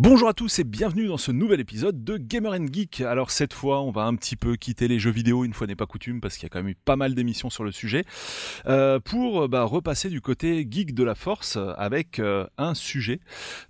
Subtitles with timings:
[0.00, 3.00] Bonjour à tous et bienvenue dans ce nouvel épisode de Gamer Geek.
[3.00, 5.74] Alors cette fois, on va un petit peu quitter les jeux vidéo, une fois n'est
[5.74, 8.04] pas coutume, parce qu'il y a quand même eu pas mal d'émissions sur le sujet,
[8.68, 13.18] euh, pour bah, repasser du côté geek de la force avec euh, un sujet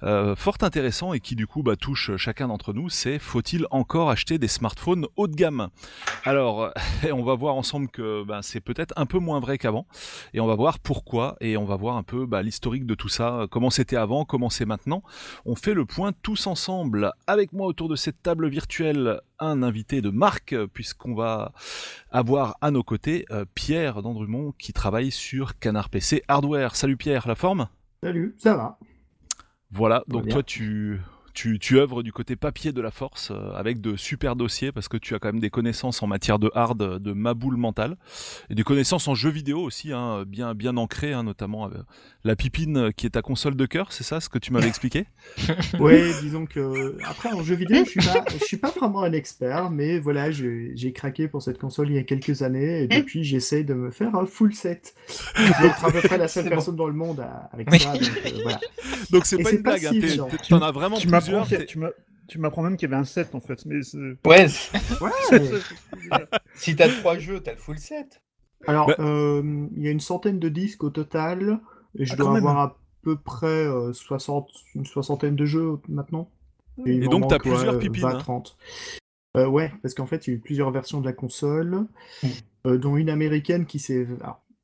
[0.02, 4.10] euh, fort intéressant et qui du coup bah, touche chacun d'entre nous, c'est faut-il encore
[4.10, 5.70] acheter des smartphones haut de gamme?
[6.24, 6.74] Alors,
[7.10, 9.86] on va voir ensemble que bah, c'est peut-être un peu moins vrai qu'avant,
[10.34, 13.46] et on va voir pourquoi, et on va voir un peu l'historique de tout ça,
[13.50, 15.02] comment c'était avant, comment c'est maintenant.
[15.46, 20.00] On fait le point tous ensemble, avec moi autour de cette table virtuelle, un invité
[20.02, 21.52] de marque, puisqu'on va
[22.10, 26.76] avoir à nos côtés euh, Pierre Dandrumont qui travaille sur Canard PC Hardware.
[26.76, 27.68] Salut Pierre, la forme?
[28.02, 28.78] Salut, ça va.
[29.70, 31.00] Voilà, donc toi tu,
[31.38, 34.88] tu, tu œuvres du côté papier de la force euh, avec de super dossiers parce
[34.88, 37.96] que tu as quand même des connaissances en matière de hard, de maboule mentale
[38.50, 41.78] et des connaissances en jeux vidéo aussi, hein, bien, bien ancrées, hein, notamment avec
[42.24, 45.06] la pipine qui est ta console de cœur, c'est ça ce que tu m'avais expliqué?
[45.78, 49.12] Oui, disons que après en jeux vidéo, je suis pas, je suis pas vraiment un
[49.12, 53.22] expert, mais voilà, j'ai craqué pour cette console il y a quelques années et depuis
[53.22, 54.94] j'essaie de me faire un full set.
[55.36, 57.78] Je être à peu près la seule personne dans le monde à- avec Oui.
[57.78, 58.58] ça, donc euh, voilà.
[59.10, 59.92] Donc c'est pas une blague, hein,
[60.42, 61.06] si t'en as vraiment tu
[61.36, 61.66] plusieurs.
[61.66, 61.90] tu m'a-
[62.28, 63.64] tu m'apprends même qu'il y avait un 7 en fait.
[63.66, 63.76] Mais
[64.26, 64.46] Ouais,
[66.54, 68.20] si t'as trois jeux, t'as le full set.
[68.66, 71.60] Alors, Bah- euh, il y a une centaine de disques au total
[71.98, 72.46] et je Ah, dois même.
[72.46, 76.30] avoir à peu près euh, 60, une soixantaine de jeux maintenant.
[76.86, 78.18] Et donc, t'as plusieurs ouais, pipines, 20, hein.
[78.18, 78.56] 30.
[79.36, 81.86] Euh, ouais, parce qu'en fait, il y a eu plusieurs versions de la console,
[82.22, 82.26] Mm.
[82.66, 84.06] euh, dont une américaine qui s'est.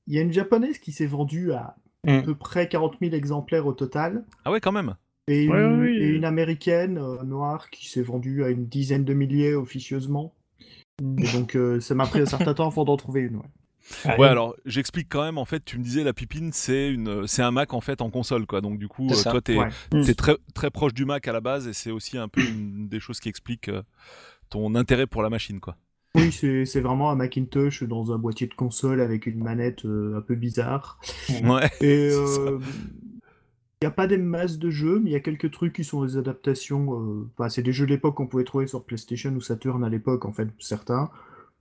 [0.06, 1.76] Il y a une japonaise qui s'est vendue à
[2.06, 2.22] à Mm.
[2.24, 4.24] peu près 40 000 exemplaires au total.
[4.44, 4.94] Ah ouais, quand même.
[5.28, 5.96] Et une, Ouais, oui, oui.
[6.02, 10.34] et une américaine euh, noire qui s'est vendue à une dizaine de milliers officieusement.
[11.18, 13.36] Et donc, euh, ça m'a pris un certain temps avant d'en trouver une.
[13.36, 14.16] Ouais.
[14.18, 15.36] Ouais, alors j'explique quand même.
[15.38, 18.10] En fait, tu me disais la pipine, c'est une, c'est un Mac en fait en
[18.10, 18.60] console, quoi.
[18.60, 19.68] Donc du coup, euh, toi, t'es, Ouais.
[20.04, 22.88] t'es très, très proche du Mac à la base, et c'est aussi un peu une
[22.88, 23.82] des choses qui explique euh,
[24.50, 25.76] ton intérêt pour la machine, quoi.
[26.14, 30.16] Oui, c'est c'est vraiment un Macintosh dans un boîtier de console avec une manette euh,
[30.16, 30.98] un peu bizarre.
[31.42, 31.66] Ouais.
[31.80, 32.40] Et C'est ça.
[32.40, 32.58] euh,
[33.80, 35.84] il n'y a pas des masses de jeux, mais il y a quelques trucs qui
[35.84, 36.94] sont des adaptations.
[36.98, 40.24] euh, Enfin, c'est des jeux d'époque qu'on pouvait trouver sur PlayStation ou Saturn à l'époque,
[40.24, 41.10] en fait, certains.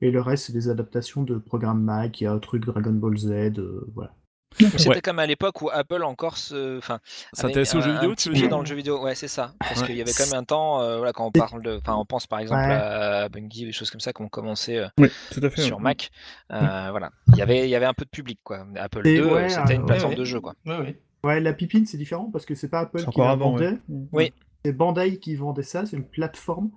[0.02, 2.20] Et le reste, c'est des adaptations de programmes Mac.
[2.22, 4.14] Il y a un truc Dragon Ball Z, euh, voilà.
[4.60, 5.02] C'était Ouais.
[5.02, 7.00] comme à l'époque où Apple encore se, enfin,
[7.34, 9.04] S'intéresser aux jeux vidéo, tu veux dans le jeu vidéo.
[9.04, 9.56] Ouais, c'est ça.
[9.60, 9.88] Parce Ouais.
[9.88, 12.06] qu'il y avait quand même un temps, euh, voilà, quand on parle de, enfin, on
[12.06, 12.72] pense par exemple Ouais.
[12.76, 15.62] à Bungie, des choses comme ça qui ont commencé euh, Oui, tout à fait.
[15.64, 15.82] sur ouais.
[15.84, 16.12] Mac.
[16.52, 18.64] Euh, Voilà, il y avait, il y avait un peu de public quoi.
[18.76, 20.20] Apple Et 2, ouais, c'était une plateforme ouais.
[20.20, 20.54] de jeu quoi.
[21.24, 23.52] Ouais, la pipine, c'est différent parce que c'est pas Apple qui la avant.
[23.52, 23.78] vendait.
[23.90, 24.08] ouais.
[24.12, 24.34] Oui.
[24.66, 26.72] C'est Bandai qui vendait ça, c'est une plateforme.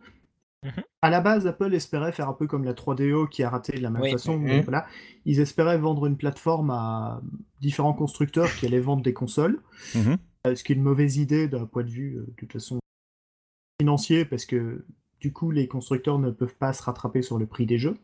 [0.64, 0.82] Mhm.
[1.02, 3.82] À la base, Apple espérait faire un peu comme la 3DO qui a raté de
[3.82, 4.10] la même Oui.
[4.12, 4.38] façon.
[4.38, 4.60] Mhm.
[4.62, 4.86] voilà.
[5.24, 7.20] Ils espéraient vendre une plateforme à
[7.60, 9.60] différents constructeurs qui allaient vendre des consoles.
[9.94, 10.16] Mhm.
[10.48, 12.78] Euh, Ce qui est une mauvaise idée d'un point de vue, euh, de toute façon,
[13.80, 14.84] financier, parce que
[15.20, 17.96] du coup, les constructeurs ne peuvent pas se rattraper sur le prix des jeux.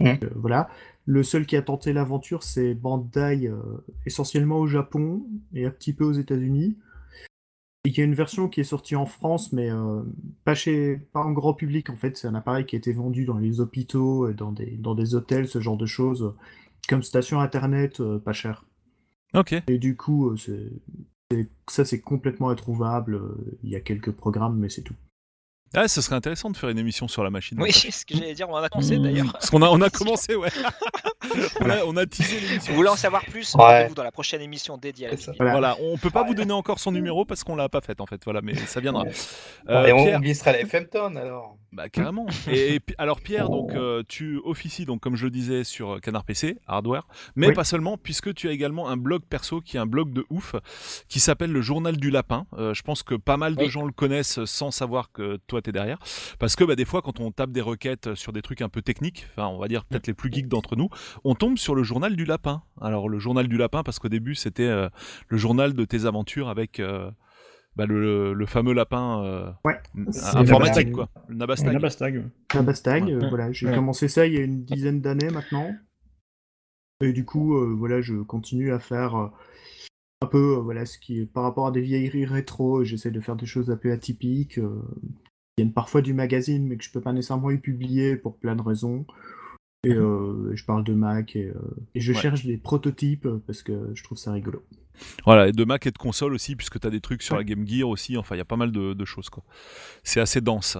[0.00, 0.06] Mhm.
[0.12, 0.68] Donc, euh, voilà.
[1.08, 3.56] Le seul qui a tenté l'aventure, c'est Bandai, euh,
[4.04, 5.24] essentiellement au Japon
[5.54, 6.76] et un petit peu aux États-Unis.
[7.86, 10.02] Il y a une version qui est sortie en France, mais euh,
[10.44, 12.18] pas, chez, pas en grand public en fait.
[12.18, 15.14] C'est un appareil qui a été vendu dans les hôpitaux, euh, dans des, dans des
[15.14, 16.34] hôtels, ce genre de choses,
[16.90, 18.66] comme station internet, euh, pas cher.
[19.32, 19.54] Ok.
[19.66, 20.70] Et du coup, c'est,
[21.70, 23.18] ça c'est complètement introuvable.
[23.62, 24.96] Il y a quelques programmes, mais c'est tout.
[25.74, 27.60] Ah, ce serait intéressant de faire une émission sur la machine.
[27.60, 28.48] Oui, c'est ce que j'allais dire.
[28.48, 29.32] On en a commencé d'ailleurs.
[29.32, 30.48] Parce qu'on a, on a commencé, ouais.
[31.60, 32.60] on, a, on a teasé l'émission.
[32.60, 33.62] Si vous voulez en savoir plus, Ouais.
[33.64, 35.16] rendez-vous dans la prochaine émission dédiée à la.
[35.36, 35.52] Voilà.
[35.52, 36.28] Voilà, on peut pas Ouais.
[36.28, 38.80] vous donner encore son numéro parce qu'on l'a pas fait en fait, voilà, mais ça
[38.80, 39.04] viendra.
[39.04, 39.12] Ouais.
[39.68, 40.58] Euh, et on, Pierre, on glissera la
[41.20, 41.56] alors.
[41.72, 42.26] bah carrément.
[42.50, 46.24] Et, alors Pierre, donc euh, tu officies donc comme je le disais sur euh, Canard
[46.24, 47.52] PC, hardware, mais Oui.
[47.54, 50.54] pas seulement puisque tu as également un blog perso qui est un blog de ouf
[51.08, 52.46] qui s'appelle le Journal du Lapin.
[52.56, 53.70] Euh, je pense que pas mal de Oui.
[53.70, 55.98] gens le connaissent sans savoir que toi t'es derrière,
[56.38, 58.82] parce que bah, des fois quand on tape des requêtes sur des trucs un peu
[58.82, 60.88] techniques, enfin on va dire peut-être les plus geeks d'entre nous,
[61.24, 62.62] on tombe sur le Journal du Lapin.
[62.80, 64.88] Alors le Journal du Lapin parce qu'au début c'était euh,
[65.28, 67.10] le journal de tes aventures avec euh,
[67.76, 69.78] bah, le, le fameux lapin euh, Ouais,
[70.34, 70.92] informatique Nabastag.
[70.92, 71.72] quoi, le Nabastag.
[71.72, 72.24] Nabastag, ouais.
[72.54, 73.12] La Bastag, Ouais.
[73.12, 73.74] euh, voilà, j'ai Ouais.
[73.74, 75.76] commencé ça il y a une dizaine d'années maintenant.
[77.00, 79.28] Et du coup, euh, voilà, je continue à faire euh,
[80.22, 82.82] un peu, euh, voilà, ce qui est par rapport à des vieilleries rétro.
[82.82, 84.58] J'essaie de faire des choses un peu atypiques.
[85.58, 88.62] Viennent parfois du magazine, mais que je peux pas nécessairement y publier pour plein de
[88.62, 89.06] raisons.
[89.84, 91.54] Et euh, je parle de Mac et, euh,
[91.94, 92.18] et je Ouais.
[92.18, 94.64] cherche des prototypes parce que je trouve ça rigolo.
[95.24, 97.42] Voilà, et de Mac et de console aussi, puisque tu as des trucs sur Ouais.
[97.42, 99.44] la Game Gear aussi, enfin il y a pas mal de, de choses quoi.
[100.02, 100.76] C'est assez dense.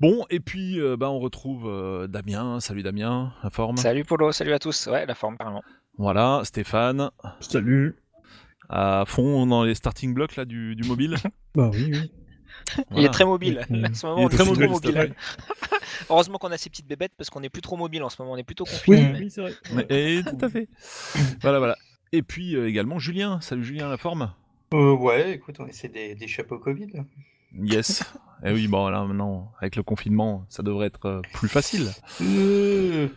[0.00, 3.76] Bon, et puis euh, bah, on retrouve euh, Damien, salut Damien, la forme.
[3.76, 4.86] Salut Polo, salut à tous.
[4.86, 5.62] Ouais, la forme, carrément.
[5.98, 7.10] Voilà, Stéphane,
[7.40, 7.94] Salut.
[8.70, 11.16] à fond dans les starting blocks là du, du mobile.
[11.54, 12.10] Bah oui, oui.
[12.96, 13.66] Il est très mobile.
[13.70, 15.14] En ce moment, Il est on très trop mobile.
[16.10, 18.32] Heureusement qu'on a ces petites bébêtes parce qu'on est plus trop mobile en ce moment.
[18.34, 19.12] On est plutôt Oui, confiné.
[19.12, 19.52] mais- oui, c'est vrai.
[19.90, 20.68] Et tout à fait.
[21.42, 21.76] voilà, voilà.
[22.12, 23.40] Et puis euh, également Julien.
[23.40, 24.32] Salut Julien, la forme
[24.72, 26.88] Euh, ouais, écoute, on essaie des, des chapeaux Covid.
[26.94, 27.04] là.
[27.62, 28.02] Yes.
[28.44, 31.88] Et oui, bon là maintenant, avec le confinement, ça devrait être euh, plus facile.
[32.20, 33.08] Euh.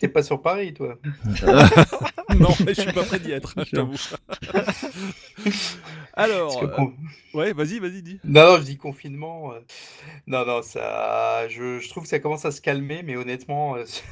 [0.00, 0.96] T'es pas sur Paris, toi
[2.38, 3.94] non, mais je suis pas prêt d'y être, je t'avoue.
[6.14, 6.94] Alors, euh, con-
[7.34, 8.20] ouais, vas-y, vas-y, dis.
[8.24, 9.52] Non, non, je dis confinement.
[9.52, 9.60] euh,
[10.26, 11.48] Non, non, ça.
[11.48, 14.02] Je, je trouve que ça commence à se calmer, mais honnêtement, euh, ce-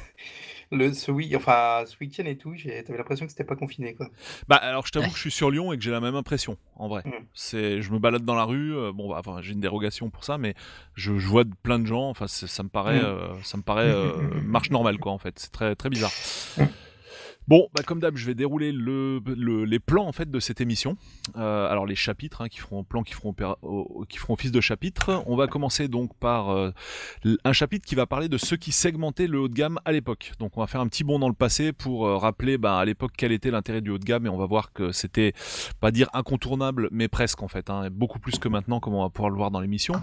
[0.71, 1.33] le, ce, week...
[1.35, 4.07] enfin, ce week-end et tout, j'ai- t'avais l'impression que c'était pas confiné, quoi.
[4.47, 6.57] Bah alors, je t'avoue que je suis sur Lyon et que j'ai la même impression,
[6.75, 7.03] en vrai.
[7.05, 7.11] Mm.
[7.33, 10.23] C'est, je me balade dans la rue, euh, bon, bah, enfin, j'ai une dérogation pour
[10.23, 10.55] ça, mais
[10.95, 12.09] je, je vois plein de gens.
[12.09, 13.05] Enfin, ça me paraît, Mm.
[13.05, 13.93] euh, ça me paraît
[14.43, 15.37] marche normale, quoi, en fait.
[15.39, 16.11] C'est très, très bizarre.
[17.47, 20.59] Bon, bah, comme d'hab, je vais dérouler le, le- les plans en fait de cette
[20.59, 20.97] émission.
[21.37, 23.33] Euh, alors les chapitres hein, qui feront plans qui feront
[24.09, 25.23] qui feront office de chapitre.
[25.27, 26.71] On va commencer donc par euh,
[27.45, 30.33] un chapitre qui va parler de ceux qui segmentaient le haut de gamme à l'époque.
[30.39, 32.83] Donc on va faire un petit bond dans le passé pour euh, rappeler bah, à
[32.85, 35.31] l'époque quel était l'intérêt du haut de gamme et on va voir que c'était
[35.79, 39.09] pas dire incontournable mais presque en fait, hein, beaucoup plus que maintenant comme on va
[39.09, 39.93] pouvoir le voir dans l'émission.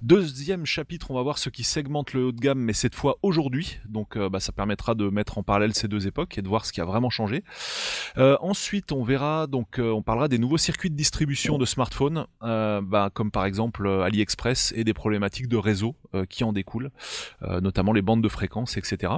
[0.00, 3.18] Deuxième chapitre, on va voir ceux qui segmentent le haut de gamme mais cette fois
[3.22, 3.78] aujourd'hui.
[3.86, 6.72] Donc bah, ça permettra de mettre en parallèle ces deux époques et de voir ce
[6.72, 7.44] qui a vraiment changé.
[8.18, 12.26] Euh, ensuite, on verra donc, euh, on parlera des nouveaux circuits de distribution de smartphones,
[12.42, 15.96] euh, bah, comme par exemple AliExpress et des problématiques de réseau
[16.28, 16.90] qui en découlent,
[17.42, 19.12] notamment les bandes de fréquences, etc.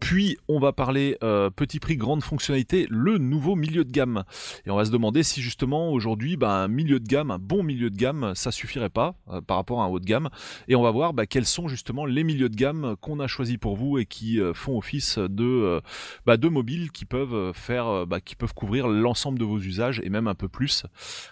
[0.00, 4.24] Puis on va parler euh, petit prix grande fonctionnalité, le nouveau milieu de gamme.
[4.66, 7.62] Et on va se demander si justement aujourd'hui bah, un milieu de gamme, un bon
[7.62, 10.28] milieu de gamme, ça suffirait pas euh, par rapport à un haut de gamme.
[10.68, 13.56] Et on va voir bah, quels sont justement les milieux de gamme qu'on a choisis
[13.56, 15.80] pour vous et qui euh, font office de
[16.26, 20.28] bah, de mobiles qui peuvent faire, qui peuvent couvrir l'ensemble de vos usages et même
[20.28, 20.84] un peu plus,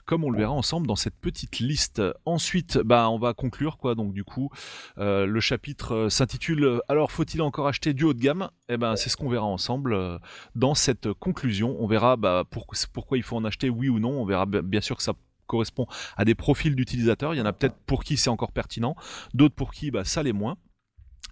[0.04, 2.02] comme on le verra ensemble dans cette petite liste.
[2.24, 3.94] Ensuite, on va conclure quoi.
[3.94, 4.50] Donc du coup,
[4.96, 9.17] le chapitre s'intitule Alors faut-il encore acheter du haut de gamme Eh ben, c'est ce
[9.17, 10.19] qu'on verra ensemble euh,
[10.55, 11.76] dans cette conclusion.
[11.81, 14.11] On verra bah, pour- pourquoi il faut en acheter, oui ou non.
[14.20, 15.12] On verra bien sûr que ça
[15.47, 15.87] correspond
[16.17, 17.35] à des profils d'utilisateurs.
[17.35, 18.97] Il y en a peut-être pour qui c'est encore pertinent,
[19.35, 20.56] d'autres pour qui bah, ça l'est moins.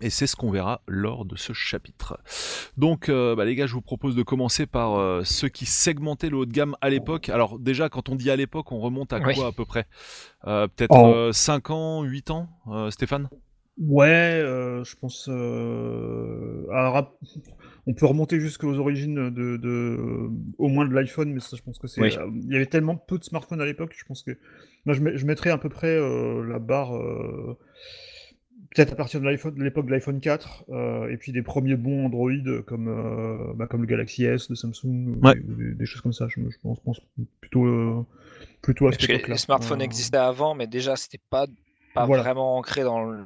[0.00, 2.18] Et c'est ce qu'on verra lors de ce chapitre.
[2.76, 6.30] Donc, euh, bah, les gars, je vous propose de commencer par euh, ceux qui segmentaient
[6.30, 7.28] le haut de gamme à l'époque.
[7.28, 9.34] Alors, déjà, quand on dit à l'époque, on remonte à Oui.
[9.36, 9.86] quoi à peu près?
[10.48, 11.12] Euh, Peut-être Oh.
[11.14, 13.28] euh, 5 ans, 8 ans, euh, Stéphane?
[13.78, 15.28] Ouais, euh, je pense.
[15.28, 17.16] euh, alors,
[17.86, 21.78] on peut remonter jusqu'aux origines de, de- au moins de l'iPhone, mais ça, je pense
[21.78, 22.00] que c'est.
[22.00, 22.16] Oui.
[22.16, 24.38] euh, il y avait tellement peu de smartphones à l'époque, je pense que.
[24.86, 26.92] Moi, je, mettrais à peu près la barre.
[28.74, 31.76] Peut-être à partir de l'iPhone, de l'époque de l'iPhone 4, euh, et puis des premiers
[31.76, 32.32] bons Android
[32.66, 35.36] comme, euh, bah, comme le Galaxy S de Samsung, Ouais.
[35.38, 36.26] des, choses comme ça.
[36.28, 37.00] Je, je pense, pense
[37.40, 38.04] plutôt, euh,
[38.62, 39.34] plutôt à cette époque-là.
[39.34, 41.46] les smartphones existaient avant, mais déjà, c'était pas,
[41.94, 42.24] pas Voilà.
[42.24, 43.18] vraiment ancré dans le,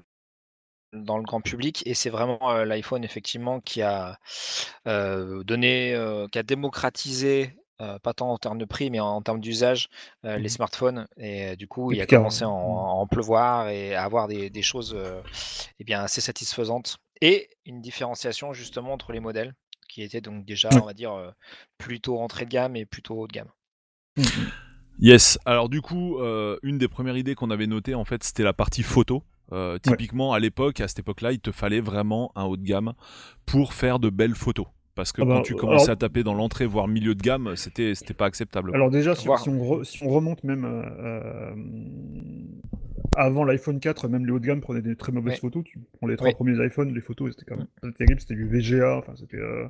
[0.93, 1.83] dans le grand public.
[1.87, 4.19] Et c'est vraiment euh, l'iPhone, effectivement, qui a
[4.87, 9.09] euh, donné, euh, qui a démocratisé, euh, pas tant en termes de prix, mais en,
[9.09, 9.89] en termes d'usage,
[10.25, 10.49] euh, les Mhm.
[10.49, 11.07] smartphones.
[11.17, 14.05] Et euh, du coup, Et il a commencé à en, à en pleuvoir et à
[14.05, 15.23] avoir des, des choses euh,
[15.81, 16.99] eh bien, assez satisfaisantes.
[17.21, 19.55] Et une différenciation, justement, entre les modèles,
[19.89, 21.31] qui étaient donc déjà, on va dire, euh,
[21.79, 23.51] plutôt entrée de gamme et plutôt haut de gamme.
[24.99, 25.39] Yes.
[25.45, 28.53] Alors du coup, euh, une des premières idées qu'on avait notées, en fait, c'était la
[28.53, 29.23] partie photo.
[29.53, 32.93] Euh, typiquement, à l'époque, à cette époque-là, il te fallait vraiment un haut de gamme
[33.47, 34.67] pour faire de belles photos.
[34.99, 37.23] Parce que Ah bah, quand tu commençais alors- à taper dans l'entrée, voire milieu de
[37.23, 38.73] gamme, c'était c'était pas acceptable.
[38.75, 39.39] Alors déjà, si, Voir.
[39.39, 41.55] si on, re- si on remonte même euh, euh,
[43.17, 45.63] avant l'iPhone 4, même les hauts de gamme prenaient des très mauvaises photos.
[45.65, 48.49] Tu prends les trois premiers iPhones, les photos c'était quand même pas terrible, c'était du
[48.49, 49.67] VGA, enfin c'était euh,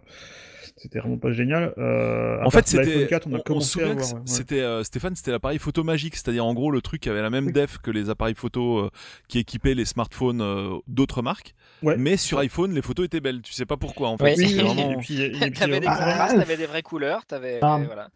[0.76, 1.72] c'était vraiment pas génial.
[1.78, 3.06] Euh, En fait, c'était.
[3.06, 4.02] 4, on a on commencé à ouais.
[4.24, 7.30] C'était euh, Stéphane, c'était l'appareil photo magique, c'est-à-dire en gros le truc qui avait la
[7.30, 8.90] même def que les appareils photo euh,
[9.28, 11.96] qui équipaient les smartphones euh, d'autres marques, Ouais.
[11.96, 13.40] mais sur iPhone les photos étaient belles.
[13.42, 14.24] Tu sais pas pourquoi en fait.
[14.24, 14.34] Oui.
[14.36, 15.17] Oui, C'était oui, vraiment- et puis, et puis,
[15.58, 17.80] T'avais des Ah, ah, des vraies couleurs, t'avais Ah.
[17.84, 18.08] voilà.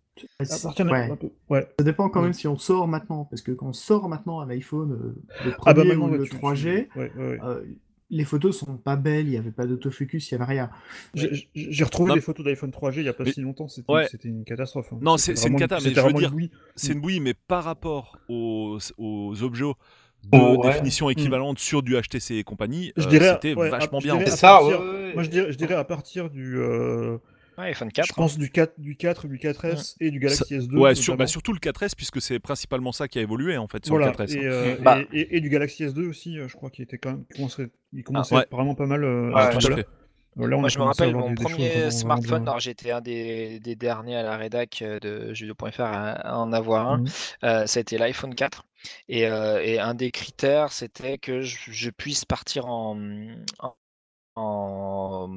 [0.78, 1.08] Ouais.
[1.50, 1.68] ouais.
[1.78, 4.48] Ça dépend quand même si on sort maintenant, parce que quand on sort maintenant un
[4.50, 7.38] iPhone, euh, le Ah bah premier ou ouais, le tu- tu- 3G, ouais, ouais, ouais.
[7.42, 7.62] euh,
[8.10, 10.70] les photos sont pas belles, il n'y avait pas d'autofocus, il n'y avait rien.
[11.14, 12.14] J'ai- retrouvé Non.
[12.14, 14.06] des photos d'iPhone 3G il y a pas Mais- si longtemps, c'était Ouais.
[14.10, 14.92] c'était une catastrophe.
[14.92, 14.98] hein.
[15.00, 16.50] Non, c'est- c'est une vraiment cata, mais c'était je veux vraiment dire- une bouillie.
[16.76, 19.64] C'est une bouillie, mais par rapport aux, aux objets
[20.24, 20.70] de Oh, ouais.
[20.70, 24.18] définition équivalente sur du HTC et compagnie, Je euh, dirais- c'était ouais, vachement je bien.
[24.20, 27.18] C'est ça, partir- ouais, ouais, Moi je dirais, je dirais à partir du euh,
[27.58, 28.14] Ouais, iPhone Je 4.
[28.14, 30.78] pense du 4, du 4, du 4S et du Galaxy S2.
[30.78, 33.84] Ouais, sur, bah, surtout le 4S, puisque c'est principalement ça qui a évolué en fait
[33.84, 34.34] sur voilà, le 4S.
[34.34, 34.42] et, hein.
[34.50, 35.00] euh, Bah.
[35.12, 37.36] et, et- et du Galaxy S2 aussi, euh, je crois qu'il était quand même, qui
[37.36, 39.04] commençait, il commençait Ah, être vraiment pas mal.
[39.04, 39.86] euh, Ouais, à tout à fait.
[40.36, 42.42] Là, Moi, je me rappelle mon premier smartphone.
[42.48, 46.52] Alors, j'étais un des, des derniers à la rédac euh, de jeuxvideo.fr à, à en
[46.52, 46.98] avoir un.
[46.98, 47.06] Mhm.
[47.44, 48.64] Euh, ça a été l'iPhone 4.
[49.08, 52.96] Et, euh, et un des critères, c'était que je, je puisse partir en,
[53.58, 53.76] en,
[54.36, 55.28] en,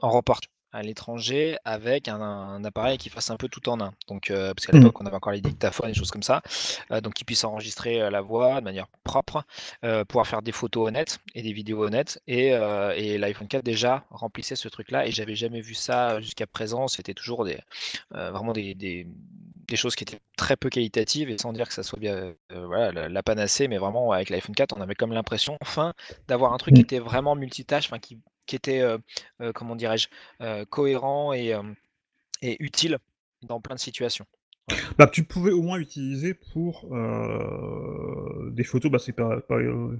[0.00, 0.40] en report
[0.72, 3.92] à l'étranger avec un, un appareil qui fasse un peu tout en un.
[4.08, 4.90] Donc, euh, parce qu'à Mhm.
[4.90, 6.42] l'époque, on avait encore les dictaphones, des choses comme ça.
[6.92, 9.44] Euh, donc, qui puisse enregistrer euh, la voix de manière propre,
[9.84, 12.20] euh, pouvoir faire des photos honnêtes et des vidéos honnêtes.
[12.26, 12.48] Et,
[12.96, 15.06] et l'iPhone 4 déjà remplissait ce truc-là.
[15.06, 16.88] Et j'avais jamais vu ça jusqu'à présent.
[16.88, 17.58] C'était toujours des,
[18.10, 19.06] vraiment des, des,
[19.68, 22.92] des choses qui étaient très peu qualitatives et sans dire que ça soit bien voilà,
[22.92, 25.94] la, la panacée, mais vraiment avec l'iPhone 4, on avait comme l'impression enfin
[26.28, 26.82] d'avoir un truc qui Mm.
[26.82, 28.82] était vraiment multitâche, enfin qui, qui était,
[29.54, 30.08] comment dirais-je,
[30.64, 31.54] cohérent et,
[32.42, 32.98] et utile
[33.42, 34.26] dans plein de situations.
[34.98, 39.96] Bah, tu pouvais au moins utiliser pour euh, des photos, bah, c'est pas, pas, euh,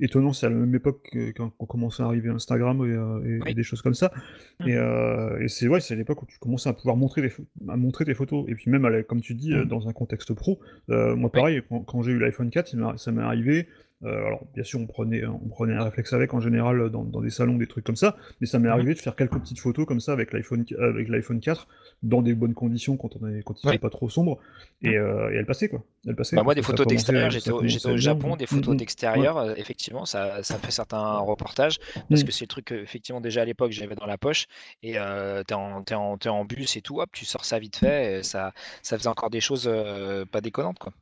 [0.00, 3.38] étonnant, c'est à la même époque que- quand, quand commençait à arriver Instagram et, et-
[3.42, 3.50] Oui.
[3.50, 4.12] et des choses comme ça.
[4.60, 4.68] Mhm.
[4.68, 7.32] Et, euh, et c'est ouais, c'est à l'époque où tu commençais à pouvoir montrer,
[7.68, 8.44] à montrer tes photos.
[8.48, 9.64] Et puis même, comme tu dis, Mhm.
[9.66, 13.10] dans un contexte pro, moi pareil, quand, quand j'ai eu l'iPhone 4, il m'a- ça
[13.12, 13.68] m'est arrivé.
[14.04, 17.20] Euh, alors bien sûr, on prenait, on prenait un réflexe avec en général dans, dans
[17.20, 18.74] des salons, des trucs comme ça, mais ça m'est Mhm.
[18.74, 21.66] arrivé de faire quelques petites photos comme ça avec l'iPhone, avec l'iPhone 4
[22.02, 23.72] dans des bonnes conditions quand on est, quand il Ouais.
[23.74, 24.38] fait pas trop sombre.
[24.82, 25.82] Et, euh, et elle passait quoi.
[26.06, 26.36] Elle passait.
[26.36, 27.96] Bah, moi, des photos d'extérieur, j'étais au, bien.
[27.96, 28.76] Japon, des photos mm.
[28.76, 31.78] d'extérieur, euh, effectivement, ça, ça fait certains reportages,
[32.10, 34.46] parce que c'est le truc que, effectivement, déjà à l'époque, j'avais dans la poche,
[34.82, 37.58] et euh, t'es en, t'es en, t'es en bus et tout, hop, tu sors ça
[37.58, 40.92] vite fait, et ça, ça faisait encore des choses euh, pas déconnantes, quoi.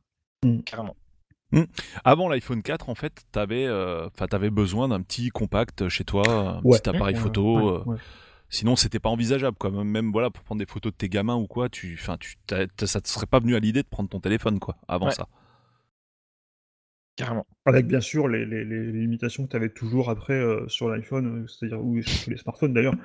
[0.65, 0.95] Carrément.
[2.03, 6.27] Avant l'iPhone 4, en fait, t'avais euh, enfin, t'avais besoin d'un petit compact chez toi,
[6.29, 6.79] un Ouais.
[6.79, 7.55] petit appareil Ouais, photo.
[7.57, 7.97] ouais, euh, ouais.
[8.49, 9.71] Sinon, c'était pas envisageable, quoi.
[9.71, 12.35] Même, voilà, pour prendre des photos de tes gamins ou quoi, tu, enfin, tu,
[12.85, 15.11] ça te serait pas venu à l'idée de prendre ton téléphone, quoi, avant Ouais.
[15.13, 15.27] ça.
[17.15, 17.45] Carrément.
[17.65, 21.43] Avec bien sûr les, les- les limitations que tu avais toujours après euh, sur l'iPhone,
[21.43, 22.95] euh, c'est-à-dire ou sur tous les smartphones d'ailleurs,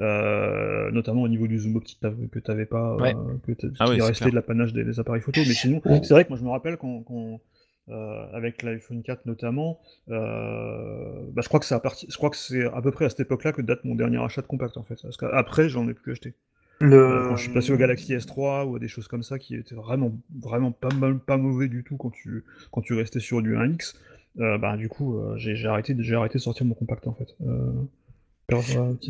[0.00, 3.14] euh, notamment au niveau du zoom optique que tu n'avais pas, euh, Ouais.
[3.46, 4.30] que Ah qui oui, restait clair.
[4.30, 5.40] de l'apanage des, des appareils photo.
[5.46, 7.40] Mais sinon, c'est vrai que moi je me rappelle quand, quand,
[7.90, 9.80] euh, avec l'iPhone 4 notamment,
[10.10, 13.06] euh, bah, je crois que c'est à partir, je crois que c'est à peu près
[13.06, 15.88] à cette époque-là que date mon dernier achat de compact en fait, parce qu'après j'en
[15.88, 16.34] ai plus acheté.
[16.80, 16.96] Le...
[16.96, 19.54] Euh, quand je suis passé au Galaxy S3 ou à des choses comme ça qui
[19.54, 23.42] étaient vraiment, vraiment pas, mal, pas mauvais du tout quand tu, quand tu restais sur
[23.42, 23.96] du 1X,
[24.38, 27.36] euh, bah, du coup, j'ai arrêté, arrêté de sortir mon compact en fait.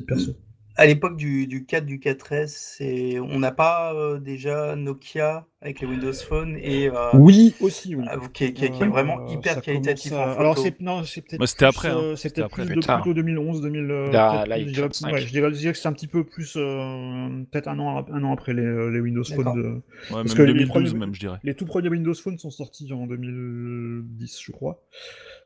[0.06, 0.34] Perso.
[0.80, 2.46] À l'époque du, du 4, du 4S,
[2.78, 7.96] c'est- on n'a pas euh, déjà Nokia avec les Windows Phone et euh, Oui, aussi,
[7.96, 8.04] oui.
[8.08, 10.40] ah, qui, est- qui est- qui est Euh, vraiment hyper qualitatif à- en photo.
[10.40, 11.40] Alors, c'est non, c'est peut-être.
[11.40, 11.98] Bah, c'était plus, après, hein.
[11.98, 12.64] euh, C'était C'était après.
[12.64, 13.90] plus de, plutôt 2011, 2000.
[13.90, 15.88] euh, Là, peut-être là, plus, il je dirais, ouais, je dirais, je dirais que c'est
[15.88, 19.24] un petit peu plus, euh, peut-être un an, un an après les, euh, les Windows
[19.24, 19.80] Phone de, Ouais,
[20.10, 21.38] Parce même que les 2012, premiers- même, je dirais.
[21.42, 24.80] Les tout premiers Windows Phone sont sortis en 2010, je crois.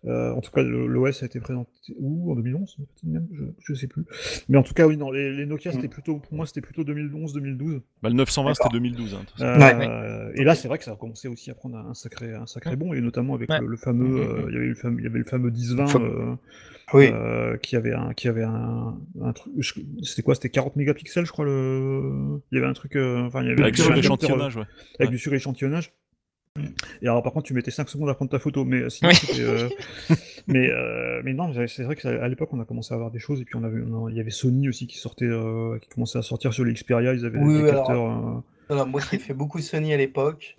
[0.04, 2.32] Euh, en tout cas, l'OS a été présenté où?
[2.32, 3.28] En 2011 peut-être même?
[3.32, 4.02] Je, je sais plus.
[4.48, 6.82] Mais en tout cas, oui, non, les, les Nokia, c'était plutôt, pour moi, c'était plutôt
[6.82, 7.82] 2011-2012.
[8.02, 8.72] Bah, le 920, c'était D'accord.
[8.72, 9.14] 2012.
[9.14, 9.44] hein, façon.
[9.44, 12.46] Euh, Et là, c'est vrai que ça a commencé aussi à prendre un sacré, un
[12.46, 13.60] sacré bon, et notamment avec Ouais.
[13.60, 14.18] le, le fameux, Mhm.
[14.18, 16.34] euh, il y avait le fameux, avait le fameux 10-20 Fam- euh,
[16.94, 17.10] Oui.
[17.12, 19.52] euh, qui avait un, qui avait un, un truc,
[20.02, 20.34] c'était quoi?
[20.34, 21.44] C'était 40 mégapixels, je crois.
[21.44, 24.02] Le, il y avait un truc, euh, enfin, il y avait Avec un sur capteur,
[24.02, 24.62] l'échantillonnage, ouais.
[24.98, 25.06] avec Ouais.
[25.08, 25.92] du suréchantillonnage.
[27.00, 29.16] Et alors par contre tu mettais 5 secondes à prendre ta photo, mais sinon Oui.
[29.16, 29.68] c'était, euh,
[30.46, 33.40] mais, euh, mais non, c'est vrai qu'à l'époque on a commencé à avoir des choses
[33.40, 36.18] et puis on avait, on- il y avait Sony aussi qui sortait, euh, qui commençait
[36.18, 38.04] à sortir sur les Xperia, ils avaient Oui, des alors- capteurs.
[38.06, 38.40] euh,
[38.74, 40.56] Alors, moi qui ai fait beaucoup Sony à l'époque,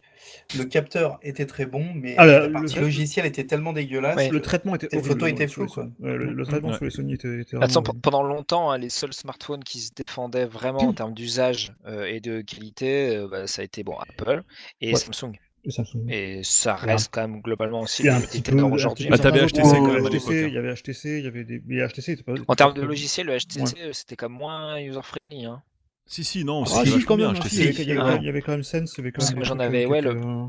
[0.58, 4.16] le capteur était très bon, mais Ah, la le- partie le- logicielle était tellement dégueulasse.
[4.18, 4.30] Ouais.
[4.30, 5.92] Le traitement était horrible photos étaient sur les floues.
[6.00, 6.76] Ouais, le, le traitement Ouais.
[6.76, 9.92] sur les Sony était, était Attends, vraiment pendant longtemps, hein, les seuls smartphones qui se
[9.96, 13.96] défendaient vraiment en termes d'usage euh, et de qualité, euh, bah, ça a été bon,
[13.98, 14.44] Apple
[14.82, 14.96] et Ouais.
[14.96, 15.34] Samsung.
[15.66, 16.06] Et Samsung.
[16.10, 18.52] Et ça reste quand même globalement aussi un petit peu.
[18.52, 19.08] tenants un aujourd'hui.
[19.10, 20.48] Bah, peu t'avais HTC quand il y même à avait l'époque, HTC, hein.
[20.48, 21.62] Il y avait HTC, il y avait des.
[21.66, 22.34] Mais HTC était pas.
[22.48, 25.46] En termes de logiciel, le HTC, c'était quand même moins user-friendly.
[25.46, 25.62] Hein.
[26.06, 27.74] Si, si, non, Ah, si, quand bien, même, HTC.
[27.74, 28.18] si, il y avait- Ah.
[28.20, 30.02] il y avait quand même Sense, il y avait quand Parce même j'en avais, ouais,
[30.02, 30.46] le- euh,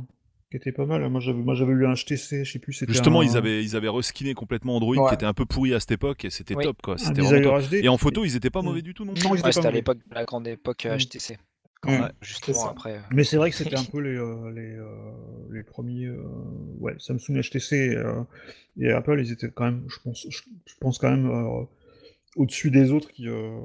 [0.50, 1.08] qui étaient pas mal.
[1.08, 3.62] Moi j'avais, moi j'avais eu un HTC, je sais plus, c'était Justement, un- ils avaient,
[3.62, 5.08] ils avaient reskiné complètement Android, Ouais.
[5.08, 6.64] qui était un peu pourri à cette époque, et c'était Oui.
[6.64, 6.98] top, quoi.
[6.98, 7.62] C'était top.
[7.70, 7.74] HD.
[7.84, 9.20] Et en photo, ils étaient pas mauvais du tout, non Non, plus.
[9.22, 10.98] ils étaient Ouais, pas c'était à l'époque, la grande époque euh, Mm.
[10.98, 11.38] HTC.
[11.84, 12.96] Quand, justement, après.
[12.96, 14.86] euh, Mais c'est vrai que c'était un peu les, euh, les, euh,
[15.52, 16.06] les premiers.
[16.06, 16.22] euh,
[16.80, 18.22] ouais, Samsung, HTC euh,
[18.78, 21.64] et Apple, ils étaient quand même, je pense, je, je pense quand même euh,
[22.36, 23.58] au-dessus des autres qui, euh,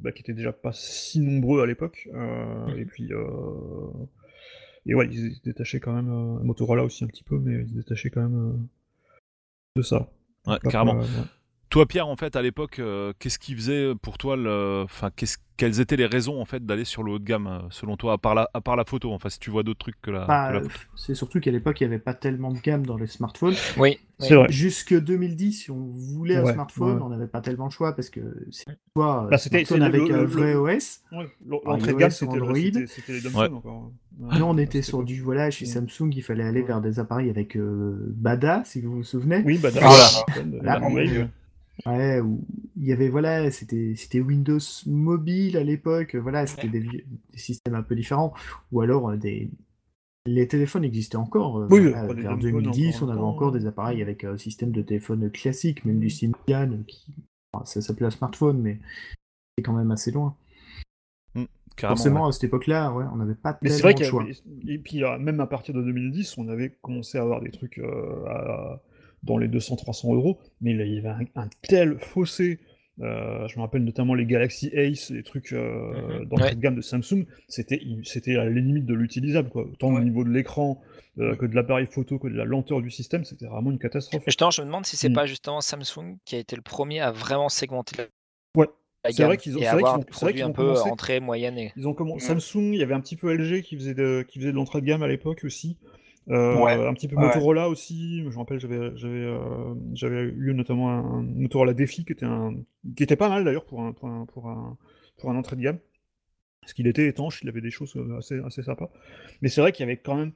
[0.00, 2.08] bah, qui étaient déjà pas si nombreux à l'époque.
[2.14, 2.76] euh.
[2.76, 3.12] Et puis.
[3.12, 3.90] euh,
[4.86, 6.10] et ouais, ils se détachaient quand même.
[6.10, 8.56] euh, Motorola aussi un petit peu, mais ils se détachaient quand même euh,
[9.76, 10.10] de ça.
[10.46, 10.94] Ouais, Donc, carrément.
[11.00, 11.24] euh, ouais.
[11.74, 15.38] Toi, Pierre, en fait, à l'époque, euh, qu'est-ce qui faisait pour toi le, enfin, qu'est-ce,
[15.56, 18.12] quelles étaient les raisons en fait d'aller sur le haut de gamme, euh, selon toi,
[18.12, 20.24] à part la, à part la photo, enfin, si tu vois d'autres trucs que la.
[20.24, 22.96] Bah, la- euh, c'est surtout qu'à l'époque, il n'y avait pas tellement de gamme dans
[22.96, 23.56] les smartphones.
[23.76, 24.46] Oui, C'est vrai.
[24.50, 27.02] Jusque 2010, si on voulait un smartphone, ouais.
[27.02, 28.20] on n'avait pas tellement le choix parce que
[28.52, 31.00] c'est Bah, c'était- c'est le- avec le- un le- vrai OS.
[31.10, 32.54] Ouais, L'entrée de iOS gamme, c'était Android.
[32.54, 33.48] c'était- c'était les Samsung Ouais.
[33.48, 33.90] encore.
[34.20, 35.66] Ouais, Nous, on était sur du voilà chez.
[35.66, 36.68] Samsung, il fallait aller Ouais.
[36.68, 39.42] vers des appareils avec euh, Bada, si vous vous souvenez.
[39.44, 39.80] Oui, Voilà.
[40.62, 40.80] Là.
[41.86, 42.44] Ouais, où
[42.76, 47.04] il y avait voilà, c'était c'était Windows mobile à l'époque, voilà, c'était des,
[47.34, 48.32] systèmes un peu différents,
[48.70, 49.50] ou alors euh, des
[50.26, 51.58] les téléphones existaient encore.
[51.58, 54.70] euh, Oui, voilà, vers téléphones 2010, encore on avait encore des appareils avec un système
[54.70, 57.12] de téléphone classique, même du Symbian, euh, qui
[57.52, 58.78] enfin, ça s'appelait un smartphone, mais
[59.58, 60.36] c'est quand même assez loin.
[61.76, 62.28] carrément, Forcément, ouais.
[62.28, 64.26] à cette époque-là, ouais, on n'avait pas Mais c'est tellement vrai de choix.
[64.66, 67.78] Et puis, euh, même à partir de 2010, on avait commencé à avoir des trucs
[67.78, 68.80] euh, à-
[69.24, 72.60] dans les 200-300 euros, mais il y avait un, un tel fossé.
[73.00, 76.54] euh, je me rappelle notamment les Galaxy Ace, les trucs euh, d'entrée Ouais.
[76.54, 79.62] de gamme de Samsung, c'était c'était à la limite de l'utilisable, quoi.
[79.64, 80.00] Autant Ouais.
[80.00, 80.80] au niveau de l'écran,
[81.18, 84.22] euh, que de l'appareil photo, que de la lenteur du système, c'était vraiment une catastrophe.
[84.26, 85.14] Justement, je me demande si c'est Mm.
[85.14, 88.04] pas justement Samsung qui a été le premier à vraiment segmenter la,
[88.56, 88.68] Ouais.
[89.10, 91.72] C'est vrai qu'ils ont- avoir ont- qu'ils un peu entrée, moyenne et...
[91.76, 92.24] Ils ont commencé.
[92.32, 92.38] Mm.
[92.40, 94.80] Samsung, il y avait un petit peu LG qui faisait de, qui faisait de l'entrée
[94.80, 95.76] de gamme à l'époque aussi.
[96.30, 96.72] Euh, Ouais.
[96.86, 97.26] Un petit peu Ouais.
[97.26, 98.22] Motorola aussi.
[98.24, 102.54] Je me rappelle, j'avais, j'avais, euh, j'avais eu notamment un Motorola Défi qui était un,
[102.96, 104.76] qui était pas mal d'ailleurs pour un, pour un, pour un,
[105.18, 105.78] pour un entrée de gamme.
[106.62, 108.90] Parce qu'il était étanche, il avait des choses euh, assez, assez sympas.
[109.42, 110.32] Mais c'est vrai qu'il y avait quand même,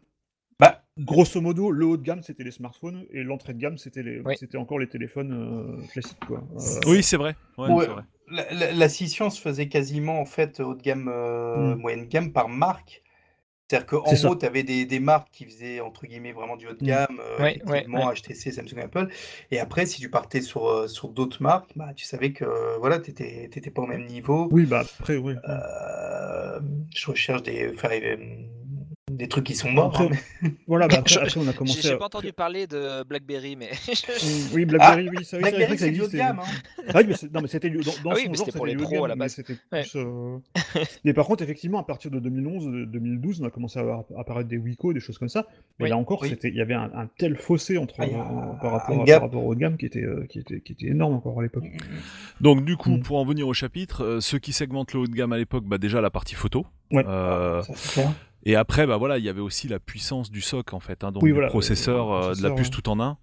[0.61, 4.03] Bah, grosso modo, le haut de gamme c'était les smartphones et l'entrée de gamme c'était
[4.03, 4.35] les, Oui.
[4.39, 6.43] c'était encore les téléphones euh, classiques quoi.
[6.57, 7.35] Euh, Oui, c'est vrai.
[7.57, 7.87] Ouais,
[8.31, 11.79] la, la- la scission se faisait quasiment en fait haut de gamme, euh, Mm.
[11.81, 13.03] moyenne gamme par marque.
[13.71, 16.73] C'est-à-dire qu'en gros, tu avais des, des marques qui faisaient entre guillemets vraiment du haut
[16.73, 16.87] de Mm.
[16.87, 18.15] gamme, euh, Ouais, effectivement, ouais.
[18.15, 19.09] HTC, Samsung, Apple.
[19.51, 22.47] Et après, si tu partais sur, euh, sur d'autres marques, bah, tu savais que
[22.79, 24.49] voilà, tu n'étais pas au même niveau.
[24.53, 25.35] Oui, bah après, oui.
[25.49, 26.61] Euh,
[26.95, 27.89] je recherche des, enfin,
[29.19, 29.87] des trucs qui sont morts.
[29.87, 30.11] Après, hein,
[30.43, 31.97] mais- Voilà, bah après, Je- après, on a commencé j'ai à...
[31.99, 33.71] pas entendu parler de BlackBerry, mais...
[34.55, 36.19] Oui, BlackBerry, oui, ça, oui, c'est vrai BlackBerry, que ça c'est du haut de existait.
[36.19, 36.41] gamme.
[36.41, 36.85] hein.
[36.95, 38.67] Ah oui, mais non, mais c'était dans, dans Ah oui, son mais genre, c'était pour
[38.67, 39.35] les du haut de pros, à gamme, la mais base.
[39.35, 39.83] c'était Ouais.
[39.83, 40.39] plus, euh,
[41.05, 44.05] mais par contre, effectivement, à partir de 2011, de 2012, on a commencé à avoir
[44.19, 45.47] apparaître des Wico, des choses comme ça.
[45.79, 48.09] Mais Oui, là encore, c'était, il y avait un, un tel fossé entre Ah, euh,
[48.09, 50.73] par un rapport, par rapport au haut de gamme qui était, euh, qui était, qui
[50.73, 51.65] était énorme encore à l'époque.
[52.41, 53.03] Donc du coup, Mm.
[53.03, 55.65] pour en venir au chapitre, euh, ceux qui segmentent le haut de gamme à l'époque,
[55.67, 56.65] bah déjà la partie photo.
[56.91, 57.05] Ouais.
[57.07, 58.13] Euh, Ça, c'est clair.
[58.45, 61.13] Et après, bah voilà, il y avait aussi la puissance du SOC en fait, hein,
[61.13, 62.75] donc Oui, voilà, processeur, le euh, de la puce ouais.
[62.75, 63.19] tout en un.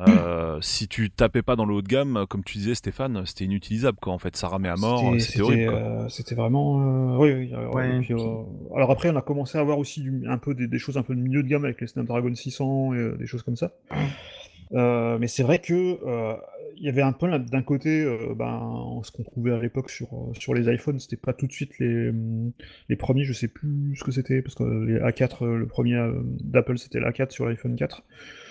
[0.00, 3.44] Euh, si tu tapais pas dans le haut de gamme, comme tu disais Stéphane, c'était
[3.44, 4.12] inutilisable quoi.
[4.14, 5.74] En fait, ça ramait à mort, c'était horrible.
[5.74, 7.14] euh, c'était vraiment.
[7.14, 7.50] euh, oui, oui.
[7.52, 8.16] euh, Ouais, et puis, euh,
[8.76, 11.02] alors après, on a commencé à avoir aussi du- un peu des, des choses un
[11.02, 13.72] peu de milieu de gamme avec les Snapdragon 600 et euh, des choses comme ça.
[14.72, 16.34] Euh, mais c'est vrai que euh,
[16.80, 19.90] il y avait un peu là, d'un côté, euh, ben, ce qu'on trouvait à l'époque
[19.90, 22.52] sur, euh, sur les iPhones, c'était pas tout de suite les, hum,
[22.88, 25.96] les premiers, je sais plus ce que c'était, parce que les A4, euh, le premier
[26.42, 28.02] d'Apple, c'était l'A4 sur l'iPhone 4.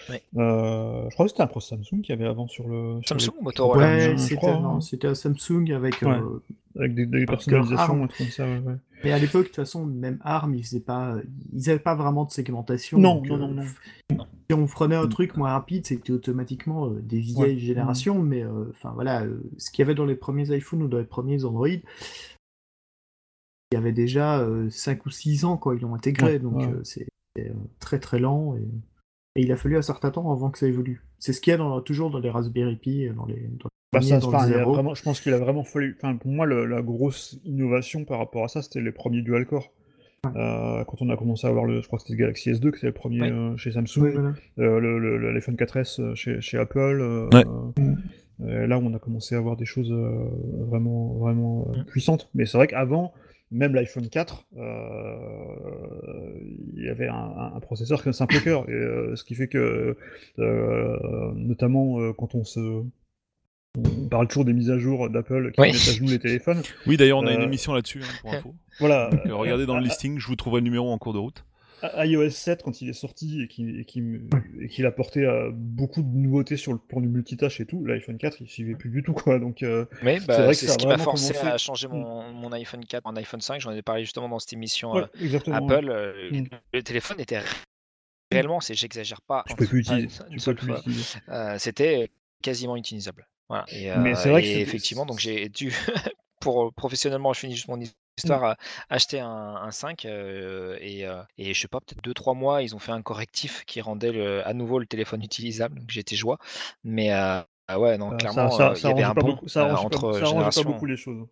[0.09, 0.21] Ouais.
[0.37, 2.99] Euh, je crois que c'était un processeur Samsung qui avait avant sur le.
[3.05, 4.79] sur Samsung les- Motorola Ouais, c'était hein.
[4.81, 6.01] c'était un Samsung avec.
[6.01, 6.09] Ouais.
[6.09, 6.41] euh,
[6.77, 8.73] Avec des, personnalisations, ARM- un truc comme ça, ouais, ouais.
[9.03, 11.15] Mais à l'époque, de toute façon, même ARM, ils faisaient pas,
[11.53, 12.97] ils avaient pas vraiment de segmentation.
[12.97, 14.25] Non, donc, non, euh, non, non.
[14.49, 15.09] Si on prenait un Mm.
[15.09, 17.55] truc moins rapide, c'était automatiquement euh, des vieilles Ouais.
[17.55, 17.59] Mm.
[17.59, 18.19] générations.
[18.21, 20.97] Mais euh, enfin voilà, euh, ce qu'il y avait dans les premiers iPhones ou dans
[20.97, 21.81] les premiers Android, il
[23.73, 26.33] y avait déjà 5 ou 6 ans quand ils l'ont intégré.
[26.33, 26.73] Ouais, donc ouais.
[26.83, 27.07] c'est
[27.79, 28.67] très très lent et,
[29.39, 31.03] et il a fallu un certain temps avant que ça évolue.
[31.19, 33.78] C'est ce qu'il y a dans- toujours dans les Raspberry Pi, dans les, dans les
[33.91, 35.95] Bah, ça, dans le vraiment, je pense qu'il a vraiment fallu.
[35.97, 39.45] Enfin, pour moi, le- la grosse innovation par rapport à ça, c'était les premiers dual
[39.47, 39.71] core.
[40.35, 42.69] Euh, quand on a commencé à avoir le, je crois que c'était le Galaxy S2,
[42.71, 43.31] que c'était le premier Ouais.
[43.31, 44.33] euh, chez Samsung, Ouais, voilà.
[44.59, 46.77] euh, l'iPhone 4S euh, chez, chez Apple.
[47.01, 47.45] euh, Ouais.
[48.41, 50.11] euh, là, on a commencé à avoir des choses euh,
[50.67, 52.29] vraiment, vraiment puissantes.
[52.35, 53.13] Mais c'est vrai qu'avant,
[53.51, 54.65] même l'iPhone 4, euh,
[56.75, 58.69] il y avait un, un- un processeur qui est un simple cœur.
[58.69, 59.95] Et, euh, ce qui fait que,
[60.37, 62.83] euh, notamment euh, quand on se.
[63.77, 65.67] On parle toujours des mises à jour d'Apple qui Oui.
[65.71, 66.63] mettent à genoux les téléphones.
[66.87, 68.55] Oui, d'ailleurs, on a une Euh, émission là-dessus, hein, pour info.
[68.79, 69.09] Voilà.
[69.11, 71.43] Donc, euh, regardez dans le listing, je vous trouverai le numéro en cours de route.
[72.03, 73.79] IOS 7, quand il est sorti et qu'il
[74.59, 78.17] et qu'il apportait euh, beaucoup de nouveautés sur le plan du multitâche et tout, l'iPhone
[78.17, 79.39] 4 il suivait plus du tout quoi.
[79.39, 81.91] Donc euh, Oui, C'est bah, vrai que ce qui m'a forcé commencé- à changer Mm.
[81.91, 83.61] mon, mon iPhone 4 en iPhone 5.
[83.61, 85.53] J'en ai parlé justement dans cette émission ouais, euh.
[85.53, 85.89] Apple.
[85.89, 86.47] euh, Mm.
[86.73, 87.39] Le téléphone était
[88.29, 90.09] réellement, c'est j'exagère pas, Tu peux plus utiliser.
[91.29, 92.09] euh, c'était
[92.43, 93.25] quasiment utilisable.
[93.49, 93.65] Voilà.
[93.71, 95.73] Et, Mais c'est vrai que et effectivement, donc j'ai dû,
[96.39, 97.79] pour professionnellement, je finis juste mon
[98.17, 98.57] histoire, à
[98.89, 102.75] acheter un, un 5 euh, et, euh, et je sais pas, peut-être 2-3 mois, ils
[102.75, 105.79] ont fait un correctif qui rendait le- à nouveau le téléphone utilisable.
[105.79, 106.37] Donc j'étais joie.
[106.83, 109.33] Mais, euh, Ah ouais, non, Euh, clairement, ça, euh, ça, il y avait un bon
[109.33, 111.27] beaucoup, ça euh, pas- ça pas beaucoup les choses.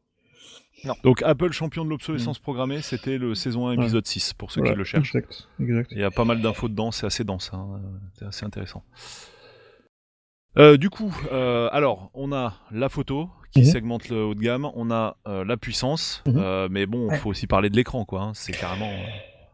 [1.04, 3.84] Donc Apple champion de l'obsolescence programmée, c'était le saison 1 Ouais.
[3.84, 5.16] épisode 6 pour ceux qui le cherchent.
[5.16, 5.92] Exact, exact.
[5.92, 7.82] Il y a pas mal d'infos dedans, c'est assez dense, hein,
[8.20, 8.84] c'est assez intéressant.
[10.58, 13.66] Euh, du coup, euh, alors, on a la photo qui Mhm.
[13.66, 16.34] segmente le haut de gamme, on a euh, la puissance, Mhm.
[16.38, 17.18] euh, mais bon, il Ouais.
[17.18, 18.22] faut aussi parler de l'écran, quoi.
[18.22, 19.06] hein, c'est carrément.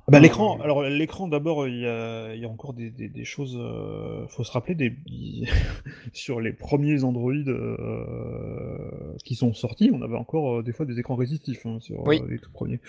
[0.10, 3.08] Bah, Ah, l'écran, alors l'écran d'abord, il y a, il y a encore des, des-
[3.08, 3.58] des choses.
[3.58, 4.94] euh, faut se rappeler des,
[6.14, 11.00] sur les premiers Android euh, qui sont sortis, on avait encore euh, des fois des
[11.00, 12.20] écrans résistifs hein, sur Oui.
[12.22, 12.82] euh, les tout premiers,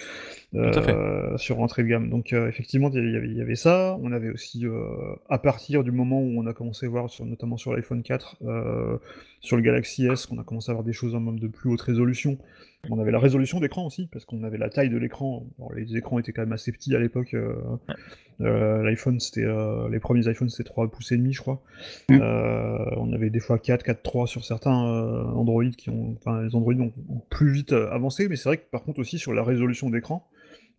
[0.54, 0.90] à fait.
[0.90, 2.10] euh, sur entrée de gamme.
[2.10, 3.96] Donc effectivement, il y, avait, il y avait ça.
[4.02, 4.64] On avait aussi,
[5.28, 8.36] à partir du moment où on a commencé à voir, sur, notamment sur l'iPhone 4,
[8.44, 8.98] euh,
[9.40, 11.70] sur le Galaxy S, qu'on a commencé à avoir des choses en même de plus
[11.70, 12.38] haute résolution.
[12.90, 15.46] On avait la résolution d'écran aussi, parce qu'on avait la taille de l'écran.
[15.74, 17.34] Les écrans étaient quand même assez petits à l'époque.
[17.34, 17.54] euh,
[18.40, 21.62] euh, L'iPhone, c'était euh, les premiers iPhones, c'était 3 pouces et demi, je crois.
[22.08, 22.20] Mm.
[22.96, 26.92] On avait des fois 4, 4.3 sur certains Android qui ont, enfin, les Android ont,
[27.08, 30.26] ont plus vite avancé, mais c'est vrai que par contre aussi sur la résolution d'écran,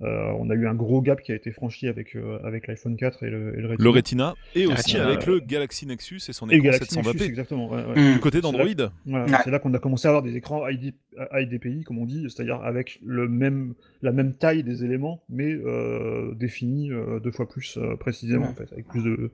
[0.01, 2.97] euh, on a eu un gros gap qui a été franchi avec euh, avec l'iPhone
[2.97, 3.83] 4 et le, et le Retina.
[3.83, 7.05] le Retina, et aussi Retina, avec euh, le Galaxy Nexus et son écran Galaxy 720p.
[7.13, 7.69] Nexus, exactement.
[7.71, 8.13] ouais, ouais.
[8.13, 9.37] Du côté C'est là- d'Android, Voilà, Ouais.
[9.43, 10.93] C'est là qu'on a commencé à avoir des écrans high, dé-
[11.33, 15.53] high DPI, comme on dit, c'est-à-dire avec le même, la même taille des éléments, mais
[15.53, 18.51] euh, définis euh, deux fois plus euh, précisément, Ouais.
[18.51, 19.31] en fait, avec plus de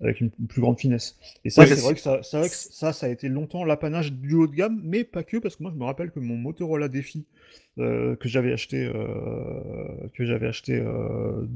[0.00, 1.18] avec une plus grande finesse.
[1.44, 4.34] Et ça, Ouais, c'est vrai que ça, que ça, ça a été longtemps l'apanage du
[4.34, 6.88] haut de gamme, mais pas que, parce que moi, je me rappelle que mon Motorola
[6.88, 7.24] Défi
[7.78, 11.46] euh, que j'avais acheté, euh, que j'avais acheté euh,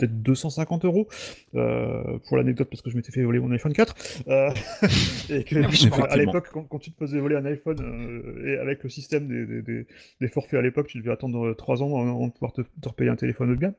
[0.00, 1.08] peut-être 250 euros
[1.54, 3.94] euh, pour l'anecdote parce que je m'étais fait voler mon iPhone 4
[4.28, 4.50] euh,
[5.30, 5.76] et que Ah oui,
[6.08, 9.28] à l'époque quand, quand tu te faisais voler un iPhone euh, et avec le système
[9.28, 9.86] des, des, des-
[10.20, 13.10] des forfaits à l'époque tu devais attendre 3 ans avant de pouvoir te, te repayer
[13.10, 13.74] un téléphone haut de gamme.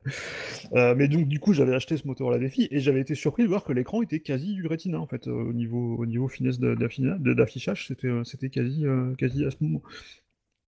[0.96, 3.64] Mais donc du coup j'avais acheté ce Motorola Défi et j'avais été surpris de voir
[3.64, 8.10] que l'écran était quasi du Retina en fait au niveau au niveau finesse d'affichage c'était
[8.24, 8.84] c'était quasi
[9.18, 9.82] quasi à ce moment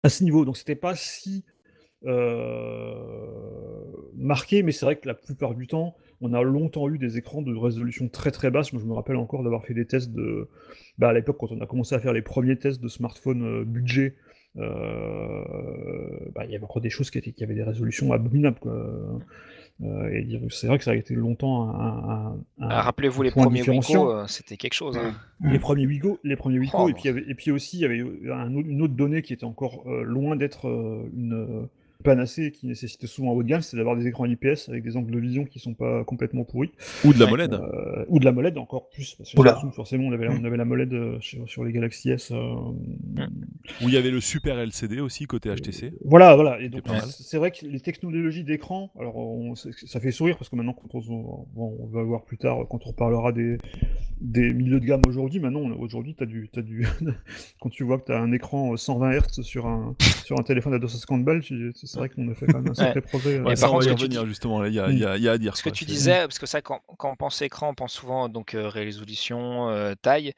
[0.02, 0.44] à ce niveau.
[0.44, 1.44] Donc c'était pas si
[4.16, 7.42] marqué, mais c'est vrai que la plupart du temps, on a longtemps eu des écrans
[7.42, 8.72] de résolution très très basse.
[8.72, 10.48] Moi, je me rappelle encore d'avoir fait des tests de.
[10.98, 13.64] Bah, à l'époque, quand on a commencé à faire les premiers tests de smartphone euh,
[13.64, 14.14] budget,
[14.56, 15.42] euh,
[16.34, 18.58] bah, il y avait encore des choses qui, étaient, qui avaient des résolutions abominables.
[18.60, 18.72] quoi.
[19.82, 21.80] Euh, c'est vrai que ça a été longtemps un.
[21.80, 22.26] un-
[22.60, 24.96] un- Ah, Rappelez-vous les premiers euh, c'était quelque chose.
[24.96, 25.14] hein.
[25.42, 27.84] Les premiers Wigo, les premiers Wigo, Oh, et, puis, avait- et puis aussi il y
[27.84, 31.66] avait une autre donnée qui était encore euh, loin d'être euh, une euh,
[32.04, 34.96] panacée qui nécessitait souvent un haut de gamme, c'est d'avoir des écrans IPS avec des
[34.96, 36.70] angles de vision qui sont pas complètement pourris,
[37.04, 37.52] ou de la molette.
[37.52, 39.36] Euh, ou de la molette encore plus, parce que.
[39.54, 42.30] Samsung, forcément on avait, la- on avait la molette euh, sur, sur les Galaxy S.
[42.30, 42.36] euh,
[43.82, 45.92] Où il y avait le super LCD aussi côté HTC.
[46.04, 46.60] Voilà, voilà.
[46.60, 50.56] Et donc, c'est vrai que les technologies d'écran, alors on- ça fait sourire parce que
[50.56, 53.56] maintenant, quand on, bon, on va voir plus tard, quand on reparlera des,
[54.20, 56.86] des milieux de gamme aujourd'hui, maintenant, aujourd'hui, t'as du, t'as du,
[57.60, 60.74] quand tu vois que tu as un écran 120 Hz sur un, sur un téléphone
[60.74, 63.40] à 250 balles, tu- c'est vrai qu'on a fait quand même un sacré progrès.
[63.40, 64.64] Ouais, Et ça, par on va y revenir dis- justement.
[64.64, 65.56] Il y, a- y y à dire.
[65.56, 68.28] Ce que tu disais, parce que ça, quand, quand on pense écran, on pense souvent
[68.28, 70.34] donc euh, résolution, euh, taille.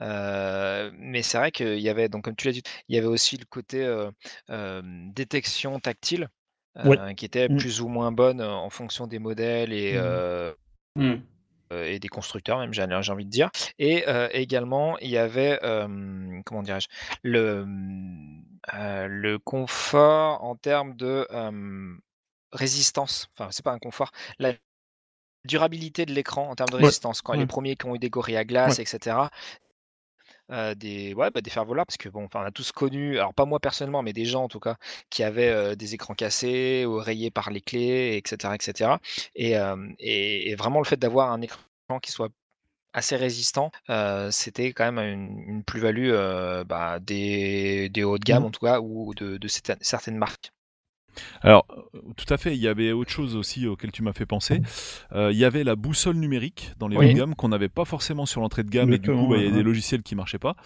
[0.00, 3.06] euh, mais c'est vrai qu'il y avait, donc comme tu l'as dit, il y avait
[3.06, 4.10] aussi le côté euh,
[4.50, 4.82] euh,
[5.14, 6.28] détection tactile
[6.84, 6.98] Ouais.
[6.98, 7.56] euh, qui était Mm.
[7.58, 9.96] plus ou moins bonne euh, en fonction des modèles et,
[10.96, 11.22] Mm.
[11.72, 13.50] Euh, et des constructeurs, même j'ai envie de dire.
[13.78, 15.58] Et euh, également, il y avait,
[16.44, 16.88] comment dirais-je,
[17.22, 17.66] le,
[18.74, 21.26] euh, le confort en termes de
[22.52, 23.28] résistance.
[23.36, 24.12] Enfin, c'est pas un confort.
[24.38, 24.52] La
[25.44, 27.22] durabilité de l'écran en termes de Ouais, résistance.
[27.22, 29.16] Quand les premiers qui ont eu des gorilles glace, etc.
[30.50, 33.60] euh, des, ouais, bah, des parce que bon, on a tous connu, alors pas moi
[33.60, 34.76] personnellement, mais des gens en tout cas,
[35.10, 38.54] qui avaient euh, des écrans cassés ou rayés par les clés, etc.
[38.54, 39.00] etc.
[39.34, 41.60] Et, euh, et, et vraiment le fait d'avoir un écran
[42.02, 42.30] qui soit
[42.94, 48.24] assez résistant, euh, c'était quand même une, une plus-value euh, bah, des, des hauts de
[48.24, 48.46] gamme Mhm.
[48.46, 49.38] en tout cas, ou de,
[49.80, 50.52] certaines marques.
[51.42, 51.66] Alors,
[52.16, 54.60] tout à fait, il y avait autre chose aussi auquel tu m'as fait penser.
[55.12, 57.06] Euh, il y avait la boussole numérique dans les Oui.
[57.06, 59.36] hauts de gamme qu'on n'avait pas forcément sur l'entrée de gamme et du coup, bah,
[59.38, 60.56] il y a des logiciels qui marchaient pas,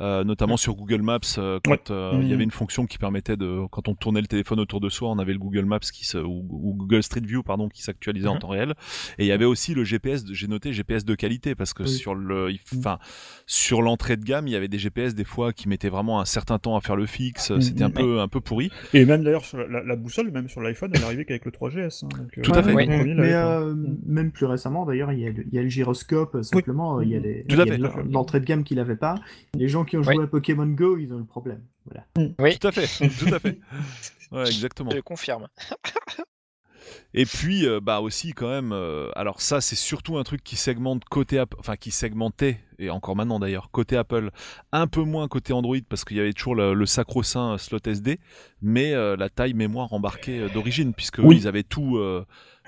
[0.00, 1.18] Euh, notamment sur Google Maps.
[1.38, 2.32] euh, quand euh, il y Mhm.
[2.34, 5.18] avait une fonction qui permettait de, quand on tournait le téléphone autour de soi, on
[5.18, 8.34] avait le Google Maps qui se, ou, ou Google Street View pardon, qui s'actualisait en
[8.34, 8.38] Mhm.
[8.40, 8.74] temps réel.
[9.18, 10.24] Et il y avait aussi le GPS.
[10.32, 11.88] J'ai noté GPS de qualité parce que Oui.
[11.90, 12.78] sur le, Mhm.
[12.78, 12.98] enfin,
[13.46, 16.24] sur l'entrée de gamme, il y avait des GPS des fois qui mettaient vraiment un
[16.24, 17.52] certain temps à faire le fixe.
[17.60, 18.70] C'était un peu, un peu pourri.
[18.94, 22.04] Et même d'ailleurs, sur la, la boussole, même sur l'iPhone, elle arrivait qu'avec le 3GS.
[22.04, 22.72] hein, donc, Tout à fait.
[22.74, 22.86] Oui.
[22.88, 23.98] Mais euh, Mm.
[24.06, 26.98] même plus récemment, d'ailleurs, il y, a le- il y a le gyroscope, euh, simplement,
[26.98, 28.02] euh, il y a, des, Tout à il y a fait.
[28.04, 29.16] de l'entrée de gamme qu'il n'avait pas.
[29.54, 30.14] Les gens qui ont Oui.
[30.14, 31.60] joué à Pokémon Go, ils ont le problème.
[31.86, 32.06] Voilà.
[32.38, 33.58] Oui, Tout à fait, tout à fait.
[34.32, 34.90] Ouais, exactement.
[34.90, 35.48] je confirme.
[37.14, 38.72] Et puis, euh, bah aussi quand même.
[38.72, 42.90] euh, alors ça, c'est surtout un truc qui segmente côté, App- enfin qui segmentait et
[42.90, 44.30] encore maintenant d'ailleurs, côté Apple,
[44.72, 48.18] un peu moins côté Android parce qu'il y avait toujours le, le sacro-saint slot SD,
[48.60, 51.98] mais euh, la taille mémoire embarquée euh, d'origine, puisque eux, ils avaient tout.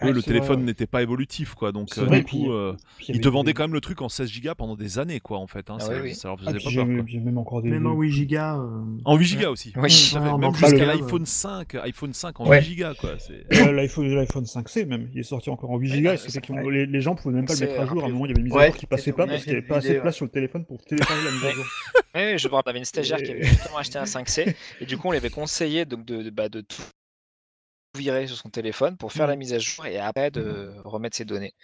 [0.01, 1.71] Ah, eux, le téléphone n'était pas évolutif, quoi.
[1.73, 2.77] Donc, euh, vrai, du puis, coup, euh,
[3.09, 5.39] ils te des- vendaient quand même le truc en 16 Go pendant des années, quoi,
[5.39, 5.71] en fait.
[5.71, 6.15] hein, Ah ça, oui, oui.
[6.15, 7.21] ça leur Ah, faisait pas j'ai peur, quoi.
[7.21, 7.71] même encore des.
[7.71, 8.57] Même en 8 gigas.
[8.59, 9.73] euh, En 8 Go aussi.
[9.77, 9.83] Oui.
[10.15, 12.61] Ouais, en Même jusqu'à l'iPhone 5, iPhone 5 en Ouais.
[12.63, 13.11] 8 Go, quoi.
[13.73, 16.09] l'iPhone, l'iPhone 5C même, il est sorti encore en 8 Ouais, Go.
[16.09, 16.73] ouais, et c'était ça- qu'on- ouais.
[16.73, 18.03] les, les gens pouvaient même pas le mettre à jour.
[18.03, 19.53] À un moment, il y avait une mise à jour qui passait pas parce qu'il
[19.53, 21.65] n'y avait pas assez de place sur le téléphone pour télécharger la mise à jour.
[22.17, 24.55] Oui, je me rappelle, il y avait une stagiaire qui avait justement acheté un 5C
[24.81, 26.83] et du coup on lui avait conseillé donc de, de, bah, de tout
[27.97, 29.39] virer sur son téléphone pour faire la Mm.
[29.39, 31.55] mise à jour et après de remettre ses données.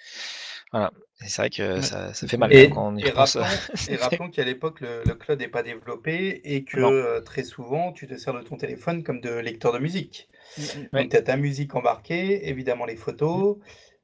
[0.73, 0.93] Voilà.
[1.27, 3.45] C'est vrai que Ouais, ça, ça fait mal Et, quand on y et rappelons,
[3.89, 7.93] et rappelons qu'à l'époque, le, le cloud n'est pas développé et que euh, très souvent,
[7.93, 10.29] tu te sers de ton téléphone comme de lecteur de musique.
[10.59, 10.65] Oui.
[10.93, 13.59] Donc, tu as ta musique embarquée, évidemment les photos,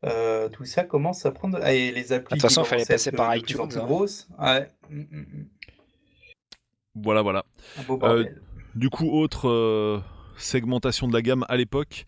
[0.04, 1.58] euh, tout ça commence à prendre.
[1.62, 3.84] ah, et les applis toute façon, il fallait passer par de iTunes, plus hein.
[3.84, 4.28] grosses.
[4.38, 4.68] Ouais.
[6.94, 7.44] Voilà, voilà.
[7.78, 8.42] Un beau bordel.
[8.74, 10.00] Du coup, autre euh,
[10.38, 12.06] segmentation de la gamme à l'époque.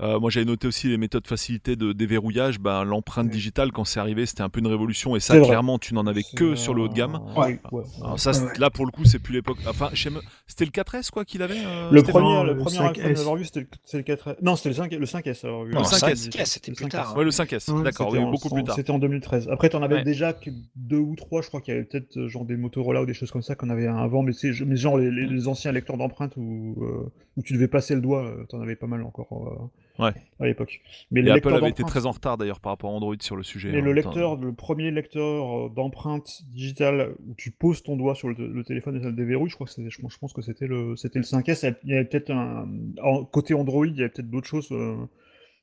[0.00, 2.58] Euh, moi, j'avais noté aussi les méthodes facilitées de déverrouillage.
[2.58, 3.30] Ben, L'empreinte Mm.
[3.30, 5.14] digitale, quand c'est arrivé, c'était un peu une révolution.
[5.16, 7.20] Et ça, clairement, tu n'en avais que sur le haut de gamme.
[7.36, 7.60] Ouais.
[7.72, 7.84] oui, ouais.
[8.02, 9.58] Alors ça, là, pour le coup, c'est plus l'époque.
[9.68, 10.10] Enfin, chez
[10.46, 12.98] c'était le 4S, quoi, qu'il avait euh, Le premier, non, le le premier 5S.
[13.00, 13.66] iPhone à avoir vu, c'était le,
[13.98, 15.72] le 4 Non, c'était le 5, le 5S à avoir vu.
[15.72, 16.88] Non, le 5S, c'était le plus 5S.
[16.90, 17.18] tard, hein.
[17.18, 17.72] Ouais, le 5S.
[17.72, 18.74] Ouais, D'accord, en- beaucoup plus tard.
[18.76, 19.48] C'était en 2013.
[19.50, 20.02] Après, t'en avais Ouais.
[20.04, 23.02] déjà que deux ou trois, je crois qu'il y avait peut-être euh, genre des Motorola
[23.02, 25.72] ou des choses comme ça qu'on avait avant, mais c'est genre les, les- les anciens
[25.72, 29.02] lecteurs d'empreintes où, euh, où tu devais passer le doigt, euh, t'en avais pas mal
[29.02, 30.12] encore euh, Ouais.
[30.40, 30.80] à l'époque.
[31.10, 33.36] Mais Et les Apple avait été très en retard d'ailleurs par rapport à Android sur
[33.36, 33.70] le sujet.
[33.72, 33.82] Mais hein.
[33.82, 38.34] le lecteur, le premier lecteur euh, d'empreinte digitale où tu poses ton doigt sur le,
[38.48, 40.40] le téléphone et ça le déverrouille, je crois que c'était, je, pense- je pense que
[40.42, 41.74] c'était le, c'était le 5S.
[41.84, 42.66] Il y avait peut-être un,
[43.02, 44.68] en- côté Android, il y avait peut-être d'autres choses.
[44.72, 44.96] Euh,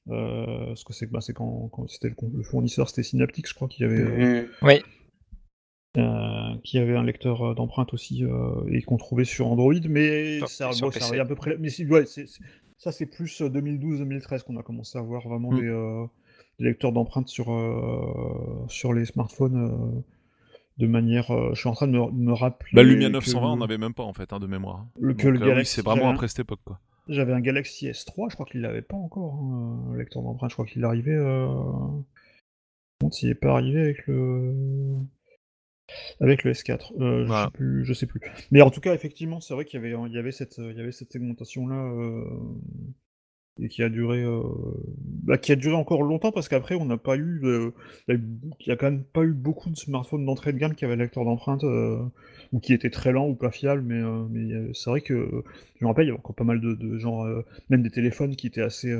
[0.09, 3.53] euh, parce que c'est, bah, c'est quand, quand c'était le, le fournisseur, c'était Synaptics, je
[3.53, 4.47] crois qu'il y avait, euh.
[4.61, 4.81] Oui.
[5.97, 10.39] Euh, qui avait un lecteur euh, d'empreinte aussi euh, et qu'on trouvait sur Android, mais
[10.47, 11.57] ça, bon, à peu près.
[11.59, 12.05] Mais c'est- ouais,
[12.77, 15.59] ça c'est plus euh, 2012-2013 qu'on a commencé à voir vraiment Mm.
[15.59, 16.05] des, euh,
[16.59, 17.47] des lecteurs d'empreinte sur
[18.67, 20.03] sur les smartphones
[20.77, 21.25] de manière.
[21.53, 22.71] je suis en train de me, rappeler.
[22.73, 24.85] Bah, Lumia que 920, on n'avait même pas en fait hein, de mémoire.
[24.99, 26.59] Le- que Donc, le oui, Galaxy, c'est vraiment après cette époque.
[26.65, 26.79] Quoi.
[27.07, 30.51] J'avais un Galaxy S3, je crois qu'il l'avait pas encore, hein, un lecteur d'empreinte.
[30.51, 30.87] Je crois qu'il me
[33.01, 34.53] demande s'il est pas arrivé avec le
[36.21, 36.93] avec le S4.
[36.99, 38.21] Euh, je, sais plus, je sais plus.
[38.51, 40.77] Mais en tout cas, effectivement, c'est vrai qu'il y avait, il y avait cette, il
[40.77, 41.91] y avait cette segmentation là
[43.61, 44.41] et qui a duré, euh,
[45.23, 47.71] bah, qui a duré encore longtemps parce qu'après, on n'a pas eu, euh,
[48.07, 48.21] il
[48.67, 51.25] y a quand même pas eu beaucoup de smartphones d'entrée de gamme qui avaient lecteur
[51.25, 51.99] d'empreinte euh,
[52.53, 53.81] ou qui étaient très lents ou pas fiables.
[53.81, 55.43] Mais, euh, mais euh, c'est vrai que
[55.79, 57.91] je me rappelle, il y avait encore pas mal de, de genre, euh, même des
[57.91, 58.93] téléphones qui étaient assez,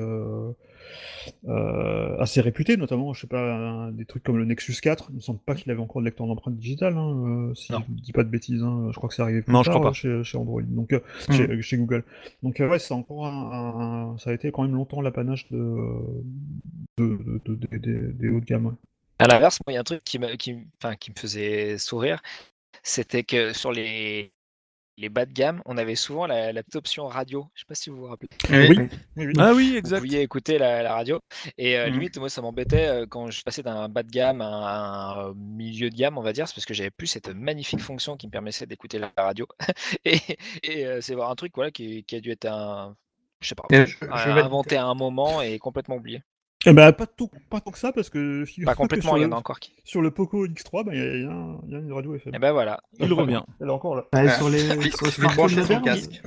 [1.47, 5.07] euh, assez réputés, notamment, je sais pas, un- des trucs comme le Nexus 4.
[5.11, 7.79] Il me semble pas qu'il avait encore de lecteur d'empreinte digitale, hein, euh, si Non.
[7.87, 8.63] je dis pas de bêtises.
[8.63, 9.93] hein, je crois que c'est arrivé plus Non, je crois pas.
[9.93, 11.33] Chez, chez Android, donc euh, Mm.
[11.33, 12.03] chez, chez Google.
[12.43, 15.47] Donc euh, ouais, c'est encore un, un- un- ça a été quand même longtemps l'apanage
[15.51, 15.77] de,
[16.97, 18.65] de, de- de- des- hauts de gamme.
[18.67, 18.73] ouais.
[19.19, 21.15] À l'inverse, moi, il y a un truc qui me, qui, me- enfin, qui me
[21.19, 22.21] faisait sourire,
[22.83, 24.31] c'était que sur les,
[24.99, 27.47] les bas de gamme, on avait souvent la, la petite option radio.
[27.55, 28.29] Je sais pas si vous vous rappelez.
[28.49, 28.77] Oui,
[29.15, 29.33] oui, oui.
[29.39, 29.99] Ah oui, Vous exact.
[29.99, 31.19] pouviez écouter la, la radio.
[31.57, 31.93] Et euh, Mhm.
[31.93, 35.33] limite, moi, ça m'embêtait euh, quand je passais d'un bas de gamme à un, un
[35.35, 38.27] milieu de gamme, on va dire, c'est parce que j'avais plus cette magnifique fonction qui
[38.27, 39.47] me permettait d'écouter la radio.
[40.05, 40.19] et
[40.63, 42.95] et euh, c'est un truc voilà, qui, qui a dû être un.
[43.41, 46.21] Je sais pas, Et je- un- je vais- inventé à un moment et complètement oublié.
[46.65, 49.21] Eh ben, pas, tout, pas tant que ça, parce que Pas que complètement, sur il
[49.21, 49.73] y le- en a encore qui.
[49.85, 51.21] Sur le Poco X3, ben, il y, a- il
[51.69, 52.35] y y a une radio FM.
[52.35, 52.81] Et ben voilà.
[52.99, 53.41] Il revient.
[53.61, 54.05] Elle est encore là.
[54.11, 54.29] Bah, Ouais.
[54.31, 54.59] sur les,
[54.91, 56.21] sur les smartphones modernes, casque.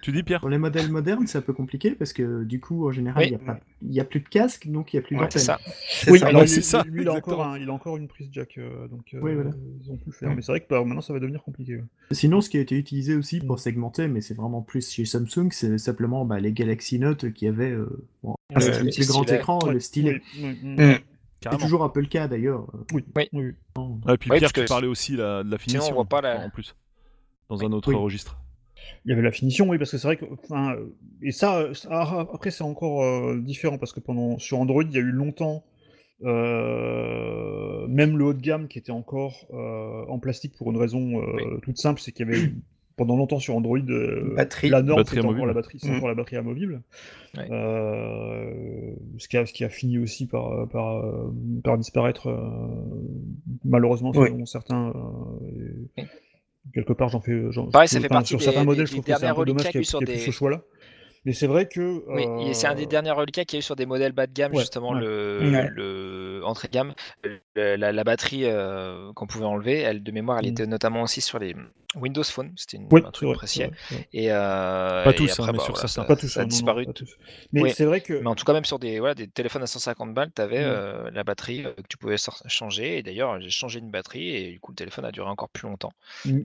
[0.00, 2.88] Tu dis Pierre Sur les modèles modernes, c'est un peu compliqué parce que du coup,
[2.88, 3.36] en général, Oui.
[3.82, 5.40] il n'y a, plus de casque, donc il n'y a plus Ouais, d'antenne.
[5.40, 5.58] C'est ça.
[5.90, 6.28] C'est Oui, ça.
[6.28, 8.28] alors ouais, lui, c'est ça, lui, il, a encore un- il a encore une prise
[8.32, 9.50] jack, euh, donc euh, Oui, voilà.
[9.84, 10.34] ils ont pu le faire.
[10.34, 11.80] Mais c'est vrai que bah, maintenant ça va devenir compliqué.
[12.12, 13.46] Sinon, ce qui a été utilisé aussi Mm.
[13.46, 17.46] pour segmenter, mais c'est vraiment plus chez Samsung, c'est simplement bah, les Galaxy Note qui
[17.46, 17.76] avaient
[18.54, 19.36] bon, Le- un le plus grand stylet.
[19.38, 20.20] écran, Ouais, le stylet.
[20.38, 20.94] oui, oui, oui.
[21.42, 22.66] C'est toujours un peu le cas d'ailleurs.
[22.92, 23.28] Oui, Oui.
[23.32, 25.94] Ouais, puis Pierre, tu que parlais aussi la- de la sinon, on finition.
[25.94, 26.74] voit pas la- En plus.
[27.48, 27.94] Dans un autre Oui.
[27.94, 28.40] registre.
[29.04, 30.24] Il y avait la finition, oui, parce que c'est vrai que.
[30.44, 30.86] enfin, euh,
[31.22, 34.82] et ça, euh, ça- ah, après, c'est encore euh, différent, parce que pendant sur Android,
[34.82, 35.64] il y a eu longtemps.
[36.24, 41.20] euh, même le haut de gamme qui était encore euh, en plastique pour une raison
[41.22, 42.52] euh, toute simple, c'est qu'il y avait
[42.96, 44.68] pendant longtemps sur Android euh, Batterie.
[44.70, 45.96] la norme Batterie c'était encore la batterie, c'est Mm.
[45.96, 46.82] encore la batterie amovible.
[47.36, 47.46] Ouais.
[47.50, 51.30] Euh, ce, qui a, ce qui a fini aussi par, par, euh,
[51.62, 52.38] par disparaître euh,
[53.64, 54.28] malheureusement Oui.
[54.30, 54.88] selon certains.
[54.90, 55.46] euh,
[55.96, 56.04] et Oui.
[56.74, 57.40] Quelque part, j'en fais.
[57.52, 59.26] j'en- Pareil, ça fait partie sur des- certains des- modèles, des je trouve que c'est
[59.26, 60.62] un peu dommage reliquats qu'il y ait sur plus ce choix-là.
[61.24, 62.02] Mais c'est vrai que.
[62.08, 64.32] Oui, c'est un des derniers reliquats qu'il y a eu sur des modèles bas de
[64.32, 65.00] gamme, ouais, justement, ouais.
[65.00, 65.68] le, Ouais.
[65.72, 66.92] le entrée de gamme.
[67.22, 70.52] le- la, la batterie euh, qu'on pouvait enlever, elle de mémoire, elle Mm.
[70.52, 71.54] était notamment aussi sur les
[71.96, 72.52] Windows Phone.
[72.56, 73.46] C'était Oui, un truc vrai.
[74.12, 76.48] Et, euh, Pas tous, hein, après, bah, sur voilà, ça, Pas tous, ça a non,
[76.48, 76.86] disparu.
[77.52, 77.70] Mais Oui.
[77.74, 78.14] c'est vrai que.
[78.14, 80.64] Mais en tout cas, même sur des, voilà, des téléphones à 150 balles, tu avais
[80.64, 81.10] Mm.
[81.12, 82.98] la batterie euh, que tu pouvais changer.
[82.98, 85.68] Et d'ailleurs, j'ai changé une batterie et du coup, le téléphone a duré encore plus
[85.68, 85.92] longtemps.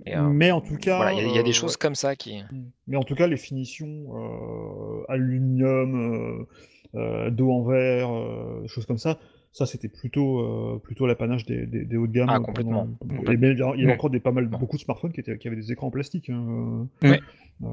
[0.06, 0.98] Et, euh, Mais en tout cas.
[0.98, 2.42] Voilà, il y, a- il y a des euh, choses comme ça qui.
[2.52, 2.72] Mm.
[2.88, 6.48] Mais en tout cas, les finitions euh, aluminium,
[6.96, 9.18] euh, euh, dos en verre, euh, choses comme ça,
[9.52, 12.28] ça c'était plutôt euh, plutôt l'apanage des, des, des hauts de gamme.
[12.30, 12.88] Ah, pendant- complètement.
[13.32, 15.12] Et mais il y a, il y a encore des pas mal beaucoup de smartphones
[15.12, 16.30] qui, étaient, qui avaient des écrans en plastique.
[16.30, 16.88] hein.
[17.04, 17.20] Ouais.
[17.64, 17.68] Euh,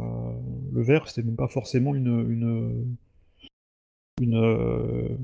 [0.73, 2.97] le verre, c'était même pas forcément une une
[4.21, 5.17] une euh,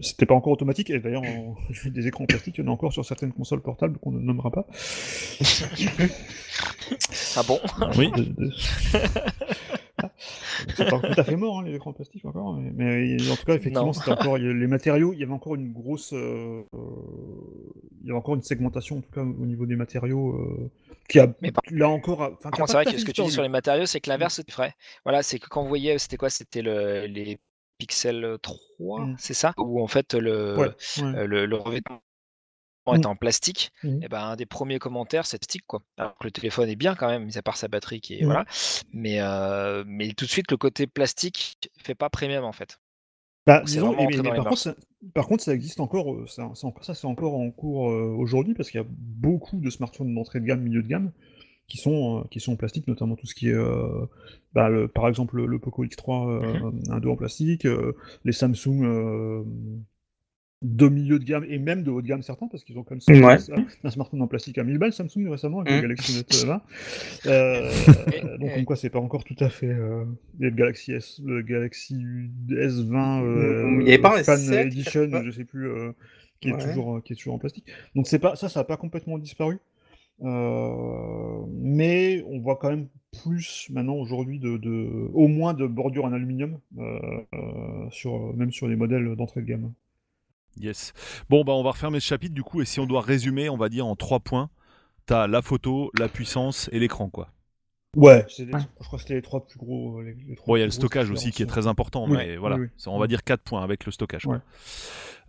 [0.00, 1.22] c'était pas encore automatique, et d'ailleurs,
[1.86, 4.20] des écrans en plastique, il y en a encore sur certaines consoles portables qu'on ne
[4.20, 4.66] nommera pas.
[7.36, 7.58] Ah bon?
[7.98, 8.10] Oui.
[10.76, 13.36] C'est pas tout à fait mort, hein, les écrans en plastique encore, mais, mais en
[13.36, 15.12] tout cas, effectivement, c'était encore les matériaux.
[15.12, 16.78] Il y avait encore une grosse, euh, euh,
[18.02, 20.70] il y avait encore une segmentation en tout cas au niveau des matériaux euh,
[21.08, 23.42] qui a Mais par- là encore, enfin, c'est vrai que ce que tu dis sur
[23.42, 24.74] les matériaux, c'est que l'inverse est vrai.
[25.04, 27.38] Voilà, c'est que quand vous voyez, c'était quoi C'était le, les
[27.78, 29.16] Pixel 3, Mm.
[29.18, 29.52] c'est ça?
[29.58, 30.72] Où en fait le, Ouais, ouais.
[31.02, 32.00] euh, le, le revêtement
[32.92, 32.96] Mm.
[32.96, 33.72] est en plastique.
[33.82, 34.02] Mm.
[34.02, 35.82] Et ben un des premiers commentaires, c'est plastique quoi.
[35.96, 38.22] Alors que le téléphone est bien quand même, mis à part sa batterie qui est
[38.22, 38.26] Mm.
[38.26, 38.44] voilà.
[38.92, 42.78] Mais euh, mais tout de suite le côté plastique fait pas premium en fait.
[43.46, 44.74] Bah, disons, mais par, contre, ça,
[45.12, 46.50] par contre, ça existe encore, euh, ça,
[46.94, 50.46] c'est encore en cours euh, aujourd'hui parce qu'il y a beaucoup de smartphones d'entrée de
[50.46, 51.10] gamme, milieu de gamme,
[51.68, 54.06] qui sont, euh, qui sont en plastique, notamment tout ce qui est, euh,
[54.54, 56.82] bah, le- par exemple, le, le Poco X3, euh, Mhm.
[56.90, 57.66] un dos en plastique,
[58.24, 59.44] les Samsung
[60.64, 62.94] de milieu de gamme et même de haut de gamme certains, parce qu'ils ont quand
[62.94, 63.36] même sorti Ouais.
[63.84, 65.82] un, smartphone en plastique à 1000 balles, Samsung récemment, avec le Mhm.
[65.82, 66.62] Galaxy Note 20.
[67.26, 67.70] Euh,
[68.14, 70.04] Et- donc comme quoi c'est pas encore tout à fait euh,
[70.40, 71.96] le Galaxy S, le Galaxy
[72.48, 75.92] S20 euh, Mm, il y avait pas Fan S7, Edition, je sais plus, euh,
[76.40, 77.66] qui est toujours qui est toujours en plastique.
[77.94, 79.58] Donc c'est pas ça, ça a pas complètement disparu.
[80.22, 82.86] Euh, mais on voit quand même
[83.22, 86.98] plus maintenant aujourd'hui de, de- au moins de bordures en aluminium euh,
[87.34, 87.38] euh,
[87.90, 89.72] sur même sur les modèles d'entrée de gamme.
[90.60, 90.92] Yes.
[91.28, 93.56] Bon, bah, on va refermer ce chapitre du coup, et si on doit résumer, on
[93.56, 94.50] va dire en trois points.
[95.06, 97.28] T'as la photo, la puissance et l'écran, quoi.
[97.96, 100.00] Ouais, les- je crois que c'était les trois plus gros.
[100.00, 102.16] Les, les trois Bon, il y a le stockage aussi qui est très important, Oui,
[102.16, 102.66] mais oui, voilà, oui.
[102.76, 104.26] Ça, on va dire 4 points avec le stockage.
[104.26, 104.38] Ouais.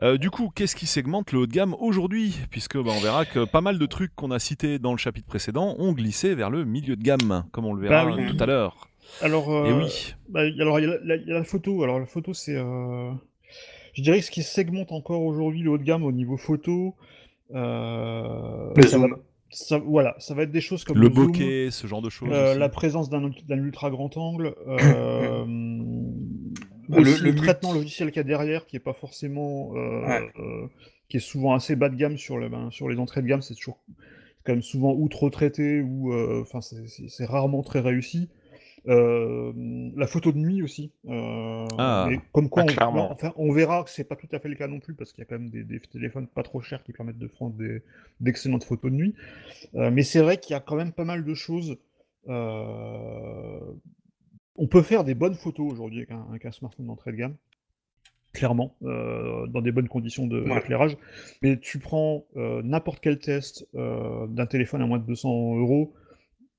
[0.02, 2.36] Euh, du coup, qu'est-ce qui segmente le haut de gamme aujourd'hui?
[2.50, 5.28] Puisque bah, on verra que pas mal de trucs qu'on a cités dans le chapitre
[5.28, 8.36] précédent ont glissé vers le milieu de gamme, comme on le verra Bah oui.
[8.36, 8.88] tout à l'heure.
[9.22, 11.44] Alors, Et euh, oui, bah, y- alors il y, a la- il y a la
[11.44, 11.84] photo.
[11.84, 13.12] Alors la photo, c'est, euh,
[13.95, 16.95] je dirais que ce qui segmente encore aujourd'hui le haut de gamme au niveau photo.
[17.53, 19.08] euh, Le ça va-
[19.51, 22.10] ça- voilà, ça va être des choses comme le le zoom, bokeh, ce genre de
[22.10, 22.29] choses.
[22.31, 23.23] euh, la présence d'un
[23.58, 25.45] ultra grand angle, euh,
[26.89, 29.71] Le- aussi le le, multi- traitement logiciel qu'il y a derrière, qui est pas forcément,
[29.75, 30.29] euh, Ouais.
[30.39, 30.67] euh,
[31.10, 33.41] qui est souvent assez bas de gamme sur, le, ben, sur les entrées de gamme,
[33.41, 33.79] c'est toujours
[34.43, 38.29] quand même souvent ou trop traité ou, enfin, c'est rarement très réussi.
[38.88, 39.52] Euh,
[39.95, 40.91] la photo de nuit aussi.
[41.08, 42.06] euh, Ah.
[42.10, 43.12] mais comme quoi, Ah, on, clairement.
[43.12, 45.21] enfin, on verra que c'est pas tout à fait le cas non plus parce qu'il
[45.24, 47.82] y a quand même des, des téléphones pas trop chers qui permettent de prendre des-
[48.19, 49.15] d'excellentes photos de nuit.
[49.74, 51.78] Euh, mais c'est vrai qu'il y a quand même pas mal de choses.
[52.28, 53.60] euh,
[54.58, 57.36] On peut faire des bonnes photos aujourd'hui avec un, avec un smartphone d'entrée de gamme,
[58.34, 60.56] clairement, euh, dans des bonnes conditions de- Ouais.
[60.56, 60.95] d'éclairage.
[61.41, 65.93] Mais tu prends euh, n'importe quel test euh, d'un téléphone à moins de 200 euros.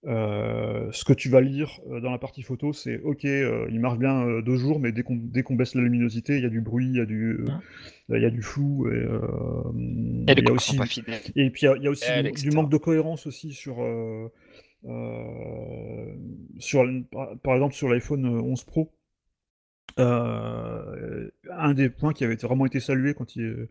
[0.07, 3.81] Euh, ce que tu vas lire euh, dans la partie photo, c'est OK, euh, il
[3.81, 6.47] marche bien euh, deux jours, mais dès qu'on dès qu'on baisse la luminosité, il y
[6.47, 7.41] a du bruit, il y a du,
[8.11, 8.89] euh, il y a du flou.
[8.89, 9.21] Et, euh,
[10.29, 11.21] il y a aussi sont pas fidèles.
[11.35, 13.27] et puis il y a- il y, a aussi Elle, du, du manque de cohérence
[13.27, 14.29] aussi sur, euh,
[14.87, 16.15] euh,
[16.59, 16.85] sur
[17.43, 18.93] par, exemple sur l'iPhone 11 Pro.
[19.99, 23.67] Euh, un des points qui avait été- vraiment été salué quand il,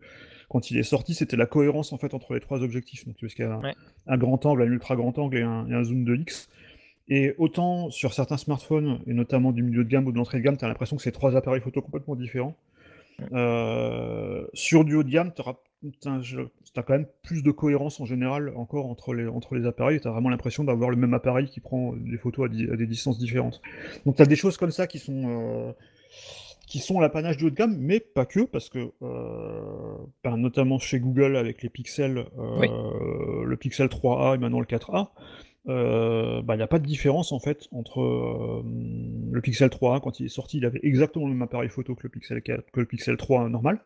[0.48, 3.06] quand il est sorti, c'était la cohérence en fait entre les trois objectifs.
[3.06, 3.74] Donc, parce qu'il y a un, Ouais.
[4.06, 6.48] un grand angle, un ultra grand angle et un, et un zoom de X.
[7.08, 10.42] Et autant sur certains smartphones, et notamment du milieu de gamme ou de l'entrée de
[10.44, 12.56] gamme, tu as l'impression que c'est trois appareils photo complètement différents.
[13.32, 18.52] Euh, sur du haut de gamme, tu as quand même plus de cohérence en général
[18.56, 20.00] encore entre les, entre les appareils.
[20.00, 22.76] Tu as vraiment l'impression d'avoir le même appareil qui prend des photos à, di- à
[22.76, 23.62] des distances différentes.
[24.04, 25.72] Donc tu as des choses comme ça qui sont, euh,
[26.66, 30.78] qui sont l'apanage du haut de gamme, mais pas que, parce que euh, ben, notamment
[30.78, 32.68] chez Google avec les pixels, euh, Oui.
[33.46, 35.10] le Pixel 3a et maintenant le 4a,
[35.68, 38.64] euh, bah, il n'y a pas de différence en fait entre
[39.32, 42.02] le Pixel 3a quand il est sorti, il avait exactement le même appareil photo que
[42.04, 43.80] le Pixel 4, que le Pixel 3 normal.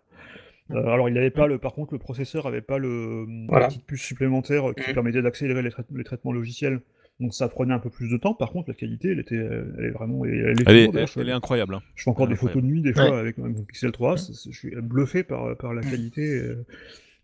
[0.71, 3.65] Euh, alors il n'avait pas le, par contre le processeur avait pas le Voilà.
[3.65, 4.95] la petite puce supplémentaire qui Mhm.
[4.95, 6.81] permettait d'accélérer les traitements logiciels.
[7.21, 8.33] Donc ça prenait un peu plus de temps.
[8.35, 11.75] Par contre la qualité, elle était, elle est vraiment, elle, est Elle je- est incroyable.
[11.75, 11.83] hein.
[11.95, 13.19] je fais encore des photos de nuit des fois Ouais.
[13.19, 16.23] avec mon Pixel 3, c'est- c'est- je suis bluffé par, par la qualité.
[16.41, 16.65] euh,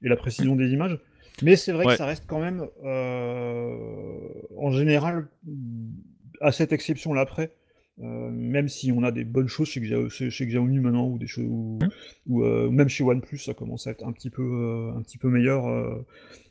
[0.03, 0.99] et la précision des images.
[1.43, 1.93] Mais c'est vrai Ouais.
[1.93, 3.75] que ça reste quand même, euh,
[4.59, 5.29] en général,
[6.41, 7.51] à cette exception-là près,
[8.03, 11.27] euh, même si on a des bonnes choses chez, chez, chez Xiaomi maintenant, ou, des
[11.27, 11.79] choses, ou,
[12.27, 15.17] ou, euh, même chez OnePlus, ça commence à être un petit peu, euh, un petit
[15.19, 16.05] peu meilleur euh,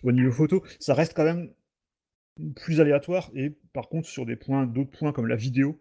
[0.04, 1.50] au niveau photo, ça reste quand même
[2.56, 5.80] plus aléatoire, et par contre, sur des points, d'autres points comme la vidéo,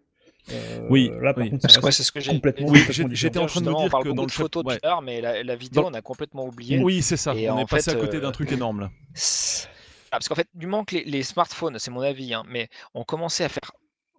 [0.51, 1.49] euh, Oui, là par oui.
[1.49, 2.79] contre, Parce que, c'est ce que j'ai complètement, Oui,
[3.11, 4.79] j'étais en train de me dire on parle que dans de le photos tout ouais.
[4.83, 6.79] à l'heure, mais la, la vidéo, Dans- on a complètement oublié.
[6.79, 7.33] Oui, c'est ça.
[7.35, 8.91] Et on est passé fait, à côté d'un euh, truc énorme là.
[10.11, 12.69] Ah, parce qu'en fait, du moment que les, les smartphones, c'est mon avis, hein, mais
[12.93, 13.71] ont commencé à faire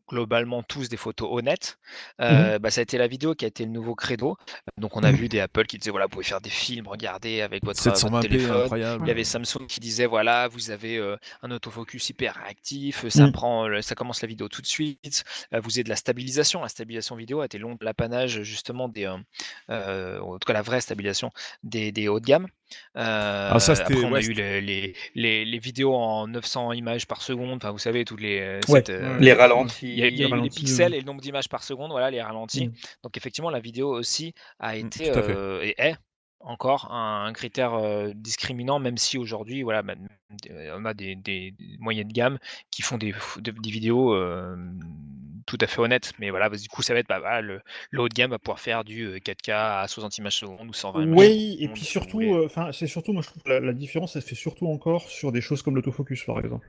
[0.09, 1.79] globalement tous des photos honnêtes,
[2.21, 4.37] euh, bah, ça a été la vidéo qui a été le nouveau credo.
[4.79, 5.17] Donc on a Mhm.
[5.19, 7.97] vu des Apple qui disaient voilà, vous pouvez faire des films, regardez avec votre, votre
[7.99, 8.63] 720p, téléphone.
[8.63, 9.05] incroyable.
[9.05, 13.27] Il y avait Samsung qui disait voilà, vous avez euh, un autofocus hyper réactif, ça
[13.27, 13.33] Mm.
[13.33, 15.25] prend, ça commence la vidéo tout de suite.
[15.55, 16.63] euh, vous avez de la stabilisation.
[16.63, 19.17] La stabilisation vidéo a été long l'apanage justement des, euh,
[19.71, 21.31] euh, en tout cas la vraie stabilisation
[21.63, 22.47] des, des hauts de gamme.
[22.97, 26.27] Euh, Ah, ça, c'était- après, on ouais, a eu les, les, les, les vidéos en
[26.27, 27.57] 900 images par seconde.
[27.57, 29.19] Enfin, vous savez, toutes les euh, Ouais, cette, euh.
[29.19, 29.35] Les
[29.83, 30.97] il y a, y a eu les pixels euh.
[30.97, 32.69] et le nombre d'images par seconde, voilà, les ralentis.
[32.69, 32.73] Mm.
[33.05, 35.97] Donc effectivement, la vidéo aussi a Mm, été euh, et est
[36.41, 42.07] encore un, un critère euh, discriminant, même si aujourd'hui, voilà, des- on a des, moyens
[42.07, 42.39] de gamme
[42.71, 43.15] qui font des,
[43.65, 44.57] vidéos euh,
[45.47, 46.13] tout à fait honnêtes.
[46.19, 48.39] Mais voilà, bah, du coup, ça va être bah, le, le haut de gamme va
[48.39, 51.85] pouvoir faire du euh, 4K à 60 images seconde ou 120 images Oui, et puis
[51.85, 54.35] surtout, euh, enfin, c'est surtout, moi je trouve que la, la différence, elle se fait
[54.35, 56.67] surtout encore sur des choses comme l'autofocus, par exemple.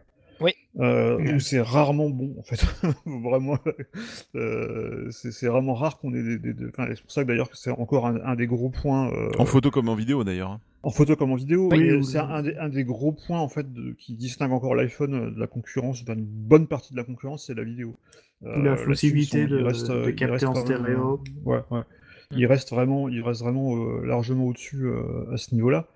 [0.80, 1.36] Euh.
[1.36, 2.64] Où c'est rarement bon, en fait.
[3.06, 3.58] vraiment,
[4.36, 6.38] euh, c'est vraiment rare qu'on ait des.
[6.38, 8.70] des- des- enfin, c'est pour ça que d'ailleurs que c'est encore un, un des gros
[8.70, 9.12] points.
[9.12, 10.52] euh, En photo comme en vidéo d'ailleurs.
[10.52, 10.62] hein.
[10.84, 13.72] en photo comme en vidéo, Oui, c'est un, des, un des gros points en fait
[13.74, 17.56] de- qui distingue encore l'iPhone de la concurrence, d'une bonne partie de la concurrence, c'est
[17.56, 17.96] la vidéo.
[18.46, 19.58] Euh, la possibilité de-
[20.10, 21.22] ils capter en stéréo.
[21.46, 21.82] ouais, ouais.
[22.32, 25.88] Il reste vraiment, il reste vraiment euh, largement au-dessus euh, à ce niveau-là.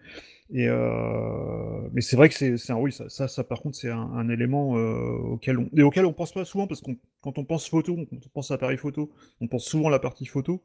[0.54, 3.90] Et euh, mais c'est vrai que c'est, un oui, ça, ça, ça, par contre c'est
[3.90, 7.38] un, un élément euh, auquel on et auquel on pense pas souvent parce qu'on quand
[7.38, 10.62] on pense photo, quand on pense appareil photo, on pense souvent à la partie photo.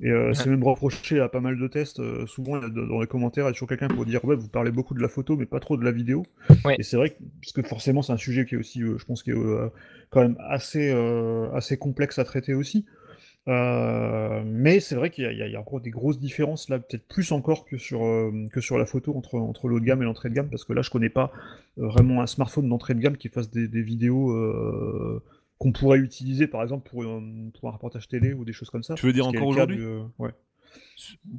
[0.00, 2.00] Et euh, c'est même reproché à pas mal de tests.
[2.26, 4.94] souvent dans les commentaires, il y a toujours quelqu'un pour dire ouais vous parlez beaucoup
[4.94, 6.22] de la photo mais pas trop de la vidéo.
[6.64, 6.76] Ouais.
[6.78, 9.22] Et c'est vrai que, parce que forcément c'est un sujet qui est aussi, je pense,
[9.22, 9.70] qui est
[10.08, 10.90] quand même assez
[11.52, 12.86] assez complexe à traiter aussi.
[13.48, 17.30] Euh, mais c'est vrai qu'il y, a- y encore des grosses différences là, peut-être plus
[17.30, 20.30] encore que sur, euh, que sur la photo entre, entre l'haut de gamme et l'entrée
[20.30, 21.32] de gamme, parce que là je connais pas
[21.78, 24.34] euh, vraiment un smartphone d'entrée de gamme qui fasse des, des vidéos
[25.58, 27.04] qu'on pourrait utiliser par exemple pour,
[27.60, 28.94] pour un reportage télé ou des choses comme ça.
[28.94, 29.86] Tu veux dire encore aujourd'hui du,
[30.18, 30.30] Ouais.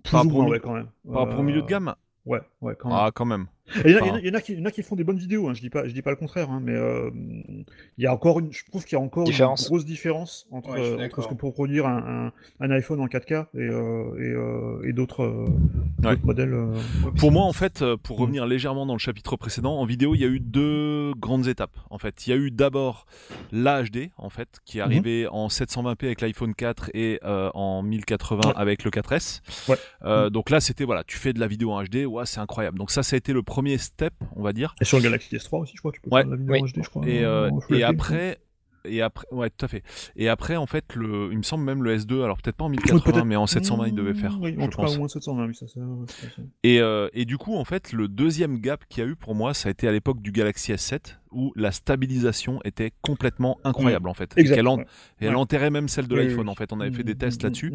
[0.03, 0.87] Plus Par ou rapport au moins, mi- ouais, quand même.
[1.11, 1.95] Par rapport au milieu de gamme?
[2.25, 2.97] Ouais, ouais, quand même.
[2.97, 3.47] Ah, quand même.
[3.85, 5.17] Il y, en a- y y qui- il y en a qui font des bonnes
[5.17, 7.09] vidéos, hein, je dis pas, je dis pas le contraire, hein, mais euh,
[7.97, 9.61] il y a encore une, je trouve qu'il y a encore Différence.
[9.63, 12.99] une grosse différence entre, Ouais, euh, entre ce que peut produire un, un, un iPhone
[13.01, 15.45] en 4K et, euh, et, euh, et d'autres euh,
[16.03, 16.15] Ouais.
[16.23, 16.53] modèles.
[16.53, 16.77] euh.
[17.17, 18.21] Pour moi, en fait, pour Mm.
[18.21, 21.75] revenir légèrement dans le chapitre précédent, en vidéo, il y a eu deux grandes étapes.
[21.89, 23.05] En fait, il y a eu d'abord
[23.51, 24.85] l'HD, en fait, qui est Mhm.
[24.87, 28.53] arrivé en 720p avec l'iPhone 4 et euh, en 1080 Ouais.
[28.55, 29.41] avec le 4S.
[29.67, 29.75] Ouais.
[30.03, 30.29] Euh, Mm.
[30.29, 32.77] Donc là, c'était voilà, tu fais de la vidéo en HD, ouais, c'est incroyable.
[32.77, 34.75] Donc ça, ça a été le premier step, on va dire.
[34.81, 36.23] Et sur le Galaxy S3 aussi, je crois, tu peux Ouais.
[36.23, 36.61] la vidéo Oui.
[36.71, 37.07] HD, je crois.
[37.07, 38.39] Et, euh, et après,
[38.89, 39.83] et après, ouais, tout à fait.
[40.15, 42.69] Et après, en fait, le, il me semble même le S2, alors peut-être pas en
[42.69, 44.37] Oui, 1080, peut-être- mais en 720, il devait faire.
[44.41, 44.89] Oui, je en tout pense.
[44.91, 46.41] cas, au moins 720, oui, ça, ça, ouais, c'est ça.
[46.63, 49.35] Et, euh, et du coup, en fait, le deuxième gap qu'il y a eu pour
[49.35, 54.07] moi, ça a été à l'époque du Galaxy S7, où la stabilisation était complètement incroyable,
[54.09, 54.33] en fait.
[54.37, 54.55] Et Exact.
[54.55, 54.85] qu'elle en- ouais.
[55.19, 55.35] et elle Ouais.
[55.35, 56.51] enterrait même celle de Oui, l'iPhone, oui.
[56.51, 56.71] en fait.
[56.73, 57.73] On avait fait des Mm, tests là-dessus.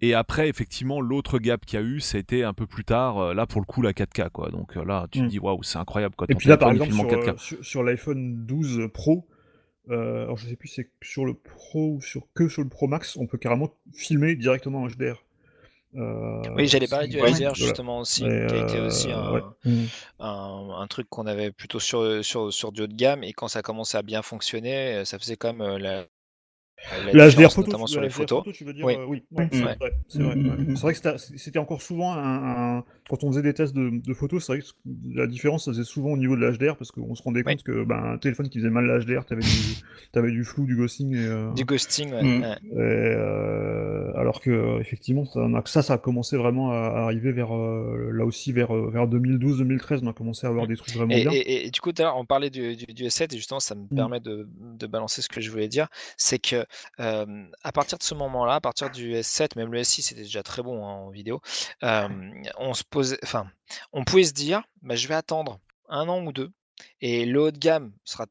[0.00, 3.34] Et après, effectivement, l'autre gap qu'il y a eu, c'était un peu plus tard, euh,
[3.34, 4.50] là, pour le coup, la 4K, quoi.
[4.50, 6.26] Donc euh, là, tu te dis, waouh, c'est incroyable, quoi.
[6.30, 7.38] Et puis là, par exemple, il filme en sur, 4K.
[7.38, 9.26] sur, sur l'iPhone 12 Pro,
[9.90, 12.68] euh, alors je sais plus si c'est sur le Pro ou sur, que sur le
[12.68, 15.22] Pro Max, on peut carrément filmer directement en HDR.
[15.96, 17.52] Euh, Oui, j'allais parler du HDR voilà.
[17.54, 19.40] justement aussi, Et, qui a été euh, aussi un, ouais.
[20.20, 23.48] Un, un truc qu'on avait plutôt sur, sur, sur du haut de gamme et quand
[23.48, 26.04] ça commençait à bien fonctionner, ça faisait quand même euh, la,
[26.90, 28.38] la La HDR différence, photo, notamment tu- sur la les HDR photos.
[28.38, 28.94] photo, tu veux dire Oui.
[28.94, 29.76] euh, oui, ouais, c'est Ouais.
[29.78, 30.56] vrai, c'est vrai, Mm, ouais.
[30.56, 30.76] mm, mm.
[30.76, 34.14] C'est vrai que c'était- encore souvent un, un- Quand on faisait des tests de, de
[34.14, 34.66] photos, c'est vrai que
[35.14, 37.82] la différence, ça faisait souvent au niveau de l'HDR, parce qu'on se rendait compte que
[37.84, 39.48] ben, un téléphone qui faisait mal l'HDR, t'avais du,
[40.12, 42.22] t'avais du flou, du ghosting, et, euh, Du ghosting, ouais.
[42.22, 42.58] Ouais.
[42.70, 48.10] et, euh, alors que effectivement, ça, ça, ça a commencé vraiment à, arriver vers euh,
[48.12, 51.32] là aussi vers, vers 2012-2013, on a commencé à avoir des trucs vraiment Et, bien.
[51.32, 53.60] et- et du coup, tout à l'heure, on parlait du, du- du S7 et justement,
[53.60, 54.48] ça me permet de,
[54.78, 55.88] de balancer ce que je voulais dire.
[56.16, 56.66] C'est que
[57.00, 60.42] euh, à partir de ce moment-là, à partir du S7, même le S6 c'était déjà
[60.42, 61.40] très bon hein, en vidéo,
[61.82, 62.08] euh,
[62.58, 63.46] on se posait, enfin,
[63.92, 65.58] on pouvait se dire, bah, je vais attendre
[65.88, 66.50] un an ou deux
[67.00, 68.26] et le haut de gamme sera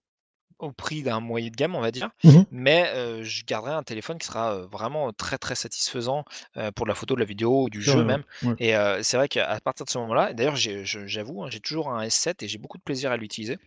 [0.59, 2.45] au prix d'un moyen de gamme, on va dire, Mhm.
[2.49, 6.25] mais euh, je garderai un téléphone qui sera euh, vraiment très très satisfaisant
[6.57, 8.23] euh, pour de la photo, de la vidéo, ou du jeu vrai, même.
[8.41, 8.55] ouais.
[8.57, 12.43] Et c'est vrai qu'à partir de ce moment-là, d'ailleurs, j'avoue, hein, j'ai toujours un S7
[12.43, 13.59] et j'ai beaucoup de plaisir à l'utiliser.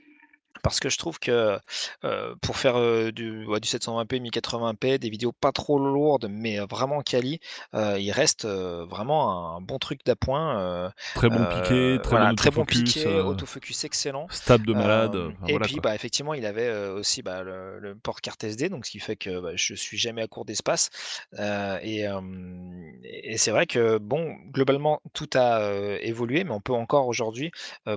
[0.62, 1.58] Parce que je trouve que
[2.04, 6.60] euh, pour faire euh, du, ouais, du 720p, 1080p, des vidéos pas trop lourdes, mais
[6.60, 7.40] euh, vraiment quali,
[7.74, 10.92] euh, il reste vraiment un bon truc d'appoint.
[11.14, 14.28] Très bon piqué, très voilà, bon très bon piqué, autofocus excellent.
[14.30, 15.16] stable de malade.
[15.16, 15.82] Enfin, et voilà, puis, quoi.
[15.82, 19.16] bah, effectivement, il avait aussi bah, le, le port carte SD, donc ce qui fait
[19.16, 20.90] que bah, je suis jamais à court d'espace.
[21.82, 22.04] Et
[23.02, 27.50] et c'est vrai que, bon, globalement, tout a évolué, mais on peut encore aujourd'hui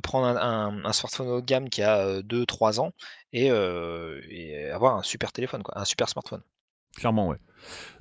[0.04, 2.22] prendre un, un- un smartphone haut de gamme qui a
[2.54, 2.92] 2-3 ans
[3.34, 6.44] et, et avoir un super téléphone, quoi, un super smartphone.
[6.96, 7.38] Clairement, ouais.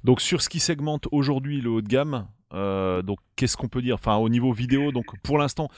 [0.04, 3.80] Donc sur ce qui segmente aujourd'hui le haut de gamme, euh, donc qu'est-ce qu'on peut
[3.80, 3.94] dire?
[3.94, 5.68] Enfin, au niveau vidéo, donc pour l'instant,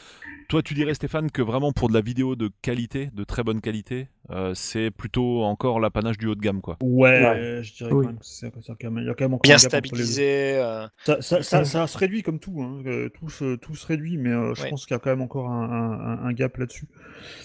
[0.48, 3.60] toi tu dirais Stéphane que vraiment pour de la vidéo de qualité, de très bonne
[3.60, 6.76] qualité, euh, c'est plutôt encore l'apanage du haut de gamme, quoi.
[6.82, 7.60] Ouais, Ouais.
[7.62, 8.04] je dirais Oui.
[8.06, 10.54] quand même que c'est c'est quand même, il y a quand même encore Bien stabilisé.
[10.56, 12.82] euh, Ça, ça, ça, ça se réduit comme tout, hein.
[13.14, 14.70] tout, se, tout se réduit, mais euh, je Ouais.
[14.70, 16.88] pense qu'il y a quand même encore un, un- un- un gap là-dessus.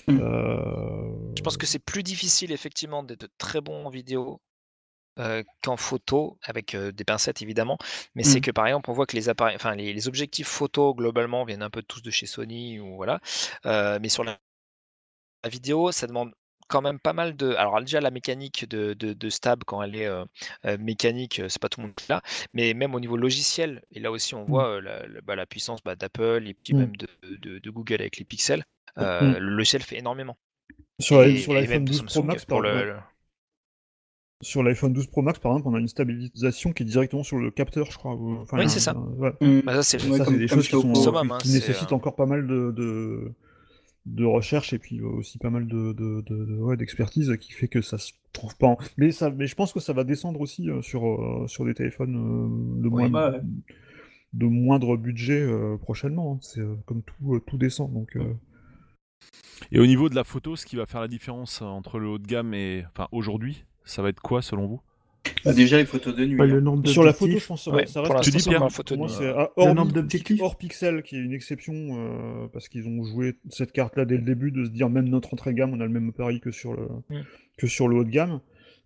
[0.07, 0.17] Mm.
[0.21, 4.39] Euh, Je pense que c'est plus difficile effectivement d'être de très bon en vidéo
[5.19, 7.77] euh, qu'en photo, avec euh, des pincettes évidemment.
[8.15, 8.41] Mais c'est Mm.
[8.41, 11.63] que par exemple, on voit que les appareils, enfin les, les objectifs photo globalement viennent
[11.63, 13.19] un peu tous de chez Sony ou voilà.
[13.65, 14.37] Euh, mais sur la,
[15.43, 16.33] la vidéo, ça demande
[16.67, 17.53] quand même pas mal de.
[17.55, 21.81] Alors déjà la mécanique de, de, de stab quand elle est mécanique, c'est pas tout
[21.81, 22.21] le monde qui l'a.
[22.53, 25.81] Mais même au niveau logiciel, et là aussi on voit la, la- bah, la puissance
[25.83, 26.77] bah, d'Apple et puis Mm.
[26.77, 28.65] même de, Google avec les pixels.
[28.97, 30.37] Le logiciel fait énormément.
[30.99, 32.99] sur l'iPhone même de 12 Pro Max, pour le-
[34.41, 37.37] sur l'iPhone 12 Pro Max, par exemple, on a une stabilisation qui est directement sur
[37.37, 38.13] le capteur, je crois.
[38.41, 38.97] enfin, Oui, c'est ça.
[38.97, 39.33] ouais.
[39.41, 39.61] Mm.
[39.65, 39.97] Bah, ça, c'est
[40.37, 43.33] des choses qui, sont, hein, qui nécessitent euh, encore pas mal de, de,
[44.05, 47.67] de recherche et puis aussi pas mal de, de, de- de- ouais, d'expertise qui fait
[47.67, 48.67] que ça se trouve pas.
[48.67, 51.65] en- Mais, ça, mais je pense que ça va descendre aussi euh, sur, euh, sur
[51.65, 53.09] des téléphones euh, de, Oui.
[53.09, 53.41] moindre, Ouais.
[54.33, 56.35] de moindre budget euh, prochainement.
[56.35, 56.39] hein.
[56.41, 57.91] C'est euh, comme tout, euh, tout descend.
[57.93, 58.33] Donc, euh,
[59.73, 62.17] Et au niveau de la photo, ce qui va faire la différence entre le haut
[62.19, 64.81] de gamme et, enfin, aujourd'hui, ça va être quoi selon vous?
[65.45, 66.35] Bah, déjà les photos de nuit.
[66.37, 66.61] Le hein.
[66.61, 68.23] nombre sur la photo, je pense que Ouais, ça reste.
[68.23, 71.03] Tu dis, Pierre photo de Moi, nuit, ah, Le hors, nombre mi- d'objectifs hors pixel
[71.03, 74.65] qui est une exception euh, parce qu'ils ont joué cette carte-là dès le début de
[74.65, 76.87] se dire même notre entrée de gamme, on a le même appareil que sur le
[77.09, 77.21] Mm.
[77.57, 78.39] que sur le haut de gamme.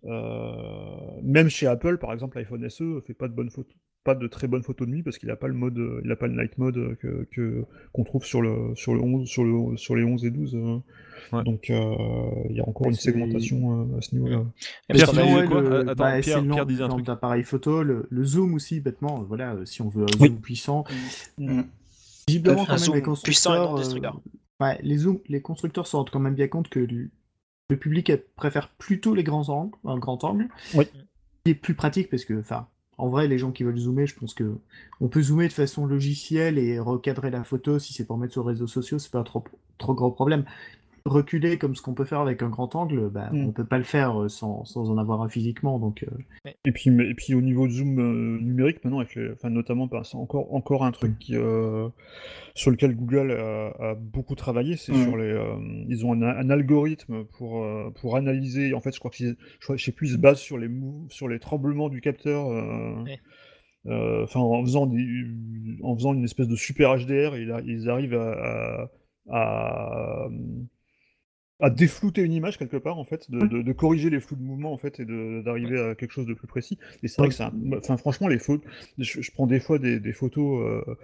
[0.06, 3.74] Euh, même chez Apple, par exemple, l'iPhone SE fait pas de bonnes photos,
[4.04, 6.12] pas de très bonnes photos de nuit parce qu'il a pas le mode, euh, il
[6.12, 9.26] a pas le night mode euh, que que- qu'on trouve sur le sur le 11,
[9.26, 10.54] sur le sur les 11 et 12.
[10.54, 10.78] euh.
[11.32, 11.42] Ouais.
[11.42, 11.94] Donc euh,
[12.50, 14.44] il y a encore Ouais, une c'est- segmentation euh, à ce niveau-là.
[14.90, 17.06] Et Pierre, quoi le, Euh, attends, bah, Pierre- Pierre disait un truc.
[17.06, 20.28] d'appareils photo, le, le zoom aussi, bêtement, voilà, si on veut un Oui.
[20.28, 20.84] zoom puissant.
[21.38, 21.62] Mm.
[22.28, 24.16] Visiblement, Un quand même, zoom les puissant et non constructeurs,
[24.60, 27.10] euh, ouais, les, zooms, les constructeurs se rendent quand même bien compte que le,
[27.70, 30.84] le public préfère plutôt les grands angles, un grand angle, Oui.
[31.44, 32.66] qui est plus pratique parce que, enfin,
[32.98, 34.58] en vrai, les gens qui veulent zoomer, je pense que
[35.00, 38.42] on peut zoomer de façon logicielle et recadrer la photo si c'est pour mettre sur
[38.44, 39.44] les réseaux sociaux, c'est pas un trop,
[39.78, 40.44] trop gros problème.
[41.06, 43.44] Reculer comme ce qu'on peut faire avec un grand angle, bah, Mm.
[43.48, 46.02] on peut pas le faire euh, sans, sans en avoir un physiquement, donc.
[46.02, 49.30] euh, Et puis, mais- et puis au niveau de zoom euh, numérique, maintenant, avec les-
[49.32, 51.90] enfin, notamment, bah, c'est encore, encore un truc qui, euh,
[52.54, 55.02] sur lequel Google a, a beaucoup travaillé, c'est Mm.
[55.02, 55.24] sur les.
[55.24, 55.56] euh,
[55.90, 58.72] ils ont un, un algorithme pour, euh, pour analyser.
[58.72, 60.70] En fait, je crois qu'ils, je, sais plus, ils se basent sur les
[61.10, 62.48] sur les tremblements du capteur.
[62.50, 62.94] euh,
[63.88, 65.04] euh, Enfin, en faisant des,
[65.82, 68.88] en faisant une espèce de super HDR, ils, arrivent à,
[69.28, 70.28] à, à,
[71.60, 74.42] à déflouter une image quelque part en fait, de, de- de corriger les flous de
[74.42, 76.78] mouvement en fait et de- d'arriver à quelque chose de plus précis.
[77.02, 78.64] Et c'est vrai que c'est, un- enfin franchement les photos,
[78.98, 80.94] je, je prends des fois des, des photos euh,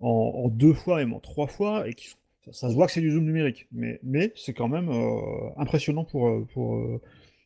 [0.00, 0.08] en,
[0.44, 2.92] en deux fois et en trois fois et qui sont- ça, ça se voit que
[2.92, 7.00] c'est du zoom numérique, mais mais c'est quand même euh, impressionnant pour euh, pour euh,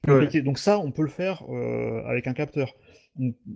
[0.08, 0.40] Ouais.
[0.42, 2.74] Donc ça on peut le faire euh, avec un capteur.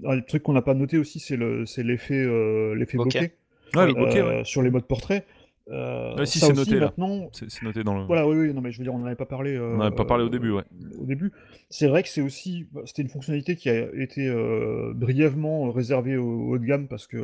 [0.05, 3.19] Un truc qu'on n'a pas noté aussi c'est le c'est l'effet euh, l'effet Bokeh.
[3.21, 3.33] bokeh
[3.77, 4.45] Ouais, le euh, bokeh, ouais.
[4.45, 5.25] sur les modes portrait.
[5.71, 8.05] Euh, Ouais, si, c'est noté, maintenant, C'est noté dans le.
[8.05, 9.59] voilà, oui, oui, non, mais je veux dire, on n'en avait pas parlé.
[9.59, 10.63] On n'en avait pas parlé au début, ouais.
[11.01, 11.33] Au début,
[11.71, 16.17] c'est vrai que c'est aussi, bah, c'était une fonctionnalité qui a été euh, brièvement réservée
[16.17, 17.17] au haut de gamme parce que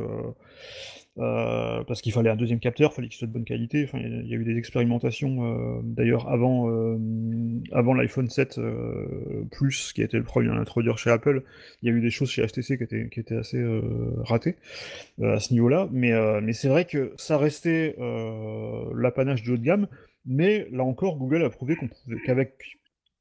[1.17, 3.83] euh, parce qu'il fallait un deuxième capteur, fallait qu'il soit de bonne qualité.
[3.83, 6.97] Enfin, il y a- eu des expérimentations euh, d'ailleurs avant euh,
[7.71, 11.43] l'iPhone 7 euh, Plus, qui a été le premier à l'introduire chez Apple.
[11.81, 12.77] Il y a eu des choses chez HTC
[13.09, 13.61] qui étaient assez
[14.23, 14.55] ratées
[15.21, 15.89] à ce niveau-là.
[15.91, 16.13] Mais,
[16.53, 17.95] c'est vrai que ça restait
[18.95, 19.87] l'apanage du haut de gamme.
[20.25, 21.75] Mais là encore, Google a prouvé
[22.25, 22.53] qu'avec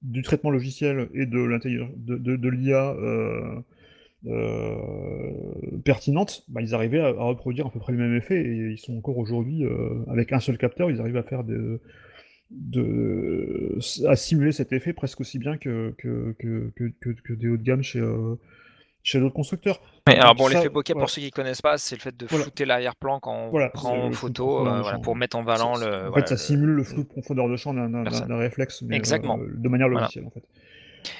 [0.02, 2.94] du traitement logiciel et de l'IA
[4.26, 8.40] euh, euh, pertinente, bah, ils arrivaient à, à reproduire à peu près le même effet
[8.40, 11.80] et ils sont encore aujourd'hui euh, avec un seul capteur, ils arrivent à faire de,
[12.50, 17.56] de, à simuler cet effet presque aussi bien que, que, que, que, que des hauts
[17.56, 18.34] de gamme chez, euh,
[19.02, 19.80] chez d'autres constructeurs.
[20.06, 21.04] alors bon, l'effet bokeh, voilà.
[21.04, 22.44] pour ceux qui connaissent pas, c'est le fait de Voilà.
[22.44, 26.08] flouter l'arrière-plan quand on Voilà, prend en photo, euh, pour mettre en valent Ça- le.
[26.10, 28.98] en fait, ça le- simule le flou de profondeur de champ d'un réflexe, mais euh,
[28.98, 29.38] Exactement.
[29.38, 30.42] de manière logicielle en fait.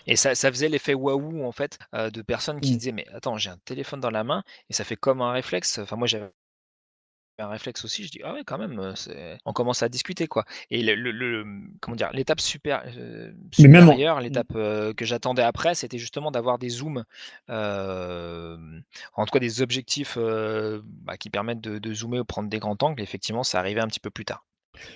[0.07, 2.74] Et ça, ça faisait l'effet waouh en fait euh, de personnes qui Mm.
[2.74, 5.33] se disaient mais attends j'ai un téléphone dans la main et ça fait comme un
[5.33, 5.78] réflexe.
[5.78, 6.31] Enfin moi j'avais
[7.39, 8.05] un réflexe aussi.
[8.05, 8.78] Je dis ah ouais quand même.
[8.78, 10.45] euh, On commence à discuter quoi.
[10.70, 11.47] Et le, le- le-
[11.81, 16.59] comment dire l'étape super euh, en- supérieure, l'étape euh, que j'attendais après, c'était justement d'avoir
[16.59, 17.05] des zooms,
[17.49, 18.59] euh,
[19.14, 22.76] en tout cas des objectifs bah, qui permettent de, de zoomer ou prendre des grands
[22.83, 23.01] angles.
[23.03, 24.45] Effectivement, ça arrivait un petit peu plus tard.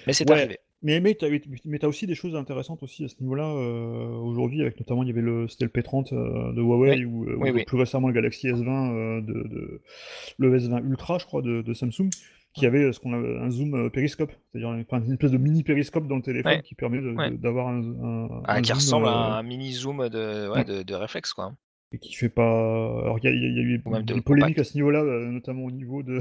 [0.07, 0.37] Mais c'est Ouais.
[0.39, 0.59] arrivé.
[0.85, 4.79] Mais, mais tu as, aussi des choses intéressanses aussi à ce niveau-là euh, aujourd'hui, avec
[4.79, 7.05] notamment il y avait le, c'était le P30 euh, de Huawei Oui.
[7.07, 7.65] ou, euh, Oui, ou oui.
[7.65, 9.83] plus récemment le Galaxy S20 euh, de, de-
[10.39, 12.11] le S20 Ultra, je crois, de, de Samsung,
[12.53, 16.17] qui avait ce qu'on a un zoom périscope, c'est-à-dire une espèce de mini périscope dans
[16.17, 17.01] le téléphone qui permet
[17.39, 20.85] d'avoir un, un- Ah, un qui zoom, ressemble à un mini zoom de, ouais, ouais.
[20.85, 21.57] de, réflexe quoi.
[21.93, 23.01] et qui fait pas.
[23.03, 26.21] Alors il y, y a eu des polémiques à ce niveau-là, notamment au niveau de.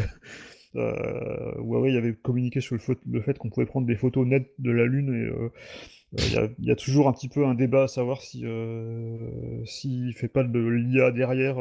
[0.76, 4.86] Euh, Huawei avait communiqué sur le, fait qu'on pouvait prendre des photos nettes de la
[4.86, 7.53] Lune et euh, euh, il y, a, il y a toujours un petit peu un
[7.55, 9.17] débat à savoir si euh,
[9.65, 11.57] s'il fait pas de l'IA derrière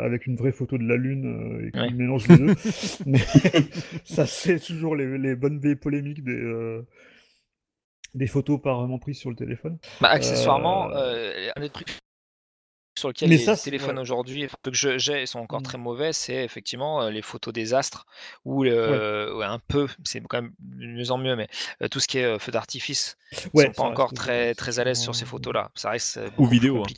[0.00, 1.90] avec une vraie photo de la Lune et qu'il Ouais.
[1.92, 2.54] mélange les deux.
[3.06, 3.18] Mais
[4.04, 6.80] ça c'est toujours les, les bonnes vieilles polémiques des
[8.14, 9.78] des photos vraiment prises sur le téléphone.
[10.00, 11.88] Bah, accessoirement, Euh, euh, un des trucs
[13.02, 13.98] sur lequel Mais les ça, téléphones ouais.
[13.98, 15.62] aujourd'hui, que j'ai, sont encore Mm.
[15.62, 18.06] très mauvais, c'est effectivement euh, les photos des astres,
[18.44, 21.48] ou euh, ouais, un peu, c'est quand même de mieux en mieux, mais
[21.82, 23.16] euh, tout ce qui est euh, feu d'artifice,
[23.54, 25.70] ils Ouais, sont pas encore très, très à l'aise sur ces photos-là.
[25.74, 26.92] Ça reste plus vidéo, hein.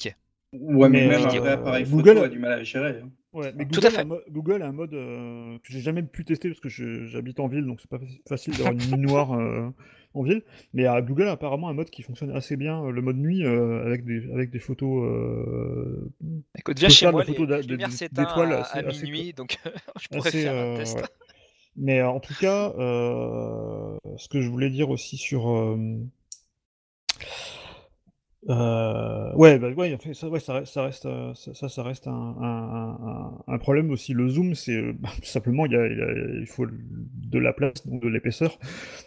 [0.60, 3.00] Ouais, mais, Mais, même un euh, vrai appareil photo Google- a du mal à gérer.
[3.02, 3.10] hein.
[3.32, 3.98] Ouais, mais Tout Google, à fait.
[3.98, 6.68] A un mo- Google a un mode euh, que j'ai jamais pu tester parce que
[6.68, 9.70] je- j'habite en ville, donc c'est pas faci- facile d'avoir une nuit noire euh,
[10.14, 10.42] en ville.
[10.72, 13.44] Mais à Google a apparemment un mode qui fonctionne assez bien, euh, le mode nuit,
[13.44, 15.02] euh, avec, des, avec des photos.
[15.04, 16.08] euh,
[16.56, 19.06] Écoute, viens chez moi, la photo les, de- lumières s'éteignent d'étoiles à, assez- à assez
[19.06, 19.58] minuit, donc
[20.00, 20.96] je pourrais assez, faire un euh, test.
[20.96, 21.02] ouais.
[21.76, 25.48] Mais euh, en tout cas, euh, ce que je voulais dire aussi sur.
[28.50, 31.82] Euh, euh, ouais, bah, ouais, ça, ouais, ça reste, ça reste, euh, ça, ça, ça
[31.82, 32.98] reste un, un-
[33.48, 34.12] un- un problème aussi.
[34.12, 36.66] Le zoom, c'est euh, bah, tout simplement, il, y a- il y a- il faut
[36.66, 38.58] de la place, donc de l'épaisseur.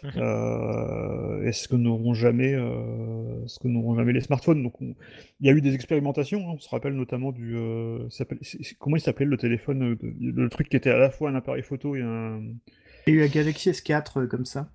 [0.02, 0.10] Mhm.
[0.16, 4.94] Euh, Est-ce que n'auront jamais, euh, ce que n'auront jamais les smartphones Donc, on-
[5.40, 6.40] il y a eu des expérimentations.
[6.48, 8.08] hein, on se rappelle notamment du, euh,
[8.80, 11.62] comment il s'appelait le téléphone, euh, le truc qui était à la fois un appareil
[11.62, 12.40] photo et un,
[13.08, 14.70] Il y a eu la Galaxy S4 euh, comme ça.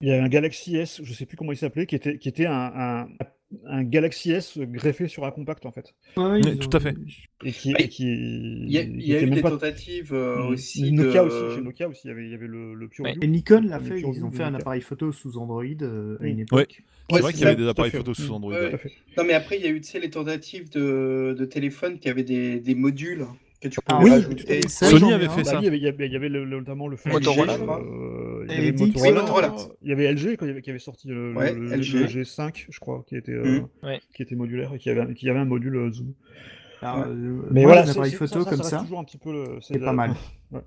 [0.00, 2.28] il y avait un Galaxy S, je sais plus comment il s'appelait, qui était, qui
[2.28, 3.08] était un, un,
[3.66, 5.94] un Galaxy S greffé sur un compact en fait.
[6.16, 6.96] Ouais, Oui, tout ont- à fait.
[7.44, 9.36] Et qui, Bah, et qui, Il y a, qui il y a était eu même
[9.36, 11.28] des pas- tentatives euh, aussi Nokia de...
[11.28, 13.06] aussi, chez Nokia aussi, il y avait, il y avait le, le Pure.
[13.06, 16.36] Et Nikon l'a fait, ils ont fait un appareil photo sous Android euh, à une
[16.38, 16.42] Ouais.
[16.42, 16.82] époque.
[17.08, 18.32] C'est Ouais, vrai qu'il y avait des appareils photo sous.
[18.32, 18.52] Android.
[19.16, 22.58] Non, mais après, il y a eu les tentatives de, de téléphone qui avaient des,
[22.58, 23.26] des modules
[23.60, 24.60] que tu Ah oui, rajouter.
[24.68, 25.58] Sony avait fait Bah ça.
[25.60, 28.44] il y avait, il y avait- il y avait le- le- notamment le Motorola, euh,
[28.48, 28.86] il y avait Dix.
[28.86, 29.54] Motorola, Oui, Motorola.
[29.82, 31.68] il y avait LG quand il y avait- qui avait sorti le, le- Ouais, le-
[31.76, 31.94] LG.
[32.00, 33.68] le G5, je crois, qui était, euh, Mm.
[33.86, 34.00] Ouais.
[34.14, 36.08] qui était modulaire et qui avait, qui avait un module euh, zoom.
[36.82, 36.88] Ouais.
[37.06, 39.32] euh, Mais voilà, un c'est- appareil c'est- photo ça, comme ça, toujours un petit peu
[39.32, 40.12] le- c'est pas mal.
[40.52, 40.60] Ouais.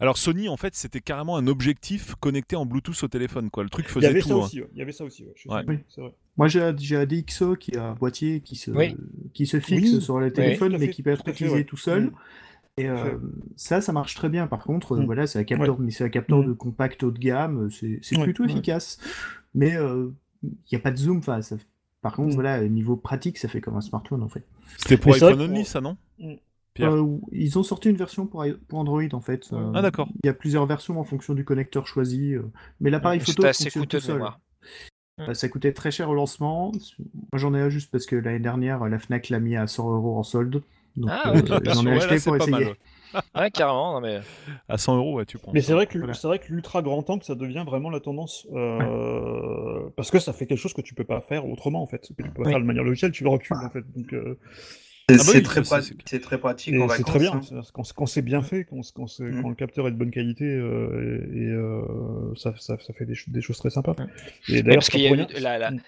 [0.00, 3.50] Alors Sony, en fait, c'était carrément un objectif connecté en Bluetooth au téléphone.
[3.50, 3.62] Quoi.
[3.64, 4.28] Le truc Il y faisait avait tout.
[4.28, 4.38] ça hein.
[4.38, 4.68] aussi, ouais.
[4.72, 5.62] il y avait ça aussi, ouais, chez Ouais.
[5.64, 5.84] Sony, Oui.
[5.88, 6.14] c'est vrai.
[6.36, 6.72] Moi, j'ai un
[7.06, 8.96] DxO qui a un boîtier qui se, Oui.
[9.34, 10.00] qui se fixe Oui.
[10.00, 11.64] sur le téléphone, mais fait, qui peut être tout à fait, utilisé ouais.
[11.64, 12.04] tout seul.
[12.04, 12.12] Mm.
[12.78, 13.18] Et euh,
[13.56, 14.46] ça, ça marche très bien.
[14.46, 15.06] Par contre, euh, Mm.
[15.06, 16.46] voilà, c'est un capteur, mais c'est un capteur Mm.
[16.46, 17.68] de compact haut de gamme.
[17.70, 18.50] C'est plutôt ouais.
[18.52, 18.98] efficace.
[19.54, 20.10] Mais euh,
[20.44, 21.18] il n'y a pas de zoom.
[21.18, 21.56] Enfin, ça-
[22.00, 22.34] Par contre, Mm.
[22.34, 24.44] voilà, niveau pratique, ça fait comme un smartphone en fait.
[24.76, 25.96] C'était pour iPhone only, ça, non?
[26.86, 29.48] Euh, ils ont sorti une version pour, i- pour Android en fait.
[29.52, 30.08] Euh, Ah, d'accord.
[30.22, 32.34] Il y a plusieurs versions en fonction du connecteur choisi.
[32.34, 32.42] euh,
[32.80, 34.14] Mais l'appareil photo C'était assez coûteux tout seul.
[34.16, 34.40] mémoire.
[35.20, 36.70] Euh, Ça coûtait très cher au lancement.
[36.72, 39.92] Moi, j'en ai un juste parce que l'année dernière, la Fnac l'a mis à 100
[39.92, 40.62] euros en solde.
[40.96, 41.46] Donc, Ah, euh, ok.
[41.64, 42.64] j'en ai Ouais, acheté là, c'est pour pas essayer.
[42.64, 42.76] mal, ouais.
[43.34, 43.94] Ouais, carrément.
[43.94, 44.20] Non, mais...
[44.68, 45.52] À 100 euros, ouais, tu prends.
[45.52, 46.12] Mais c'est vrai que Voilà.
[46.14, 50.32] c'est vrai que l'ultra grand angle ça devient vraiment la tendance euh, parce que ça
[50.32, 52.42] fait quelque chose que tu peux pas faire autrement en fait que tu peux pas
[52.44, 52.50] Oui.
[52.50, 54.38] faire de manière logicielle tu le recules en fait donc euh,
[55.10, 56.02] C'est Ah bah oui, c'est très, pra- pratique
[56.98, 57.62] c'est très bien hein.
[57.72, 59.42] Quand, quand c'est bien fait quand, quand, c'est- Mm.
[59.42, 63.06] quand le capteur est de bonne qualité euh, et, et, euh, ça, ça, ça fait
[63.06, 63.94] des, ch- des choses très sympas
[64.48, 64.82] et Ouais, d'ailleurs
[65.70, 65.80] Mm.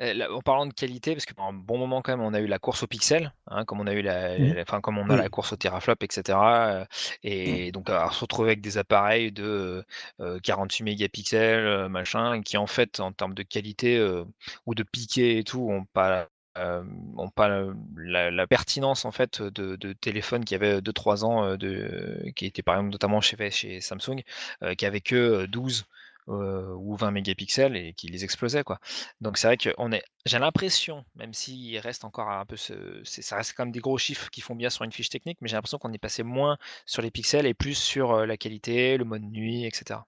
[0.00, 2.34] euh, la- en parlant de qualité, parce que pendant un bon moment quand même, on
[2.34, 4.98] a eu la course au pixel, hein, comme on a eu la, la- enfin comme
[4.98, 6.38] on a la course au teraflop, etc.
[6.38, 6.84] euh,
[7.22, 9.84] et donc à se retrouver avec des appareils de
[10.20, 14.24] euh, 48 mégapixels, euh, machin, qui en fait en termes de qualité euh,
[14.66, 16.28] ou de piqué et tout, ont pas
[16.58, 16.82] euh,
[17.16, 17.48] ont pas
[17.96, 22.62] la, la pertinence en fait de, de téléphones qui avaient 2-3 ans, de, qui étaient
[22.62, 24.22] par exemple notamment chez, chez Samsung,
[24.62, 25.84] euh, qui avaient que euh, 12
[26.28, 28.78] euh, ou 20 mégapixels et qui les explosait quoi.
[29.20, 33.00] Donc c'est vrai que on est j'ai l'impression, même s'il reste encore un peu ce
[33.04, 35.48] ça reste quand même des gros chiffres qui font bien sur une fiche technique, mais
[35.48, 39.04] j'ai l'impression qu'on est passé moins sur les pixels et plus sur, la qualité, le
[39.04, 40.06] mode nuit et cetera.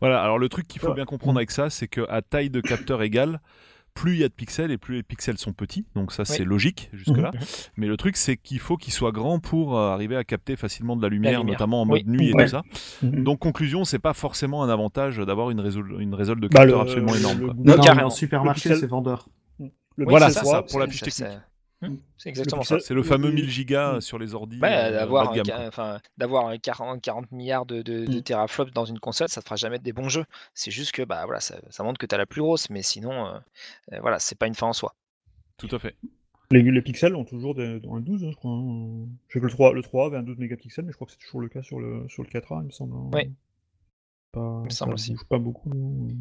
[0.00, 0.94] Voilà, alors le truc qu'il faut Ouais.
[0.94, 3.40] bien comprendre avec ça, c'est qu'à taille de capteur égale,
[3.98, 6.40] plus il y a de pixels et plus les pixels sont petits, donc ça c'est
[6.42, 6.46] Oui.
[6.46, 7.32] logique jusque-là.
[7.34, 7.40] Mhm.
[7.78, 10.94] Mais le truc c'est qu'il faut qu'il soit grand pour euh, arriver à capter facilement
[10.96, 11.54] de la lumière, lumière.
[11.54, 12.04] notamment en Oui.
[12.04, 12.44] mode nuit et Ouais.
[12.44, 12.62] tout ça.
[13.02, 13.24] Mhm.
[13.24, 16.76] Donc conclusion, c'est pas forcément un avantage d'avoir une résol une résol de Bah, capteur
[16.78, 17.38] le- absolument le- énorme.
[17.40, 17.54] le quoi.
[17.54, 18.06] Google- Non, mais carrément.
[18.06, 19.28] en supermarché, c'est vendeur.
[19.96, 21.28] Le Voilà, c'est 3, ça, pour la fiche technique.
[21.80, 22.80] Mmh, c'est le exactement ça.
[22.80, 24.00] C'est le fameux le- 1000 gigas Mm.
[24.00, 28.04] sur les ordi Ouais, euh, d'avoir un enfin, d'avoir un 40, 40 milliards de, de,
[28.04, 30.24] de teraflops dans une console, ça te fera jamais des bons jeux.
[30.54, 32.82] C'est juste que bah voilà, ça, ça montre que tu as la plus grosse, mais
[32.82, 33.38] sinon, euh,
[33.92, 34.96] euh, voilà, c'est pas une fin en soi.
[35.56, 35.94] Tout à fait.
[36.50, 38.50] Les, les pixels ont toujours des, dans un 12, hein, je crois.
[38.50, 39.06] hein.
[39.28, 41.12] Je sais que le 3, le 3 avait un 12 mégapixels, mais je crois que
[41.12, 42.96] c'est toujours le cas sur le, sur le 4A, il me semble.
[42.96, 43.10] hein.
[43.12, 43.30] Ouais.
[44.32, 45.12] Pas, me semble ça aussi.
[45.12, 45.70] bouge pas beaucoup.
[45.70, 46.14] hein.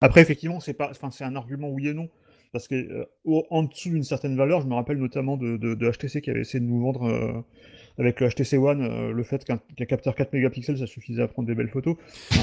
[0.00, 2.08] Après, effectivement, c'est pas, enfin, c'est un argument oui et non.
[2.52, 3.04] Parce que euh,
[3.50, 6.40] en dessous d'une certaine valeur, je me rappelle notamment de, de- de HTC qui avait
[6.40, 7.32] essayé de nous vendre euh,
[7.98, 11.48] avec le HTC One euh, le fait qu'un capteur 4 mégapixels ça suffisait à prendre
[11.48, 11.96] des belles photos.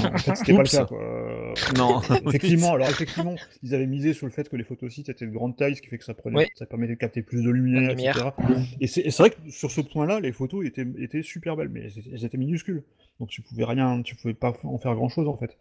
[0.04, 0.84] En en fait, c'était pas le cas.
[0.84, 1.02] Quoi.
[1.02, 2.00] Euh, Non.
[2.28, 5.56] effectivement, alors effectivement, ils avaient misé sur le fait que les photosites étaient de grande
[5.56, 6.46] taille, ce qui fait que ça prenait, Oui.
[6.54, 8.32] ça permettait de capter plus de lumière, lumière.
[8.38, 8.60] etc.
[8.80, 11.70] Et c'est et c'est vrai que sur ce point-là, les photos étaient, étaient super belles,
[11.70, 12.82] mais elles, elles étaient minuscules,
[13.18, 15.56] donc tu pouvais rien, tu pouvais pas en faire grand-chose en fait.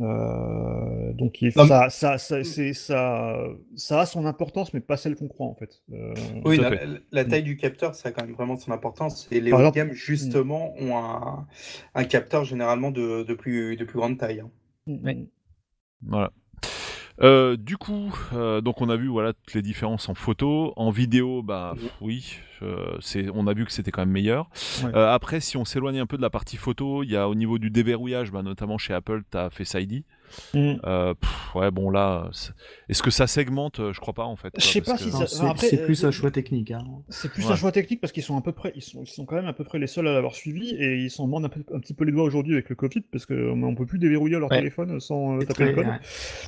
[0.00, 3.36] Euh, donc il- ça, ça, ça, c'est- ça,
[3.76, 5.82] ça a son importance, mais pas celle qu'on croit en fait.
[5.92, 6.14] Euh,
[6.44, 6.88] Oui, la, fait.
[7.10, 9.28] la taille du capteur, ça a quand même vraiment son importance.
[9.30, 11.46] Et les haut de gamme, justement, ont un,
[11.94, 14.40] un capteur généralement de, de plus, de plus grande taille.
[14.40, 14.50] hein.
[14.86, 15.28] Oui.
[16.06, 16.32] Voilà.
[17.22, 20.90] Euh, du coup, euh, donc on a vu voilà toutes les différences en photo, en
[20.90, 24.48] vidéo, bah pff, oui, euh, c'est, on a vu que c'était quand même meilleur.
[24.82, 24.90] Ouais.
[24.94, 27.34] Euh, après, si on s'éloigne un peu de la partie photo, il y a au
[27.34, 30.04] niveau du déverrouillage, bah, notamment chez Apple, t'as Face ID.
[30.54, 30.74] Mm.
[30.84, 32.30] Euh, pff, ouais, bon là,
[32.88, 33.80] est-ce que ça segmente?
[33.80, 34.52] Euh, Je crois pas en fait.
[34.58, 36.70] Je sais pas que- si ça- c'est après, c'est plus euh, un choix technique.
[36.70, 36.84] hein.
[37.08, 37.52] C'est plus Ouais.
[37.52, 39.46] un choix technique parce qu'ils sont à peu près, ils sont, ils sont quand même
[39.46, 41.80] à peu près les seuls à l'avoir suivi et ils s'en mordent un, peu- un
[41.80, 44.50] petit peu les doigts aujourd'hui avec le Covid parce qu'on on peut plus déverrouiller leur
[44.50, 44.58] Ouais.
[44.58, 45.86] téléphone sans euh, taper le code.
[45.86, 45.92] ouais.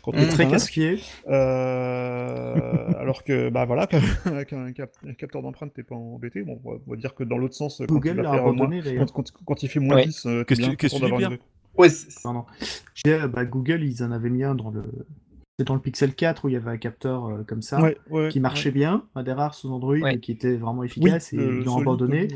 [0.02, 0.26] Quand on prend
[0.56, 0.98] très.
[1.28, 2.54] Euh,
[2.98, 3.86] alors que, bah voilà,
[4.24, 6.42] avec un, cap- un capteur d'empreinte, t'es pas embêté.
[6.42, 8.14] Bon, on va, dire que dans l'autre sens, quand il,
[8.54, 10.06] moins, quand, quand- quand il fait moins Ouais.
[10.06, 10.70] 10, euh, t'es Qu'est-ce que tu-
[11.28, 11.38] dis,
[11.76, 11.88] Ouais,
[12.22, 12.44] Pardon.
[13.04, 14.84] Disais, bah, Google, ils en avaient mis un dans le.
[15.58, 17.96] C'est dans le Pixel 4 où il y avait un capteur euh, comme ça Ouais,
[18.10, 20.16] ouais, qui marchait bien, un des rares sous Android Ouais.
[20.16, 22.28] et qui était vraiment Oui, efficace et le ils l'ont abandonné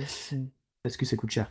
[0.83, 1.51] parce que ça coûte cher.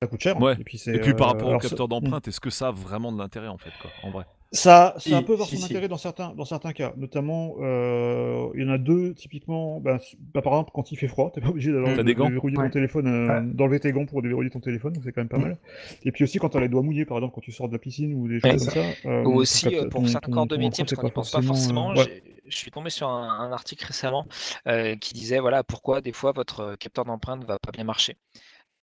[0.00, 0.40] Ça coûte cher.
[0.40, 0.56] Ouais.
[0.58, 2.70] Et puis, c'est, Et puis par euh, rapport au capteur d'empreinte, est-ce que ça a
[2.72, 4.24] vraiment de l'intérêt en fait, quoi, en vrai?
[4.50, 5.72] Ça, ça Si, un peu avoir si, son si.
[5.72, 6.94] intérêt dans certains, dans certains cas.
[6.96, 9.98] Notamment, euh, il y en a deux, typiquement, bah,
[10.32, 11.82] bah, par exemple, quand il fait froid, t'es pas obligé de,
[12.14, 12.28] gants?
[12.28, 12.64] déverrouiller Ouais.
[12.64, 13.46] ton téléphone, euh, Ouais.
[13.52, 15.42] d'enlever tes gants pour déverrouiller ton téléphone, donc c'est quand même pas Mm.
[15.42, 15.58] mal.
[16.04, 17.78] Et puis aussi quand t'as les doigts mouillés, par exemple, quand tu sors de la
[17.78, 18.52] piscine ou des Ouais.
[18.52, 18.94] choses comme ça.
[19.04, 21.30] euh, Ou aussi euh, pour ton- certains ton- corps de métier, parce qu'on n'y pense
[21.30, 21.92] pas forcément.
[21.98, 22.04] euh,
[22.46, 24.24] Je suis tombé sur un, un article récemment
[24.66, 28.16] euh, qui disait voilà pourquoi des fois votre capteur d'empreinte va pas bien marcher.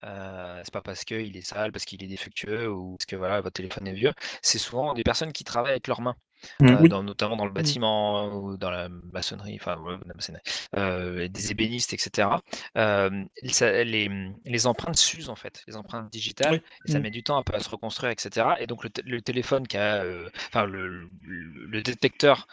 [0.06, 3.40] Euh, c'est pas parce qu'il est sale, parce qu'il est défectueux ou parce que voilà
[3.40, 4.12] votre téléphone est vieux.
[4.42, 6.16] C'est souvent des personnes qui travaillent avec leurs mains,
[6.60, 6.66] Mm.
[6.68, 6.88] euh, Oui.
[6.88, 9.76] dans- notamment dans le bâtiment ou dans la maçonnerie, enfin
[10.76, 12.28] euh, des ébénistes, etc.
[12.76, 14.10] Euh, ça- les,
[14.44, 16.60] les empreintes s'usent en fait, les empreintes digitales, Oui.
[16.86, 17.02] et ça Mm.
[17.02, 18.56] met du temps un peu à se reconstruire, etc.
[18.60, 21.08] Et donc le, téléphone qui a, euh, enfin le,
[21.82, 22.46] détecteur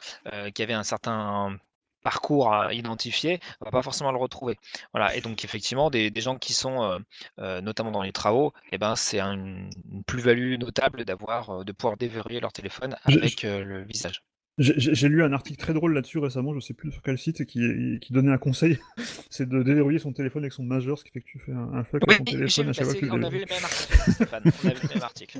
[0.54, 1.58] qui avait un certain
[2.04, 4.58] parcours à identifier, on va pas forcément le retrouver.
[4.94, 5.16] Voilà.
[5.16, 7.00] Et donc effectivement, des, des gens qui sont euh,
[7.40, 11.72] euh, notamment dans les travaux, eh ben c'est un- une plus-value notable d'avoir, euh, de
[11.72, 14.22] pouvoir déverrouiller leur téléphone Je- avec euh, le visage.
[14.60, 17.98] J'ai- lu un article très drôle là-dessus récemment, je sais plus sur quel site, qui,
[18.00, 18.78] qui donnait un conseil,
[19.32, 21.74] c'est de déverrouiller son téléphone avec son majeur, ce qui fait que tu fais un,
[21.74, 23.46] un fuck Oui, avec ton téléphone à chaque fois que on le- a vu le
[23.50, 24.44] même article, Stéphane.
[24.64, 25.40] On a vu le même article.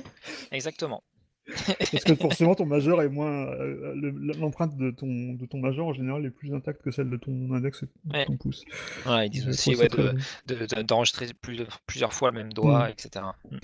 [0.50, 1.04] Exactement.
[1.92, 3.46] Parce que forcément, ton majeur est moins.
[3.48, 7.10] euh, le- L'empreinte de ton, de ton majeur en général est plus intacte que celle
[7.10, 8.24] de ton index et de Ouais.
[8.24, 8.64] ton pouce.
[9.04, 10.14] Voilà, ils disent aussi ouais, de-
[10.46, 12.90] de- de- d'enregistrer plus, plusieurs fois le même doigt, Mm.
[12.92, 13.24] etc.
[13.50, 13.56] Mm.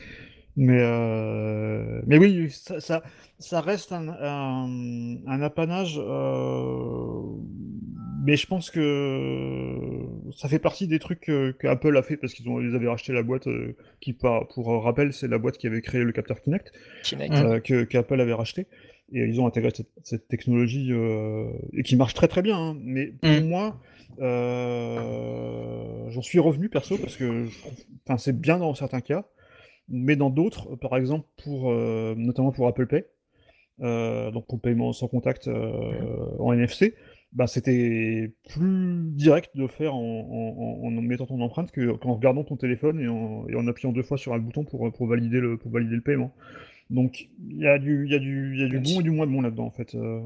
[0.57, 3.03] Mais, euh, mais oui, ça, ça,
[3.39, 5.99] ça reste un, un, un apanage.
[5.99, 7.23] euh,
[8.23, 10.07] Mais je pense que
[10.37, 12.89] ça fait partie des trucs que, que Apple a fait parce qu'ils ont, ils avaient
[12.89, 16.13] racheté la boîte euh, qui, par- pour rappel, c'est la boîte qui avait créé le
[16.13, 16.73] capteur Kinect.
[17.03, 17.33] Kinect.
[17.35, 18.67] Euh, que qu'Apple avait racheté.
[19.13, 22.57] Et ils ont intégré cette, cette technologie euh, et qui marche très très bien.
[22.59, 22.77] hein.
[22.81, 23.49] Mais pour Mm.
[23.49, 23.81] moi,
[24.21, 27.47] euh, j'en suis revenu perso parce que
[28.07, 29.25] enfin, c'est bien dans certains cas,
[29.89, 33.05] mais dans d'autres, par exemple pour euh, notamment pour Apple Pay,
[33.81, 35.91] euh, donc pour le paiement sans contact euh,
[36.39, 36.95] en NFC,
[37.33, 42.45] bah, c'était plus direct de faire en, en- en- mettant ton empreinte que- qu'en regardant
[42.45, 45.41] ton téléphone et en, et en appuyant deux fois sur un bouton pour, pour valider
[45.41, 46.35] le, pour valider le paiement.
[46.91, 49.03] Donc il y a du, il y a du, il y a du bon et
[49.05, 49.95] du moins bon là-dedans en fait.
[49.95, 50.21] euh.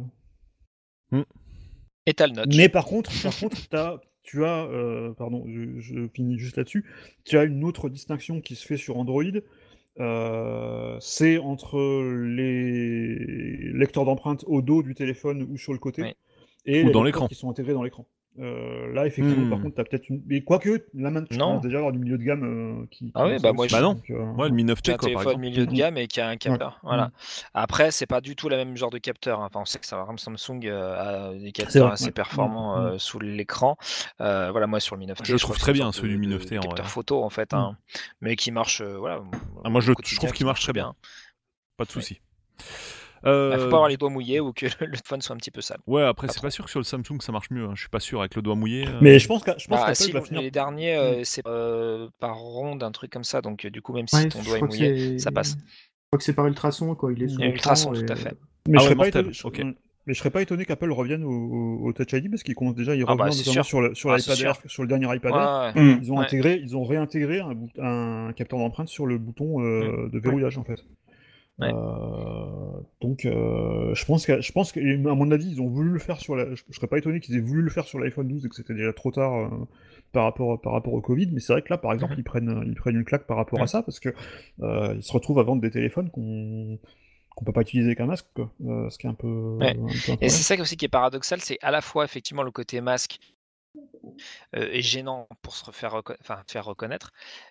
[2.06, 2.56] Et t'as le notch.
[2.56, 6.84] Mais par contre, par contre, t'as- tu as, euh, pardon, je, je finis juste là-dessus.
[7.24, 9.22] Tu as une autre distinction qui se fait sur Android.
[10.00, 11.78] euh, c'est entre
[12.24, 13.14] les
[13.74, 16.14] lecteurs d'empreintes au dos du téléphone ou sur le côté Oui.
[16.66, 17.28] Et Ou dans l'écran.
[17.28, 18.06] qui sont intégrés dans l'écran.
[18.40, 19.50] Euh, là, effectivement, Hmm.
[19.50, 20.20] par contre, tu as peut-être une.
[20.26, 23.12] Mais quoique, là maintenant, déjà avoir du milieu de gamme euh, qui.
[23.14, 23.92] Ah oui, bah moi, Bah non.
[23.92, 25.40] donc, euh, Ouais, le Mi 9T, J'ai un quoi, par téléphone exemple.
[25.40, 26.80] milieu de gamme et qui a un capteur.
[26.82, 27.04] Voilà.
[27.04, 27.10] Mhm.
[27.54, 29.40] Après, c'est pas du tout le même genre de capteur.
[29.40, 29.46] hein.
[29.48, 32.10] Enfin, on sait que ça, par exemple, Samsung euh, a des capteurs assez ouais.
[32.10, 33.76] performants euh, sous l'écran.
[34.20, 36.26] Euh, voilà, moi sur le Mi 9T, Je le trouve très bien, celui du Mi
[36.26, 37.76] de 9T, en capteur photo en fait, hein,
[38.20, 39.22] mais qui marche, euh, voilà.
[39.62, 40.96] Ah, moi, je, trouve qui qu'il marche très bien.
[41.76, 42.20] Pas de Oui.
[43.24, 43.30] Souci.
[43.50, 45.50] Bah, Euh, faut pas avoir les doigts mouillés ou que le téléphone soit un petit
[45.50, 45.78] peu sale.
[45.86, 47.64] Ouais, après, c'est pas sûr que sur le Samsung ça marche mieux.
[47.64, 47.72] hein.
[47.74, 48.86] Je suis pas sûr avec le doigt mouillé.
[48.86, 48.98] euh.
[49.00, 50.42] Mais je pense je pense Bah, si, va finir.
[50.42, 53.92] les derniers, euh, c'est euh, par ronde, un truc comme ça, donc euh, du coup,
[53.92, 55.56] même si Ouais, ton je doigt est que mouillé, ça passe.
[55.58, 57.12] Je crois que c'est par ultrason, quoi.
[57.12, 58.34] Il est l'écran ultrason, et- tout à fait.
[58.68, 59.74] Mais Ah je ouais, serais pas étonné, je- mm.
[60.06, 62.94] mais je serais pas étonné qu'Apple revienne au, Touch ID parce qu'ils commencent déjà à
[62.94, 63.64] y Ah bah, revenir notamment sûr.
[63.64, 65.72] sur le- sur Ah, Air, sur le dernier iPad Ouais, Air.
[65.76, 65.98] ouais.
[66.02, 66.24] Ils ont Ouais.
[66.24, 70.84] intégré, ils ont réintégré un, capteur d'empreinte sur le bouton euh, de verrouillage en fait.
[71.58, 71.72] Ouais.
[71.72, 75.90] Euh, donc, euh, je pense que, je pense que, à mon avis, ils ont voulu
[75.90, 76.52] le faire sur la.
[76.54, 78.54] Je, je serais pas étonné qu'ils aient voulu le faire sur l'iPhone 12 et que
[78.56, 79.48] c'était déjà trop tard euh,
[80.12, 81.28] par rapport par rapport au Covid.
[81.32, 83.62] Mais c'est vrai que là, par exemple, ils prennent ils prennent une claque par rapport
[83.62, 84.10] à ça parce que
[84.58, 86.78] ils se retrouvent à vendre des téléphones qu'on
[87.36, 88.52] qu'on peut pas utiliser avec un masque, quoi.
[88.90, 89.56] Ce qui est un peu.
[89.60, 89.70] Ouais.
[89.70, 92.42] un peu un Et c'est ça aussi qui est paradoxal, c'est à la fois effectivement
[92.42, 93.18] le côté masque
[94.56, 95.92] euh, est gênant pour se faire
[96.64, 97.10] reconnaître,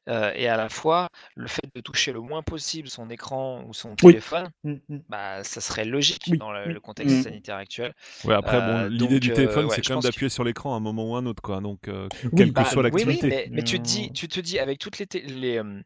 [0.10, 3.74] euh, et à la fois le fait de toucher le moins possible son écran ou
[3.74, 5.00] son téléphone, Mm, mm.
[5.10, 7.94] bah, ça serait logique Oui, dans le, le contexte sanitaire actuel.
[8.24, 10.44] Ouais, après, bon, Euh, l'idée donc, du euh, téléphone, ouais, c'est quand même d'appuyer sur
[10.44, 11.60] l'écran à un moment ou à un autre, quoi.
[11.62, 13.28] Donc, euh, Oui, quelle que bah, soit oui, oui, l'activité.
[13.28, 15.82] mais, mais tu te Euh, dis, tu te dis avec toutes les, les, euh,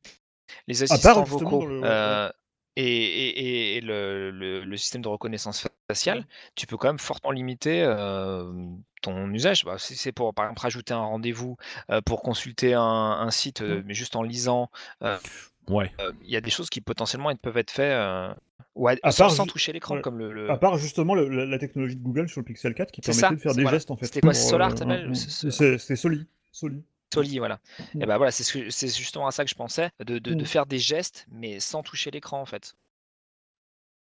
[0.67, 2.31] les assistants vocaux le- euh,
[2.79, 6.25] et, et- et- et le, le- le système de reconnaissance faciale,
[6.55, 8.51] tu peux quand même fortement limiter euh,
[9.01, 9.65] ton usage.
[9.65, 11.57] Bah, si c'est pour, par exemple, rajouter un rendez-vous,
[11.89, 14.69] euh, pour consulter un, un site, euh, mais juste en lisant,
[15.03, 15.17] euh,
[15.69, 15.91] Ouais.
[15.99, 18.33] euh, il y a des choses qui potentiellement peuvent être faites euh,
[18.75, 20.01] ou à- À sans, part sans toucher l'écran, ouais.
[20.01, 20.31] comme le.
[20.31, 23.19] le- À part justement la, la technologie de Google sur le Pixel 4 qui permettait
[23.21, 23.77] ça, de faire des voilà.
[23.77, 24.05] gestes en fait.
[24.05, 26.25] C'était quoi, Solar, euh, c'est- C'est c'est Soli.
[26.51, 26.83] Soli.
[27.23, 27.59] Soli, voilà.
[27.93, 28.01] Mm.
[28.01, 30.33] Et ben voilà, c'est ce que- c'est justement à ça que je pensais, de, de-
[30.33, 30.45] de Mm.
[30.45, 32.75] faire des gestes, mais sans toucher l'écran en fait.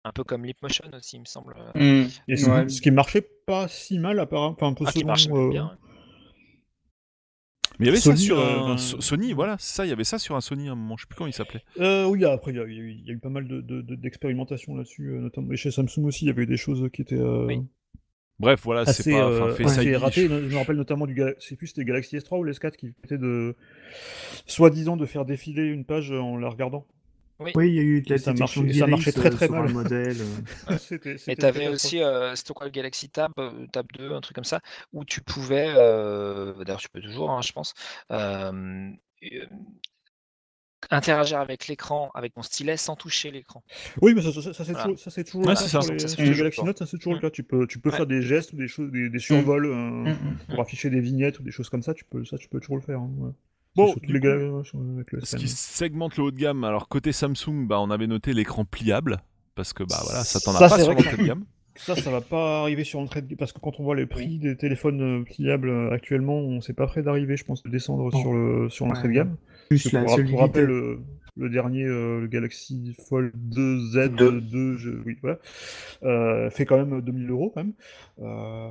[0.04, 1.56] Un peu comme Leapmotion aussi, il me semble.
[1.74, 2.04] Hmm.
[2.28, 2.70] Et ce, Ouais.
[2.70, 4.52] ce qui marchait pas si mal apparemment.
[4.54, 5.78] Enfin un peu Ah, selon, euh, bien.
[7.80, 9.92] Mais il y avait ça sur euh, un So- Sony, voilà, c'est ça, il y
[9.92, 11.62] avait ça sur un Sony à un moment, je sais plus comment il s'appelait.
[11.80, 13.28] Euh, oui, après, il y, a- il y a eu- il y a eu pas
[13.30, 15.52] mal de- de- de- d'expérimentations là-dessus, euh, notamment.
[15.52, 17.62] Et chez Samsung aussi, il y avait eu des choses qui étaient euh, Oui.
[18.40, 19.28] Bref, voilà, c'est pas.
[19.30, 20.28] euh, ID, ratées.
[20.28, 21.14] je- Je me rappelle notamment du
[21.48, 23.56] sais plus, c'était Galaxy S3 ou le S4 qui était de.
[24.46, 26.86] soi-disant de faire défiler une page en la regardant.
[27.40, 28.38] Oui, il y a eu de la ça de
[28.80, 29.70] ça marchait très, euh, très sur mal.
[29.74, 30.18] modèle.
[30.22, 30.78] euh.
[30.80, 34.14] C'était- Mais c'était tu avais aussi, euh, c'était quoi le Galaxy Tab, euh, Tab 2,
[34.14, 34.62] un truc comme ça,
[34.94, 37.74] où tu pouvais, euh, d'ailleurs tu peux toujours, hein, je pense,
[38.12, 38.52] euh,
[39.24, 39.46] euh,
[40.92, 43.64] interagir avec l'écran, avec ton stylet sans toucher l'écran.
[44.02, 44.84] Oui, mais ça, ça, ça, c'est Voilà.
[44.84, 45.82] toujours, ça, c'est toujours Ouais, le cas ça.
[45.82, 47.22] sur les, Ça, Galaxy Note, ça c'est toujours le Mm.
[47.22, 47.30] cas.
[47.30, 47.98] Tu peux, tu peux Ouais.
[47.98, 50.36] faire des gestes ou des choses, des, des survols euh, Hmm.
[50.50, 51.94] pour afficher des vignettes ou des choses comme ça.
[51.94, 53.00] Tu peux, ça, tu peux toujours le faire.
[53.00, 53.32] hein, ouais.
[53.76, 54.62] Bon, les coup, ouais,
[54.96, 55.40] avec le Ce S10.
[55.40, 59.22] qui segmente le haut de gamme, alors côté Samsung, bah, on avait noté l'écran pliable,
[59.54, 61.46] parce que bah voilà, ça t'en a pas sur l'entrée de gamme.
[61.78, 63.36] Ça, ça va pas arriver sur l'entrée de...
[63.36, 66.72] Parce que quand on voit les prix des téléphones euh, pliables euh, actuellement, on sait
[66.72, 68.22] pas prêt d'arriver, je pense, de descendre Non.
[68.22, 69.16] sur le sur l'entrée de Ouais.
[69.16, 69.36] gamme.
[69.70, 71.00] Plus la pour, pour rappel, le,
[71.38, 74.42] le dernier, euh, le Galaxy Fold 2Z, Deux.
[74.42, 75.40] 2, je- oui, voilà,
[76.04, 77.74] euh, fait quand même 2000 euros quand même.
[78.22, 78.70] Euh,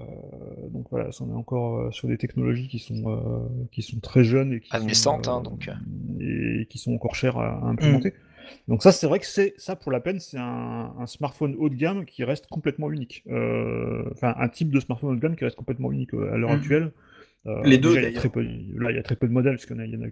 [0.71, 4.25] donc voilà, on est encore euh, sur des technologies qui sont euh, qui sont très
[4.25, 5.69] jeunes et qui sont, hein, donc.
[6.21, 8.15] et qui sont encore chères à, à implémenter.
[8.69, 11.69] Donc ça, c'est vrai que c'est ça pour la peine, c'est un, un smartphone haut
[11.69, 13.25] de gamme qui reste complètement unique.
[13.29, 16.37] Euh, Enfin, un type de smartphone haut de gamme qui reste complètement unique euh, à
[16.37, 16.57] l'heure Mhm.
[16.57, 16.93] actuelle.
[17.47, 18.23] Euh, Les deux, déjà, il y a d'ailleurs.
[18.23, 20.09] très peu, là, il y a très peu de modèles parce qu'il y en a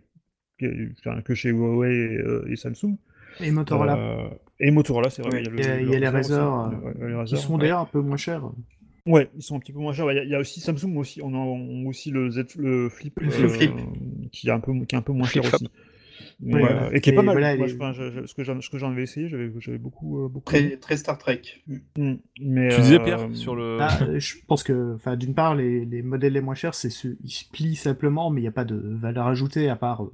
[0.62, 2.96] que, enfin, que chez Huawei et, euh, et Samsung.
[3.40, 3.96] Et Motorola.
[3.96, 4.28] Euh,
[4.60, 5.32] et Motorola, c'est vrai.
[5.32, 5.40] Ouais.
[5.42, 6.32] il y a, le- Il y a- le il y a les aussi.
[6.32, 7.60] euh, qui sont ouais.
[7.60, 8.44] d'ailleurs un peu moins chers.
[9.06, 10.10] Ouais, ils sont un petit peu moins chers.
[10.12, 12.88] Il y, a- il y a aussi Samsung aussi, on a aussi le Z, le
[12.88, 13.72] Flip, Le Flip.
[14.30, 15.66] qui est un peu, qui est un peu moins cher aussi.
[16.44, 17.34] Ouais, euh, et qui est et pas mal.
[17.34, 19.28] voilà, Moi, les- je- enfin, je- je- ce que j'en ce que j'en avais essayé,
[19.28, 20.44] j'avais j'avais beaucoup, euh, beaucoup.
[20.52, 21.40] Très, très Star Trek.
[21.96, 22.14] Mm.
[22.40, 23.78] Mais, Tu disais euh, Pierre sur le.
[23.80, 26.90] Ah, euh, je pense que, enfin, d'une part, les, les modèles les moins chers, c'est
[26.90, 30.04] ceux, ils se plient simplement, mais il n'y a pas de valeur ajoutée à part
[30.04, 30.12] euh,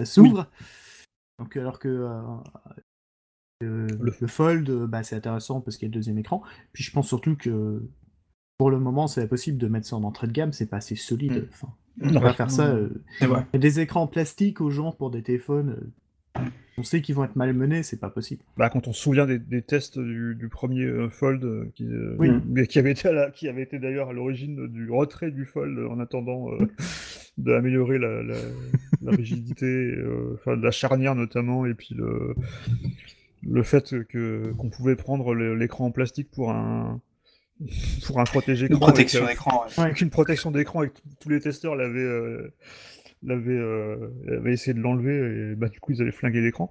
[0.00, 0.48] ça s'ouvre.
[1.38, 2.20] Donc, alors que euh,
[3.64, 6.42] euh, Le- le, Fold, euh, bah, c'est intéressant parce qu'il y a le deuxième écran.
[6.72, 7.82] Puis je pense surtout que
[8.58, 10.96] pour le moment, c'est possible de mettre ça en entrée de gamme, c'est pas assez
[10.96, 11.32] solide.
[11.44, 11.48] Mm.
[11.52, 11.68] Enfin,
[12.02, 12.32] on va Ouais.
[12.34, 12.68] faire ça.
[12.68, 12.88] euh,
[13.22, 13.46] vrai.
[13.54, 15.76] des écrans plastiques aux gens pour des téléphones,
[16.36, 16.44] euh,
[16.76, 18.44] On sait qu'ils vont être malmenés, c'est pas possible.
[18.56, 21.88] Bah, quand on se souvient des, des tests du, du premier euh, Fold, qui,
[22.18, 22.30] Oui.
[22.46, 25.44] mais qui avait été, à la- qui avait été d'ailleurs à l'origine du retrait du
[25.44, 26.46] Fold en attendant
[27.38, 28.34] d'améliorer la, la,
[29.02, 32.34] la rigidité, euh, enfin la charnière notamment, et puis le,
[33.46, 37.00] le fait que qu'on pouvait prendre l'écran en plastique pour un
[38.06, 39.64] pour un protégé Une écran protection avec, d'écran.
[39.76, 39.82] ouais.
[39.84, 42.52] avec une protection d'écran et que tous les testeurs l'avaient euh,
[43.24, 43.96] l'avaient euh,
[44.28, 46.70] avaient essayé de l'enlever et bah du coup ils avaient flingué l'écran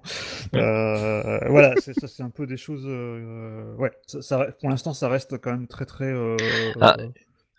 [0.54, 4.94] Euh, voilà c'est ça c'est un peu des choses euh, ouais ça, ça- pour l'instant
[4.94, 6.36] ça reste quand même très très euh,
[6.80, 6.96] Ah.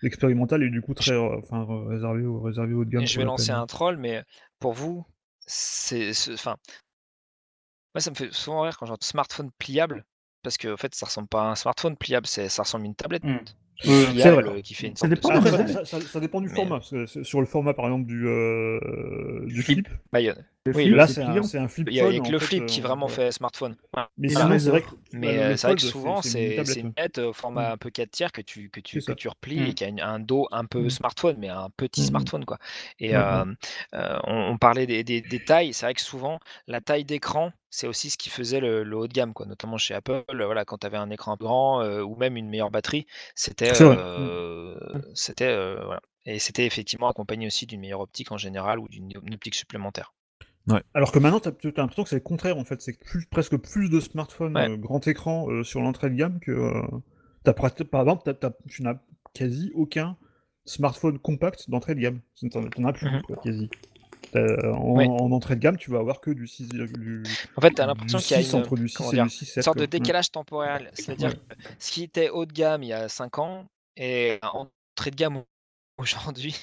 [0.03, 3.17] Expérimental et du coup très euh, enfin réservé au réservé haut de gamme Et je
[3.17, 4.23] vais la lancer un troll, mais
[4.59, 5.05] pour vous,
[5.45, 6.13] c'est.
[6.13, 6.55] ce- Enfin.
[7.95, 10.05] Moi, ça me fait souvent rire quand j'entends smartphone pliable,
[10.43, 12.87] parce que en fait, ça ressemble pas à un smartphone pliable, c'est- ça ressemble à
[12.87, 13.39] une tablette Mm.
[13.81, 14.43] C'est vrai.
[14.45, 15.67] euh, qui fait une Ça de dépend Après, Ouais.
[15.67, 16.81] ça, ça- ça dépend du Mais- format.
[16.81, 19.87] sur le format, par exemple, du, euh, du Flip.
[20.11, 20.19] Bah,
[20.75, 21.43] Oui, là, c'est un, pliant.
[21.43, 23.11] c'est un flip il y a, y que le fait, flip euh, qui vraiment ouais.
[23.11, 23.75] fait smartphone.
[24.17, 26.79] Mais c'est vrai Mais euh, c'est vrai que fold, souvent, c'est une c'est tablette, c'est
[26.81, 26.93] une ouais.
[26.97, 27.73] manette au format Mm.
[27.73, 29.65] un peu 4 tiers que tu, que tu, que tu replies Mm.
[29.65, 30.89] et qui a une- un dos un peu Mm.
[30.89, 32.45] smartphone, mais un petit smartphone.
[32.45, 32.57] quoi.
[32.99, 33.45] Et euh,
[33.95, 35.73] euh, on, on parlait des, des- des tailles.
[35.73, 39.07] C'est vrai que souvent, la taille d'écran, c'est aussi ce qui faisait le, le haut
[39.07, 39.45] de gamme, quoi.
[39.45, 40.23] notamment chez Apple.
[40.29, 43.05] Voilà, quand tu avais un écran grand euh, ou même une meilleure batterie,
[43.35, 43.95] c'était C'est vrai.
[43.95, 43.99] Mm.
[43.99, 44.77] euh,
[45.13, 46.01] c'était euh, voilà.
[46.25, 50.13] Et c'était effectivement accompagné aussi d'une meilleure optique en général ou d'une une optique supplémentaire.
[50.93, 52.81] Alors que maintenant, tu as, l'impression que c'est le contraire, en fait.
[52.81, 52.97] C'est
[53.31, 54.69] presque plus de smartphones Ouais.
[54.73, 56.51] euh, grand écran euh, sur l'entrée de gamme que.
[56.51, 56.81] euh,
[57.43, 58.35] t'as prat- par exemple,
[58.67, 58.95] tu n'as
[59.33, 60.17] quasi aucun
[60.65, 62.21] smartphone compact d'entrée de gamme.
[62.51, 63.69] T'en t'en as plus, quoi, quasi.
[64.31, 65.07] T'as- En, Ouais.
[65.07, 67.23] en entrée de gamme, tu vas avoir que du 6, du,
[67.57, 69.15] En fait, tu as l'impression qu'il y a 6 une, entre du 6 comment et
[69.15, 69.63] dire, du 6, 7.
[69.63, 69.87] sorte de quoi.
[69.87, 70.91] Décalage temporel.
[70.93, 71.55] C'est-à-dire Ouais.
[71.57, 73.65] que ce qui était haut de gamme il y a 5 ans
[73.97, 75.43] et entrée de gamme
[75.97, 76.55] aujourd'hui.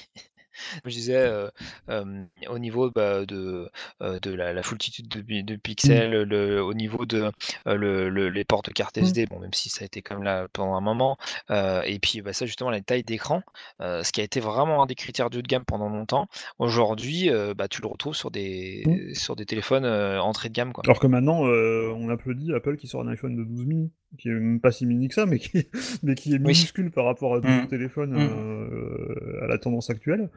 [0.85, 1.49] Je disais euh,
[1.89, 3.69] euh, au niveau bah, de,
[4.01, 7.31] euh, de la, la foultitude de, pi- de pixels, le, au niveau de
[7.65, 9.01] le, le- les portes de carte Mm.
[9.01, 11.17] SD, bon, même si ça a été comme là pendant un moment,
[11.51, 13.41] euh, et puis bah, ça justement la taille d'écran,
[13.81, 16.27] euh, ce qui a été vraiment un des critères du haut de gamme pendant longtemps.
[16.59, 18.83] Aujourd'hui, bah, tu le retrouves sur des,
[19.13, 20.73] sur des téléphones entrée de gamme.
[20.73, 20.83] Quoi.
[20.85, 24.33] Alors que maintenant, on applaudit Apple qui sort un iPhone de 12 mini, qui est
[24.33, 25.51] même pas si mini que ça, mais qui,
[26.03, 26.39] mais qui est Oui.
[26.39, 27.67] minuscule par rapport à d'autres Mm.
[27.67, 28.29] téléphones Mm.
[28.29, 30.29] euh, à la tendance actuelle.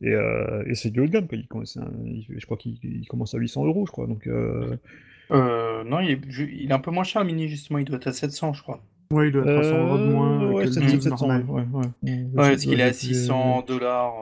[0.00, 1.62] Et, euh, et c'est du haut de gamme, quoi.
[1.64, 1.90] Il, un-
[2.38, 4.06] je crois qu'il il commence à 800 euros, je crois.
[4.06, 4.76] Donc, euh,
[5.30, 7.78] Euh, non, il est, ju- il est un peu moins cher, Mini, justement.
[7.78, 8.82] Il doit être à 700, je crois.
[9.12, 11.26] Ouais, il doit être à 100 euros de moins ouais, que le 700, 12 700,
[11.26, 11.44] normal.
[11.48, 12.12] ouais, ouais.
[12.12, 14.12] Ouais, parce qu'il est à être- 600 dollars.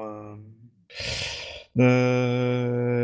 [1.79, 1.83] Euh,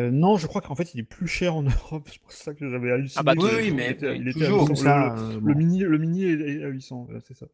[0.03, 1.63] Euh, non, je crois qu'en fait, il est plus cher en
[1.93, 2.09] Europe.
[2.11, 3.21] C'est pour ça que j'avais halluciné.
[3.21, 4.63] Ah bah, oui, mais était- il était toujours.
[4.63, 4.85] à Comme 800.
[4.85, 7.47] ça, Le- euh, Le mini, le mini est à 800, voilà, c'est ça.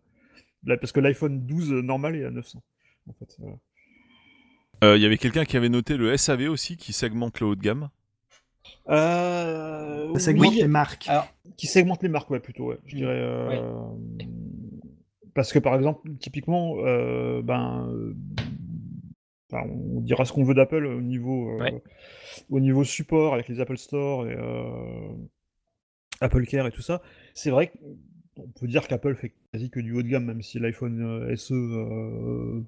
[0.64, 2.62] Là, parce que l'iPhone 12 normal est à 900.
[3.08, 3.56] En fait, voilà.
[4.84, 7.54] Euh, Il y avait quelqu'un qui avait noté le SAV aussi qui segmente le haut
[7.56, 7.88] de gamme.
[8.88, 11.06] Euh, Ça segmente oui, les marques.
[11.08, 12.98] Alors, qui segmente les marques, ouais, plutôt, ouais, je Mm.
[12.98, 13.18] dirais.
[13.20, 13.60] euh,
[15.34, 18.14] Parce que par exemple, typiquement, euh, ben, euh,
[19.50, 21.82] enfin, on dira ce qu'on veut d'Apple au niveau, euh, Ouais.
[22.50, 25.12] au niveau support avec les Apple Store et euh,
[26.20, 27.00] Apple Care et tout ça.
[27.34, 30.58] C'est vrai qu'on peut dire qu'Apple fait quasi que du haut de gamme, même si
[30.58, 32.62] l'iPhone euh, SE euh,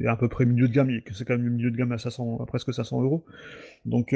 [0.00, 1.98] est à peu près milieu de gamme, que c'est quand même milieu de gamme à,
[1.98, 3.24] 500, à presque 500 euros.
[3.84, 4.14] Donc,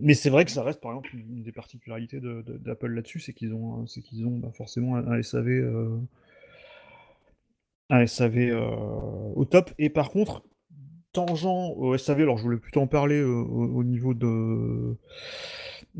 [0.00, 3.20] mais c'est vrai que ça reste par exemple une des particularités de- de- d'Apple là-dessus,
[3.20, 5.64] c'est qu'ils ont, c'est qu'ils ont bah, forcément un, un SAV,
[7.90, 8.52] un SAV
[9.36, 9.70] au top.
[9.78, 10.42] Et par contre,
[11.14, 14.26] tangent au SAV, alors je voulais plutôt en parler euh, au, au niveau de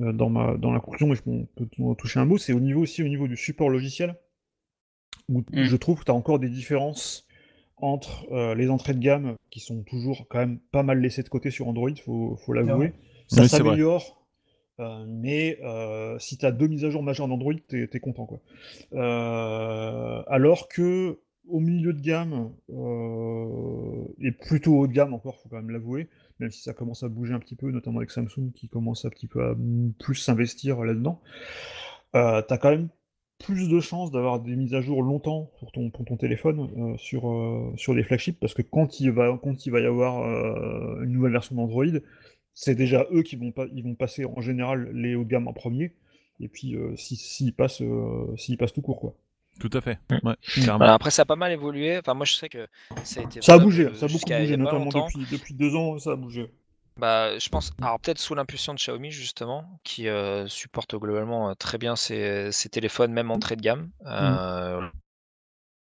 [0.00, 2.36] euh, dans ma dans la conclusion, mais je peux en toucher un mot.
[2.36, 4.16] C'est au niveau aussi au niveau du support logiciel
[5.30, 5.64] où Mm.
[5.64, 7.26] je trouve que tu as encore des différences
[7.78, 11.28] entre euh, les entrées de gamme qui sont toujours quand même pas mal laissées de
[11.30, 12.92] côté sur Android, faut, faut l'avouer.
[13.28, 14.22] Ça Oui, s'améliore,
[14.80, 18.26] euh, mais euh, si tu as deux mises à jour majeures d'Android, t'es es content.
[18.26, 18.40] Quoi.
[18.92, 25.48] Euh, alors que au milieu de gamme, euh, et plutôt haut de gamme encore, faut
[25.48, 26.08] quand même l'avouer,
[26.40, 29.10] même si ça commence à bouger un petit peu, notamment avec Samsung qui commence un
[29.10, 29.54] petit peu à
[29.98, 31.20] plus s'investir là-dedans,
[32.14, 32.88] euh, tu as quand même
[33.38, 37.72] plus de chances d'avoir des mises à jour longtemps pour ton, téléphone euh, sur, euh,
[37.76, 40.24] sur les flagships, parce que quand il va, y avoir
[41.02, 41.84] une nouvelle version d'Android,
[42.54, 43.52] c'est déjà eux qui vont,
[43.94, 45.92] passer en général les hauts de gamme en premier,
[46.40, 47.82] et puis s'ils si, passent
[48.72, 49.00] tout court.
[49.00, 49.16] Quoi.
[49.60, 49.98] Tout à fait.
[50.10, 50.28] Mm.
[50.28, 50.36] Ouais.
[50.76, 51.98] Voilà, après, ça a pas mal évolué.
[51.98, 52.66] Enfin, moi, je sais que
[53.04, 55.98] ça a été Ça a bougé, ça a beaucoup bougé, notamment depuis, depuis deux ans,
[55.98, 56.50] ça a bougé.
[56.96, 61.54] Bah, je pense, alors peut-être sous l'impulsion de Xiaomi justement, qui euh, supporte globalement euh,
[61.54, 63.90] très bien ces, ces téléphones, même entrée de gamme.
[64.06, 64.80] Euh,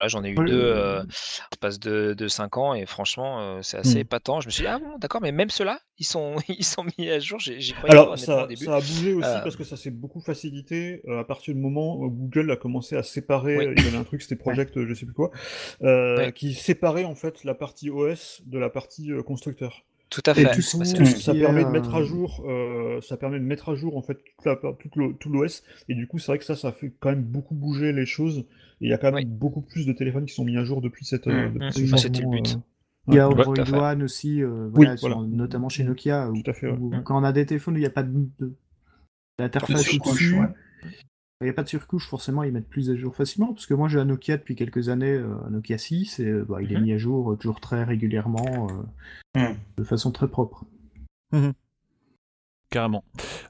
[0.04, 1.02] Là, j'en ai eu Ouais, deux euh, euh,
[1.50, 4.00] l'espace de, de 5 ans et franchement, euh, c'est assez Hmm.
[4.00, 4.40] épatant.
[4.42, 7.08] Je me suis dit, ah bon, d'accord, mais même ceux-là, ils sont, ils sont mis
[7.08, 7.40] à jour.
[7.40, 8.66] J'ai- J'y croyais pas Alors, au ça, début.
[8.66, 11.60] ça a bougé aussi Euh, parce que ça s'est beaucoup facilité euh, à partir du
[11.60, 13.56] moment où Google a commencé à séparer.
[13.56, 13.74] Oui.
[13.78, 15.30] Il y avait un truc, c'était Project, euh, je sais plus quoi,
[15.82, 16.32] euh, Ouais.
[16.32, 19.84] qui séparait en fait la partie OS de la partie constructeur.
[20.10, 20.50] Tout à Et fait.
[20.50, 23.96] tout tout Ça permet de mettre à jour, euh, ça permet de mettre à jour
[23.96, 25.62] en fait toute la, tout le- tout l'OS.
[25.88, 28.44] Et du coup, c'est vrai que ça, ça fait quand même beaucoup bouger les choses.
[28.80, 29.24] Et il y a quand même Oui.
[29.24, 31.52] beaucoup plus de téléphones qui sont mis à jour depuis cette, euh, Mm.
[31.54, 32.54] depuis ce c'était le changement, but.
[32.56, 32.58] euh,
[33.08, 33.54] Il y a Android.
[33.74, 35.28] One aussi, euh, Oui, voilà, sur- voilà.
[35.28, 36.76] notamment chez Nokia, où, Tout à fait, ouais.
[36.78, 37.02] où Mm.
[37.04, 38.54] quand on a des téléphones où il n'y a pas de, de- ouais.
[41.40, 43.52] il n'y a pas de surcouche, forcément, ils mettent plus à jour facilement.
[43.52, 46.72] Parce que moi, j'ai un Nokia depuis quelques années, un Nokia 6, et bah, il
[46.72, 46.82] est Mhm.
[46.82, 48.68] mis à jour toujours très régulièrement,
[49.36, 49.54] euh, Mm.
[49.78, 50.64] de façon très propre.
[52.74, 53.04] Carrément.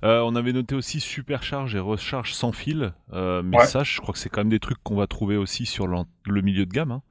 [0.04, 2.92] Euh, on avait noté aussi supercharge et recharge sans fil.
[3.14, 3.66] Euh, mais Ouais.
[3.66, 6.42] ça, je crois que c'est quand même des trucs qu'on va trouver aussi sur le
[6.42, 6.90] milieu de gamme.
[6.92, 7.02] hein.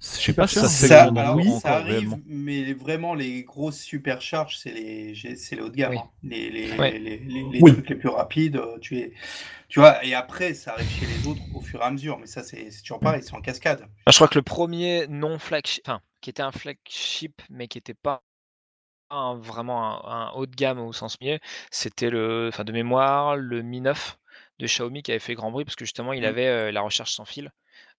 [0.00, 2.20] Je sais pas si Ça, alors, oui, ça arrive, réellement.
[2.26, 5.90] mais vraiment les grosses supercharges, c'est les, j'ai- c'est les haut de gamme.
[5.92, 5.98] Oui.
[5.98, 6.08] hein.
[6.22, 6.92] Les, les, Ouais.
[6.92, 7.72] les, les- les Oui.
[7.72, 9.12] trucs les plus rapides, euh, tu, es,
[9.68, 12.26] tu vois, et après, ça arrive chez les autres au fur et à mesure, mais
[12.26, 13.84] ça, c'est c'est toujours pareil, c'est en cascade.
[14.08, 17.92] Je crois que le premier non flagship, enfin, qui était un flagship, mais qui n'était
[17.94, 18.22] pas
[19.10, 21.38] un- vraiment un, un haut de gamme au sens mieux,
[21.70, 24.18] c'était le, enfin, de mémoire, le Mi 9
[24.58, 26.26] de Xiaomi qui avait fait grand bruit parce que justement, il Mm.
[26.26, 27.50] avait euh, la recharge sans fil.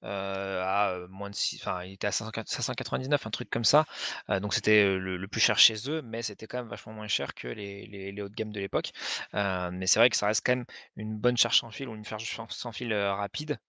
[0.04, 3.86] euh, à moins de 6, enfin il était à 500 599, un truc comme ça.
[4.30, 7.08] Euh, donc c'était le, le plus cher chez eux, mais c'était quand même vachement moins
[7.10, 8.92] cher que les, les, les hauts de gamme de l'époque.
[9.34, 10.66] Mais c'est vrai que ça reste quand même
[10.98, 13.60] une bonne charge sans fil ou une charge sans- fil rapide,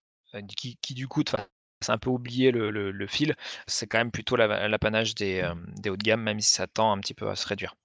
[0.57, 1.23] qui, qui du coup,
[1.81, 3.35] c'est un peu oublié le, le- le fil.
[3.67, 6.67] C'est quand même plutôt la- l'apanage des, euh, des hauts de gamme, même si ça
[6.67, 7.75] tend un petit peu à se réduire.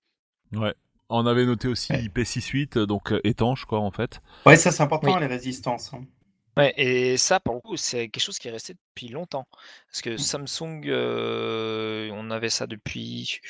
[0.52, 0.74] Ouais.
[1.08, 2.02] On avait noté aussi Ouais.
[2.02, 4.20] IP68, donc euh, étanche, quoi, en fait.
[4.44, 5.20] Ouais, ça, c'est important, Oui.
[5.20, 5.92] les résistances.
[5.94, 6.04] hein.
[6.56, 9.46] Ouais, et ça, pour le coup, c'est quelque chose qui est resté depuis longtemps.
[9.88, 13.40] Parce que Samsung, euh, on avait ça depuis.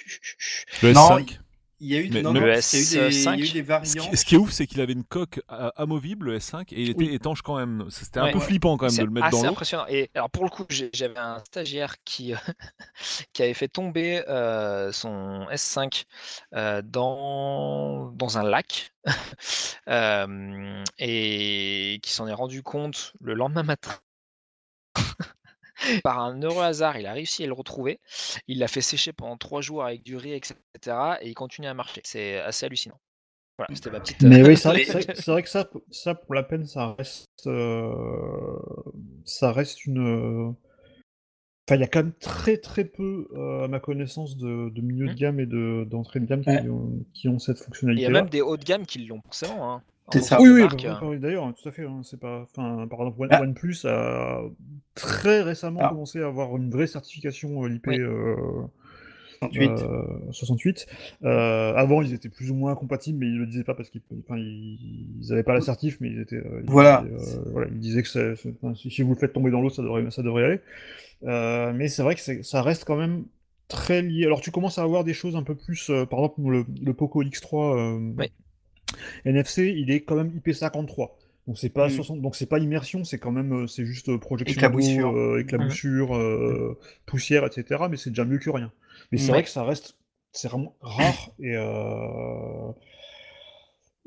[0.82, 1.38] Le Non, S5.
[1.80, 4.16] Il y a eu, des, il y a eu S5, des Ce qui, variantes.
[4.16, 6.90] ce qui est ouf, c'est qu'il avait une coque euh, amovible, le S5, et il
[6.90, 7.14] était Oui.
[7.14, 7.86] étanche quand même.
[7.90, 8.30] C'était un Ouais.
[8.30, 9.50] peu flippant quand même C'est de le mettre dans l'eau.
[9.50, 9.86] impressionnant.
[9.88, 12.36] Et alors pour le coup, j'avais un stagiaire qui, euh,
[13.32, 16.06] qui avait fait tomber euh, son S5
[16.54, 18.92] euh, dans, dans un lac
[19.88, 23.92] euh, et qui s'en est rendu compte le lendemain matin.
[26.02, 28.00] Par un heureux hasard, il a réussi à le retrouver.
[28.48, 30.56] Il l'a fait sécher pendant trois jours avec du riz, etc.
[31.20, 32.00] Et il continue à marcher.
[32.04, 32.98] C'est assez hallucinant.
[33.58, 34.22] Voilà, c'était ma petite.
[34.22, 38.58] Mais oui, c'est vrai, que ça, ça, pour la peine, ça reste, euh,
[39.24, 39.98] ça reste une.
[39.98, 40.50] euh,
[41.68, 44.80] Enfin, il y a quand même très très peu, euh, à ma connaissance, de, de
[44.82, 45.16] milieu de Hmm.
[45.16, 48.28] gamme et de d'entrée de gamme qui, ont, qui ont cette Il y a même
[48.28, 49.72] des hauts de gamme qui l'ont forcément.
[49.74, 49.82] Hein.
[50.12, 50.40] C'est ça.
[50.40, 51.84] Oui, oui, bah, bah, d'ailleurs, tout à fait.
[51.84, 53.42] hein, c'est pas, enfin, par exemple, One- Ah.
[53.42, 54.40] OnePlus a
[54.94, 55.88] très récemment Ah.
[55.88, 57.98] commencé à avoir une vraie certification euh, l'IP Oui.
[58.00, 58.34] euh,
[59.40, 59.70] 68.
[59.82, 60.02] euh,
[60.32, 60.86] 68.
[61.24, 64.00] Euh, avant, ils étaient plus ou moins compatibles, mais ils le disaient pas parce qu'ils
[64.24, 64.78] enfin, ils,
[65.20, 66.36] ils avaient pas la certif, mais ils étaient.
[66.36, 67.04] euh, ils Voilà.
[67.06, 69.50] disaient, euh, voilà, ils disaient que ça- ça- enfin, si si vous le faites tomber
[69.50, 70.60] dans l'eau, ça devrait, ça devrait aller.
[71.24, 73.24] Euh, mais c'est vrai que c'est- ça reste quand même
[73.68, 74.24] très lié.
[74.26, 75.90] Alors, tu commences à avoir des choses un peu plus.
[75.90, 78.30] euh, par exemple, le, le Poco X3 euh, Oui.
[79.24, 81.10] NFC, il est quand même IP53.
[81.46, 81.90] Donc c'est pas Mm.
[81.90, 85.16] 60 donc c'est pas immersion, c'est quand même euh, c'est juste euh, projection Éclaboussure.
[85.16, 86.76] euh, éclaboussure, euh,
[87.06, 87.84] poussière, etc.
[87.88, 88.72] Mais c'est déjà mieux que rien.
[89.12, 89.34] Mais c'est Mm.
[89.34, 89.96] vrai que ça reste
[90.32, 92.72] c'est vraiment rare et euh...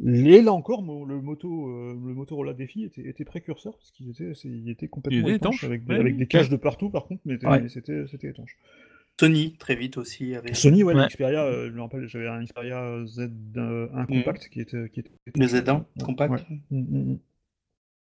[0.06, 4.48] Et là encore, le moto, le Motorola Défi était, était précurseur parce qu'il était, c'est-
[4.48, 6.20] il était complètement étanche, avec, des, ouais, avec oui.
[6.20, 7.62] des caches de partout par contre, mais, Ouais.
[7.62, 8.58] mais c'était, c'était étanche.
[9.20, 10.34] Sony, très vite aussi.
[10.34, 10.54] Avait...
[10.54, 11.04] Sony, ouais, Ouais.
[11.06, 15.46] l'Xperia, euh, je me rappelle, j'avais un Xperia Z1 compact qui était, qui était Le
[15.46, 16.32] Z1 Ouais, compact.
[16.34, 16.58] ouais.
[16.72, 17.18] Mm, mm,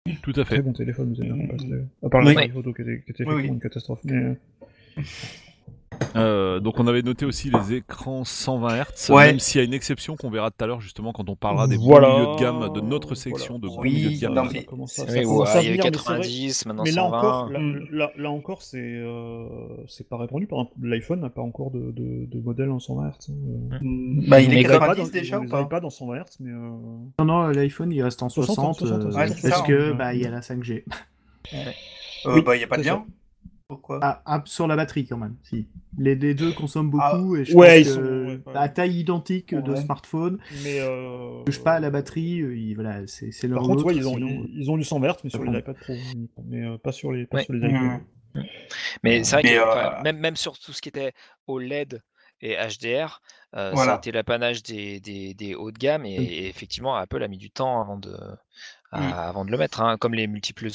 [0.06, 0.12] mm.
[0.22, 0.62] Tout à Très fait.
[0.62, 1.48] bon téléphone, vous avez Mm.
[1.48, 1.64] compact.
[1.72, 2.26] euh, À part Oui.
[2.28, 3.32] l'appareil photo qui était, qui était Oui, oui.
[3.34, 4.00] effectivement une catastrophe.
[4.04, 4.36] Mais,
[6.16, 9.26] euh, donc on avait noté aussi les écrans 120 Hz, Ouais.
[9.26, 11.66] même s'il y a une exception qu'on verra tout à l'heure justement quand on parlera
[11.66, 12.08] des Voilà.
[12.08, 13.74] bons milieux de gamme de notre section Voilà.
[13.76, 14.34] de Oui, milieux de gamme.
[14.34, 15.74] non, ça mais- commence à- Oui, ça ouais, à il y avait venir, mais c'est
[15.74, 17.18] vrai- 90, maintenant Mais là 120.
[17.18, 17.86] encore, là, Mm.
[17.90, 19.46] là- là encore, c'est euh,
[19.86, 20.48] c'est pas répandu.
[20.82, 23.30] L'iPhone n'a pas encore de, de, de modèle en 120 Hz.
[23.30, 23.34] hein,
[23.72, 23.78] euh.
[23.80, 26.36] Mm, Bah, il est ont des 90 iPads- déjà ou pas iPads en 120 Hz,
[26.40, 26.56] mais euh,
[27.18, 29.92] Non, non, l'iPhone il reste en 60, 60, 60, euh, ouais, c'est parce ça, que
[29.92, 29.94] hein.
[29.96, 30.84] bah, il y a la 5G.
[31.54, 33.04] Euh, Oui, bah, il n'y a pas de lien.
[33.68, 33.98] Pourquoi?
[34.00, 35.36] Ah, ah, sur la batterie quand même.
[35.42, 35.68] Si.
[35.98, 38.68] Les, les deux consomment Ah, beaucoup et je ouais, pense ils que sont- ouais, à
[38.70, 39.76] taille identique de Ouais.
[39.82, 43.64] smartphone, mais euh, touche pas à la batterie, euh, il- voilà, c'est c'est l'un Par
[43.64, 45.94] contre, ils ont, sinon, ils, ils ont du 120 Hz, mais sur les iPad Pro,
[46.46, 47.44] mais euh, pas sur les, pas Ouais.
[47.44, 48.00] sur les Mm.
[48.34, 48.46] iPhones.
[49.04, 51.12] Mais c'est vrai que Mais, enfin, euh, même, même sur tout ce qui était
[51.46, 52.02] OLED
[52.40, 53.20] et HDR,
[53.54, 53.94] euh, ça Voilà.
[53.94, 57.36] a été l'apanage des, des, des hauts de gamme et, et effectivement Apple a mis
[57.38, 58.16] du temps avant de,
[58.92, 59.12] à- Mm.
[59.12, 60.68] avant de le mettre, hein, comme les multiples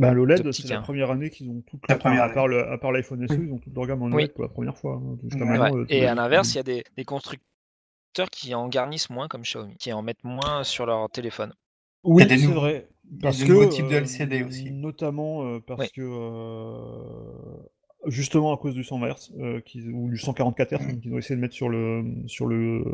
[0.00, 0.82] Bah, l'OLED, c'est la hein.
[0.82, 3.52] première année qu'ils ont toute La première à part le- à part l'iPhone SE, ils
[3.52, 4.14] ont toute leur gamme en Oui.
[4.24, 5.00] OLED pour la première fois.
[5.02, 5.16] hein.
[5.22, 5.58] Jusqu'à Ouais.
[5.58, 5.82] maintenant, Ouais.
[5.82, 9.42] euh, Et à l'inverse, il y a des, des constructeurs qui en garnissent moins, comme
[9.42, 11.54] Xiaomi, qui en mettent moins sur leur téléphone.
[12.02, 12.88] Oui, Il y a des c'est nouveaux- vrai.
[13.22, 14.70] Parce que, nouveaux types de euh, LCD aussi.
[14.72, 15.88] Notamment euh, parce Oui.
[15.94, 17.68] que, euh,
[18.06, 19.60] justement à cause du 120 Hz, euh,
[19.92, 22.84] ou du 144 Hz, qu'ils ont essayé de mettre sur le, sur le,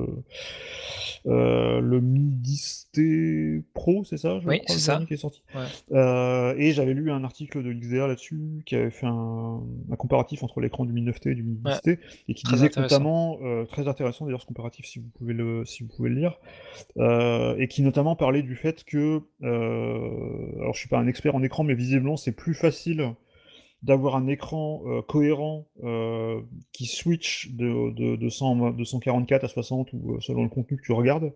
[1.27, 4.93] euh, le Mi 10T Pro, c'est ça je Oui, c'est ça.
[4.93, 5.43] dernier qui est sorti.
[5.55, 5.63] Ouais.
[5.93, 9.61] Euh, et j'avais lu un article de XDR là-dessus qui avait fait un,
[9.91, 12.71] un comparatif entre l'écran du Mi 9T et du Mi 10T et qui Très disait
[12.77, 13.39] notamment,
[13.69, 16.39] très intéressant d'ailleurs ce comparatif si vous pouvez le, si vous pouvez le lire,
[17.59, 21.65] et qui notamment parlait du fait que, alors je suis pas un expert en écran,
[21.65, 23.15] mais visiblement c'est plus facile
[23.83, 26.43] d'avoir un écran euh, cohérent euh,
[26.73, 30.77] qui switch de, de, de, 100 de 144 à 60 ou euh, selon le contenu
[30.77, 31.33] que tu regardes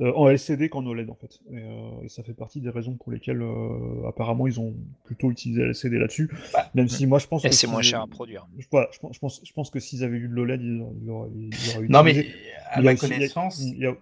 [0.00, 1.38] euh, en LCD qu'en OLED en fait.
[1.52, 5.30] Et, euh, et ça fait partie des raisons pour lesquelles euh, apparemment ils ont plutôt
[5.30, 6.28] utilisé LCD là-dessus.
[6.52, 8.46] Bah, Même si moi je pense Et que c'est moins s'ils- cher à produire.
[8.58, 10.80] je, voilà, je, pense, je, pense, je pense que s'ils avaient eu de l'OLED, ils
[11.10, 11.30] auraient,
[11.76, 12.26] auraient Non, mais
[12.70, 13.96] à Il y a ma aussi- il y a- connaissance, il y a-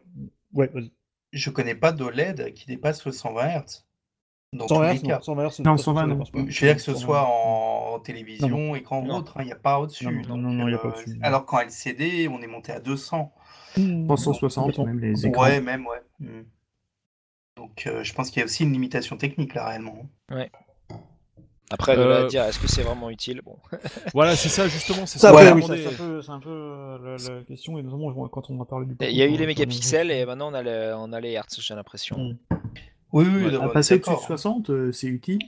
[0.54, 0.90] Ouais, vas-y.
[1.32, 3.84] je connais pas d'OLED qui dépasse le 120 Hz.
[4.54, 5.14] Dans 120 tous les Hz, cas.
[5.16, 6.12] non, 120 Hz, Non, ça, 120, ça non.
[6.14, 6.38] dépasse pas.
[6.46, 7.94] Je veux dire que ce 120, soit non.
[7.94, 9.16] en télévision, écran ou Non.
[9.16, 10.04] autre, il n'y a pas au-dessus.
[10.06, 11.18] Non, non, non, non, il y a pas euh, au-dessus.
[11.22, 13.32] Alors qu'en LCD, on est monté à 200.
[14.06, 14.84] 360, Complètement.
[14.84, 15.42] même les écrans.
[15.44, 16.02] Ouais, même, ouais.
[16.20, 16.42] Mm.
[17.56, 20.06] Donc euh, je pense qu'il y a aussi une limitation technique là réellement.
[21.70, 23.40] Après, de là Euh, à dire, est-ce que c'est vraiment utile?
[23.42, 23.56] Bon,
[24.14, 25.06] Voilà, c'est ça justement.
[25.06, 25.30] C'est Ça, ça.
[25.30, 25.82] après, que oui, ça, demandais.
[25.88, 28.66] c'est un peu, c'est un peu euh, la, la question, et notamment quand on a
[28.66, 28.96] parlé du.
[29.00, 31.30] il y a eu les euh, mégapixels et maintenant on a, le- on a les
[31.32, 32.18] hertz, j'ai l'impression.
[32.18, 32.36] Mm.
[33.12, 34.26] Oui, oui, Ouais, À passer au-dessus de d'accord.
[34.26, 35.40] 60, euh, c'est utile.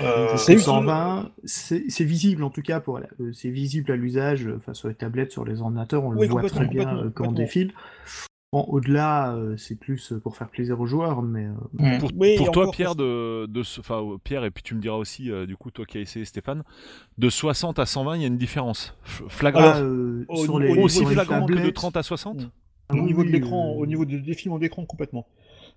[0.00, 0.64] Euh, C'est Le utile.
[0.64, 4.74] 120, c'est c'est visible en tout cas pour euh, c'est visible à l'usage, euh, enfin
[4.74, 7.32] sur les tablettes, sur les ordinateurs, on le voit très bien complètement, euh, quand on
[7.32, 7.72] défile.
[8.52, 11.52] Bon, au-delà, euh, c'est plus pour faire plaisir aux joueurs, mais euh,
[11.96, 11.98] mm.
[11.98, 14.74] Pour, Oui, pour et toi, encore, Pierre, de, de enfin euh, Pierre, et puis tu
[14.74, 16.62] me diras aussi, euh, du coup, toi qui as essayé Stéphane,
[17.18, 20.70] de 60 à 120, il y a une différence flagrante, ah, euh, au- sur les
[20.78, 22.36] aussi flagrante que de tablettes, 30 à 60.
[22.42, 22.50] Mm.
[22.88, 25.26] ah au niveau de oui, l'écran, euh, au niveau du défilement d'écran complètement.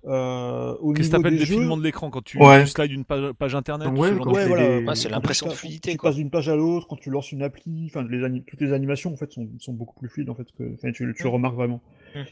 [0.06, 2.64] Euh, Qu'est-ce que t'appelles défilement de l'écran quand tu, Ouais.
[2.64, 4.80] tu slides une page, page internet Ouais, ce quand de ouais, tu voilà.
[4.80, 6.10] Ouais, c'est quand l'impression tu de fluidité, Tu quoi.
[6.10, 8.74] passes d'une page à l'autre, quand tu lances une appli, enfin les ani- toutes les
[8.74, 10.48] animations en fait sont, sont beaucoup plus fluides en fait.
[10.58, 11.82] Que, enfin, tu, tu le remarques vraiment.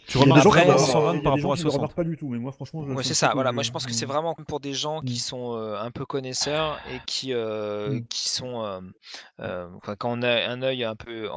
[0.07, 1.69] Tu remarques gens Après, euh, 120 il y a par gens rapport à qui le
[1.69, 1.79] 60.
[1.81, 2.83] remarquent pas du tout, mais moi franchement.
[2.87, 3.51] je- Ouais, c'est ça, voilà.
[3.51, 4.09] Moi, je pense que c'est Mm.
[4.09, 5.17] vraiment pour des gens qui Mm.
[5.17, 8.07] sont euh, un peu connaisseurs et qui, euh, Mm.
[8.09, 8.63] qui sont.
[8.63, 8.79] euh,
[9.41, 9.67] euh,
[9.97, 11.29] quand on a un œil un peu.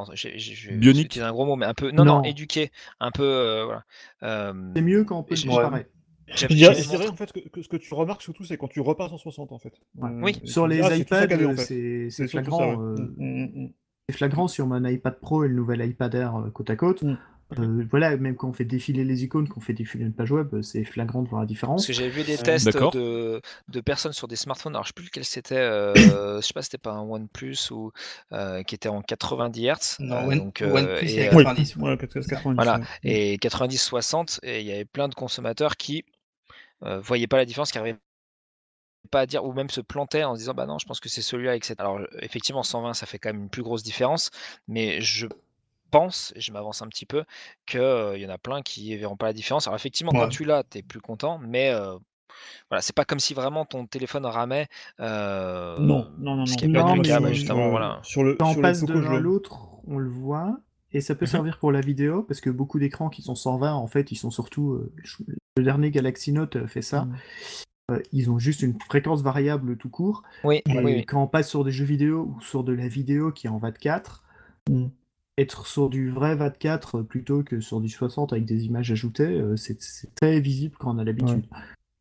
[0.72, 1.06] Bionique.
[1.06, 1.90] utiliser un gros mot, mais un peu.
[1.90, 2.22] Non, non, Non.
[2.24, 2.70] éduqué.
[3.00, 3.22] Un peu.
[3.22, 3.84] euh, voilà.
[4.22, 5.86] Euh, c'est mieux quand on peut le comparer.
[6.46, 9.12] Dirais, montré- en fait que, que ce que tu remarques surtout, c'est quand tu repasses
[9.12, 9.74] en 60 en fait.
[9.96, 10.10] Ouais.
[10.10, 10.40] Euh, Oui.
[10.44, 11.64] Sur les ah, c'est iPads, saccadé, en fait.
[11.64, 12.58] c'est c'est flagrant.
[12.58, 12.76] ça, ouais.
[12.76, 13.70] euh, Mm, mm, mm.
[14.08, 16.70] C'est flagrant si on met un iPad Pro et le nouvel iPad Air euh, côte
[16.70, 17.04] à côte.
[17.58, 20.62] Euh, voilà, même quand on fait défiler les icônes, qu'on fait défiler une page web,
[20.62, 21.82] c'est flagrant de voir la différence.
[21.86, 24.94] Parce que j'avais vu des tests de, de personnes sur des smartphones, alors je sais
[24.94, 25.92] plus lequel c'était, euh,
[26.40, 27.92] je sais pas si c'était pas un OnePlus ou
[28.32, 29.96] euh, qui était en 90 Hz.
[30.00, 31.90] Non, One- donc, OnePlus, et, il y a euh, Oui, 90, ouais.
[31.90, 32.84] ouais, 90, Voilà, ouais.
[33.04, 36.04] et 90-60, et il y avait plein de consommateurs qui
[36.84, 37.98] euh, voyaient pas la différence, qui arrivaient
[39.10, 41.08] pas à dire, ou même se plantaient en se disant, bah non, je pense que
[41.08, 41.74] c'est celui-là, etc.
[41.80, 44.30] Alors euh, effectivement, 120, ça fait quand même une plus grosse différence,
[44.68, 45.26] mais je
[45.90, 47.24] pense, et je m'avance un petit peu,
[47.66, 49.66] qu'il y en a plein qui verront pas la différence.
[49.66, 51.96] Alors effectivement, quand tu l'as, tu es plus content, mais euh,
[52.70, 54.68] voilà, c'est pas comme si vraiment ton téléphone ramait.
[55.00, 56.56] euh, Non, non, non, Ce non.
[56.58, 58.00] qui est pas Non, du mais cas, sur- bah, justement, euh, voilà.
[58.04, 60.58] Sur le, Quand on sur passe le de l'un à l'autre, on le voit.
[60.94, 61.30] Et ça peut Mhm.
[61.30, 64.30] servir pour la vidéo, parce que beaucoup d'écrans qui sont 120, en fait, ils sont
[64.30, 64.72] surtout.
[64.72, 64.92] euh,
[65.56, 67.04] le dernier Galaxy Note euh, fait ça.
[67.04, 67.16] Mhm.
[67.90, 70.22] Euh, ils ont juste une fréquence variable tout court.
[70.44, 71.04] Oui, Et oui, oui.
[71.06, 73.58] quand on passe sur des jeux vidéo ou sur de la vidéo qui est en
[73.58, 74.22] 24,
[74.70, 74.90] Mhm.
[75.38, 79.24] être sur du vrai 24 euh, plutôt que sur du 60 avec des images ajoutées,
[79.24, 79.78] euh, c'est
[80.14, 81.44] très visible quand on a l'habitude.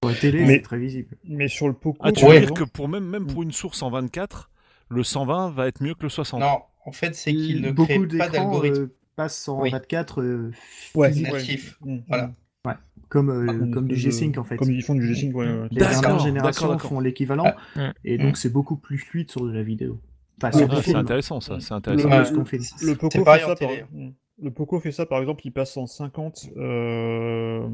[0.02, 1.16] Pour la télé, c'est très visible.
[1.28, 3.82] Mais sur le Poco, Ah, tu veux dire que pour même, même pour une source
[3.84, 4.50] en 24,
[4.90, 8.00] le 120 va être mieux que le 60 Non, en fait, c'est qu'il ne crée
[8.18, 9.70] pas d'algorithme euh, passent en Oui.
[9.72, 10.52] 24 euh,
[10.96, 11.34] Ouais, physique, ouais.
[11.34, 11.78] natif.
[11.86, 12.04] Mhm.
[12.08, 12.32] Voilà.
[13.10, 14.56] comme, euh, Ah, comme du euh, G-Sync en fait.
[14.56, 15.46] Comme ils font du G-Sync, ouais.
[15.46, 15.68] ouais.
[15.72, 17.82] Les dernières générations font l'équivalent, Mm.
[18.06, 18.22] et Mm.
[18.22, 20.00] donc c'est beaucoup plus fluide sur de la vidéo.
[20.42, 22.10] Enfin, Ah, Ah, c'est intéressant ça, c'est Le, intéressant.
[22.10, 22.60] Ouais, le- ce qu'on fait.
[22.84, 23.70] le Poco fait ça par...
[24.42, 26.50] Le Poco fait ça par exemple, il passe en 50.
[26.58, 27.68] euh,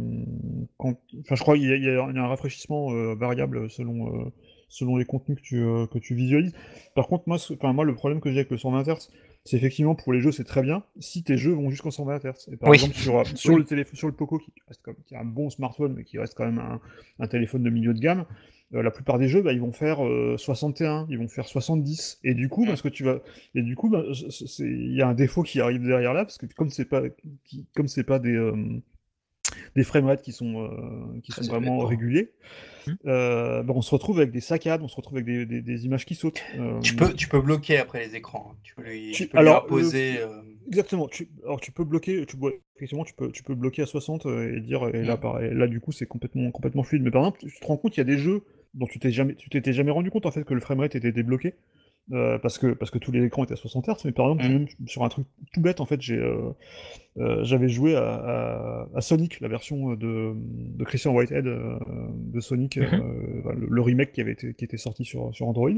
[0.77, 0.95] quand...
[1.21, 4.25] Enfin, je crois qu'il y, a- y un rafraîchissement euh, variable selon, euh,
[4.68, 6.53] selon les contenus que tu, euh, que tu visualises.
[6.95, 7.38] Par contre, moi,
[7.73, 9.10] moi le problème que j'ai avec le 120 Hz,
[9.45, 12.49] c'est effectivement pour les jeux, c'est très bien si tes jeux vont jusqu'en 120 Hz.
[12.52, 12.76] Et par Oui.
[12.77, 13.60] exemple, sur, euh, sur, Oui.
[13.60, 16.19] le téléphone, sur le Poco, qui, reste comme, qui est un bon smartphone, mais qui
[16.19, 16.81] reste quand même un,
[17.19, 18.26] un téléphone de milieu de gamme,
[18.73, 22.19] euh, la plupart des jeux, bah, ils vont faire euh, 61, ils vont faire 70.
[22.26, 23.19] Et du coup, parce que tu vas,
[23.56, 24.03] et du coup, bah,
[24.60, 27.03] il y a un défaut qui arrive derrière là, parce que comme c'est pas,
[27.45, 28.81] qui- comme c'est pas des, euh,
[29.78, 30.70] des framerates qui sont,
[31.24, 32.32] qui sont vraiment réguliers.
[32.88, 32.91] Mmh.
[33.06, 36.16] Bah, on se retrouve avec des saccades, on se retrouve avec des, des, images qui
[36.16, 36.44] sautent.
[36.82, 38.52] Tu, peux, tu peux bloquer après les écrans.
[38.52, 38.58] Hein.
[38.64, 40.18] Tu peux lui, tu, peux alors, lui
[40.68, 41.08] Exactement.
[41.08, 42.36] Tu, alors tu peux bloquer, tu,
[42.76, 45.20] effectivement, tu peux, tu peux bloquer à 60 et dire, et là, mmh.
[45.20, 47.04] pareil, là du coup, c'est complètement, complètement fluide.
[47.04, 48.44] Mais par exemple, tu te rends compte, il y a des jeux
[48.74, 51.12] dont tu t'es jamais, tu t'étais jamais rendu compte en fait que le framerate était
[51.12, 51.54] débloqué.
[52.13, 54.45] Euh, parce, que, parce que tous les écrans étaient à 60 Hz, mais par exemple,
[54.45, 54.88] mmh.
[54.88, 56.51] sur un truc tout bête, en fait, j'ai, euh,
[57.17, 63.45] euh, j'avais joué à, Sonic, la version de, de Christian Whitehead de Sonic, mmh.
[63.69, 65.71] le, remake qui, avait été, qui était sorti sur, sur Android.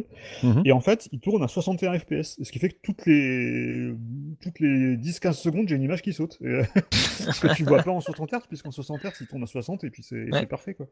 [0.44, 0.62] Mmh.
[0.66, 3.92] Et en fait, il tourne à 61 FPS, ce qui fait que toutes les,
[4.40, 6.38] toutes les 10-15 secondes, j'ai une image qui saute.
[6.92, 9.84] ce que tu vois pas en 60 Hz, puisqu'en 60 Hz, il tourne à 60
[9.84, 10.76] et puis c'est, parfait.
[10.76, 10.88] Quoi.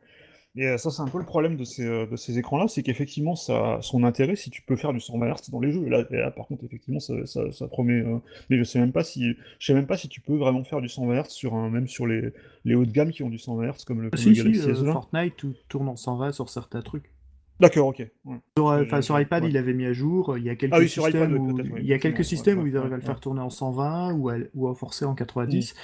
[0.58, 3.78] Et ça, c'est un peu le problème de ces, de ces écrans-là, c'est qu'effectivement, ça
[3.82, 5.86] son intérêt si tu peux faire du 120 Hz dans les jeux.
[5.86, 8.04] Et là, par contre, effectivement, ça, ça, promet.
[8.50, 10.82] mais je sais même pas si, je sais même pas si tu peux vraiment faire
[10.82, 12.34] du 120 Hz sur un, même sur les,
[12.66, 14.68] les hauts de gamme qui ont du 120 Hz comme le, comme si, Galaxy si,
[14.68, 14.94] S20.
[14.94, 17.12] Fortnite tourne en 120 sur certains trucs.
[17.60, 18.08] D'accord, ok.
[18.56, 20.38] Sur, sur iPad, il avait mis à jour.
[20.38, 22.94] Il y a quelques ah systèmes, où, il y a quelques systèmes où ils arrivent
[22.94, 25.76] à le faire tourner en 120 ou à, ou à forcer en 90.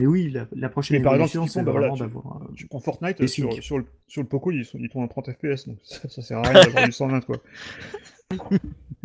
[0.00, 2.42] Mais oui, la, prochaine mais évolution, c'est bah vraiment d'avoir.
[2.54, 5.66] Tu, prends Fortnite, sur, sur, le, sur le Poco, il, il tourne en 30 FPS,
[5.68, 7.38] donc ça, ça sert à rien d'avoir du 120, quoi.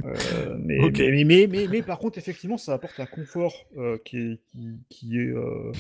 [0.04, 0.80] Euh, mais,
[1.24, 4.40] mais, mais, mais, par contre, effectivement, ça apporte un confort euh, qui est,
[4.90, 5.72] qui, est, euh,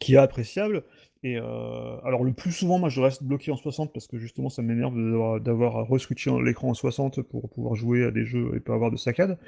[0.00, 0.84] qui est appréciable.
[1.26, 4.60] Et alors, le plus souvent, moi, je reste bloqué en 60 parce que justement, ça
[4.60, 4.94] m'énerve
[5.40, 8.90] d'avoir à re-switcher l'écran en 60 pour pouvoir jouer à des jeux et pas avoir
[8.90, 9.38] de saccade.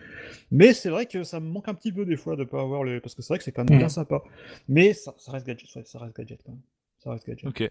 [0.51, 2.83] Mais c'est vrai que ça me manque un petit peu des fois de pas avoir
[2.83, 2.99] les.
[2.99, 4.23] Parce que c'est vrai que c'est quand même bien sympa.
[4.69, 6.63] Mais ça, reste gadget, ça reste gadget quand même.
[6.99, 7.47] Ça reste gadget.
[7.47, 7.71] Ok.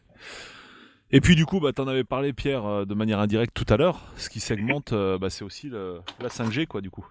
[1.11, 3.71] Et puis du coup, bah, tu en avais parlé Pierre euh, de manière indirecte tout
[3.73, 4.13] à l'heure.
[4.17, 7.07] Ce qui segmente, euh, bah, c'est aussi le, la 5G, quoi, du coup.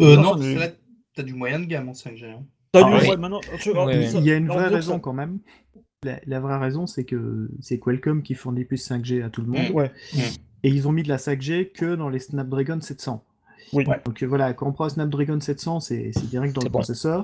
[0.00, 0.74] Euh, non, mais...
[1.14, 2.26] t'as du moyen de gamme en 5G.
[2.26, 2.44] Hein.
[2.74, 5.38] Il y a une vraie raison quand même.
[6.26, 9.70] La, vraie raison, c'est que c'est Qualcomm qui fournit plus 5G à tout le monde.
[9.72, 9.90] Ouais.
[10.62, 13.24] Et ils ont mis de la 5G que dans les Snapdragon 700.
[13.72, 13.84] Oui.
[14.04, 17.22] Donc voilà, quand on prend un Snapdragon 700, c'est direct dans le processeur.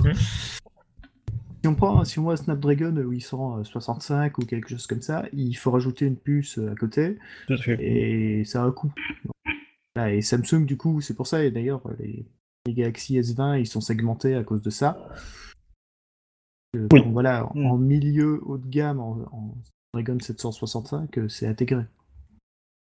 [1.62, 5.70] Si on prend, si on voit Snapdragon 865 ou quelque chose comme ça, il faut
[5.70, 7.18] rajouter une puce à côté.
[7.78, 8.92] Et ça a un coût.
[9.96, 12.24] et Samsung, du coup, c'est pour ça, et d'ailleurs, les,
[12.68, 15.08] Galaxy S20, ils sont segmentés à cause de ça.
[16.76, 17.66] Euh, voilà, mm.
[17.66, 19.54] en, milieu haut de gamme, en,
[19.94, 21.84] Snapdragon 765, euh, c'est intégré.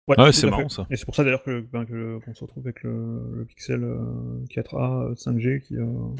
[0.07, 0.85] Ouais, c'est marrant ça.
[0.89, 3.81] Et c'est pour ça d'ailleurs que, ben, qu'on se retrouve avec le, Pixel
[4.49, 6.15] 4A euh, 5G qui, mm.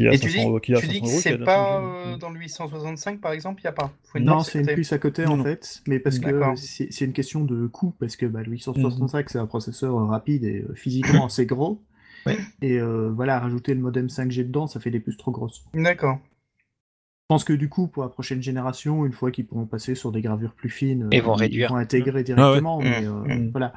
[0.00, 3.64] Et tu dis, tu dis que c'est pas euh, dans le 865 par exemple, il
[3.64, 3.92] n'y a pas?
[4.18, 7.66] Non, c'est une puce à côté en fait, mais parce que c'est une question de
[7.66, 11.82] coût, parce que bah, le 865 c'est un processeur rapide et euh, physiquement assez gros.
[12.62, 15.64] Et euh, voilà, rajouter le modem 5G dedans, ça fait des puces trop grosses.
[15.72, 16.18] D'accord.
[17.30, 20.10] Je pense que du coup, pour la prochaine génération, une fois qu'ils pourront passer sur
[20.10, 21.70] des gravures plus fines, ils vont réduire.
[21.70, 22.80] Ils vont intégrer directement.
[22.80, 23.50] Mais, mmh.
[23.52, 23.72] voilà.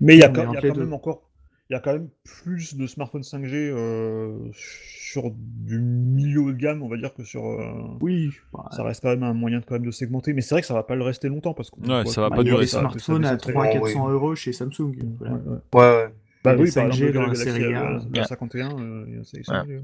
[0.00, 1.23] Mais il y a, quand, même encore
[1.70, 6.82] il y a quand même plus de smartphones 5G euh, sur du milieu de gamme,
[6.82, 7.46] on va dire, que sur.
[7.46, 8.30] Euh, oui.
[8.70, 10.66] Ça reste quand même un moyen de, quand même de segmenter, mais c'est vrai que
[10.66, 11.80] ça va pas le rester longtemps parce que.
[11.80, 12.66] Ouais, ça va pas durer.
[12.66, 12.80] ça.
[12.80, 14.92] smartphones à 300-400 euros chez Samsung.
[15.20, 16.14] Ouais, ouais.
[16.44, 18.24] Bah oui, 5G dans la série A.
[18.24, 18.68] 51,
[19.06, 19.82] il y a 5G.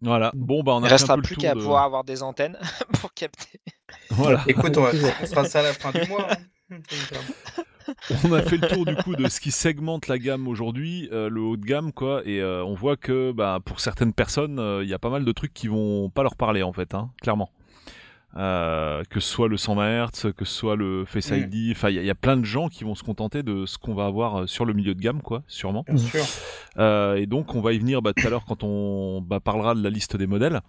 [0.00, 0.32] Voilà.
[0.34, 2.58] Bon, bah, on a Il restera plus qu'à pouvoir avoir des antennes
[3.00, 3.60] pour capter.
[4.10, 4.42] Voilà.
[4.48, 6.26] Écoute, on, fera ça à la fin du mois.
[6.30, 6.36] Hein.
[8.24, 11.28] on a fait le tour du coup de ce qui segmente la gamme aujourd'hui, euh,
[11.28, 14.82] le haut de gamme quoi, et euh, on voit que bah, pour certaines personnes, euh,
[14.82, 17.10] il y a pas mal de trucs qui vont pas leur parler en fait, hein,
[17.20, 17.50] clairement.
[18.36, 21.36] Euh, que ce soit le 120 Hz, que ce soit le Face mm.
[21.36, 23.94] ID, enfin il y, a plein de gens qui vont se contenter de ce qu'on
[23.94, 25.84] va avoir euh, sur le milieu de gamme, quoi, sûrement.
[25.86, 26.24] Bien sûr.
[26.76, 29.76] Euh, et donc on va y venir bah, tout à l'heure quand on bah, parlera
[29.76, 30.62] de la liste des modèles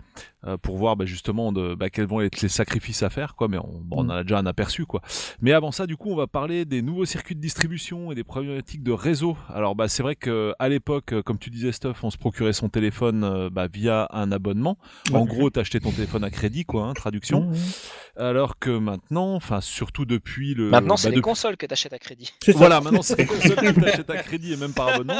[0.46, 3.48] euh, pour voir bah, justement de, bah, quels vont être les sacrifices à faire, quoi.
[3.48, 4.10] Mais on, bon, on mm.
[4.12, 5.02] en a déjà un aperçu, quoi.
[5.42, 8.24] Mais avant ça, du coup, on va parler des nouveaux circuits de distribution et des
[8.24, 9.38] problématiques de réseau.
[9.50, 12.70] Alors bah c'est vrai que à l'époque, comme tu disais, Stuff, on se procurait son
[12.70, 14.78] téléphone bah, via un abonnement.
[15.12, 17.55] En gros, t'achetais ton téléphone à crédit, quoi, hein, traduction.
[17.56, 18.18] Mmh.
[18.18, 20.70] Alors que maintenant, enfin surtout depuis le.
[20.70, 22.34] Maintenant, c'est bah, les consoles que t'achètes à crédit.
[22.54, 25.20] Voilà, maintenant c'est les consoles que t'achètes à crédit et même par abonnement.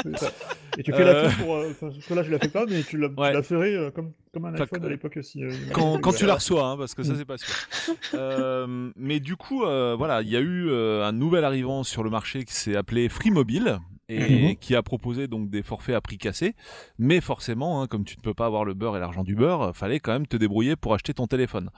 [0.78, 1.56] Et tu fais la pub pour.
[1.56, 3.42] Euh, parce que là, je la fais pas, mais tu la, ouais.
[3.42, 5.44] ferais euh, comme, comme un iPhone à l'époque aussi.
[5.44, 7.16] Euh, quand, quand tu la reçois, hein, parce que ça, mm.
[7.16, 8.92] c'est pas sûr.
[8.96, 12.54] mais du coup, voilà, il y a eu un nouvel arrivant sur le marché qui
[12.54, 14.56] s'est appelé Free Mobile et mhm.
[14.56, 16.54] qui a proposé donc des forfaits à prix cassé.
[16.98, 19.74] Mais forcément, hein, comme tu ne peux pas avoir le beurre et l'argent du beurre,
[19.74, 21.70] fallait quand même te débrouiller pour acheter ton téléphone.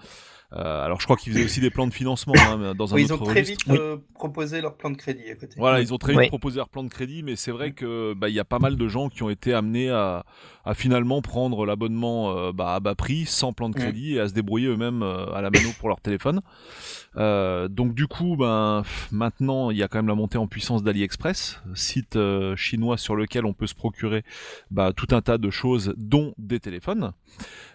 [0.54, 3.04] Euh, alors je crois qu'ils faisaient aussi des plans de financement hein, dans un Oui,
[3.04, 3.70] autre ils ont très registre.
[3.70, 5.54] vite euh, proposé leur plan de crédit à côté.
[5.58, 6.28] Voilà, ils ont très vite Oui.
[6.28, 8.76] proposé leur plan de crédit, mais c'est vrai que bah, il y a pas mal
[8.76, 10.24] de gens qui ont été amenés à,
[10.64, 14.28] à finalement prendre l'abonnement euh, bah, à bas prix, sans plan de crédit, et à
[14.28, 16.40] se débrouiller eux-mêmes euh, à la mano pour leur téléphone.
[17.16, 20.82] Euh, donc du coup, ben maintenant, il y a quand même la montée en puissance
[20.82, 24.24] d'AliExpress, site euh, chinois sur lequel on peut se procurer
[24.70, 27.12] bah, tout un tas de choses, dont des téléphones.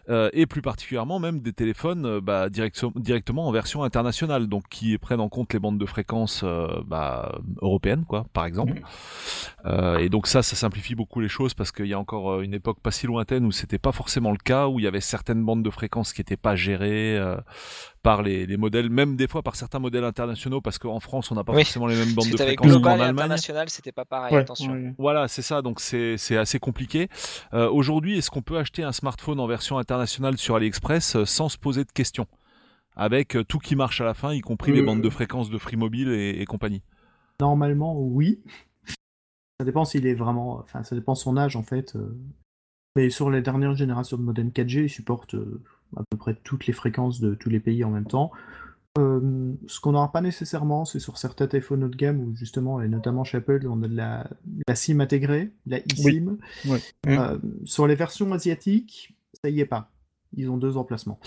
[0.09, 4.97] Euh, et plus particulièrement même des téléphones euh, bah, directement en version internationale, donc qui
[4.97, 8.81] prennent en compte les bandes de fréquences euh, bah, européennes, quoi, par exemple.
[9.65, 12.53] Euh, et donc ça, ça simplifie beaucoup les choses parce qu'il y a encore une
[12.53, 15.45] époque pas si lointaine où c'était pas forcément le cas, où il y avait certaines
[15.45, 17.17] bandes de fréquences qui n'étaient pas gérées
[18.03, 21.35] par les, les modèles, même des fois par certains modèles internationaux, parce qu'en France on
[21.35, 21.63] n'a pas Oui.
[21.63, 23.09] forcément les mêmes bandes de fréquences qu'en Allemagne.
[23.11, 24.73] international, c'était pas pareil, Ouais, attention.
[24.73, 24.93] ouais.
[24.97, 27.07] Voilà, c'est ça, donc c'est c'est assez compliqué.
[27.53, 31.49] Euh, Aujourd'hui, est-ce qu'on peut acheter un smartphone en version internationale sur AliExpress euh, sans
[31.49, 32.27] se poser de questions?
[32.95, 35.57] Avec euh, tout qui marche à la fin, y compris les bandes de fréquences de
[35.57, 36.83] Free Mobile et, et compagnie.
[37.39, 38.41] Normalement, oui.
[39.59, 40.59] Ça dépend s'il est vraiment.
[40.59, 41.95] Enfin, ça dépend son âge en fait.
[42.95, 45.63] Mais sur les dernières générations de modem 4G, ils supportent euh,
[45.95, 48.31] à peu près toutes les fréquences de tous les pays en même temps.
[48.99, 52.79] Euh, ce qu'on n'aura pas nécessairement, c'est sur certains téléphones haut de gamme où justement,
[52.79, 56.37] et notamment chez Apple, on a de la, de la SIM intégrée, de la eSIM.
[56.67, 56.79] Ouais.
[57.07, 59.89] Euh, sur les versions asiatiques, ça y est pas.
[60.35, 61.19] Ils ont deux emplacements.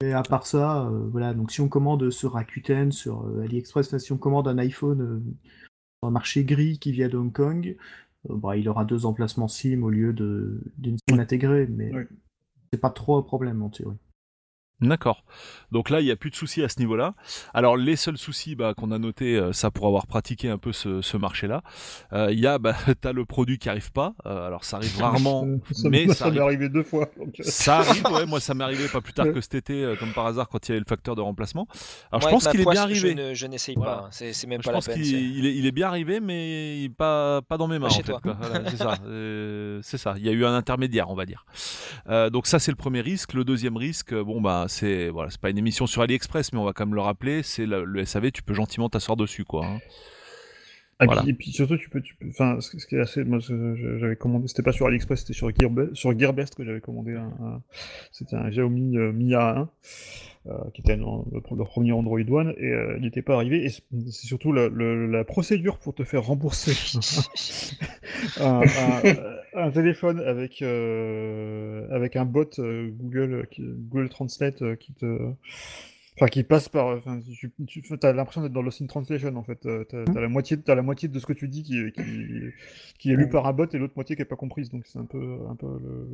[0.00, 3.98] Et à part ça, euh, voilà, donc si on commande sur Rakuten, sur AliExpress, enfin,
[3.98, 5.22] si on commande un iPhone
[6.00, 7.76] sur un marché gris qui vient de Hong Kong,
[8.28, 12.04] bah, il aura deux emplacements SIM au lieu d'une SIM intégrée, mais Oui.
[12.70, 13.98] C'est pas trop un problème en théorie.
[14.80, 15.24] D'accord.
[15.72, 17.14] Donc là, il n'y a plus de soucis à ce niveau-là.
[17.52, 20.72] Alors, les seuls soucis bah, qu'on a notés, euh, ça pour avoir pratiqué un peu
[20.72, 21.62] ce, ce marché-là,
[22.12, 24.14] euh, il y a, bah, t'as le produit qui arrive pas.
[24.24, 27.08] Euh, alors, ça arrive rarement, ça, mais moi, ça ça m'est arrivé deux fois.
[27.18, 28.24] donc, Ça arrive, ouais.
[28.24, 30.66] Moi, ça m'est arrivé pas plus tard que cet été, euh, comme par hasard, quand
[30.68, 31.66] il y avait le facteur de remplacement.
[32.12, 33.10] Alors, Moi, je pense qu'il est bien arrivé.
[33.10, 33.92] Je, ne- je n'essaye Voilà.
[33.96, 34.08] pas, hein.
[34.12, 34.94] c'est c'est même Je pas la pense peine.
[34.96, 37.88] qu'il c'est- il est, il est bien arrivé, mais il- pas, pas dans mes mains.
[37.88, 38.20] Pas en chez fait, toi.
[38.22, 38.36] quoi.
[38.40, 38.94] Voilà, c'est ça.
[39.06, 40.14] Euh, c'est ça.
[40.18, 41.44] Il y a eu un intermédiaire, on va dire.
[42.08, 43.34] Euh, donc ça, c'est le premier risque.
[43.34, 46.64] Le deuxième risque, bon bah, c'est voilà, c'est pas une émission sur AliExpress, mais on
[46.64, 47.42] va quand même le rappeler.
[47.42, 48.30] C'est le, le SAV.
[48.30, 49.66] Tu peux gentiment t'asseoir dessus, quoi.
[49.66, 49.78] hein.
[51.00, 51.22] Voilà.
[51.22, 53.38] puis, et puis surtout, tu peux, tu peux, enfin, ce ce qui est assez, moi,
[53.40, 57.32] j'avais commandé, c'était pas sur AliExpress, c'était sur Gearbest, sur Gearbest que j'avais commandé un,
[57.40, 57.62] un-
[58.10, 59.64] c'était un Xiaomi euh, Mi A1, euh,
[60.74, 64.52] qui était le, premier Android One, et euh, il n'était pas arrivé, et c'est surtout
[64.52, 66.72] la, le- la procédure pour te faire rembourser
[68.40, 69.02] un, un-
[69.54, 75.06] un téléphone avec, euh, avec un bot euh, Google, Google Translate euh, qui te,
[76.20, 76.88] Enfin, qui passe par.
[76.98, 79.64] Enfin, tu, tu as l'impression d'être dans Lost in Translation en fait.
[79.66, 81.92] Euh, T'as as la moitié, t'as la moitié de ce que tu dis qui, est-
[81.92, 82.02] qui,
[82.98, 84.70] qui est lu par un bot et l'autre moitié qui est pas comprise.
[84.70, 86.08] Donc c'est un peu, un peu le-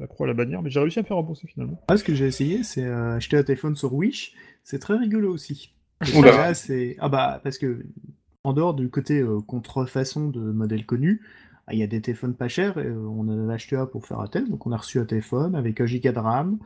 [0.00, 0.62] la croix à la bannière.
[0.62, 1.80] Mais j'ai réussi à me faire rembourser finalement.
[1.88, 4.32] Ah, ce que j'ai essayé, c'est euh, acheter un téléphone sur Wish.
[4.64, 5.74] C'est très rigolo aussi.
[6.22, 7.84] Là, c'est ah bah parce que
[8.44, 11.20] en dehors du côté euh, contrefaçon de modèles connus,
[11.68, 12.76] ah, il y a des téléphones pas chers.
[12.78, 14.98] Et, euh, on en a acheté un pour faire un test, donc on a reçu
[14.98, 16.58] un téléphone avec 1 giga de RAM,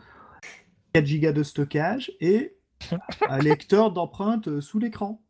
[0.94, 2.52] 4 gigas de stockage et
[3.28, 5.22] un lecteur d'empreintes euh, sous l'écran.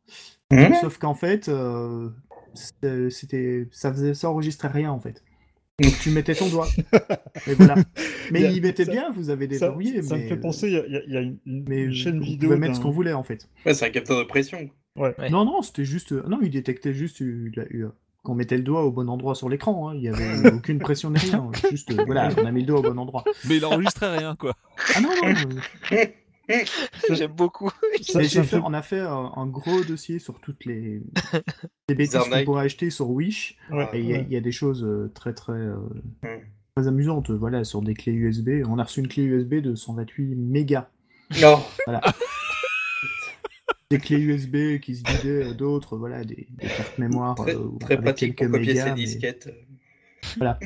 [0.50, 0.74] Mmh.
[0.80, 2.10] Sauf qu'en fait, euh,
[2.54, 5.22] c'était- ça faisait, ça enregistrait rien en fait.
[5.82, 6.68] Donc tu mettais ton doigt.
[7.46, 7.74] Et voilà.
[8.30, 10.02] Mais Il y a- il mettait ça- bien, vous avez Ça, déverrouillé.
[10.02, 12.22] ça me mais, fait penser, il y a- y, une, une- mais une chaîne on
[12.24, 12.48] vidéo.
[12.48, 13.48] pouvait mettre ce qu'on voulait en fait.
[13.66, 14.70] Ouais, c'est un capteur de pression.
[14.96, 15.14] Ouais.
[15.18, 15.28] Ouais.
[15.30, 16.12] Non, non, c'était juste.
[16.12, 17.92] Non, il détectait juste euh, la- euh,
[18.22, 19.90] qu'on mettait le doigt au bon endroit sur l'écran.
[19.90, 19.94] hein.
[19.94, 21.50] Il n'y avait aucune pression ni rien.
[21.70, 23.24] Juste, euh, voilà, on a mis le doigt au bon endroit.
[23.46, 24.54] Mais il enregistrait rien, quoi.
[24.96, 25.34] Ah non, non.
[25.92, 26.04] euh,
[27.10, 27.70] J'aime beaucoup.
[28.02, 31.02] Ça- mais ça fait, on a fait un, un gros dossier sur toutes les,
[31.88, 33.56] les bêtises qu'on pourrait acheter sur Wish.
[33.70, 34.26] Ouais, Et il y, a- ouais.
[34.28, 35.76] il y a des choses euh, très très euh,
[36.22, 36.28] Mm.
[36.76, 37.30] très amusantes.
[37.30, 38.62] Voilà, sur des clés USB.
[38.68, 40.88] On a reçu une clé USB de 128 mégas.
[41.40, 41.60] Non.
[43.90, 47.68] Des clés USB qui se vidaient, euh, d'autres, voilà, des, des cartes mémoire Très, euh,
[47.78, 49.48] très avec pratique quelques pour copier ses mais- disquettes.
[50.38, 50.58] Voilà.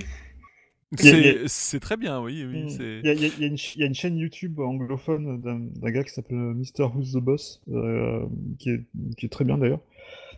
[0.98, 2.44] A- C'est c'est très bien, oui.
[2.44, 2.68] oui Mm.
[2.68, 3.86] c'est- Il y, a, il y a- il y a une, ch- il y a
[3.86, 6.84] une chaîne YouTube anglophone d'un d'un gars qui s'appelle Mr.
[6.94, 8.26] Who's the Boss, euh,
[8.58, 8.84] qui, est,
[9.16, 9.80] qui est très bien d'ailleurs.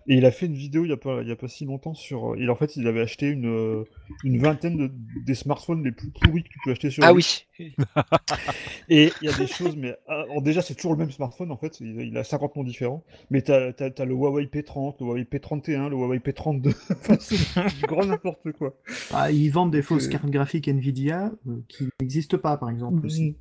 [0.08, 1.64] Et il a fait une vidéo il n'y a, pas- il y a pas si
[1.64, 2.34] longtemps sur.
[2.36, 3.84] Il, en fait, il avait acheté une, euh,
[4.24, 4.90] une vingtaine de,
[5.24, 7.46] des smartphones les plus pourris que tu peux acheter sur Ah oui.
[8.88, 11.50] Et il y a des choses, mais ah, alors déjà, c'est toujours le même smartphone
[11.52, 13.04] en fait, il, il a 50 noms différents.
[13.30, 13.70] Mais tu as,
[14.04, 16.74] le Huawei P30, le Huawei P31, le Huawei P32.
[16.90, 17.36] Enfin, c'est
[17.80, 18.74] du grand n'importe quoi.
[19.12, 23.06] Ah, ils vendent des fausses euh, cartes graphiques Nvidia euh, qui n'existent pas, par exemple.
[23.06, 23.30] aussi.
[23.30, 23.34] Mm.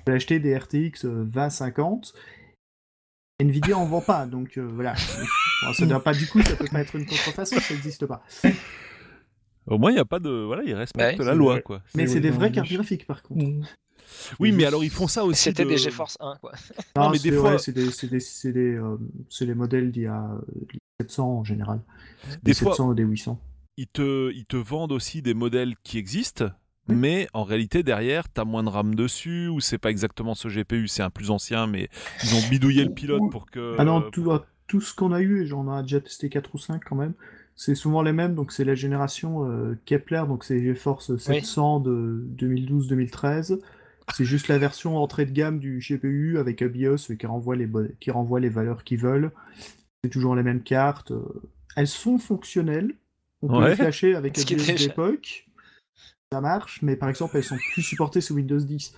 [0.00, 2.14] On peut acheter des RTX euh, 2050.
[3.40, 4.94] Nvidia en vend pas, donc euh, voilà.
[5.62, 8.22] Bon, ça doit pas, du coup, ça peut pas être une contrefaçon, ça n'existe pas.
[9.66, 10.30] Au moins, il n'y a pas de.
[10.30, 11.62] Voilà, il respecte Ouais, la loi, vrai.
[11.62, 11.82] quoi.
[11.94, 13.44] Mais c'est des mais cartes graphiques, par contre.
[13.44, 13.62] Mm.
[14.40, 15.42] Oui, mais alors ils font ça aussi.
[15.44, 16.52] C'était de- des GeForce 1, quoi.
[16.96, 18.96] Non, Non, mais c'est des ouais, fois- c'est des, c'est des, c'est des, euh,
[19.28, 20.66] c'est les modèles d'il y a euh,
[21.00, 21.80] 700 en général.
[22.42, 23.38] Des Des fois, 700 ou des 800.
[23.76, 26.46] ils te, ils te vendent aussi des modèles qui existent,
[26.88, 26.96] Oui.
[26.96, 30.88] mais en réalité, derrière, t'as moins de RAM dessus, ou c'est pas exactement ce GPU,
[30.88, 31.88] c'est un plus ancien, mais
[32.24, 33.76] ils ont bidouillé le pilote pour que.
[33.78, 36.54] Ah non, tout, ah, tout ce qu'on a eu, et j'en ai déjà testé 4
[36.54, 37.14] ou 5 quand même,
[37.56, 38.36] c'est souvent les mêmes.
[38.36, 43.58] Donc c'est la génération euh, Kepler, donc c'est GeForce 700 de 2012-2013.
[44.14, 47.68] C'est juste la version entrée de gamme du GPU avec un BIOS qui renvoie les,
[47.98, 49.32] qui renvoie les valeurs qu'ils veulent.
[50.04, 51.10] C'est toujours les mêmes cartes.
[51.10, 51.42] euh,
[51.74, 52.94] Elles sont fonctionnelles.
[53.42, 53.70] On peut Ouais.
[53.70, 55.48] les flasher avec un BIOS d'époque.
[56.32, 58.94] Ça marche, mais par exemple, elles sont plus supportées sous Windows 10.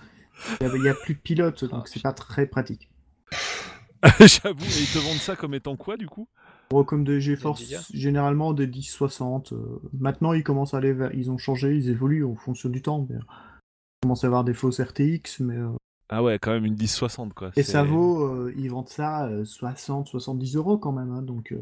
[0.61, 2.89] Il n'y a, plus de pilote, donc c'est pas très pratique.
[4.19, 6.27] J'avoue, et ils te vendent ça comme étant quoi, du coup?
[6.69, 7.63] Bon, comme des GeForce,
[7.93, 9.53] généralement des 1060.
[9.53, 11.13] euh, maintenant, ils commencent à aller vers...
[11.13, 13.05] Ils ont changé, ils évoluent en fonction du temps.
[13.09, 13.15] Mais...
[13.17, 15.55] Ils commencent à avoir des fausses RTX, mais...
[15.55, 15.69] euh,
[16.09, 17.51] Ah ouais, quand même une 1060, quoi.
[17.55, 18.25] Et ça vaut...
[18.25, 21.11] euh, ils vendent ça euh, 60-70 euros quand même.
[21.11, 21.61] hein, donc, euh,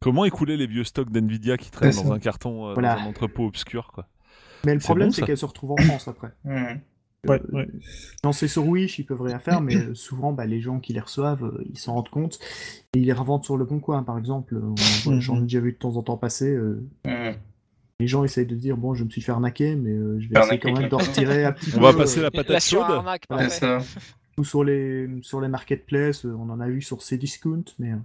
[0.00, 2.94] Comment écouler les vieux stocks d'NVIDIA qui traînent dans un carton, euh, Voilà.
[2.96, 4.06] dans un entrepôt obscur, quoi?
[4.66, 6.32] Mais le problème, bon, c'est qu'elles se retrouvent en France après.
[6.44, 6.80] Mhm.
[7.28, 7.66] Ouais, Euh,
[8.32, 8.32] ouais.
[8.48, 11.44] Sur Wish, ils peuvent rien faire, mais euh, souvent, bah, les gens qui les reçoivent,
[11.44, 12.38] euh, ils s'en rendent compte.
[12.94, 14.56] Et ils les revendent sur le bon coin, par exemple.
[14.56, 15.20] On- Mhm.
[15.20, 16.50] J'en ai déjà vu de temps en temps passer.
[16.50, 17.34] euh, Mhm.
[18.00, 20.34] les gens essayent de dire, bon, je me suis fait arnaquer, mais euh, je vais
[20.40, 21.04] essayer quand même de quoi.
[21.04, 21.82] retirer un petit On peu.
[21.84, 22.82] va passer euh, la patate chaude
[24.36, 27.96] ou sur les sur les marketplaces, euh, on en a vu sur Cdiscount, mais euh,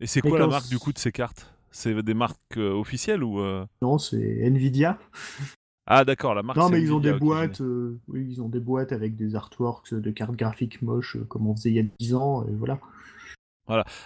[0.00, 1.52] Et c'est quoi la marque, du coup, de ces cartes?
[1.70, 3.40] C'est des marques officielles ou...
[3.40, 3.66] euh?
[3.82, 4.16] Non, c'est
[4.46, 4.98] Nvidia.
[5.90, 8.60] Ah d'accord, la marque non, mais ils ont des boîtes, euh, oui, ils ont des
[8.60, 11.84] boîtes avec des artworks de cartes graphiques moches, euh, comme on faisait il y a
[11.98, 12.78] 10 ans, et voilà.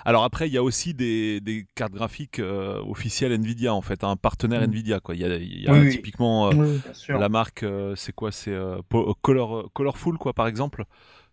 [0.05, 4.03] Alors après, il y a aussi des, des cartes graphiques euh, officielles Nvidia, en fait,
[4.05, 4.65] un partenaire Mm.
[4.65, 5.15] Nvidia, quoi.
[5.15, 5.91] Il y a, il y a Oui, oui.
[5.91, 6.79] typiquement euh,
[7.09, 8.79] la marque, euh, c'est quoi C'est euh,
[9.23, 10.85] Color, Colorful, quoi, par exemple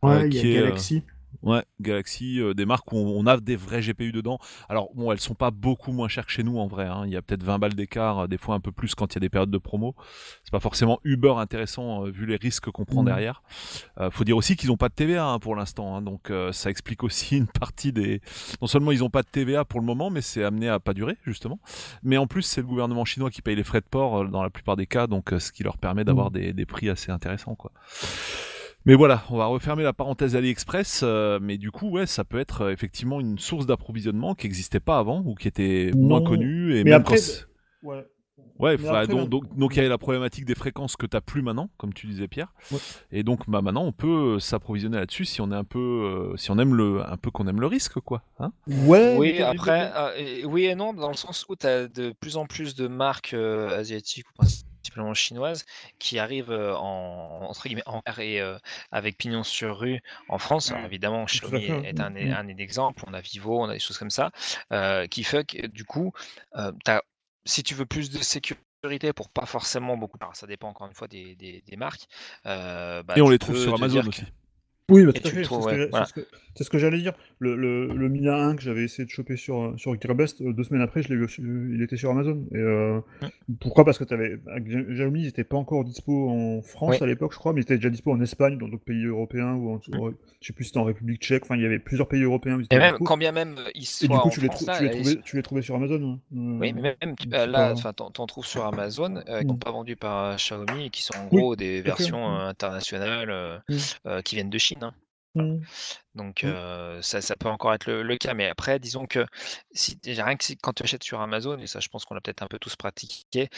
[0.03, 1.03] Ouais, Euh, il y qui est, a euh, Galaxy.
[1.43, 4.39] Ouais, Galaxy, euh, des marques où on, on a des vrais GPU dedans.
[4.67, 6.85] Alors bon, elles sont pas beaucoup moins chères que chez nous en vrai.
[6.85, 7.03] hein.
[7.05, 9.15] Il y a peut-être 20 balles d'écart, euh, des fois un peu plus quand il
[9.15, 9.95] y a des périodes de promo.
[10.43, 13.05] C'est pas forcément uber intéressant euh, vu les risques qu'on prend Mhm.
[13.07, 13.43] derrière.
[13.99, 16.01] Euh, faut dire aussi qu'ils ont pas de TVA hein, pour l'instant, hein.
[16.01, 18.21] donc euh, ça explique aussi une partie des.
[18.61, 20.93] Non seulement ils ont pas de TVA pour le moment, mais c'est amené à pas
[20.93, 21.59] durer justement.
[22.03, 24.49] Mais en plus c'est le gouvernement chinois qui paye les frais de port dans la
[24.49, 27.71] plupart des cas, donc ce qui leur permet d'avoir des, des prix assez intéressants quoi.
[28.85, 32.39] Mais voilà, on va refermer la parenthèse AliExpress, euh, mais du coup, ouais, ça peut
[32.39, 36.25] être euh, effectivement une source d'approvisionnement qui n'existait pas avant ou qui était moins Non,
[36.25, 36.75] connue.
[36.75, 37.45] Et mais même après, quand c'est-
[37.83, 38.05] Ouais.
[38.57, 41.21] Ouais, après, donc, donc, donc il y a la problématique des fréquences que tu n'as
[41.21, 42.53] plus maintenant, comme tu disais Pierre.
[42.73, 42.77] Ouais.
[43.11, 46.35] Et donc bah, maintenant on peut euh, s'approvisionner là-dessus si on est un peu, euh,
[46.35, 48.21] si on aime le, un peu qu'on aime le risque quoi.
[48.37, 51.87] Hein Ouais, Oui, après, euh, et- oui et non, dans le sens où tu as
[51.87, 54.43] de plus en plus de marques euh, asiatiques ou
[54.89, 55.65] principalement chinoises
[55.99, 58.57] qui arrivent en, entre guillemets, en R et euh,
[58.91, 60.71] avec pignon sur rue en France.
[60.71, 60.85] Alors Mm.
[60.85, 62.31] évidemment, Xiaomi est un, mm.
[62.31, 64.31] un exemple, on a Vivo, on a des choses comme ça,
[64.71, 66.11] euh, qui fait que du coup,
[66.55, 67.03] euh, t'as-
[67.45, 70.93] si tu veux plus de sécurité pour pas forcément beaucoup, alors ça dépend encore une
[70.93, 72.07] fois des, des- des marques.
[72.45, 74.21] euh, bah, Et on les trouve sur Amazon aussi.
[74.21, 74.25] que-
[74.89, 75.43] Oui, bah, Et tout à fait.
[75.43, 76.05] C'est ce, que voilà.
[76.05, 77.13] ce ce j'allais dire.
[77.39, 80.63] Le, le, le Mina 1 que j'avais essayé de choper sur, sur Gearbest, euh, deux
[80.63, 82.43] semaines après, je l'ai vu, sur- il était sur Amazon.
[82.53, 82.99] Et, euh,
[83.59, 83.85] Pourquoi?
[83.85, 86.97] Parce que Xiaomi, ils n'étaient pas encore dispo en France Oui.
[87.01, 89.53] à l'époque, je crois, mais ils étaient déjà dispo en Espagne, dans d'autres pays européens,
[89.53, 89.79] ou en,
[90.41, 92.59] je sais plus si c'était en République tchèque, enfin, il y avait plusieurs pays européens.
[92.71, 94.59] Et même, quand bien même euh, ils Et soient du coup, en tu les, France,
[94.59, 96.01] trou- là, tu, les là, ils- trouvais, tu les trouvais sur Amazon.
[96.13, 96.19] hein.
[96.31, 99.49] Oui, Euh, mais même, tu- euh, là, t'en, t'en trouves sur Amazon, euh, qui Mm.
[99.49, 102.33] sont pas vendus par euh, Xiaomi et qui sont en Oui, gros des versions Mm.
[102.41, 103.75] euh, internationales euh, Mm.
[104.07, 104.78] euh, qui viennent de Chine.
[104.83, 104.93] Hein.
[105.35, 105.59] Mm.
[106.15, 106.47] Donc Mm.
[106.47, 108.33] euh, ça, ça peut encore être le, le cas.
[108.33, 109.25] Mais après, disons que
[109.71, 112.21] si, rien que si- quand tu achètes sur Amazon, et ça je pense qu'on l'a
[112.21, 113.49] peut-être un peu tous pratiqué,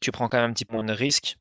[0.00, 1.36] tu, prends quand même un petit peu moins de risque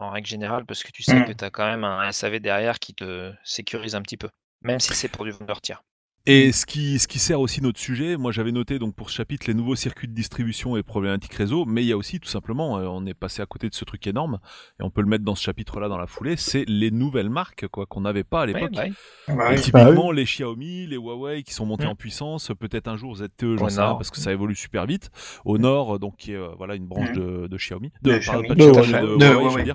[0.00, 2.78] en règle générale parce que tu sais que tu as quand même un SAV derrière
[2.80, 4.30] qui te sécurise un petit peu,
[4.62, 5.82] même si c'est pour du vendeur tiers.
[6.26, 9.16] Et ce qui, ce qui sert aussi notre sujet, moi j'avais noté donc pour ce
[9.16, 12.28] chapitre les nouveaux circuits de distribution et problématiques réseau, mais il y a aussi tout
[12.28, 14.38] simplement, euh, on est passé à côté de ce truc énorme,
[14.78, 17.68] et on peut le mettre dans ce chapitre-là dans la foulée, c'est les nouvelles marques
[17.68, 18.70] quoi qu'on n'avait pas à Ouais, l'époque.
[18.84, 18.92] oui.
[19.28, 19.60] Ah bah oui.
[19.60, 21.90] typiquement les Xiaomi, les Huawei qui sont montés Mm.
[21.90, 25.10] en puissance, peut-être un jour ZTE, j'en sais rien parce que ça évolue super vite.
[25.46, 27.14] Au nord, donc qui est euh, voilà une branche Mm.
[27.14, 28.50] de, de Xiaomi, De Huawei.
[28.50, 29.74] Ouais, ouais, ouais.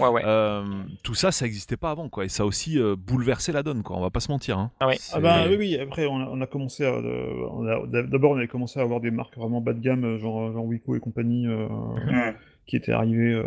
[0.00, 0.64] Ouais, ouais.
[1.02, 2.24] Tout ça, ça n'existait pas avant, quoi.
[2.24, 3.96] Et ça a aussi euh, bouleversé la donne, quoi.
[3.98, 4.58] On va pas se mentir.
[4.58, 4.70] Hein.
[4.80, 4.94] Ah oui.
[5.12, 6.92] Ah bah C'est- oui, oui, après on a, on a commencé à...
[6.94, 10.52] euh, D'abord on avait commencé à avoir des marques vraiment bas de gamme, euh, genre,
[10.52, 11.66] genre Wiko et compagnie, euh,
[12.66, 13.32] qui étaient arrivées.
[13.34, 13.44] euh,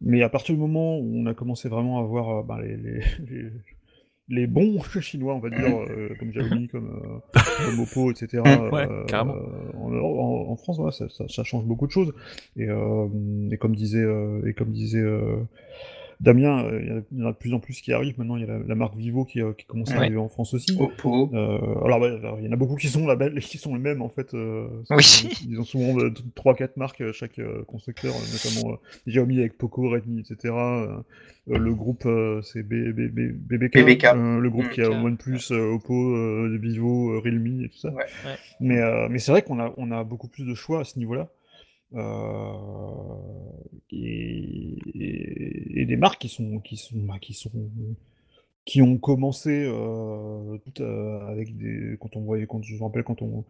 [0.00, 2.76] Mais à partir du moment où on a commencé vraiment à avoir euh, bah, les,
[2.76, 3.00] les,
[3.30, 3.50] les,
[4.28, 5.58] les bons chinois, on va dire,
[5.90, 8.42] euh, comme Xiaomi, comme, euh, comme Oppo, etc.
[8.70, 9.34] Ouais, euh, carrément.
[9.74, 12.12] en, en- en France, ça, ça- ça change beaucoup de choses.
[12.56, 13.06] Et, euh,
[13.50, 15.36] et comme disait, euh, et comme disait euh,
[16.20, 18.18] Damien, il y, en a de plus en plus qui arrivent.
[18.18, 20.76] Maintenant, il y a la, marque Vivo qui, qui commence à arriver en France aussi.
[20.78, 21.30] Oppo.
[21.32, 23.06] alors, il y en a beaucoup qui sont
[23.40, 24.32] qui sont les mêmes en fait.
[24.32, 25.28] oui.
[25.48, 25.94] Ils ont souvent
[26.36, 28.78] 3-4 marques chaque constructeur, notamment
[29.08, 30.54] Xiaomi avec Poco, Redmi, etc.
[31.46, 32.06] le groupe,
[32.42, 33.76] c'est BBK,
[34.14, 37.92] le groupe qui a OnePlus, Oppo, Vivo, Realme et tout ça.
[38.60, 41.30] Mais, mais c'est vrai qu'on a, on a beaucoup plus de choix à ce niveau-là.
[41.94, 42.54] Euh,
[43.90, 44.76] et,
[45.86, 47.50] des marques qui sont qui sont bah, qui sont
[48.64, 53.22] qui ont commencé euh, euh, avec des quand on voyait quand je me rappelle quand
[53.22, 53.44] on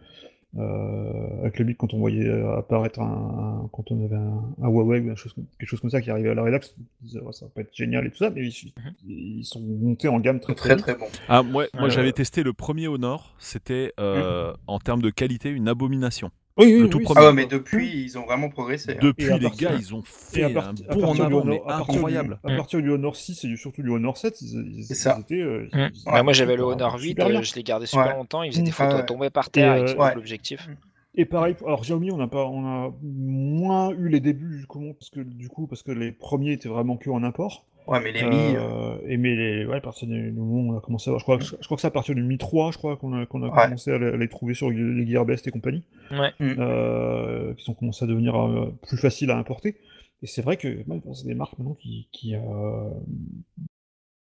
[0.57, 5.69] avec le quand on voyait apparaître un, quand on avait un, Huawei ou chose, quelque
[5.69, 6.75] chose comme ça qui arrivait à la rédaction,
[7.07, 9.43] ça va pas être génial et tout ça, mais ils, mhm.
[9.43, 11.07] sont montés en gamme très très très, bon.
[11.29, 14.55] Ah, moi, moi j'avais testé le premier Honor, c'était mmh.
[14.67, 16.33] en termes de qualité une abomination.
[16.57, 18.93] Oui, oui, tout Ah ouais, mais depuis, ils ont vraiment progressé.
[18.93, 18.99] Hein.
[19.01, 22.39] Depuis, les gars, ils ont fait un bond en avant, mais incroyable.
[22.45, 24.37] À partir du Honor 6 et surtout du Honor 7,
[24.83, 25.19] c'est ça.
[25.31, 26.23] Euh, mm.
[26.23, 29.07] moi, j'avais le Honor 8, euh, je l'ai gardé super longtemps, il faisait des photos
[29.07, 30.69] tomber par terre avec euh, l'objectif.
[31.17, 35.11] Et pareil, alors Xiaomi, on a pas, on a moins eu les débuts, comment, parce
[35.11, 37.65] que du coup, parce que les premiers étaient vraiment que en import.
[37.91, 38.55] Ouais, mais les Mi.
[38.57, 41.23] Euh, et mais les, ouais, à partir du moment où on a commencé à je
[41.25, 43.43] crois, je, crois que c'est à partir du Mi 3, je crois, qu'on a, qu'on
[43.43, 45.83] a commencé à les, trouver sur les Gearbest et compagnie.
[46.13, 46.31] Ouais.
[46.39, 46.55] Mm.
[46.61, 49.77] Euh, qui sont commencés à devenir euh, plus faciles à importer.
[50.23, 50.85] Et c'est vrai que
[51.15, 52.35] c'est des marques maintenant qui, qui,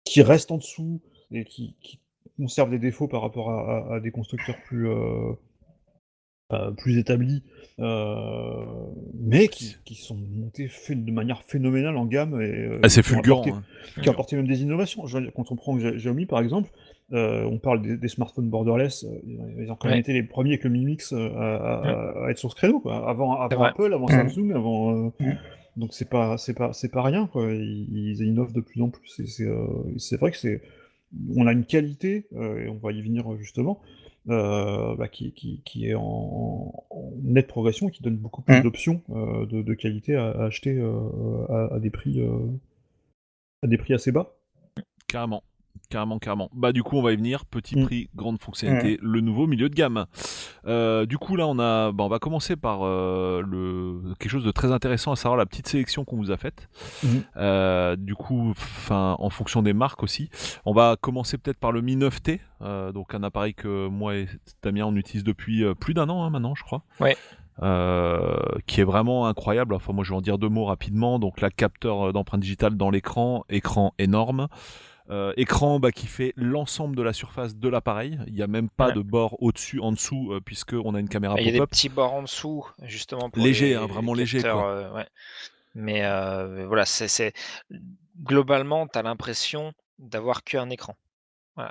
[0.04, 1.00] qui restent en dessous
[1.32, 2.00] et qui, qui,
[2.36, 4.86] conservent des défauts par rapport à, à des constructeurs plus,
[6.52, 7.42] euh, plus établis,
[7.80, 8.64] euh,
[9.18, 12.40] mais qui, qui, sont montés de manière phénoménale en gamme.
[12.40, 13.44] et euh, C'est fulgurant.
[13.48, 13.64] Hein.
[14.00, 15.02] Qui ont apporté même des innovations.
[15.34, 16.70] Quand on prend Xiaomi par exemple,
[17.10, 20.84] on parle des, smartphones borderless, ils ont quand même été les premiers avec le Mi
[20.84, 22.78] Mix à, être sur ce créneau.
[22.78, 22.94] Quoi.
[23.10, 24.28] Avant, avant Apple, avant mmh.
[24.28, 24.92] Samsung, avant.
[25.18, 25.32] Mmh.
[25.76, 27.50] Donc c'est pas c'est pas c'est pas rien quoi.
[27.50, 29.20] Ils, innovent de plus en plus.
[29.96, 30.62] C'est vrai que c'est
[31.34, 33.80] on a une qualité et on va y venir justement
[34.28, 36.84] euh, bah, qui, qui, est en,
[37.22, 38.62] nette progression et qui donne beaucoup plus mmh.
[38.62, 42.20] d'options euh, de, qualité à, acheter euh, à, des prix,
[43.62, 44.34] à des prix assez bas.
[45.06, 45.42] Carrément.
[45.88, 46.50] Carrément, carrément.
[46.52, 47.44] Bah du coup, on va y venir.
[47.44, 47.84] Petit mm.
[47.84, 50.06] prix, grande fonctionnalité, le nouveau milieu de gamme.
[50.66, 54.44] Euh, du coup, là, on a, bah, on va commencer par euh, le quelque chose
[54.44, 56.68] de très intéressant, à savoir la petite sélection qu'on vous a faite.
[57.04, 57.08] Mm.
[57.36, 60.28] Euh, du coup, enfin, en fonction des marques aussi.
[60.64, 62.40] On va commencer peut-être par le Mi 9T,
[62.92, 64.28] donc un appareil que moi et
[64.62, 66.82] Damien on utilise depuis plus d'un an hein, maintenant, je crois.
[66.98, 67.16] Ouais.
[68.66, 69.74] qui est vraiment incroyable.
[69.74, 71.20] Enfin, moi, je vais en dire deux mots rapidement.
[71.20, 74.48] Donc, la capteur d'empreinte digitale dans l'écran, écran énorme.
[75.08, 78.18] Euh, écran bah, qui fait l'ensemble de la surface de l'appareil.
[78.26, 81.34] Il n'y a même pas de bord au-dessus, en dessous, euh, puisqu'on a une caméra
[81.34, 81.46] pop-up.
[81.46, 83.30] Il y a des petits bords en dessous, justement.
[83.30, 84.42] Pour léger, hein, vraiment léger.
[84.44, 85.04] Euh,
[85.74, 86.02] Mais
[86.66, 87.32] voilà, c'est
[88.22, 90.96] globalement, tu as l'impression d'avoir qu'un écran.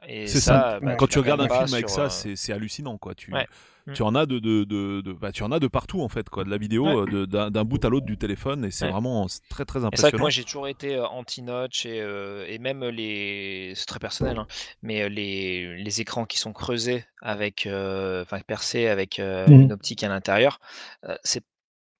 [0.08, 0.80] C'est ça.
[0.82, 3.16] Bah, Quand tu regardes un film avec ça, c'est hallucinant, quoi.
[3.16, 3.32] Tu,
[3.94, 6.44] tu en as de, de, de, bah, tu en as de partout en fait quoi
[6.44, 9.86] de la vidéo euh, d'un bout à l'autre du téléphone et c'est vraiment très très
[9.86, 9.96] impressionnant.
[9.96, 13.86] C'est vrai que moi j'ai toujours été euh, anti-notch et, euh, et, même les c'est
[13.86, 14.48] très personnel hein,
[14.82, 19.52] mais les, les, écrans qui sont creusés avec enfin percés avec mm.
[19.52, 20.60] une optique à l'intérieur
[21.24, 21.44] c'est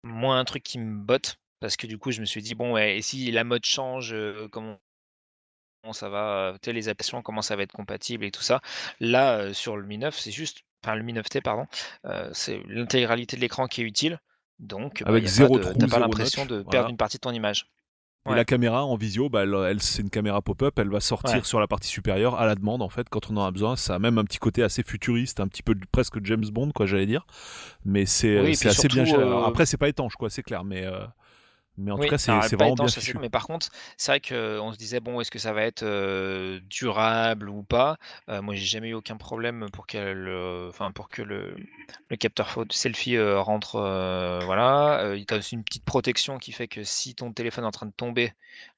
[0.04, 2.78] moins un truc qui me botte parce que du coup je me suis dit bon
[2.78, 4.16] et si la mode change
[5.86, 8.62] comment ça va, les applications, comment ça va être compatible et tout ça.
[9.00, 11.68] Là, sur le Mi 9, c'est juste enfin le Mi 9T, pardon,
[12.34, 14.20] c'est l'intégralité de l'écran qui est utile.
[14.60, 17.68] Donc, bah, avec zéro trou, pas l'impression de perdre une partie de ton image.
[18.28, 21.60] Et la caméra en visio, bah, elle, c'est une caméra pop-up, elle va sortir sur
[21.60, 23.76] la partie supérieure à la demande en fait quand on en a besoin.
[23.76, 26.88] Ça a même un petit côté assez futuriste, un petit peu presque James Bond quoi,
[26.88, 27.28] j'allais dire.
[27.84, 29.06] Mais c'est assez bien.
[29.06, 30.86] Euh, après, c'est pas étanche quoi, c'est clair, mais.
[30.86, 31.06] Euh,
[31.78, 33.18] mais en tout cas, c'est vraiment bien fichu.
[33.20, 35.86] Mais par contre, c'est vrai qu'on se disait, bon, est-ce que ça va être
[36.70, 37.98] durable ou pas?
[38.28, 40.30] Moi, j'ai jamais eu aucun problème pour, qu'elle,
[40.70, 41.56] enfin, pour que le,
[42.10, 43.80] le capteur selfie rentre.
[44.46, 45.14] voilà.
[45.16, 47.86] il a aussi une petite protection qui fait que si ton téléphone est en train
[47.88, 48.34] de tomber,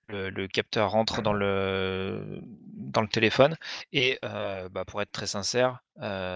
[0.10, 3.56] le, capteur rentre dans le, dans le téléphone.
[3.92, 5.84] Et bah, pour être très sincère,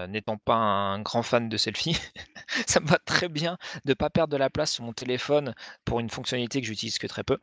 [0.08, 1.98] n'étant pas un grand fan de selfie,
[2.66, 5.54] ça me va très bien de ne pas perdre de la place sur mon téléphone
[5.84, 7.38] pour une fonctionnalité que j'utilise que très peu.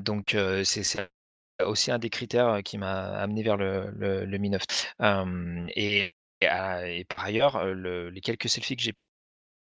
[0.00, 1.10] donc c'est
[1.62, 4.62] aussi un des critères qui m'a amené vers le, le, Mi 9.
[5.76, 8.94] et, et, par ailleurs, les quelques selfies que j'ai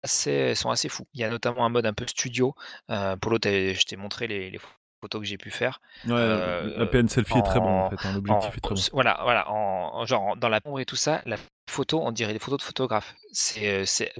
[0.06, 1.06] sont assez fous.
[1.14, 2.54] Il y a notamment un mode un peu studio.
[2.90, 4.58] Euh, pour l'autre, je t'ai montré les,
[5.00, 5.80] photos que j'ai pu faire.
[6.06, 8.80] Ouais, euh, la PN selfie est très bon en fait, hein, l'objectif est très bon.
[8.92, 11.36] Voilà, voilà, en, genre dans la pompe et tout ça, la
[11.70, 13.14] photos, on dirait des photos de photographe.
[13.32, 14.12] C'est, c'est,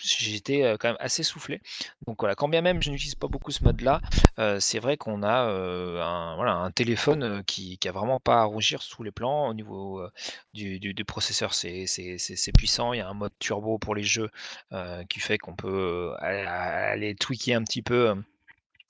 [0.00, 1.60] j'étais quand même assez soufflé.
[2.06, 4.00] Donc voilà, quand bien même je n'utilise pas beaucoup ce mode-là,
[4.60, 5.48] c'est vrai qu'on a
[6.44, 9.48] un, téléphone qui, qui a vraiment pas à rougir sous les plans.
[9.48, 10.02] Au niveau
[10.52, 11.86] du, processeur, c'est,
[12.56, 12.92] puissant.
[12.92, 14.30] Il y a un mode turbo pour les jeux
[15.08, 18.14] qui fait qu'on peut aller tweaker un petit peu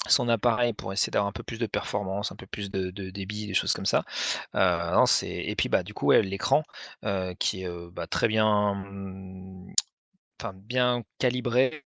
[0.07, 3.47] son appareil pour essayer d'avoir un peu plus de performance, un peu plus de, débit,
[3.47, 4.05] des choses comme ça.
[4.55, 6.63] Euh, et puis bah du coup l'écran
[7.05, 9.75] euh, qui est euh, bah, très bien, mmh,
[10.41, 11.85] enfin bien calibré,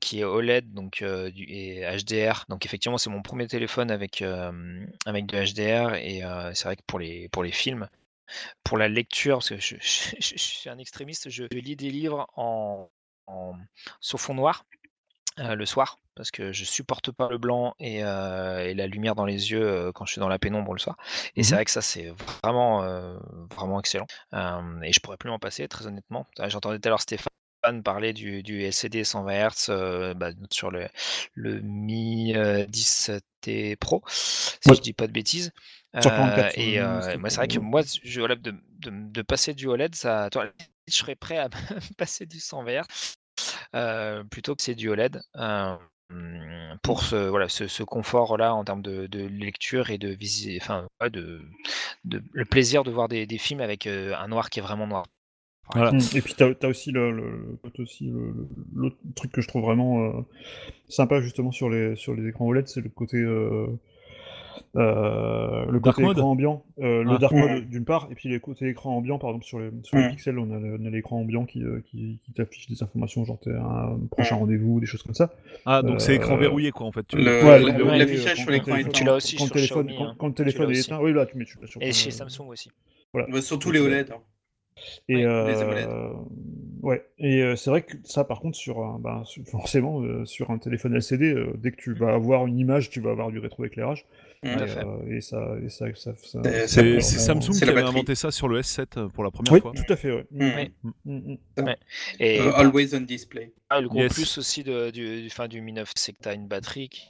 [0.00, 2.44] qui est OLED donc et HDR.
[2.48, 4.22] Donc effectivement c'est mon premier téléphone avec
[5.06, 6.22] avec de HDR et
[6.54, 7.88] c'est vrai que pour les pour les films,
[8.64, 12.90] pour la lecture parce que je, suis un extrémiste, je, lis des livres en,
[13.26, 13.54] en
[14.00, 14.64] sur fond noir
[15.38, 19.50] le soir parce que je supporte pas le blanc et, et la lumière dans les
[19.50, 20.96] yeux quand je suis dans la pénombre le soir.
[21.36, 22.82] Et c'est mmh vrai que ça c'est vraiment
[23.56, 24.06] vraiment excellent.
[24.32, 26.26] et je pourrais plus m'en passer très honnêtement.
[26.48, 27.28] J'entendais tout à l'heure Stéphane
[27.84, 30.88] parler du, du LCD 120 Hz bah, sur le,
[31.34, 35.52] le Mi 10T Pro, si je dis pas de bêtises.
[35.94, 40.28] et moi c'est vrai que moi je, de, de, de, passer du OLED, ça,
[40.88, 41.48] je serais prêt à
[41.96, 43.14] passer du 120 Hz
[44.30, 45.20] plutôt que c'est du OLED.
[46.12, 51.40] Euh, pour ce, voilà, ce, confort-là en termes de, lecture et de visite, enfin, de,
[52.04, 54.86] de, le plaisir de voir des, des films avec euh, un noir qui est vraiment
[54.86, 55.06] noir.
[55.72, 55.92] Voilà.
[55.92, 56.00] Mmh.
[56.16, 58.12] Et puis tu as, aussi le, aussi
[58.74, 60.26] l'autre truc que je trouve vraiment
[60.88, 63.66] sympa justement sur les sur les écrans OLED, c'est le côté euh,
[64.74, 67.18] le côté écran ambiant, euh, le ah.
[67.18, 69.96] dark mode d'une part, et puis les côtés écran ambiant, par exemple sur les, sur
[69.98, 73.52] les pixels, on a, l'écran ambiant qui, euh, qui, qui t'affiche des informations, genre t'es
[73.52, 75.32] un prochain rendez-vous, des choses comme ça.
[75.66, 77.12] Ah, donc c'est écran verrouillé quoi en fait.
[77.12, 78.90] L'affichage sur l'écran éteint.
[78.90, 80.16] Tu l'as aussi quand, sur le téléphone, Xiaomi, quand, hein.
[80.18, 82.70] quand, le téléphone est éteint, oui là tu mets tu sur Et chez Samsung aussi.
[83.12, 83.28] Voilà.
[83.30, 84.10] Bah, surtout les OLED.
[84.10, 84.20] Hein.
[85.08, 86.12] Et euh,
[86.82, 90.94] ouais, et c'est vrai que ça, par contre, sur un, bah, forcément, sur un téléphone
[90.96, 94.06] LCD, dès que tu vas avoir une image, tu vas avoir du rétroéclairage.
[94.44, 96.12] Euh, et, ça, et ça, ça,
[96.66, 99.72] c'est Samsung qui avait inventé ça sur le S7 euh, pour la première oui, fois.
[99.72, 100.72] Tout à fait, ouais.
[102.18, 103.52] Et uh, always on display.
[103.70, 106.28] Ah, le gros plus aussi de, du, du, fin, du Mi 9, c'est que tu
[106.28, 107.08] as une batterie qui,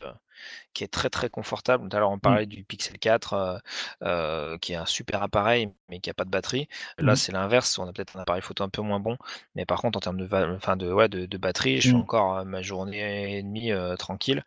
[0.72, 1.88] qui est très très confortable.
[1.88, 2.20] Tout à l'heure, on mmh.
[2.20, 3.58] parlait du Pixel 4, euh,
[4.02, 6.68] euh, qui est un super appareil, mais qui n'a pas de batterie.
[6.98, 7.16] Là, mmh.
[7.16, 7.78] c'est l'inverse.
[7.78, 9.16] On a peut-être un appareil photo un peu moins bon,
[9.54, 12.00] mais par contre, en termes de, enfin de, ouais, de, batterie, je suis mmh.
[12.00, 14.44] encore euh, ma journée et demie tranquille.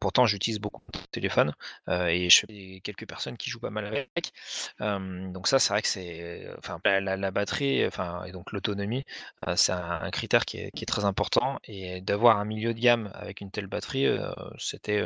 [0.00, 1.54] pourtant, j'utilise beaucoup de téléphone
[1.88, 4.32] et je fais quelques personnes qui jouent pas mal avec.
[4.80, 9.04] donc ça, c'est vrai que c'est, enfin, la, batterie, enfin, et donc l'autonomie,
[9.56, 11.58] c'est un, critère qui est, qui est, très important.
[11.64, 14.06] Et d'avoir un milieu de gamme avec une telle batterie,
[14.58, 15.02] c'était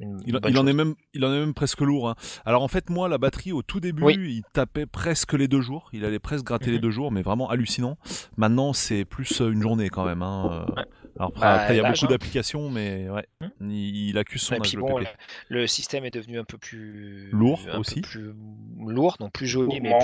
[0.00, 2.08] il, en est même, il en est même presque lourd.
[2.08, 2.14] Hein.
[2.44, 5.88] Alors en fait, moi, la batterie au tout début, il tapait presque les deux jours.
[5.92, 6.82] Il allait presque gratter les mhm.
[6.82, 7.98] deux jours, mais vraiment hallucinant.
[8.36, 10.22] Maintenant, c'est plus euh, une journée quand même.
[10.22, 10.66] Hein.
[10.68, 10.82] Euh.
[11.18, 13.70] Alors après, bah, il y a beaucoup d'applications, mais ouais, hmm.
[13.70, 14.76] il, accuse son âge.
[14.76, 15.00] Bon,
[15.48, 18.34] le, système est devenu un peu plus lourd aussi, plus
[18.78, 19.98] lourd, donc plus joli, mais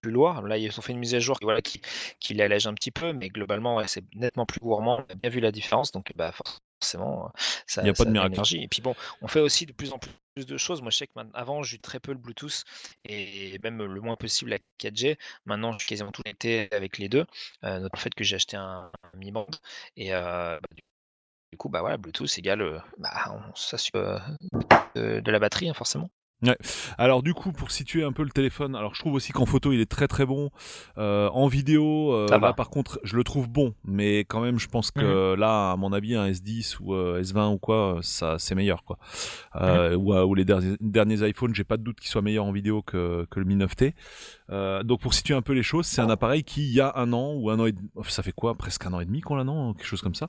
[0.00, 0.42] plus, lourd.
[0.42, 1.80] Là, ils ont fait une mise à jour voilà, qui,
[2.18, 5.04] qui l'allège un petit peu, mais globalement, c'est nettement plus gourmand.
[5.08, 6.98] On a bien vu la différence, donc bah, forcément, ça,
[7.78, 8.40] il n'y a pas de miracle.
[8.56, 10.82] Et puis bon, on fait aussi de plus en plus de choses.
[10.82, 12.64] Moi, je sais que avant, j'ai très peu le Bluetooth
[13.04, 15.18] et même le moins possible la 4G.
[15.44, 17.26] Maintenant, je suis quasiment tout l'été avec les deux.
[17.64, 19.46] Euh, le fait que j'ai acheté un, Mi Band
[19.96, 20.68] et euh, bah,
[21.52, 24.20] du coup, bah voilà, Bluetooth égale, euh, bah, on s'assure
[24.94, 26.10] de, la batterie, hein, forcément.
[26.42, 26.56] Ouais.
[26.96, 29.72] Alors du coup, pour situer un peu le téléphone, alors je trouve aussi qu'en photo
[29.72, 30.50] il est très très bon.
[30.96, 34.68] Euh, en vidéo, euh, là par contre, je le trouve bon, mais quand même, je
[34.68, 38.54] pense que là, à mon avis, un S10 ou euh, S20 ou quoi, ça c'est
[38.54, 38.98] meilleur quoi.
[39.96, 42.82] Ou, ou, les derniers, derniers iPhones, j'ai pas de doute qu'ils soient meilleurs en vidéo
[42.82, 43.92] que, que le Mi 9T.
[44.84, 47.12] donc pour situer un peu les choses, c'est un appareil qui il y a un
[47.12, 49.36] an ou un an et demi, ça fait quoi, presque un an et demi qu'on
[49.36, 50.28] l'a non, quelque chose comme ça,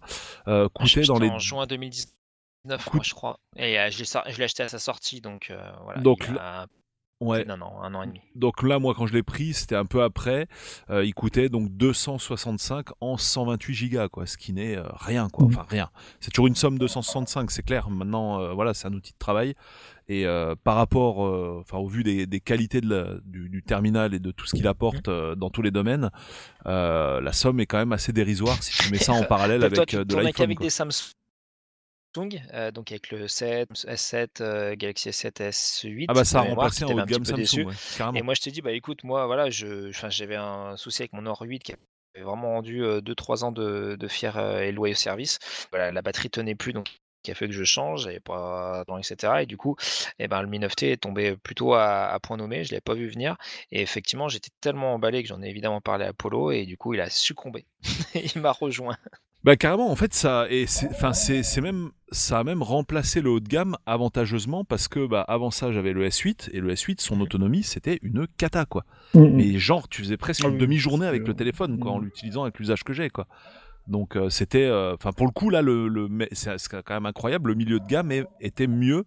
[0.74, 2.21] coûtait dans les en juin 2019
[2.66, 3.40] je crois.
[3.56, 6.02] Et euh, je l'ai acheté à sa sortie, donc euh, voilà.
[6.02, 6.30] Donc,
[7.20, 7.48] ouais.
[7.50, 8.22] un an, un an et demi.
[8.36, 10.48] Donc là, moi, quand je l'ai pris, c'était un peu après.
[10.90, 15.46] Euh, il coûtait donc 265 en 128 Go quoi, ce qui n'est rien, quoi.
[15.46, 15.52] Mmh.
[15.52, 15.90] Enfin, rien.
[16.20, 17.90] C'est toujours une somme 265, c'est clair.
[17.90, 19.56] Maintenant, voilà, c'est un outil de travail.
[20.08, 20.26] Et
[20.64, 21.20] par rapport,
[21.60, 25.36] enfin, au vu des, qualités de du, terminal et de tout ce qu'il apporte mmh.
[25.36, 26.10] dans tous les domaines,
[26.66, 30.16] la somme est quand même assez dérisoire si tu mets ça en parallèle avec de
[30.16, 30.44] l'iPhone.
[30.44, 31.14] avec des Samsung
[32.18, 36.06] euh, donc avec le 7, S7, euh, Galaxy S7, S8.
[36.08, 38.62] Ah bah ça a remplacé un haut de gamme Samsung, Et moi je te dis
[38.62, 42.50] bah écoute moi voilà je, j'avais un souci avec mon Nord 8 qui avait vraiment
[42.50, 45.40] rendu 2-3 euh, ans de, de fier et loyal service.
[45.72, 48.98] Voilà la batterie tenait plus donc qui a fait que je change, j'avais pas dans
[48.98, 49.34] etc.
[49.42, 49.76] Et du coup,
[50.20, 52.94] et eh ben, le Mi 9T est tombé plutôt à, point nommé, je l'avais pas
[52.94, 53.38] vu venir.
[53.72, 56.94] Et effectivement, j'étais tellement emballé que j'en ai évidemment parlé à Polo et du coup,
[56.94, 57.66] il a succombé.
[58.16, 58.98] il m'a rejoint.
[59.44, 63.40] Bah carrément, en fait, ça, et enfin, c'est, même, ça a même remplacé le haut
[63.40, 67.20] de gamme avantageusement parce que, bah, avant ça, j'avais le S8 et le S8, son
[67.22, 68.86] autonomie, c'était une cata, quoi.
[69.16, 69.32] Mm, mm.
[69.34, 72.60] Mais genre, tu faisais presque ah une demi-journée avec le téléphone, quoi, en l'utilisant avec
[72.60, 73.26] l'usage que j'ai, quoi.
[73.88, 77.50] Donc euh, c'était, euh, enfin pour le coup là, le, le c'est quand même incroyable,
[77.50, 79.06] le milieu de gamme était mieux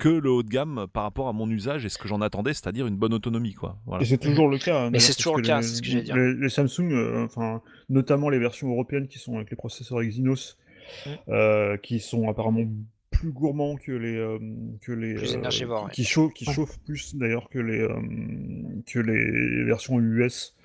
[0.00, 2.54] que le haut de gamme par rapport à mon usage et ce que j'en attendais,
[2.54, 3.52] c'est-à-dire une bonne autonomie.
[3.52, 3.76] Quoi.
[4.00, 4.84] Et c'est toujours le cas.
[4.84, 6.16] Hein, Mais c'est toujours le cas, c'est ce que j'allais dire.
[6.16, 7.60] Les, Samsung, euh, enfin,
[7.90, 10.56] notamment les versions européennes qui sont avec les processeurs Exynos,
[11.82, 12.64] qui sont apparemment
[13.10, 14.38] plus gourmands que les
[14.80, 15.14] que les
[15.90, 17.86] qui, chauffent, qui chauffent plus d'ailleurs que les
[18.86, 20.56] que les versions US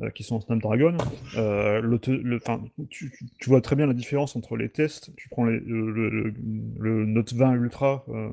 [0.00, 0.96] euh, qui sont en Snapdragon.
[1.36, 5.14] Euh, le, tu, tu, vois très bien la différence entre les tests.
[5.16, 6.32] Tu prends les, le,
[6.78, 8.28] le, Note 20 Ultra, euh,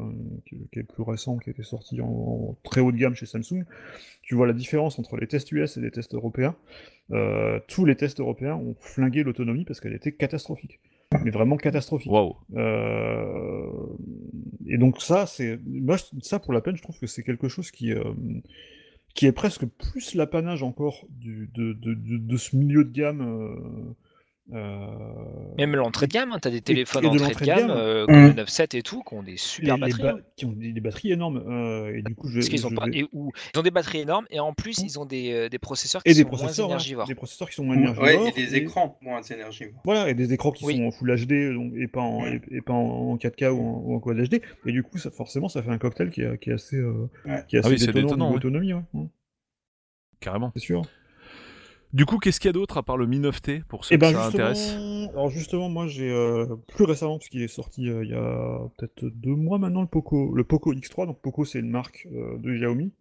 [0.45, 3.65] qui, est plus récent, qui a été sorti en, très haut de gamme chez Samsung.
[4.22, 6.56] Tu vois la différence entre les tests US et les tests européens.
[7.68, 10.80] tous les tests européens ont flingué l'autonomie parce qu'elle était catastrophique
[11.23, 12.11] mais vraiment catastrophique.
[14.68, 17.72] et donc ça, c'est moi ça pour la peine, je trouve que c'est quelque chose
[17.72, 17.91] qui
[19.14, 23.95] qui est presque plus l'apanage encore de, ce milieu de gamme euh,
[24.51, 28.43] Même l'entrée de gamme, hein, tu as des téléphones d'entrée de, gamme, euh, comme le
[28.43, 30.07] 9.7 et tout, qui ont des super batteries.
[30.07, 30.19] Hein.
[30.35, 31.43] Qui ont des, batteries énormes.
[31.47, 33.07] Euh, et du coup, je, ils, ont ils
[33.59, 36.19] ont des batteries énormes et en plus, ils ont des, des processeurs qui et sont
[36.19, 37.07] des processeurs, moins énergivores.
[37.07, 38.27] Des processeurs qui sont moins énergivores.
[38.27, 39.81] et des écrans moins énergivores.
[39.84, 42.73] Voilà, et des écrans qui sont en Full HD donc, et, pas en, et, pas
[42.73, 44.41] en 4K ou en, Quad HD.
[44.65, 46.81] Et du coup, ça, forcément, ça fait un cocktail qui est, qui est assez,
[47.47, 48.73] qui est assez ah oui, détonnant, autonomie.
[50.19, 50.51] Carrément.
[50.55, 50.84] C'est sûr.
[51.91, 53.97] Du coup, qu'est-ce qu'il y a d'autre à part le Mi 9T pour ceux eh
[53.97, 54.77] ben que ça intéresse
[55.11, 58.59] Alors justement, moi j'ai euh, plus récemment, parce qu'il est sorti euh, il y a
[58.77, 61.07] peut-être deux mois maintenant, le Poco, le Poco X3.
[61.07, 62.91] Donc Poco, c'est une marque euh, de Xiaomi.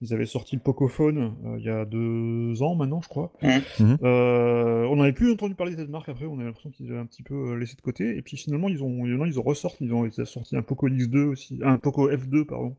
[0.00, 3.32] Ils avaient sorti le Pocophone il y a deux ans maintenant, je crois.
[3.42, 3.98] Mhm.
[4.00, 6.24] on n'avait plus entendu parler de cette marque après.
[6.24, 8.16] On a l'impression qu'ils avaient un petit peu laissé de côté.
[8.16, 9.84] Et puis finalement, ils ont, ils ont ressorti.
[9.84, 12.76] Ils ont, sorti un Poco X2 aussi, un Poco F2 pardon.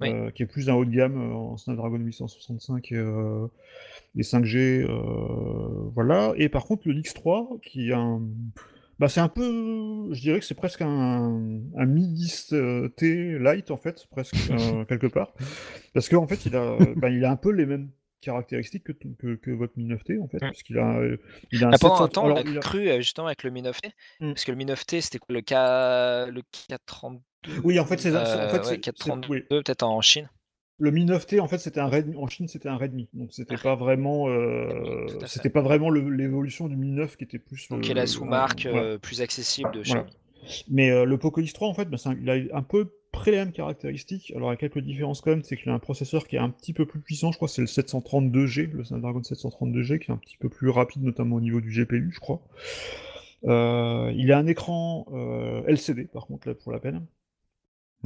[0.00, 4.86] Qui est plus un haut de gamme en Snapdragon 865 et, 5G,
[5.94, 6.32] voilà.
[6.36, 8.22] Et par contre, le X3, qui est un.
[8.98, 10.12] Bah, c'est un peu.
[10.12, 14.34] Je dirais que c'est presque un, un Mi 10T light, en fait, presque,
[14.88, 15.34] quelque part.
[15.94, 17.90] Parce qu'en en fait, il a, bah, il a un peu les mêmes
[18.24, 20.52] caractéristiques que, que, votre Mi 9T en fait mmh.
[20.64, 21.00] qu'il a,
[21.52, 23.90] il a un pendant un temps on a cru justement avec le Mi 9T
[24.20, 24.28] mmh.
[24.32, 25.52] parce que le Mi 9T c'était quoi le K
[26.32, 27.20] le K32
[27.62, 30.28] oui en fait c'est en fait, ouais, K32 peut-être en Chine
[30.78, 32.16] le Mi 9T, en fait, c'était un Redmi.
[32.16, 33.08] En Chine, c'était un Redmi.
[33.12, 37.68] Donc, c'était pas vraiment, euh, c'était pas vraiment l'évolution du Mi 9 qui était plus.
[37.68, 40.10] Donc, est la sous-marque euh, plus accessible de Xiaomi.
[40.68, 43.52] Mais euh, le Poco X3, en fait, bah, il a un peu près les mêmes
[43.52, 44.32] caractéristiques.
[44.34, 46.40] Alors, il y a quelques différences quand même, c'est qu'il a un processeur qui est
[46.40, 47.30] un petit peu plus puissant.
[47.30, 50.70] Je crois que c'est le 732G, le Snapdragon 732G, qui est un petit peu plus
[50.70, 52.42] rapide, notamment au niveau du GPU, je crois.
[53.44, 55.06] il a un écran
[55.68, 57.06] LCD, par contre, là, pour la peine.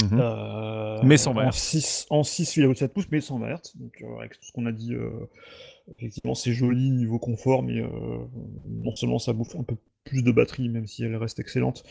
[0.02, 3.76] Euh, mais 120 en 6, en 6,7 pouces, mais 120 Hz.
[3.76, 5.10] Donc, euh, avec tout ce qu'on a dit, euh,
[5.96, 7.82] effectivement, c'est joli niveau confort, mais
[8.66, 11.84] non seulement ça bouffe un peu plus de batterie, même si elle reste excellente,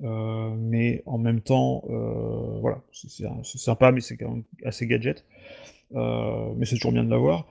[0.00, 1.84] mais en même temps,
[2.60, 5.24] voilà, c'est sympa, mais c'est quand même assez gadget.
[5.94, 7.46] Euh, mais c'est toujours bien de l'avoir.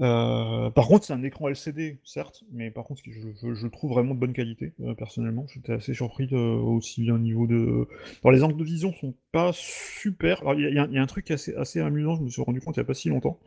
[0.00, 4.14] Euh, par contre, c'est un écran LCD, certes, mais par contre, je, je, trouve vraiment
[4.14, 5.46] de bonne qualité, euh, personnellement.
[5.52, 7.88] J'étais assez surpris aussi bien au niveau de.
[8.22, 10.42] Alors, les angles de vision sont pas super.
[10.56, 12.80] Il y, y, a un truc assez, assez amusant, je me suis rendu compte il
[12.80, 13.38] n'y a pas si longtemps.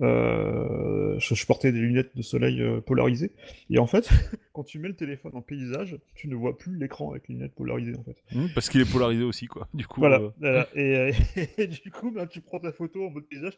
[0.00, 3.32] Euh, je, portais des lunettes de soleil euh, polarisées.
[3.70, 4.08] Et en fait,
[4.52, 7.54] quand tu mets le téléphone en paysage, tu ne vois plus l'écran avec les lunettes
[7.54, 8.16] polarisées en fait.
[8.32, 9.68] Mmh, parce qu'il est polarisé aussi, quoi.
[9.72, 10.00] Du coup.
[10.00, 10.20] Voilà.
[10.42, 10.64] Euh,
[11.58, 13.52] et, du coup, bah, tu prends ta photo en mode paysage,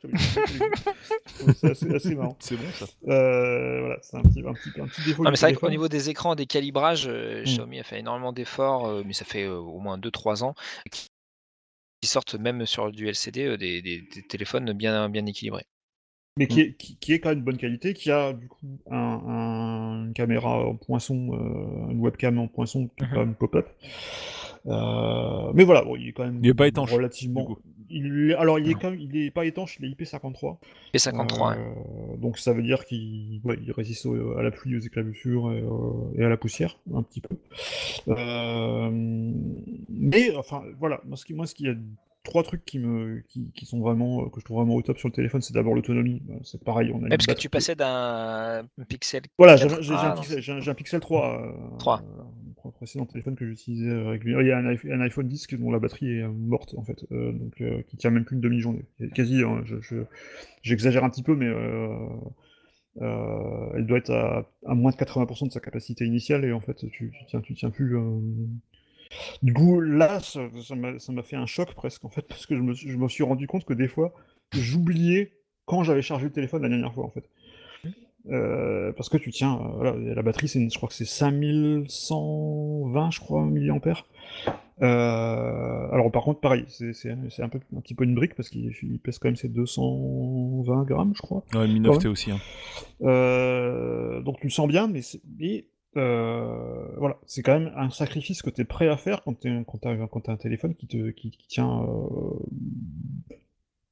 [1.54, 2.36] c'est assez, assez marrant.
[2.46, 2.86] C'est bon ça.
[3.02, 5.24] voilà, c'est un petit, un petit, un petit défaut.
[5.24, 7.44] Non, mais c'est vrai qu'au niveau des écrans, des calibrages, mmh.
[7.44, 10.54] Xiaomi a fait énormément d'efforts, mais ça fait au moins 2-3 ans
[10.90, 11.08] qui
[12.04, 15.66] sortent même sur du LCD des, des, des téléphones bien, bien équilibrés
[16.36, 16.62] mais qui, mmh.
[16.62, 20.66] est, qui, est quand même de bonne qualité, qui a du coup un, une caméra
[20.66, 23.34] en poinçon, euh, une webcam en poinçon, qui mmh.
[23.34, 23.68] pop-up.
[24.66, 27.56] Euh, mais voilà, bon, il est quand même il est pas étanche, relativement.
[27.88, 30.56] Il alors il est quand même, il est pas étanche, il est IP53.
[30.92, 31.56] IP53.
[31.56, 35.64] Euh, donc ça veut dire qu'il ouais, il résiste à la pluie, aux éclaboussures et,
[36.20, 37.36] et, à la poussière un petit peu.
[39.88, 41.74] mais enfin voilà, moi ce qui, moi ce qui a
[42.26, 45.08] trois trucs qui me qui, sont vraiment euh, que je trouve vraiment au top sur
[45.08, 48.66] le téléphone c'est d'abord l'autonomie bah, c'est pareil on a parce que tu passais d'un
[48.88, 49.64] pixel voilà j'ai
[50.52, 52.02] un, pixel 3 3
[52.72, 54.42] précédent téléphone que j'utilisais régulièrement.
[54.42, 57.96] Il y a un, iPhone 10 dont la batterie est morte en fait, donc qui
[57.96, 58.84] tient même plus une demi-journée.
[59.14, 59.62] Quasi, hein,
[60.62, 61.46] j'exagère un petit peu, mais
[63.00, 67.12] elle doit être à, moins de 80% de sa capacité initiale et en fait tu,
[67.28, 67.96] tiens, tu tiens plus.
[69.42, 70.40] Du coup, là, ça
[70.74, 73.46] m'a fait un choc presque en fait, parce que je me, je me suis rendu
[73.46, 74.12] compte que des fois,
[74.52, 75.32] j'oubliais
[75.64, 77.28] quand j'avais chargé le téléphone la dernière fois en fait.
[78.30, 83.12] Euh, parce que tu tiens, euh, voilà, la batterie, c'est, je crois que c'est 5120,
[83.12, 84.04] je crois, milliampères.
[84.82, 89.00] Euh, alors par contre, pareil, c'est, un, peu, un petit peu une brique parce qu'il
[89.02, 91.44] pèse quand même ses 220 grammes, je crois.
[91.54, 92.30] Ouais, 1009T aussi.
[92.32, 92.40] Hein.
[94.22, 95.00] donc tu le sens bien, mais,
[95.97, 100.32] voilà, c'est quand même un sacrifice que tu es prêt à faire quand tu as,
[100.32, 101.68] un téléphone qui, te, qui, tient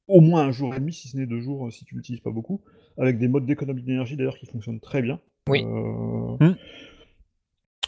[0.07, 2.31] au moins un jour et demi, si ce n'est deux jours, si tu l'utilises pas
[2.31, 2.61] beaucoup
[2.97, 5.19] avec des modes d'économie d'énergie d'ailleurs qui fonctionnent très bien.
[5.49, 5.63] Oui.
[5.63, 6.55] Euh, hmm.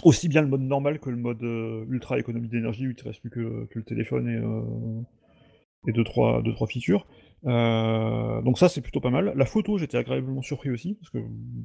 [0.04, 3.06] Aussi bien le mode normal que le mode euh, ultra économie d'énergie où il te
[3.06, 5.02] reste plus que, le téléphone et, euh,
[5.88, 7.08] et deux, trois, deux, trois features.
[7.48, 9.34] Donc ça c'est plutôt pas mal.
[9.36, 11.20] La photo j'étais agréablement surpris aussi, parce que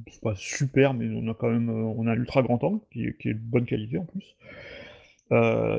[0.09, 3.05] c'est pas super mais on a quand même on a un ultra grand angle qui,
[3.19, 4.35] qui est de bonne qualité en plus.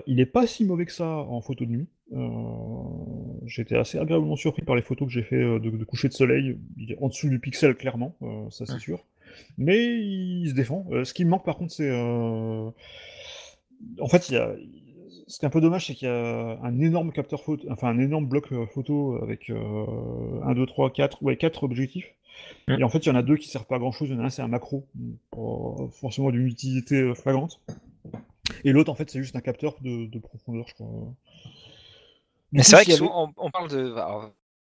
[0.06, 1.88] il est pas si mauvais que ça en photo de nuit.
[2.12, 6.12] Euh, j'étais assez agréablement surpris par les photos que j'ai fait euh, de, coucher de
[6.12, 6.56] soleil.
[6.76, 9.04] Il est en dessous du pixel, clairement, euh, ça c'est sûr.
[9.58, 10.86] Mais il se défend.
[11.02, 11.90] ce qui me manque par contre, c'est.
[11.92, 12.72] En
[14.08, 14.54] fait, il y a.
[15.26, 17.88] Ce qui est un peu dommage, c'est qu'il y a un énorme capteur photo, enfin
[17.88, 22.14] un énorme bloc photo avec 1, 2, 3, 4, ouais, 4 objectifs.
[22.68, 24.08] Et en fait, il y en a deux qui servent pas à grand chose.
[24.08, 24.86] Il y en a un, c'est un macro,
[25.92, 27.60] forcément d'une utilité flagrante.
[28.64, 30.88] Et l'autre, en fait, c'est juste un capteur de, de profondeur, je crois.
[32.52, 33.94] Mais c'est vrai qu'on on parle de.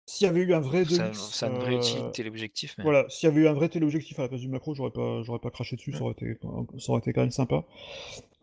[0.04, 2.74] S'il y avait eu un vrai ça, ça une vraie utilité l'objectif.
[2.82, 5.22] Voilà, s'il y avait eu un vrai téléobjectif à la place du macro, j'aurais pas,
[5.22, 6.38] j'aurais pas craché dessus, ça aurait été,
[6.78, 7.64] ça aurait été quand même sympa.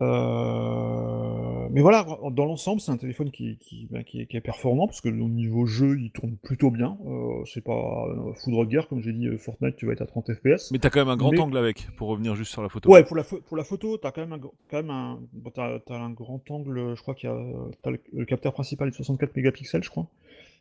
[0.00, 5.10] Euh, mais voilà, dans l'ensemble, c'est un téléphone qui, qui, qui, est, performant parce que
[5.10, 6.96] au niveau jeu, il tourne plutôt bien.
[7.06, 8.06] Euh, c'est pas
[8.42, 10.70] foudre de guerre, comme j'ai dit, euh, Fortnite, tu vas être à 30 FPS.
[10.72, 12.90] Mais t'as quand même un grand angle avec, pour revenir juste sur la photo.
[12.90, 15.20] Ouais, pour la, pour la photo, t'as quand même un, quand même un,
[15.58, 16.94] as, un grand angle.
[16.96, 20.06] Je crois qu'il y a, le, le capteur principal est de 64 mégapixels, je crois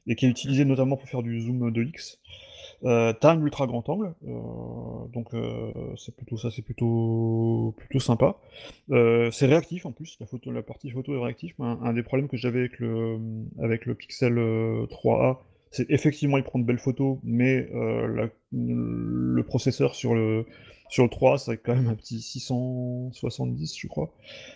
[0.08, 2.20] et qui est utilisé notamment pour faire du zoom de X.
[2.86, 8.38] Euh, ultra grand angle, euh, donc euh, c'est plutôt ça, c'est plutôt plutôt sympa.
[8.90, 11.54] c'est réactif en plus, la photo, la partie photo est réactive.
[11.60, 13.20] Un, des problèmes que j'avais avec le
[13.62, 15.40] avec le Pixel 3a,
[15.72, 17.68] c'est effectivement il prend de belles photos, mais
[18.52, 20.46] le processeur sur le
[20.90, 24.12] sur le 3, c'est quand même un petit 670, je crois.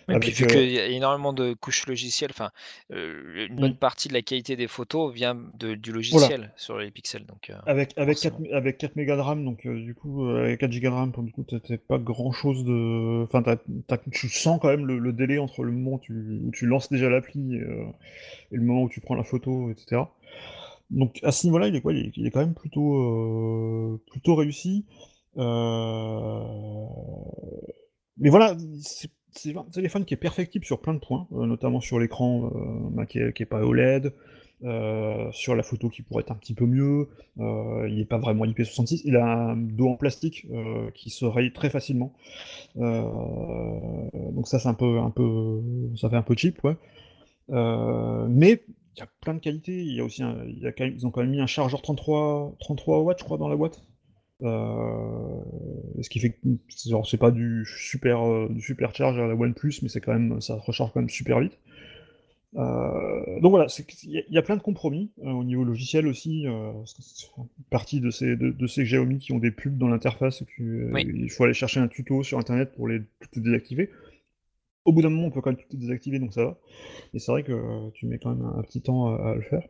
[0.08, 2.50] Et puis vu qu'il y a énormément de couches logicielles, enfin,
[2.90, 7.24] une bonne partie de la qualité des photos vient de, du logiciel sur les pixels.
[7.26, 10.80] Donc, avec, avec, 4, avec 4 mégas de RAM, donc du coup, avec 4 Go
[10.80, 13.24] de RAM, du coup, t'as pas grand chose de.
[13.24, 13.42] Enfin,
[14.12, 17.08] tu sens quand même le, délai entre le moment où tu, où tu lances déjà
[17.08, 20.02] l'appli et le moment où tu prends la photo, etc.
[20.90, 21.92] Donc à ce niveau-là, il est quoi?
[21.92, 24.84] Il est, quand même plutôt, plutôt réussi.
[25.36, 26.40] Euh,
[28.18, 31.98] mais voilà, c'est un téléphone qui est perfectible sur plein de points, euh, notamment sur
[31.98, 32.50] l'écran euh,
[32.90, 34.12] bah, qui, est, pas OLED,
[35.32, 39.02] sur la photo qui pourrait être un petit peu mieux, il n'est pas vraiment IP66,
[39.04, 40.46] il a un dos en plastique
[40.94, 42.14] qui se raye très facilement.
[42.76, 45.60] donc ça c'est un peu, un peu,
[45.96, 46.76] ça fait un peu cheap, ouais.
[47.50, 48.62] mais
[48.96, 51.40] il y a plein de qualités, il y a aussi ils ont quand même mis
[51.40, 53.82] un chargeur 33, 33 watts je crois dans la boîte.
[54.44, 55.40] Euh,
[56.02, 56.38] ce qui fait que
[57.04, 60.40] c'est pas du super, euh, du super charge à la OnePlus, mais c'est quand même,
[60.40, 61.58] ça recharge quand même super vite.
[62.56, 63.66] Euh, donc voilà,
[64.04, 66.46] il y, a plein de compromis au niveau logiciel aussi.
[67.70, 71.44] partie de ces, de, ces Xiaomi qui ont des pubs dans l'interface et il faut
[71.44, 73.00] aller chercher un tuto sur internet pour les
[73.32, 73.90] tout désactiver.
[74.84, 76.58] Au bout d'un moment, on peut quand même tout désactiver, donc ça va.
[77.14, 79.66] Et c'est vrai que tu mets quand même un petit temps à le faire.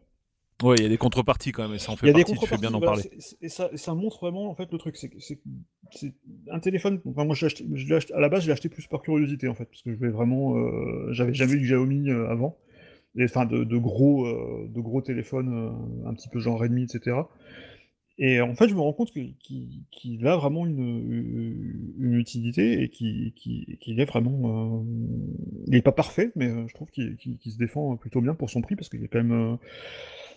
[0.62, 2.58] Oui, il y a des contreparties quand même, et ça en fait partie, tu fais
[2.58, 3.02] bien d'en parler.
[3.40, 6.12] Et ça, ça, montre vraiment, en fait, le truc, c'est
[6.50, 7.64] un téléphone, enfin, moi, je acheté,
[8.14, 10.10] à la base, je l'ai acheté plus par curiosité, en fait, parce que je vais
[10.10, 12.56] vraiment, euh, j'avais jamais eu de Xiaomi euh, avant,
[13.16, 17.16] et, enfin, de, de gros, euh, de gros téléphones, un petit peu genre Redmi, etc.
[18.16, 24.00] Et en fait, je me rends compte qu'il a vraiment une, une, utilité et qu'il
[24.00, 24.84] est vraiment.
[25.66, 28.76] il n'est pas parfait, mais je trouve qu'il se défend plutôt bien pour son prix
[28.76, 29.58] parce qu'il est quand même.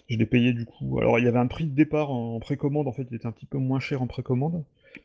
[0.10, 1.00] Je l'ai payé du coup.
[1.00, 3.32] Alors il y avait un prix de départ en précommande, en fait il était un
[3.32, 4.64] petit peu moins cher en précommande.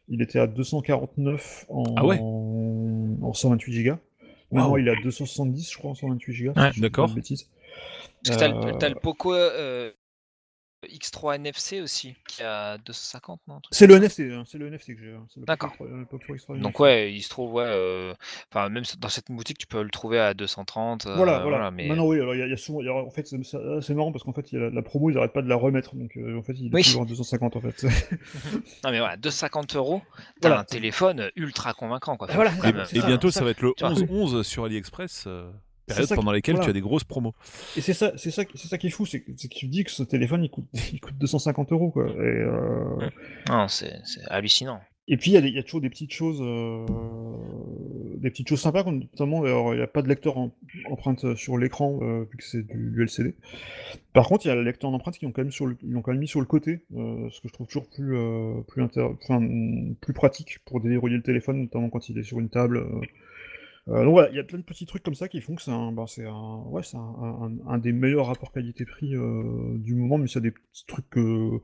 [0.09, 3.95] Il était à 249 en, ah en 128 Go.
[4.53, 6.53] Maintenant il est à 270 je crois en 128 Go.
[6.57, 7.13] Ouais, d'accord.
[7.13, 7.49] Bêtise.
[8.25, 9.91] Parce que t'as, le, euh, Poco, euh,
[10.89, 15.01] X3 NFC aussi, qui a 250, non C'est le NFC, hein, c'est le NFC que
[15.01, 15.13] j'ai.
[15.13, 15.73] Hein, D'accord.
[16.49, 18.15] Donc ouais, il se trouve, ouais, euh,
[18.51, 21.07] enfin même dans cette boutique, tu peux le trouver à 230.
[21.07, 21.71] Euh, voilà, voilà.
[21.71, 21.89] mais...
[21.89, 24.83] Maintenant, oui, alors il y, a souvent, en fait, c'est marrant parce qu'en fait, la,
[24.83, 27.07] promo, ils n'arrêtent pas de la remettre, donc euh, en fait, il est toujours à
[27.07, 27.83] 250 en fait.
[28.85, 30.03] non mais voilà, 250 euros,
[30.41, 32.29] t'as un téléphone ultra convaincant quoi.
[32.33, 35.29] et, bientôt, ça, va être le 11-11 sur AliExpress
[36.15, 37.35] pendant lesquelles tu as des grosses promos.
[37.77, 39.91] Et c'est ça, c'est ça, c'est ça qui est fou, c'est que, tu dis que
[39.91, 42.07] ce téléphone il coûte, il coûte 250 euros quoi.
[42.07, 43.09] Et, euh...
[43.49, 43.93] Non, c'est
[44.29, 44.81] hallucinant.
[45.09, 46.87] Et puis il y, y, a toujours des petites choses, euh...
[48.19, 50.55] des petites choses sympas, notamment il n'y a pas de lecteur en,
[50.91, 53.35] empreinte sur l'écran euh, vu que c'est du, LCD.
[54.13, 55.97] Par contre, il y a le lecteur d'empreinte qui ont quand même sur le, ils
[55.97, 58.61] ont quand même mis sur le côté, euh, ce que je trouve toujours plus euh,
[58.69, 59.09] plus, inter...
[59.23, 59.41] enfin,
[60.01, 62.87] plus pratique pour déverrouiller le téléphone, notamment quand il est sur une table.
[63.89, 65.63] Euh, donc voilà, il y a plein de petits trucs comme ça qui font que
[65.63, 70.19] c'est un, c'est un, ouais, c'est un, un, des meilleurs rapports qualité-prix euh, du moment,
[70.19, 71.59] mais il y a des petits trucs que,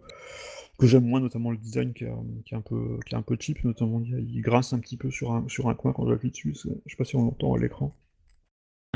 [0.79, 2.05] que j'aime moins, notamment le design qui,
[2.45, 5.11] qui, est un peu, qui est un peu cheap, notamment il, grince un petit peu
[5.11, 7.55] sur un, sur un coin quand on appuie dessus, je sais pas si on l'entend
[7.55, 7.95] à l'écran.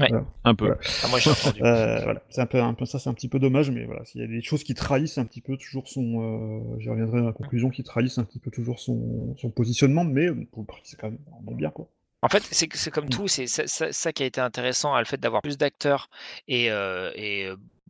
[0.01, 0.09] Ouais,
[0.45, 0.75] un peu.
[1.05, 3.71] Ah, moi, euh, voilà, c'est un peu, un peu ça, c'est un petit peu dommage,
[3.71, 6.79] mais voilà, s'il y a des choses qui trahissent un petit peu toujours son, euh,
[6.79, 10.63] j'y reviendrai la conclusion, qui trahissent un petit peu toujours son, son positionnement, mais pour
[10.63, 11.89] le prix, c'est quand même vraiment bien, quoi.
[12.23, 13.11] En fait, c'est comme mmh.
[13.11, 16.09] tout, c'est ça, qui a été intéressant, le fait d'avoir plus d'acteurs
[16.47, 16.71] et,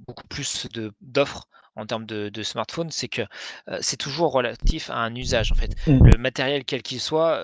[0.06, 0.66] beaucoup plus
[1.00, 1.46] d'offres
[1.76, 3.22] en termes de, smartphones, c'est que
[3.80, 5.74] c'est toujours relatif à un usage en fait.
[5.86, 6.04] Mmh.
[6.06, 7.40] Le matériel quel qu'il soit,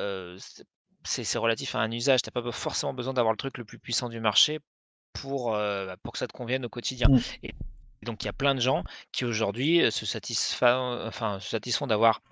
[1.05, 2.23] c'est relatif à un usage.
[2.23, 4.59] Tu n'as pas forcément besoin d'avoir le truc le plus puissant du marché
[5.13, 7.09] pour, bah, pour que ça te convienne au quotidien.
[7.11, 7.21] Mmh.
[7.43, 7.55] Et
[8.03, 12.23] donc il y a plein de gens qui aujourd'hui se satisfont, enfin, se satisfont d'avoir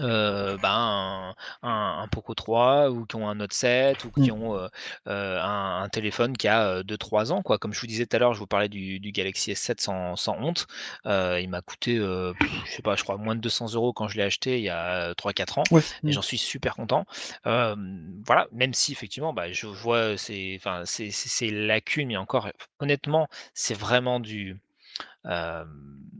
[0.00, 4.34] euh, ben, un, un, Poco 3 ou qui ont un Note 7 ou qui mmh.
[4.34, 4.68] ont
[5.06, 7.42] un, téléphone qui a 2-3 ans.
[7.42, 7.58] Quoi.
[7.58, 10.36] Comme je vous disais tout à l'heure, je vous parlais du, Galaxy S7 sans, sans
[10.38, 10.66] honte.
[11.04, 12.34] il m'a coûté, je
[12.70, 15.12] sais pas, je crois moins de 200 euros quand je l'ai acheté il y a
[15.14, 15.64] 3-4 ans.
[15.72, 16.12] Et mmh.
[16.12, 17.06] j'en suis super content.
[17.44, 22.48] voilà, même si effectivement, bah, je vois ces, ces lacunes, mais encore,
[22.80, 24.58] honnêtement, c'est vraiment du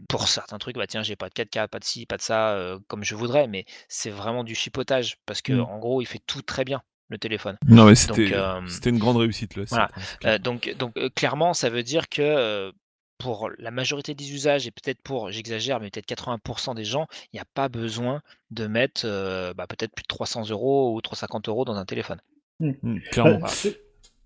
[0.08, 2.78] pour certains trucs, bah tiens, j'ai pas de 4K, pas de ci, pas de ça,
[2.88, 5.60] comme je voudrais, mais c'est vraiment du chipotage parce que mmh.
[5.60, 7.56] en gros, il fait tout très bien le téléphone.
[7.66, 10.38] Non, mais c'était une grande réussite là.
[10.38, 12.72] Donc, donc clairement, ça veut dire que
[13.18, 17.36] pour la majorité des usages et peut-être pour, j'exagère, mais peut-être 80% des gens, il
[17.36, 19.06] n'y a pas besoin de mettre
[19.54, 22.20] bah, peut-être plus de 300 euros ou 350 euros dans un téléphone.
[22.60, 22.72] Mmh.
[22.82, 23.38] Mmh, clairement.
[23.38, 23.50] Bah,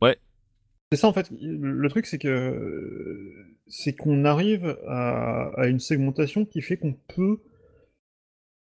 [0.02, 0.18] ouais.
[0.90, 1.30] C'est ça en fait.
[1.40, 3.32] Le truc, c'est que
[3.66, 7.40] c'est qu'on arrive à, à, une segmentation qui fait qu'on peut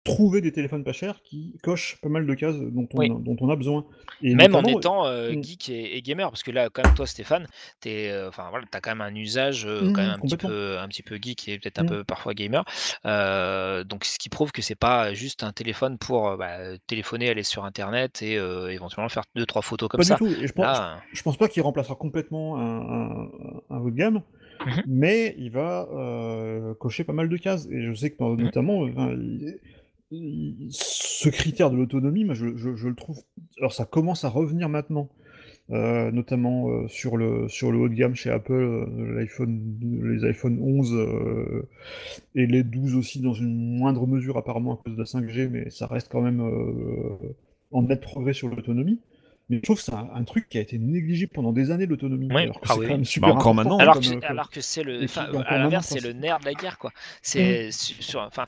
[0.09, 3.51] trouver des téléphones pas chers qui cochent pas mal de cases dont on, dont on
[3.51, 3.85] a besoin.
[4.22, 5.43] Et même en étant euh, mm.
[5.43, 7.47] geek et, gamer, parce que là, quand même, toi, Stéphane,
[7.80, 10.78] tu euh, enfin voilà, as quand même un usage euh, quand même un petit, peu,
[10.78, 11.89] un petit peu geek et peut-être un mm.
[11.89, 12.64] peu parfois gamer.
[13.05, 17.64] donc, ce qui prouve que c'est pas juste un téléphone pour bah, téléphoner, aller sur
[17.64, 20.14] Internet et éventuellement faire deux trois photos comme pas ça.
[20.14, 20.43] Du tout.
[20.43, 20.78] Et je, pense,
[21.12, 23.30] je, pense pas qu'il remplacera complètement un, un,
[23.70, 24.22] un haut de gamme.
[24.66, 25.86] Mmh mais il va
[26.80, 27.68] cocher pas mal de cases.
[27.70, 28.89] Et je sais que mmh notamment,
[30.10, 33.18] ce critère de l'autonomie, je, le trouve.
[33.59, 35.09] Alors ça commence à revenir maintenant,
[35.70, 40.24] euh, notamment euh, sur, le, sur le haut de gamme chez Apple, euh, l'iPhone, les
[40.26, 40.97] iPhone 11
[42.35, 45.70] et les 12 aussi, dans une moindre mesure apparemment à cause de la 5G, mais
[45.70, 46.40] ça reste quand même
[47.70, 49.01] en net progrès sur l'autonomie.
[49.51, 52.30] Mais je trouve que c'est un, truc qui a été négligé pendant des années l'autonomie.
[52.30, 53.78] alors que ah c'est quand même super bah, encore maintenant.
[53.78, 55.06] Alors, que, alors que c'est le,
[55.47, 56.93] à l'inverse, c'est le nerf de la guerre quoi.
[57.22, 57.72] C'est mmh.
[57.72, 58.47] sur, enfin,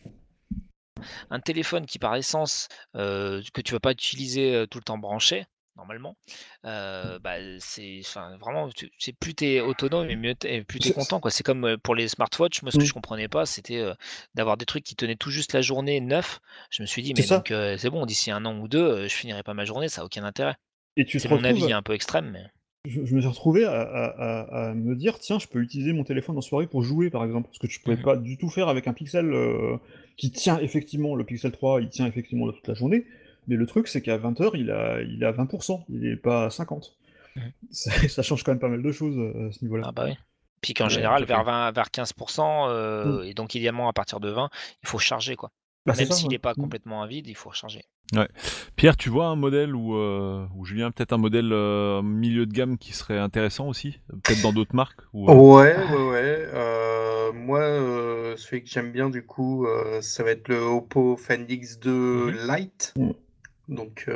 [1.31, 5.47] un téléphone qui par essence euh, que tu vas pas utiliser tout le temps branché
[5.77, 6.14] normalement,
[6.66, 8.02] euh, bah, c'est
[8.39, 8.68] vraiment
[8.98, 11.31] c'est plus tu es autonome et mieux plus tu es content quoi.
[11.31, 13.82] C'est comme pour les smartwatches, moi ce que je comprenais pas, c'était
[14.35, 16.40] d'avoir des trucs qui tenaient tout juste la journée neuf.
[16.68, 17.47] Je me suis dit mais donc
[17.78, 20.24] c'est bon, d'ici un an ou deux, je finirai pas ma journée, ça a aucun
[20.24, 20.56] intérêt.
[20.97, 22.44] Et tu c'est mon avis un peu extrême mais
[22.86, 26.66] je, me suis retrouvé à, me dire tiens je peux utiliser mon téléphone en soirée
[26.66, 28.93] pour jouer par exemple parce que je pouvais mmh pas du tout faire avec un
[28.93, 29.35] Pixel
[30.16, 33.05] qui tient effectivement le Pixel 3 il tient effectivement toute la journée.
[33.48, 36.51] Mais le truc c'est qu'à 20h il a il a 20% il est pas à
[36.51, 36.97] 50
[37.36, 37.40] mmh
[37.70, 39.85] ça, change quand même pas mal de choses à ce niveau-là.
[39.89, 40.16] Ah bah oui.
[40.61, 43.24] Puis qu'en général vers 20 vers 15% mmh.
[43.24, 44.48] et donc idéalement à partir de 20
[44.82, 45.51] il faut charger quoi
[45.86, 47.85] bah, même s'il n'est pas complètement à vide il faut recharger
[48.16, 48.28] Ouais.
[48.77, 52.77] Pierre, tu vois un modèle euh, où Julien, peut-être un modèle euh, milieu de gamme
[52.77, 57.32] qui serait intéressant aussi Peut-être dans d'autres marques ou, euh Ouais, ouais, ouais.
[57.32, 57.61] moi,
[58.36, 59.66] celui que j'aime bien, du coup,
[60.01, 62.48] ça va être le Oppo Find X2 mhm.
[62.48, 62.94] Lite.
[62.97, 63.11] Mm.
[63.69, 64.09] Donc,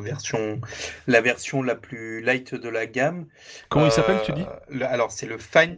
[0.00, 0.60] version,
[1.08, 3.26] la version la plus light de la gamme.
[3.68, 4.44] Comment il s'appelle, tu dis?
[4.84, 5.76] Alors, c'est le Find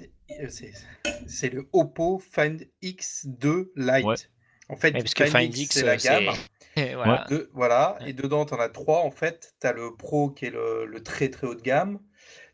[1.27, 4.31] c'est le Oppo Find X2 Lite.
[4.69, 4.93] En fait,
[5.29, 6.35] Find, X, c'est la gamme.
[6.77, 7.27] Et voilà.
[7.53, 7.99] voilà.
[8.05, 9.01] Et dedans, tu en as trois.
[9.01, 12.01] En fait, tu as le Pro qui est le, très très haut de gamme.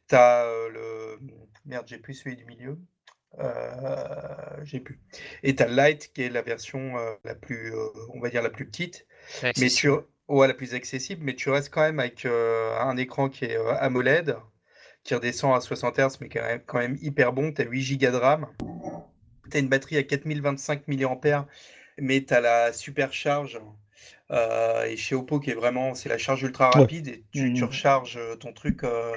[0.08, 1.18] Tu as le.
[1.64, 2.78] Merde, j'ai plus celui du milieu.
[3.38, 5.00] Euh, j'ai plus.
[5.42, 8.42] Et tu as Lite qui est la version euh, la plus, euh, on va dire,
[8.42, 9.06] la plus petite.
[9.42, 9.90] Mais tu.
[10.28, 14.36] Ouais, la plus accessible, mais tu restes quand même avec un écran qui est AMOLED,
[15.02, 17.52] qui redescend à 60 Hz, mais qui est quand même hyper bon.
[17.52, 18.46] Tu as 8 Go de RAM.
[19.50, 21.46] Tu as une batterie à 4025 mAh,
[21.98, 23.60] mais tu as la supercharge
[24.30, 27.60] euh, et chez Oppo, qui est vraiment, c'est la charge ultra rapide, et tu, mmh,
[27.60, 27.64] mmh.
[27.64, 29.12] recharges euh, ton truc, euh,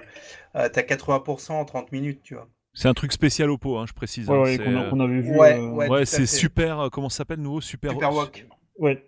[0.55, 2.49] euh tu as 80% en 30 minutes, tu vois.
[2.73, 4.29] C'est un truc spécial Oppo, hein, je précise.
[4.29, 5.37] Hein, ouais, qu'on avait vu.
[5.37, 7.61] Ouais, c'est super, comment ça s'appelle nouveau?
[7.61, 8.45] Super, super Walk.
[8.77, 9.05] Ouais.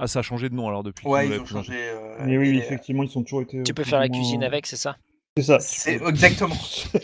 [0.00, 1.06] Ah, ça a changé de nom alors depuis.
[1.06, 1.74] Ouais, ils ont changé.
[2.24, 3.62] Mais oui, effectivement, ils sont toujours été.
[3.62, 4.96] Tu peux faire la cuisine avec, c'est ça?
[5.36, 5.60] C'est ça.
[5.60, 6.54] C'est exactement.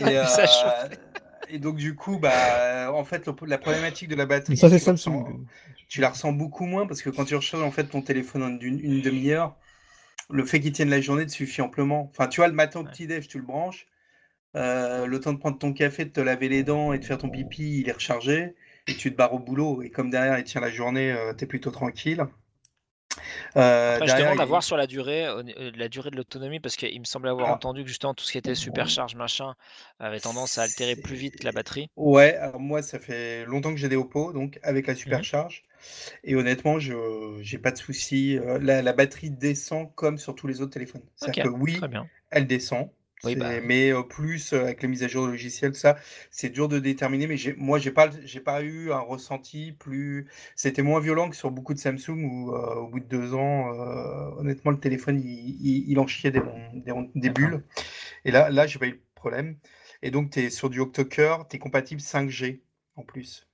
[0.00, 0.18] et,
[1.52, 4.56] et, donc du coup, bah, en fait, la problématique de la batterie.
[4.56, 5.46] Ça c'est Samsung
[5.90, 8.58] tu la ressens beaucoup moins parce que quand tu recharges en fait ton téléphone en
[8.60, 9.56] une, demi-heure,
[10.30, 12.08] le fait qu'il tienne la journée te suffit amplement.
[12.10, 13.88] Enfin, tu vois, le matin au petit-déj, tu le branches.
[14.56, 17.18] Euh, le temps de prendre ton café, de te laver les dents et de faire
[17.18, 18.54] ton pipi, il est rechargé.
[18.86, 19.82] Et tu te barres au boulot.
[19.82, 22.24] Et comme derrière, il tient la journée, euh, tu es plutôt tranquille.
[23.56, 25.42] Euh, je demande à voir sur la durée, euh,
[25.76, 27.54] la durée de l'autonomie, parce qu'il me semble avoir ah.
[27.54, 29.54] entendu que justement tout ce qui était supercharge machin
[29.98, 31.90] avait tendance à altérer plus vite la batterie.
[31.96, 35.62] Ouais, alors moi ça fait longtemps que j'ai des Oppo, donc avec la mmh supercharge.
[36.24, 38.38] Et honnêtement, je j'ai pas de souci.
[38.38, 41.02] Euh, la, batterie descend comme sur tous les autres téléphones.
[41.16, 41.80] C'est-à-dire que oui,
[42.30, 42.90] elle descend.
[43.22, 45.96] Bah mais plus avec les mises à jour de logiciel, ça,
[46.30, 47.26] c'est dur de déterminer.
[47.26, 50.26] Mais moi, j'ai pas, j'ai pas eu un ressenti plus.
[50.56, 53.68] C'était moins violent que sur beaucoup de Samsung où, au bout de deux ans,
[54.38, 56.40] honnêtement, le téléphone, il, en chiait des,
[57.14, 57.62] des, bulles.
[58.24, 59.56] Et là, là, j'ai pas eu de problème.
[60.02, 62.60] Et donc, tu es sur du octo-cœur, tu es compatible 5G
[62.96, 63.46] en plus.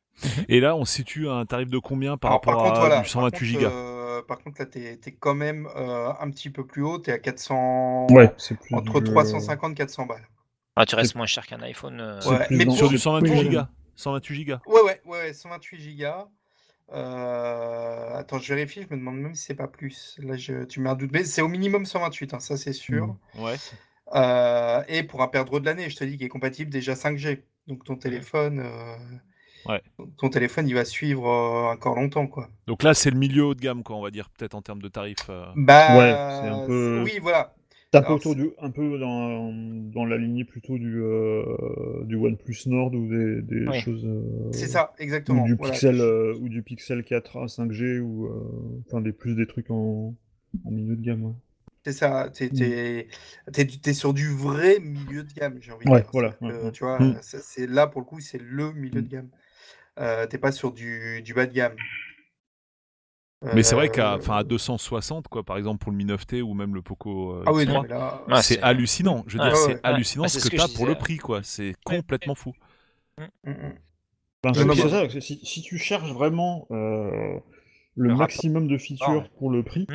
[0.49, 3.59] Et là, on se situe à un tarif de combien par rapport à du 128
[3.59, 6.99] Go euh, par contre, là, tu es, quand même euh, un petit peu plus haut.
[6.99, 8.09] Tu es à 400.
[8.11, 8.33] Ouais,
[8.73, 10.29] entre 350 et 400 balles.
[10.77, 12.01] Ah, tu restes moins cher qu'un iPhone.
[12.01, 12.21] Euh,
[12.51, 13.61] mais sur du 128 Go.
[13.97, 14.55] 128 Go.
[14.67, 16.29] Ouais, ouais, ouais, 128 Go.
[16.93, 20.19] Attends, je vérifie, je me demande même si c'est pas plus.
[20.23, 20.65] Là, je...
[20.65, 21.11] tu mets un doute.
[21.13, 23.17] Mais c'est au minimum 128, hein, ça c'est sûr.
[23.35, 23.43] Mmh.
[23.43, 24.85] Ouais.
[24.89, 27.43] et pour un perdreau de l'année, je te dis qu'il est compatible déjà 5G.
[27.67, 28.61] Donc ton mmh.
[30.19, 32.49] Ton téléphone, il va suivre euh, encore longtemps, quoi.
[32.67, 34.83] Donc là, c'est le milieu haut de gamme, quoi, on va dire, peut-être en termes
[34.83, 35.29] de tarifs.
[35.29, 35.47] Euh.
[35.57, 37.03] Bah, ouais, c'est un peu.
[37.05, 37.55] Oui, voilà.
[37.93, 42.93] un peu, du, un peu dans, dans, la lignée plutôt du, euh, du OnePlus Nord
[42.95, 44.07] ou des, des choses.
[44.53, 45.45] c'est ça, exactement.
[45.45, 46.01] Ou du, Pixel,
[46.41, 48.29] ou du Pixel 4 à 5G ou
[48.87, 50.15] enfin des plus des trucs en,
[50.65, 51.25] en milieu de gamme.
[51.25, 51.33] Ouais.
[51.87, 56.09] C'est ça, tu es, sur du vrai milieu de gamme, j'ai envie de dire.
[56.13, 56.37] Voilà,
[56.73, 57.21] tu vois, mm.
[57.23, 59.09] c'est là pour le coup, c'est le milieu de mm.
[59.09, 59.29] gamme.
[59.99, 61.77] Euh, t'es pas sur du, du, bas de gamme.
[63.55, 66.75] Mais c'est vrai qu'à à 260, quoi, par exemple pour le Mi 9T ou même
[66.75, 67.67] le Poco euh, ah oui,
[68.43, 69.25] c'est hallucinant.
[69.27, 71.41] Je veux dire, c'est hallucinant ce que tu as pour le prix, quoi.
[71.43, 72.53] C'est complètement fou.
[73.19, 73.75] Mm, mm, mm.
[74.43, 77.39] Ben, c'est ça, si, si, tu cherches vraiment euh,
[77.97, 79.87] le, maximum de features pour le prix,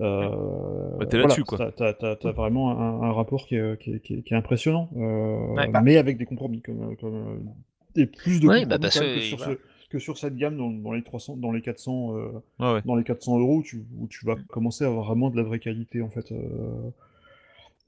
[0.00, 1.72] euh, bah, t'es là-dessus, quoi.
[1.72, 5.80] T'as as, vraiment un, un, rapport qui est, qui est, qui est impressionnant, bah.
[5.82, 7.54] mais avec des compromis, comme, comme
[7.96, 9.56] et plus de bah que, sur
[9.90, 13.62] que, sur cette gamme dans, les 300, dans les 400, euh, dans les 400 euros,
[13.64, 16.32] tu, où tu vas commencer à avoir vraiment de la vraie qualité en fait.
[16.32, 16.90] Euh,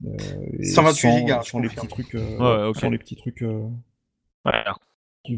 [0.05, 3.43] euh, 128 Go sans, les petits trucs, euh, sans les petits trucs.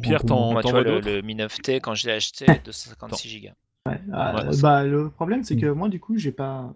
[0.02, 3.48] Pierre, t'en vois le, le Mi 9T quand je l'ai acheté, 256 Go.
[3.88, 6.74] Ouais, bah, le problème c'est que moi du coup j'ai pas.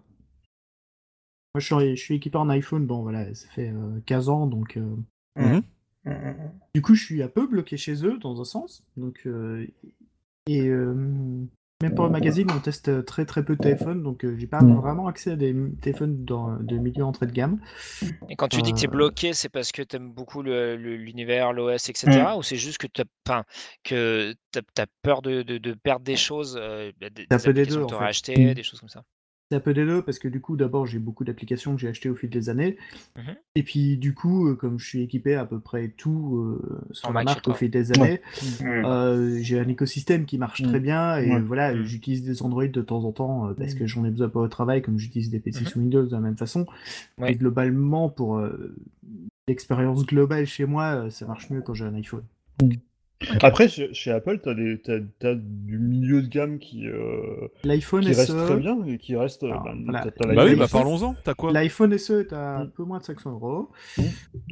[1.54, 3.72] Moi je suis, je suis, équipé en iPhone, bon voilà, ça fait
[4.06, 4.76] 15 ans donc.
[5.36, 5.60] Mmh.
[6.74, 8.84] Du coup, je suis un peu bloqué chez eux dans un sens.
[8.96, 9.66] Donc, euh,
[10.46, 10.94] et euh,
[11.82, 14.62] même pour le magazine, on teste très très peu de téléphones, donc euh, j'ai pas
[14.62, 17.60] vraiment accès à des téléphones dans, de milieu entrée de gamme.
[18.28, 21.52] Et quand tu dis que tu es bloqué, c'est parce que tu aimes beaucoup l'univers,
[21.52, 22.34] l'OS, etc.
[22.36, 23.44] Ou c'est juste que tu as,
[23.82, 26.54] que as, peur de, de, perdre des choses,
[27.00, 29.02] des, des applications que tu aurais achetées, des choses comme ça?
[29.48, 31.88] C'est un peu des deux parce que du coup, d'abord, j'ai beaucoup d'applications que j'ai
[31.88, 32.76] achetées au fil des années.
[33.16, 33.20] Mmh
[33.58, 37.10] et puis, du coup, euh, comme je suis équipé à peu près tout euh, sur
[37.10, 38.20] la marque au fil des années,
[38.60, 38.66] mmh.
[38.66, 40.82] euh, j'ai un écosystème qui marche très mmh.
[40.82, 41.16] bien.
[41.16, 44.42] Et voilà, j'utilise des Android de temps en temps parce que j'en ai besoin pour
[44.42, 46.66] le travail, comme j'utilise des PC sous Windows de la même façon.
[47.24, 48.42] Et globalement, pour
[49.48, 52.24] l'expérience globale chez moi, ça marche mieux quand j'ai un iPhone.
[53.40, 54.48] Après, chez, Apple, tu
[55.26, 59.42] as, du milieu de gamme qui, euh, reste très bien et qui reste.
[59.42, 61.14] bah, bah oui, bah parlons-en.
[61.24, 61.52] T'as quoi?
[61.52, 63.70] L'iPhone SE, t'as un peu moins de 500 euros.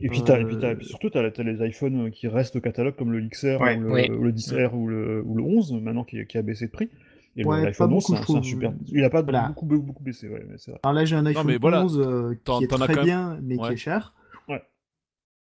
[0.02, 3.60] Et puis, euh, surtout, tu as, les iPhones qui restent au catalogue comme le XR
[3.60, 6.88] ou, le, 10R ou le, ou le 11, maintenant qui, a baissé de prix.
[7.36, 8.72] Et l'iPhone 11, c'est un, super.
[8.86, 10.28] Il n'a pas beaucoup, beaucoup, baissé.
[10.28, 10.42] Ouais,
[10.82, 14.14] Alors là, j'ai un iPhone 11 euh, qui est très bien, mais qui est cher.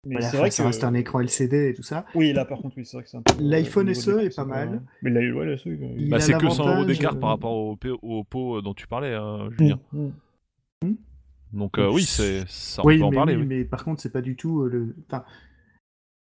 [0.05, 2.05] Mais c'est vrai que ça reste un écran LCD et tout ça.
[2.15, 3.35] Oui, là par contre, oui, c'est vrai que c'est un peu.
[3.41, 4.83] L'iPhone SE est pas mal.
[5.03, 5.69] Mais là, ouais, SE,
[6.09, 9.49] bah, c'est que 100 euros d'écart par rapport au, au pot dont tu parlais, hein,
[9.57, 9.79] Julien.
[9.93, 10.09] Mm,
[10.85, 10.97] mm.
[11.53, 13.37] Donc, euh, oui, c'est ça, on peut en parler.
[13.37, 14.97] Oui, mais par contre, c'est pas du tout euh, le.
[15.07, 15.25] Enfin,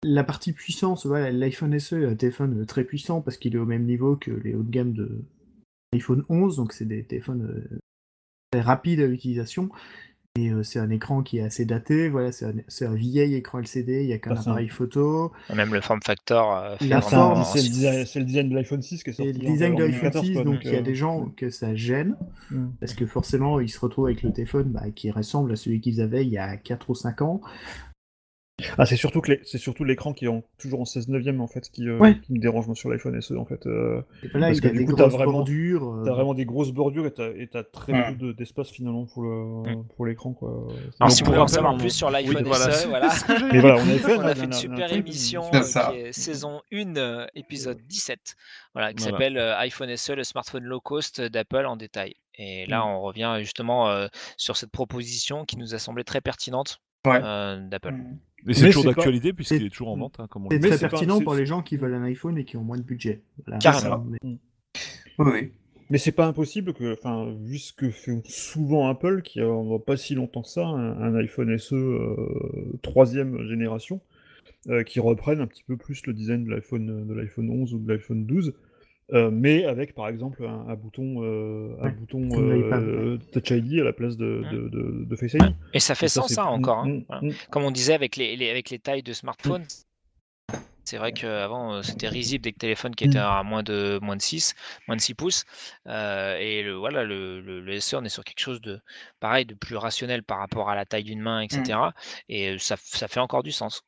[0.03, 3.65] la partie puissance, voilà, l'iPhone SE est un téléphone très puissant parce qu'il est au
[3.65, 5.23] même niveau que les hauts de gamme de
[5.93, 7.79] l'iPhone 11, donc c'est des téléphones euh,
[8.51, 9.69] très rapides à l'utilisation.
[10.37, 14.07] Et c'est un écran qui est assez daté, voilà, c'est un, vieil écran LCD, il
[14.07, 15.31] n'y a qu'un appareil photo.
[15.53, 16.75] Même le form factor.
[16.81, 19.31] la forme, c'est le, design, de l'iPhone 6 qui est sorti.
[19.31, 22.17] Le design de l'iPhone 6, donc il y a des gens que ça gêne,
[22.51, 22.67] mm.
[22.81, 26.01] parce que forcément ils se retrouvent avec le téléphone bah, qui ressemble à celui qu'ils
[26.01, 27.41] avaient il y a 4 ou 5 ans.
[28.77, 31.69] Ah, c'est surtout que c'est surtout l'écran qui est toujours en 16 neuvième en fait
[31.69, 33.67] qui, qui me dérange sur l'iPhone SE en fait.
[33.67, 34.01] Euh,
[34.31, 38.15] parce que du coup t'as vraiment, bordures, as vraiment des grosses bordures et t'as très
[38.15, 40.67] peu d'espace finalement pour le pour l'écran quoi.
[41.01, 43.13] Alors si vous voulez en savoir plus sur l'iPhone SE, voilà.
[43.51, 46.95] Mais voilà, on, fait, on a fait une super émission euh, qui est saison 1
[46.95, 48.37] euh, épisode 17,
[48.73, 52.13] voilà, qui s'appelle iPhone SE, le smartphone low cost d'Apple en détail.
[52.35, 52.87] Et là, mm.
[52.87, 54.07] on revient justement
[54.37, 57.95] sur cette proposition qui nous a semblé très pertinente d'Apple.
[58.45, 58.47] Mm.
[58.47, 60.19] Mais c'est toujours d'actualité puisqu'il est toujours en vente.
[60.19, 62.77] Hein, c'est très pertinent pour les gens qui veulent un iPhone et qui ont moins
[62.77, 63.21] de budget.
[63.59, 64.05] Carrément.
[64.07, 64.37] Mais...
[65.17, 65.51] Oui.
[65.91, 69.97] Mais c'est pas impossible que, enfin, vu ce que fait souvent Apple, qui a pas
[69.97, 74.01] si longtemps que ça, un, iPhone SE euh, troisième génération,
[74.67, 77.79] euh, qui reprenne un petit peu plus le design de l'iPhone de l'iPhone 11 ou
[77.79, 78.53] de l'iPhone 12,
[79.13, 81.21] euh, mais avec par exemple un, bouton,
[81.79, 85.55] un bouton euh, euh, Touch ID à la place de, de, de, Face ID.
[85.73, 86.79] Et ça fait sens, ça, encore.
[86.79, 86.87] Hein.
[86.87, 87.33] Mm, mm, mm.
[87.51, 89.63] Comme on disait avec les, avec les tailles de smartphone,
[90.85, 94.55] c'est vrai qu'avant c'était risible des téléphones qui étaient à moins de, moins de 6,
[94.87, 95.45] moins de 6 pouces.
[95.85, 98.79] et le, voilà, le, le, SE, on est sur quelque chose de
[99.19, 101.77] pareil, de plus rationnel par rapport à la taille d'une main, etc.
[102.27, 103.83] Et ça, ça fait encore du sens.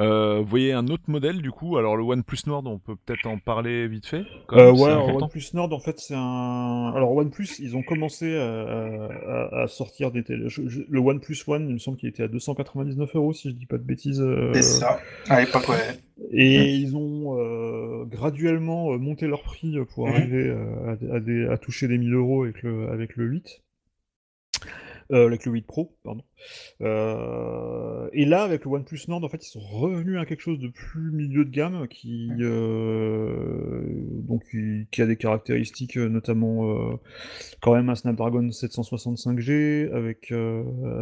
[0.00, 3.26] Euh, vous voyez un autre modèle du coup, alors le OnePlus Nord, on peut peut-être
[3.26, 4.22] en parler vite fait.
[4.52, 6.92] Euh, ouais, OnePlus Nord, en fait, c'est un.
[6.94, 10.46] Alors OnePlus, ils ont commencé à, sortir des télé.
[10.88, 13.78] Le OnePlus One, il me semble qu'il était à 299 euros, si je dis pas
[13.78, 14.20] de bêtises.
[14.20, 14.52] Euh.
[14.54, 15.76] C'est ça, à l'époque, ouais.
[16.32, 20.14] Et ils ont graduellement monté leur prix pour mhm.
[20.14, 20.56] arriver
[21.10, 23.62] à, à, toucher des 1000 euros avec le, avec le 8.
[25.12, 26.22] Euh, avec le 8 Pro, pardon.
[26.82, 30.60] Euh, et là, avec le OnePlus Nord, en fait, ils sont revenus à quelque chose
[30.60, 33.82] de plus milieu de gamme, qui, euh,
[34.22, 34.44] donc,
[34.92, 36.98] qui, a des caractéristiques, notamment
[37.60, 40.32] quand même un Snapdragon 765G, avec,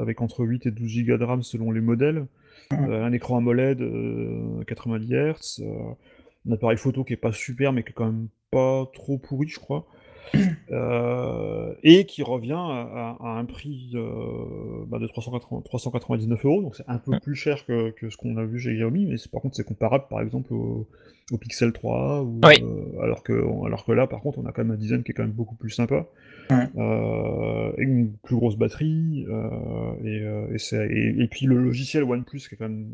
[0.00, 2.26] avec entre 8 et 12 Go de RAM selon les modèles,
[2.70, 3.82] un écran AMOLED
[4.66, 5.62] 90 Hz,
[6.48, 9.48] un appareil photo qui est pas super, mais qui est quand même pas trop pourri,
[9.48, 9.86] je crois.
[10.70, 16.98] Euh, et qui revient à, un prix euh, bah, de 399 euros, donc c'est un
[16.98, 20.04] peu plus cher que, ce qu'on a vu chez Xiaomi, mais par contre c'est comparable
[20.10, 20.86] par exemple au,
[21.40, 23.32] Pixel 3, ou, euh, alors, que,
[23.64, 25.32] alors que là par contre on a quand même un design qui est quand même
[25.32, 26.06] beaucoup plus sympa,
[26.50, 29.26] et une plus grosse batterie,
[30.04, 32.88] et, et, puis le logiciel OnePlus qui est quand même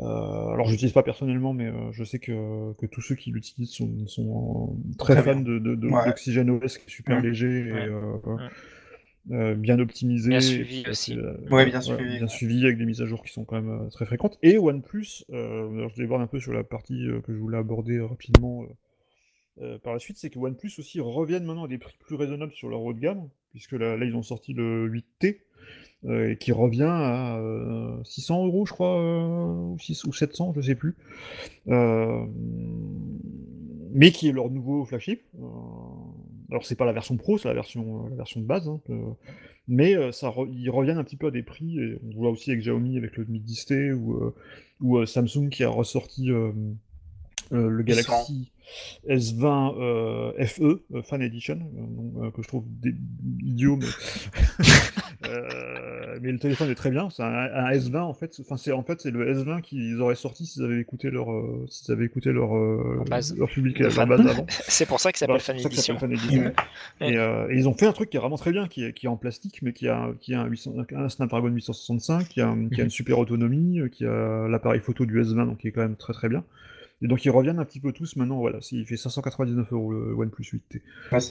[0.00, 3.30] euh, alors, je l'utilise pas personnellement, mais euh, je sais que, que, tous ceux qui
[3.30, 7.88] l'utilisent sont, sont très, fans de, de, d'Oxygen OS, qui est super léger et
[9.30, 10.30] euh, bien optimisé.
[10.30, 11.16] Bien suivi aussi.
[11.16, 14.38] bien, suivi, bien suivi, avec des mises à jour qui sont quand même très fréquentes.
[14.42, 18.66] Et OnePlus, je voir un peu sur la partie que je voulais aborder rapidement.
[19.82, 22.68] Par la suite, c'est que OnePlus aussi reviennent maintenant à des prix plus raisonnables sur
[22.68, 25.40] leur haut de gamme, puisque là, là ils ont sorti le 8T,
[26.04, 27.40] euh, qui revient à
[28.04, 30.94] 600 euh, euros, je crois, euh, ou, 6, ou 700, je sais plus.
[31.66, 32.28] mais
[34.12, 35.22] qui est leur nouveau flagship.
[36.50, 38.80] alors c'est pas la version pro, c'est la version, la version de base, hein,
[39.66, 41.80] mais ça ils reviennent un petit peu à des prix.
[41.80, 44.32] Et on voit aussi avec Xiaomi, avec le Mi 10T, ou,
[44.80, 46.28] ou Samsung qui a ressorti
[47.50, 48.52] le Galaxy
[49.08, 51.58] S20 FE Fan Edition,
[52.34, 52.64] que je trouve
[53.42, 53.86] idiot, mais
[56.20, 57.08] mais le téléphone est très bien.
[57.10, 58.34] C'est un, S20 en fait.
[58.40, 61.66] Enfin, c'est en fait c'est le S20 qu'ils auraient sorti s'ils avaient écouté leur euh,
[61.68, 63.04] s'ils avaient écouté leur euh,
[63.36, 64.46] leur public leur base avant.
[64.50, 65.96] c'est pour ça que ça s'appelle Fan Edition.
[67.00, 69.06] et, et, ils ont fait un truc qui est vraiment très bien, qui est, qui
[69.06, 72.54] est en plastique, mais qui a qui a un, 800, un Snapdragon 865, qui a,
[72.72, 75.82] qui a une super autonomie, qui a l'appareil photo du S20, donc qui est quand
[75.82, 76.44] même très très bien.
[77.00, 78.38] Et donc ils reviennent un petit peu tous maintenant.
[78.38, 80.80] Voilà, il fait 599 euros le OnePlus 8T.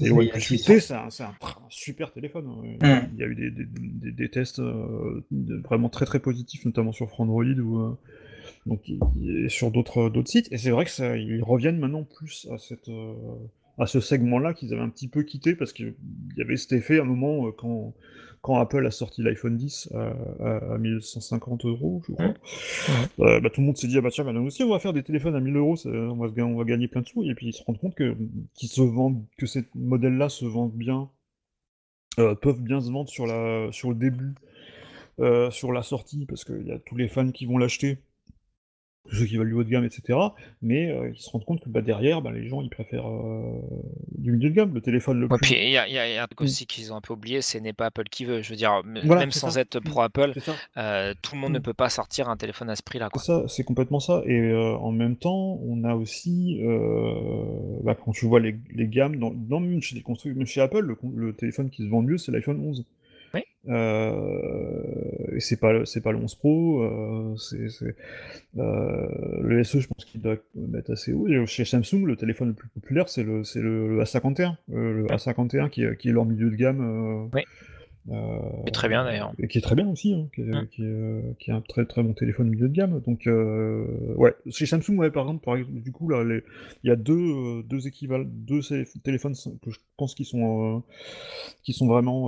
[0.02, 1.34] et le OnePlus 8T, c'est un,
[1.70, 2.48] super téléphone.
[2.48, 3.02] Hein.
[3.02, 3.10] Mm.
[3.14, 5.26] Il y a eu des, des, des, tests euh,
[5.64, 7.98] vraiment très très positifs, notamment sur Frandroid ou euh,
[8.66, 8.90] donc,
[9.22, 10.48] et sur d'autres d'autres sites.
[10.52, 13.14] Et c'est vrai que ça, ils reviennent maintenant plus à cette euh,
[13.78, 15.96] à ce segment-là qu'ils avaient un petit peu quitté parce qu'il
[16.36, 17.94] y avait cet effet à un moment quand
[18.42, 22.34] quand Apple a sorti l'iPhone 10 à, 1150 euros, je crois,
[23.20, 24.80] euh, bah, tout le monde s'est dit, ah bah tiens, bah, nous aussi on va
[24.80, 27.36] faire des téléphones à 1000 euros, on va, on va gagner plein de sous, et
[27.36, 28.16] puis ils se rendent compte que,
[28.56, 31.10] se vendent, que ces modèles-là se vendent bien,
[32.20, 34.36] euh, peuvent bien se vendre sur, la, sur le début,
[35.20, 37.98] euh, sur la sortie, parce qu'il y a tous les fans qui vont l'acheter,
[39.12, 40.20] ceux qui veulent du haut de gamme, etc.
[40.62, 43.60] Mais euh, ils se rendent compte que bah, derrière, bah, les gens ils préfèrent euh,
[44.18, 45.38] du milieu de gamme, le téléphone le plus.
[45.42, 47.88] puis il y, a un truc aussi qu'ils ont un peu oublié, ce n'est pas
[47.88, 48.42] Apple qui veut.
[48.42, 50.34] Je veux dire, même sans être pro Apple,
[50.78, 51.64] euh, tout le monde ne mm.
[51.64, 53.10] peut pas sortir un téléphone à ce prix-là.
[53.16, 54.22] C'est ça, c'est complètement ça.
[54.26, 56.60] Et en même temps, on a aussi,
[57.84, 58.56] bah, quand tu vois les,
[58.88, 60.04] gammes, dans, dans chez,
[60.46, 62.86] chez Apple, le, le téléphone qui se vend mieux, c'est l'iPhone 11.
[63.68, 67.68] Euh, et c'est pas c'est pas le 11 Pro, euh, c'est
[68.58, 69.08] euh,
[69.42, 70.38] le SE, je pense qu'il doit
[70.76, 71.28] être assez haut.
[71.46, 75.84] Chez Samsung, le téléphone le plus populaire, c'est le c'est le, A51, le A51 qui
[75.98, 77.30] qui est leur milieu de gamme.
[78.10, 79.34] Euh, qui est très bien d'ailleurs.
[79.38, 80.68] Et qui est très bien aussi, hein, qui, est, mm.
[80.68, 83.02] qui, est, euh, qui, est, un très très bon téléphone milieu de gamme.
[83.02, 83.86] Donc, euh,
[84.16, 86.24] ouais, chez Samsung, ouais, par exemple, par du coup, là,
[86.84, 88.62] il y a deux, euh, deux équivalents, deux
[89.04, 90.84] téléphones que je pense qui sont,
[91.64, 92.28] qui sont vraiment,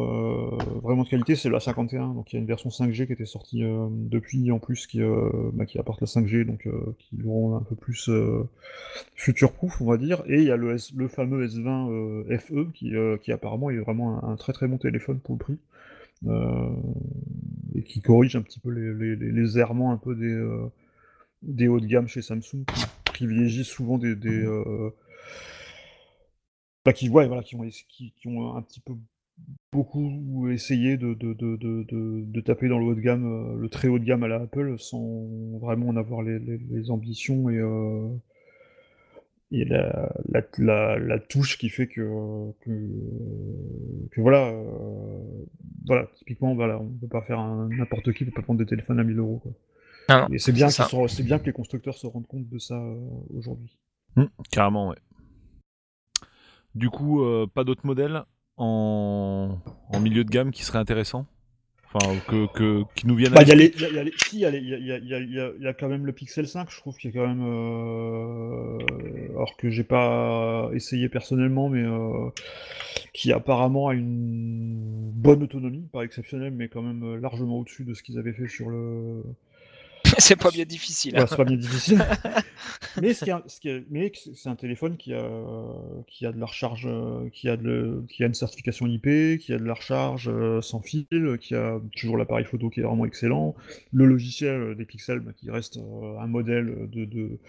[0.81, 1.35] vraiment de qualité.
[1.35, 4.60] C'est la 51, donc il y a une version 5G qui était sortie depuis, en
[4.60, 5.01] plus, qui,
[5.53, 8.10] bah, qui apporte la 5G, donc qui le rend un peu plus
[9.15, 10.23] future-proof, on va dire.
[10.27, 14.34] Et il y a le, le fameux S20 FE qui, qui apparemment est vraiment un,
[14.34, 15.57] un très très bon téléphone pour le prix.
[16.28, 16.76] Euh,
[17.76, 20.68] et qui corrige un petit peu les, les, errements un peu des, euh,
[21.44, 24.90] des hauts de gamme chez Samsung, qui privilégient souvent des, des euh,
[26.84, 28.96] bah, qui, ouais, voilà, qui, ont, qui, ont un petit peu
[29.72, 31.56] beaucoup essayé de, de, de,
[32.26, 34.78] de, taper dans le haut de gamme, le très haut de gamme à la Apple,
[34.78, 35.26] sans
[35.60, 37.62] vraiment en avoir les, les, ambitions et,
[39.52, 40.14] et la,
[40.58, 45.46] la, la, touche qui fait que, que, voilà, euh,
[45.88, 49.04] voilà, typiquement, voilà, on peut pas faire n'importe qui peut pas prendre des téléphones à
[49.04, 49.42] 1000 euros.
[50.08, 50.28] Quoi.
[50.32, 52.96] et c'est bien, c'est bien que les constructeurs se rendent compte de ça euh,
[53.36, 53.80] aujourd'hui.
[54.16, 54.98] Mmh, carrément, ouais.
[56.76, 58.24] Du coup, euh, pas d'autres modèles
[58.58, 59.58] en...
[59.92, 61.26] en milieu de gamme qui seraient intéressants?
[61.91, 64.41] Enfin, que, que, qui nous viennent bah, y a les, y a les, Si, il
[64.41, 67.14] y, a, y, a, y, a, quand même le Pixel 5, je trouve qu'il est
[67.14, 67.44] quand même.
[67.44, 68.78] Euh...
[69.32, 72.30] Alors que j'ai pas essayé personnellement, mais euh...
[73.14, 77.95] qui apparemment a une bonne autonomie, pas exceptionnelle, mais quand même euh, largement au-dessus de
[77.95, 79.24] ce qu'ils avaient fait sur le
[80.18, 81.18] c'est pas bien difficile.
[81.18, 81.26] Hein.
[81.27, 82.03] c'est pas bien difficile.
[83.02, 85.30] mais c'est un téléphone qui a,
[86.07, 89.53] qui a de la recharge, euh, qui a, de, qui a une certification IP, qui
[89.53, 91.07] a de la recharge euh, sans fil,
[91.40, 93.56] qui a toujours l'appareil photo qui est vraiment excellent,
[93.91, 97.40] le logiciel des pixels bah, qui reste euh, un modèle de, de,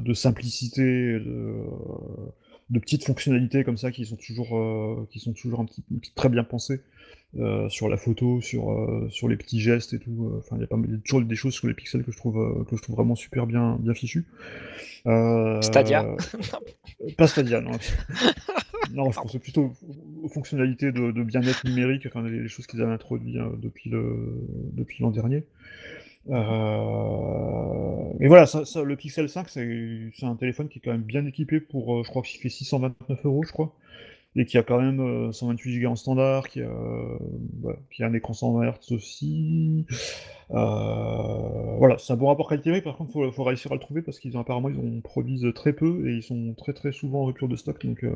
[0.00, 1.64] de simplicité, de,
[2.70, 5.82] de, petites fonctionnalités comme ça qui sont toujours, qui sont toujours un petit,
[6.14, 6.80] très bien pensées.
[7.36, 10.30] Euh, sur la photo, sur, euh, sur les petits gestes et tout.
[10.32, 12.64] Euh, enfin, il y a pas toujours des choses sur les pixels que je trouve,
[12.64, 14.24] que je trouve vraiment super bien, bien fichues.
[15.60, 16.06] Stadia
[17.18, 17.72] Pas Stadia, non.
[18.94, 19.74] non, je pensais plutôt
[20.22, 24.00] aux fonctionnalités de, bien-être numérique, enfin, les, choses qu'ils avaient introduites depuis l'an
[24.72, 25.44] depuis dernier.
[26.28, 31.60] Mais voilà, ça, le Pixel 5, c'est un téléphone qui est quand même bien équipé
[31.60, 33.74] pour, je crois qu'il fait 629 euros, je crois
[34.38, 36.70] et qui a quand même 128 Go en standard, qui a,
[37.90, 39.84] qui a un écran 120 Hz aussi.
[40.50, 44.00] Euh, voilà, c'est un bon rapport qualité-prix, par contre, il faut, réussir à le trouver
[44.00, 47.22] parce qu'ils ont apparemment ils en produisent très peu et ils sont très très souvent
[47.22, 47.84] en rupture de stock.
[47.84, 48.14] Donc, euh,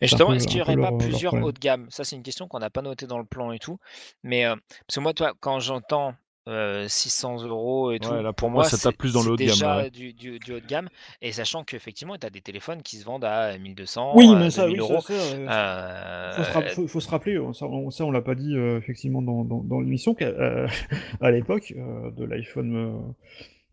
[0.00, 1.86] mais justement, est-ce qu'il n'y aurait pas plusieurs hauts de gamme?
[1.90, 3.78] Ça, c'est une question qu'on n'a pas notée dans le plan et tout.
[4.22, 4.54] Mais euh,
[4.86, 6.14] parce que moi, toi, quand j'entends
[6.46, 8.10] 600 euh, euros et tout.
[8.36, 9.54] pour, moi, ça tape plus dans le haut de gamme.
[9.54, 10.88] déjà du, du, haut de gamme.
[11.22, 14.66] Et sachant qu'effectivement, tu as des téléphones qui se vendent à 1200, oui, mais ça,
[14.66, 15.00] euros.
[15.00, 16.42] Ça, euh,
[16.86, 19.80] faut, se rappeler, ça on, ça, on l'a pas dit euh, effectivement dans, dans, dans
[19.80, 20.30] l'émission, qu'à
[21.20, 23.14] à l'époque de l'iPhone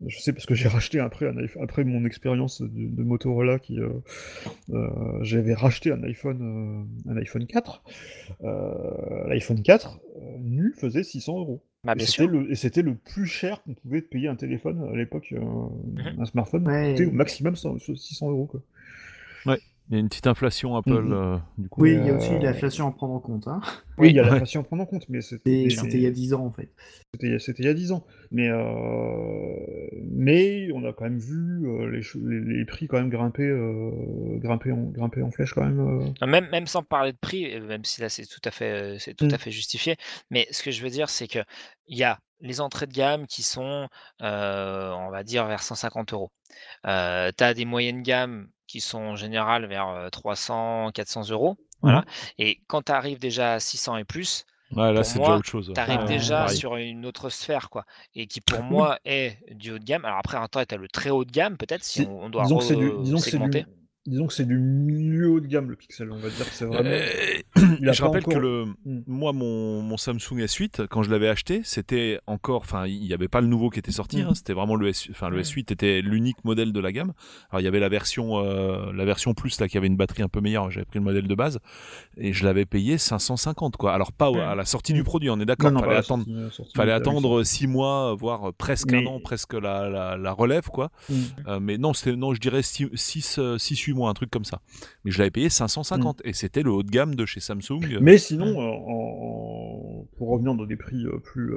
[0.06, 3.90] je sais parce que j'ai racheté après, un après mon expérience de, Motorola, qui euh,
[4.72, 4.90] euh,
[5.22, 7.84] j'avais racheté un iPhone, un iPhone 4.
[9.28, 10.00] L'iPhone 4
[10.40, 11.64] nu faisait 600 euros.
[11.84, 12.06] Bah, et
[12.56, 16.20] c'était le, plus cher qu'on pouvait payer un téléphone à l'époque, mhm.
[16.20, 18.46] un smartphone, c'était au maximum 600 euros.
[18.46, 18.62] Quoi.
[19.48, 19.60] Ouais.
[19.92, 21.14] Il y a une petite inflation Apple, mm, mm.
[21.14, 21.82] Euh, du coup.
[21.82, 23.46] Oui, il y a aussi l'inflation à prendre en compte.
[23.50, 23.60] Hein.
[23.98, 26.34] Oui, il y a l'inflation à prendre en compte, mais c'était il y a 10
[26.34, 26.72] ans en fait.
[27.14, 28.06] C'était il y a 10 ans.
[28.32, 29.90] Mais, euh...
[30.10, 33.92] mais on a quand même vu euh, les, les, prix quand même grimper, euh,
[34.38, 36.50] grimper, en, grimper en flèche quand même, même.
[36.50, 39.34] Même sans parler de prix, même si là c'est tout à fait, c'est tout mm.
[39.34, 39.98] à fait justifié.
[40.30, 41.40] Mais ce que je veux dire, c'est que
[41.88, 43.90] il y a les entrées de gamme qui sont,
[44.22, 46.32] on va dire, vers 150 euros.
[46.86, 51.58] tu as des moyennes gammes qui sont en général vers 300, 400 euros.
[51.82, 52.00] Voilà.
[52.00, 52.06] Mmh.
[52.40, 54.46] Et quand tu arrives déjà à 600 et plus,
[54.76, 55.72] là, c'est déjà autre chose.
[55.74, 57.86] Tu arrives déjà sur une autre sphère, quoi.
[58.16, 60.06] Et qui, pour moi, est du haut de gamme.
[60.06, 62.44] Alors après, un temps, tu as le très haut de gamme, peut-être, si on, doit
[62.44, 63.66] disons segmenter
[64.08, 66.66] disons que c'est du milieu haut de gamme le Pixel, on va dire que c'est
[66.66, 66.90] vraiment.
[67.58, 69.04] Euh, je rappelle que le, hmm.
[69.08, 73.28] moi mon, mon, Samsung S8 quand je l'avais acheté, c'était encore, enfin il n'y avait
[73.28, 74.28] pas le nouveau qui était sorti, hmm.
[74.28, 77.14] hein, c'était vraiment le S, enfin le S8 était l'unique modèle de la gamme.
[77.50, 80.24] Alors il y avait la version, euh, la version plus là qui avait une batterie
[80.24, 80.72] un peu meilleure.
[80.72, 81.60] J'avais pris le modèle de base
[82.18, 83.94] et je l'avais payé 550 quoi.
[83.94, 85.06] Alors pas à la sortie du hmm.
[85.06, 85.72] produit, on est d'accord.
[85.72, 86.26] Fallait attendre,
[86.76, 90.90] fallait attendre 6 mois, voire presque un an, presque la, la, la relève quoi.
[91.48, 94.62] Euh, mais non, c'était non, je dirais 6 6 6 ou un truc comme ça.
[95.04, 96.28] Mais je l'avais payé 550 mm.
[96.28, 98.00] et c'était le haut de gamme de chez Samsung.
[98.02, 101.54] Mais sinon, euh, pour revenir dans des prix euh, plus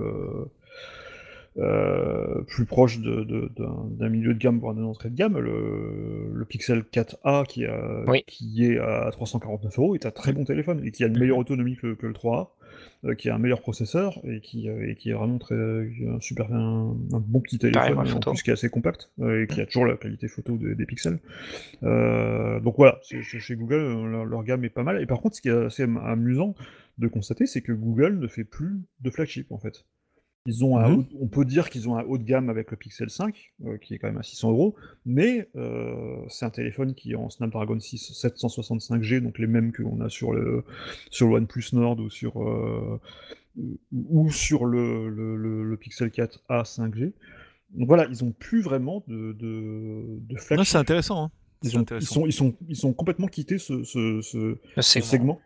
[1.57, 7.47] euh, plus proches d'un milieu de gamme pour une entrée de gamme, le, Pixel 4a
[7.47, 7.65] qui,
[8.27, 11.39] qui est à 349 euros est un très bon téléphone et qui a une meilleure
[11.39, 12.49] autonomie que, que le 3A.
[13.05, 16.21] Euh, qui a un meilleur processeur et qui, euh, et qui est vraiment très, un
[16.21, 19.67] super un, bon petit téléphone en plus qui est assez compact euh, et qui a
[19.67, 21.19] toujours la qualité photo des pixels.
[21.83, 25.03] donc voilà, chez Google leur, leur, gamme est pas mal.
[25.03, 26.55] Et par contre, ce qui est assez amusant
[26.97, 29.85] de constater, c'est que Google ne fait plus de flagship en fait.
[30.47, 33.09] Ils ont mmh on peut dire qu'ils ont un haut de gamme avec le Pixel
[33.09, 34.75] 5, euh, qui est quand même à 600 euros,
[35.07, 40.03] mais euh, c'est un téléphone qui est en Snapdragon 6 765G, donc les mêmes qu'on
[40.03, 40.63] a sur le,
[41.11, 43.01] sur le OnePlus Nord ou sur, euh,
[43.93, 47.13] ou sur le, le, Pixel 4a 5G.
[47.71, 51.25] Donc voilà, ils ont plus vraiment de, de, de C'est intéressant.
[51.25, 51.31] Hein.
[51.63, 51.87] Ils, sont,
[52.27, 55.41] ils, sont, ils, sont, complètement quittés ce, ce, ce segment.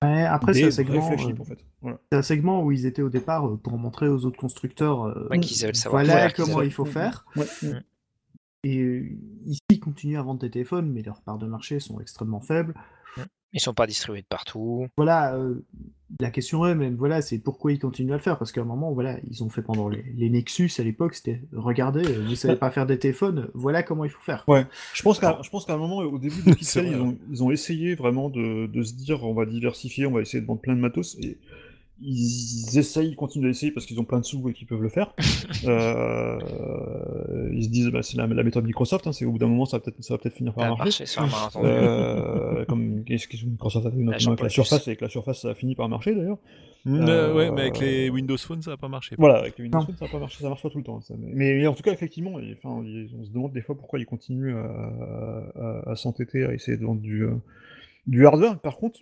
[0.00, 1.06] Après, c'est un segment.
[1.06, 1.64] En fait.
[2.10, 5.28] C'est un segment où ils étaient au départ euh, pour montrer aux autres constructeurs euh,
[5.86, 7.24] voilà comment il faut faire.
[8.64, 12.00] Et euh, ici, ils continuent à vendre des téléphones, mais leurs parts de marché sont
[12.00, 12.74] extrêmement faibles.
[13.52, 14.86] Ils sont pas distribués de partout.
[14.96, 15.64] Voilà, euh,
[16.20, 18.38] la question est même, voilà, c'est pourquoi ils continuent à le faire.
[18.38, 22.04] Parce qu'à un moment, voilà, ils ont fait pendant les, Nexus à l'époque, c'était regardez,
[22.04, 24.44] euh, vous savez pas faire des téléphones, voilà comment il faut faire.
[24.48, 27.18] Ouais, je pense qu'à, je pense qu'à un moment, au début de Pixel, ils, ont,
[27.30, 30.46] ils ont essayé vraiment de, de, se dire on va diversifier, on va essayer de
[30.46, 31.16] vendre plein de matos.
[31.20, 31.38] Et
[32.04, 34.88] ils essayent, ils continuent d'essayer parce qu'ils ont plein de sous et qu'ils peuvent le
[34.88, 35.14] faire.
[35.64, 36.38] euh,
[37.52, 39.78] ils se disent, bah, c'est la, méthode Microsoft, hein, c'est au bout d'un moment, ça
[39.78, 41.04] va peut-être, ça va peut-être finir par marcher.
[41.56, 45.50] euh, comme qu'est-ce que Microsoft a fait avec la Surface, et avec la Surface, ça
[45.50, 46.38] a fini par marcher d'ailleurs.
[46.86, 49.14] Euh, ouais, mais avec les Windows Phone, ça n'a pas marché.
[49.16, 51.00] Voilà, avec les Windows Phone, ça n'a pas marché, ça marche pas tout le temps.
[51.00, 51.14] Ça.
[51.16, 55.82] Mais, en tout cas, effectivement, enfin, on se demande des fois pourquoi ils continuent à,
[55.86, 57.34] à, s'entêter à essayer de vendre du, euh,
[58.06, 58.58] du hardware.
[58.58, 59.00] Par contre,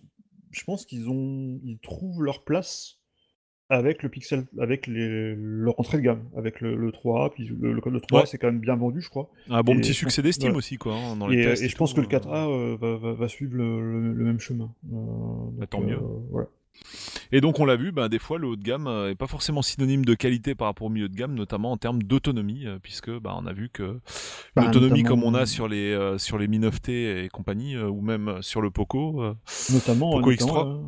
[0.51, 3.01] je pense qu'ils ont, ils trouvent leur place
[3.71, 7.73] avec le Pixel, avec les, leur entrée de gamme, avec le, le 3A, puis le,
[7.73, 9.31] le, 3A c'est quand même bien vendu, je crois.
[9.49, 10.95] Un bon petit succès d'estime aussi, quoi.
[10.95, 13.29] Hein, dans les et, tests et, je pense que le 4A euh, euh, va, va,
[13.29, 14.75] suivre le, même chemin.
[14.93, 14.97] Euh,
[15.53, 15.99] bah, tant mieux.
[16.31, 16.49] Voilà.
[17.33, 19.27] Et donc on l'a vu, ben, des fois le haut de gamme n'est euh, pas
[19.27, 22.79] forcément synonyme de qualité par rapport au milieu de gamme, notamment en termes d'autonomie, euh,
[22.83, 24.01] puisque ben, on a vu que
[24.57, 28.01] bah, l'autonomie comme on a sur les euh, sur les Mi 9T et compagnie, ou
[28.01, 29.23] même sur le Poco,
[29.73, 30.81] notamment Poco X3,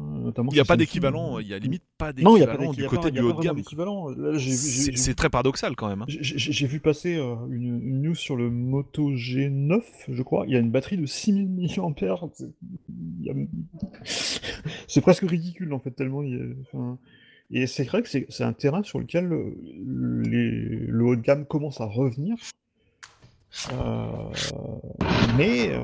[0.51, 3.32] il n'y a pas d'équivalent, il y a limite pas d'équivalent du côté du haut
[3.32, 3.62] de gamme.
[4.39, 6.02] C'est très paradoxal quand même.
[6.02, 6.06] Hein.
[6.09, 10.59] J'ai vu passer une, une, news sur le Moto G9, je crois, il y a
[10.59, 11.69] une batterie de 6000 mAh,
[14.89, 16.57] c'est presque ridicule en fait, tellement il
[17.51, 21.87] Et c'est vrai que c'est un terrain sur lequel le, haut de gamme commence à
[21.87, 22.37] revenir.
[23.73, 24.07] Euh,
[25.37, 25.81] mais euh,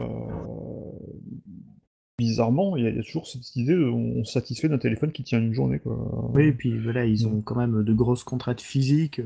[2.19, 5.53] bizarrement, il y, a toujours cette idée de, on satisfait d'un téléphone qui tient une
[5.53, 5.79] journée.
[5.79, 6.31] Quoi.
[6.33, 9.20] Oui, et puis voilà, ils ont quand même de grosses contraintes physiques.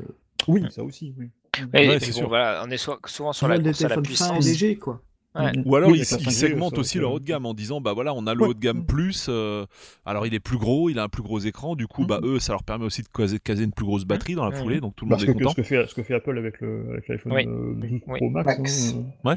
[0.49, 1.31] Oui, ça aussi, oui.
[1.73, 4.45] on est souvent sur la course à la puissance.
[4.45, 5.01] léger, quoi.
[5.65, 8.35] Ou alors ils, segmentent aussi leur haut de gamme en disant bah voilà on a
[8.35, 9.65] le haut de gamme plus, euh,
[10.05, 12.39] alors il est plus gros, il a un plus gros écran, du coup bah eux
[12.39, 15.07] ça leur permet aussi de caser, une plus grosse batterie dans la foulée, donc tout
[15.07, 15.51] le monde est content.
[15.51, 18.95] Ce que, fait, ce que fait Apple avec l'iPhone 12 Pro Max.
[18.95, 19.37] Hein,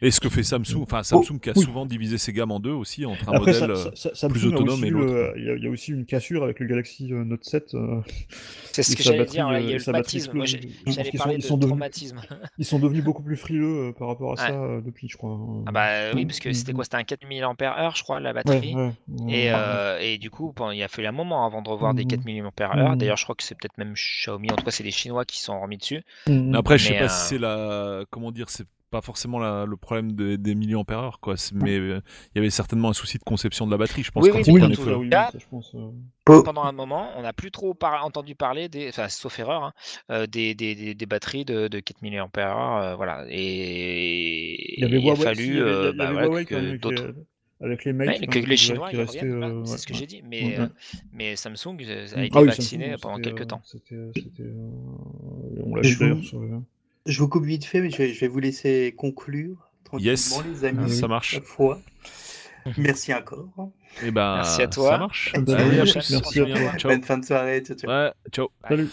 [0.00, 2.72] Et ce que fait Samsung, enfin Samsung qui a souvent divisé ses gammes en deux
[2.72, 5.32] aussi, entre un modèle euh, plus autonome et l'autre.
[5.36, 7.74] Il y, a aussi une cassure avec le Galaxy euh, Note 7.
[7.74, 8.00] Euh,
[8.72, 10.32] c'est ce que j'allais dire, il y a le baptisme.
[10.34, 12.20] Moi, j'allais parler de traumatisme.
[12.58, 15.32] Ils sont devenus beaucoup plus frileux par rapport à ça depuis, je crois.
[15.32, 15.64] Hein.
[15.66, 18.74] Ah bah oui, parce que c'était quoi C'était un 4000 mAh, je crois, la batterie.
[19.28, 19.50] Et,
[20.00, 22.96] et du coup, il a fallu un moment avant de revoir des 4000 mAh.
[22.96, 25.40] D'ailleurs, je crois que c'est peut-être même Xiaomi, en tout cas, c'est les Chinois qui
[25.40, 26.02] sont remis dessus.
[26.54, 28.04] Après, je sais pas si c'est la.
[28.10, 31.34] Comment dire c'est pas forcément le problème des milliampères quoi.
[31.52, 32.00] Mais euh,
[32.34, 34.60] il y avait certainement un souci de conception de la batterie je pense oui, oui,
[36.44, 39.72] pendant un moment on n'a plus trop entendu parler des enfin sauf erreur hein,
[40.10, 43.24] euh, des, des, des, batteries de, de 4 mAh voilà.
[43.28, 47.14] Et il, avait a fallu d'autres
[47.60, 50.22] avec les mails que les Chinois c'est ce que j'ai dit.
[50.24, 50.56] Mais,
[51.12, 51.76] mais Samsung
[52.14, 53.62] a été vacciné pendant quelques temps.
[55.64, 55.82] on l'a
[57.08, 60.90] je vous coupe vite fait, mais je vais, vous laisser conclure tranquillement, les amis.
[60.90, 61.40] Ça marche.
[61.40, 61.80] Fois.
[62.76, 63.48] Merci encore.
[64.02, 64.90] Et eh ben, merci à toi.
[64.90, 65.34] Ça marche.
[65.46, 66.72] merci à toi.
[66.84, 67.62] Bonne fin de soirée.
[67.64, 67.90] Ciao, ciao.
[67.90, 68.48] Ouais, ciao.
[68.68, 68.88] Salut.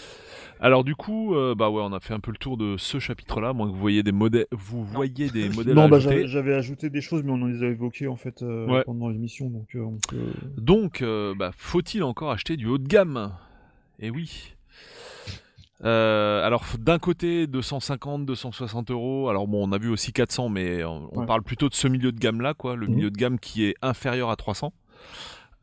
[0.58, 2.98] Alors du coup, euh, bah ouais, on a fait un peu le tour de ce
[2.98, 3.52] chapitre-là.
[3.52, 5.74] Moi, vous voyez des modèles, vous voyez des modèles.
[5.74, 8.82] Non, bah j'avais ajouté des choses, mais on en les a évoquées en fait euh,
[8.84, 9.74] pendant l'émission, donc.
[9.74, 11.04] Euh, donc,
[11.38, 13.34] bah, faut-il encore acheter du haut de gamme?
[13.98, 14.55] Eh oui.
[15.84, 19.28] Euh, alors d'un côté 250, 260 euros.
[19.28, 22.18] Alors bon, on a vu aussi 400, mais on, parle plutôt de ce milieu de
[22.18, 22.94] gamme là, quoi, le mhm.
[22.94, 24.72] milieu de gamme qui est inférieur à 300.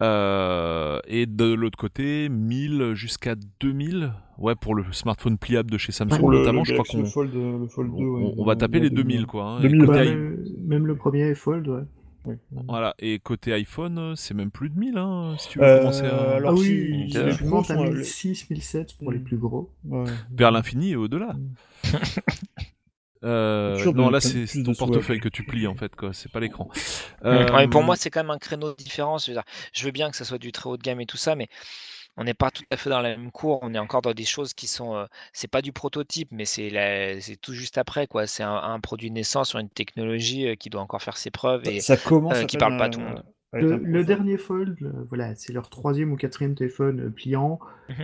[0.01, 4.11] Euh, et de l'autre côté, 1000 jusqu'à 2000.
[4.39, 7.03] Ouais, pour le smartphone pliable de chez Samsung notamment, je crois qu'on
[8.37, 9.45] on, va taper les 2000 quoi.
[9.45, 9.59] Hein.
[9.61, 11.83] même le premier est Fold, ouais.
[12.67, 16.05] Voilà, et côté iPhone, euh, c'est même plus de 1000, hein, si tu veux commencer
[16.05, 16.35] à.
[16.35, 19.71] Alors, ah oui, si, je pense à 1006, 1007 pour les plus gros.
[20.31, 21.35] Vers l'infini et au-delà.
[23.23, 26.13] euh, non, là, c'est ton portefeuille que tu plies, en fait, quoi.
[26.13, 26.69] C'est pas l'écran.
[27.25, 27.67] Euh...
[27.67, 29.17] pour moi, c'est quand même un créneau différent.
[29.17, 31.49] Je veux bien que ça soit du très haut de gamme et tout ça, mais
[32.17, 33.59] on n'est pas tout à fait dans la même cour.
[33.61, 34.95] On est encore dans des choses qui sont.
[34.95, 36.69] Euh, c'est pas du prototype, mais c'est
[37.21, 38.27] c'est tout juste après quoi.
[38.27, 41.79] C'est un, produit naissant sur une technologie euh, qui doit encore faire ses preuves et
[41.79, 43.23] ça commence euh, qui parle pas à tout le monde.
[43.53, 44.77] Le, dernier Fold,
[45.09, 47.59] voilà, c'est leur troisième ou quatrième téléphone pliant.
[47.89, 48.03] Mmh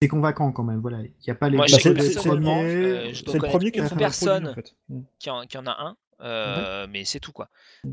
[0.00, 0.80] c'est convaincant quand même.
[0.80, 1.58] Voilà, il n'y a pas les.
[1.68, 4.74] c'est le premier qui personne en fait.
[4.88, 5.00] Mmh.
[5.20, 7.48] qui, en, qui en a un, mais c'est tout quoi.
[7.84, 7.92] Mmh.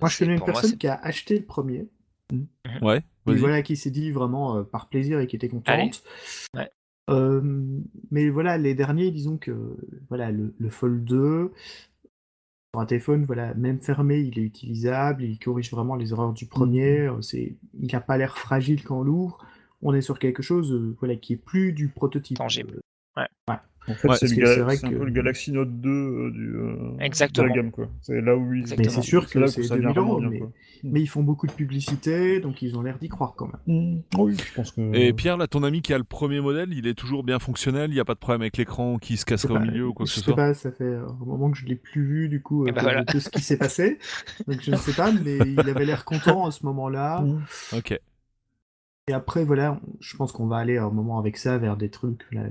[0.00, 1.86] moi, je connais une personne qui a acheté le premier.
[2.82, 3.02] Ouais
[3.34, 6.02] voilà, qui s'est dit vraiment euh, par plaisir et qui était contente.
[7.08, 7.40] Euh,
[8.10, 9.76] mais voilà, les derniers, disons que
[10.08, 11.52] voilà, le, Fold 2,
[12.74, 16.46] sur un téléphone, voilà, même fermé, il est utilisable, il corrige vraiment les erreurs du
[16.46, 17.22] premier, mmh.
[17.22, 19.38] c'est, il n'a pas l'air fragile quand on l'ouvre.
[19.82, 22.38] On est sur quelque chose voilà, qui est plus du prototype.
[22.38, 22.80] Tangible.
[23.16, 23.28] ouais.
[23.88, 27.44] En fait, c'est un peu le Galaxy Note 2 euh, du, euh, Exactement.
[27.44, 27.70] de la gamme.
[27.70, 27.88] Quoi.
[28.00, 28.64] C'est là où ils...
[28.76, 30.40] Mais c'est sûr que c'est 2000 euros, mais...
[30.82, 31.00] mais...
[31.00, 33.60] ils font beaucoup de publicité, donc ils ont l'air d'y croire quand même.
[33.66, 34.00] Mmh.
[34.18, 34.94] Oui, je pense que...
[34.94, 37.90] Et Pierre, là, ton ami qui a le premier modèle, il est toujours bien fonctionnel,
[37.90, 40.04] il n'y a pas de problème avec l'écran qui se casserait au milieu ou quoi
[40.06, 42.04] que ce soit Je sais pas, ça fait un moment que je ne l'ai plus
[42.04, 43.04] vu, du coup, bah voilà.
[43.04, 43.98] tout ce qui s'est passé.
[44.48, 47.24] donc je ne sais pas, mais il avait l'air content à ce moment-là.
[47.26, 47.42] Mmh.
[47.78, 47.98] Ok.
[49.08, 51.90] Et après, voilà, je pense qu'on va aller à un moment avec ça vers des
[51.90, 52.42] trucs là,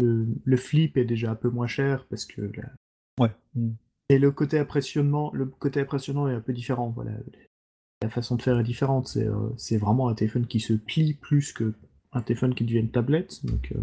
[0.00, 2.50] le, flip est déjà un peu moins cher parce que.
[3.18, 3.30] Ouais.
[4.08, 6.90] Et le côté impressionnant, le côté impressionnant est un peu différent.
[6.90, 7.12] Voilà.
[8.02, 9.08] La façon de faire est différente.
[9.08, 11.74] C'est euh, vraiment un téléphone qui se plie plus que
[12.12, 13.44] un téléphone qui devient une tablette.
[13.46, 13.80] Donc, euh,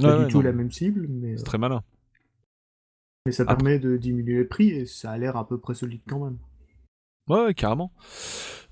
[0.00, 1.06] pas du tout la même cible.
[1.08, 1.82] mais C'est très malin.
[3.26, 6.02] Mais ça permet de diminuer le prix et ça a l'air à peu près solide
[6.06, 6.36] quand même.
[7.28, 7.90] Ouais, carrément.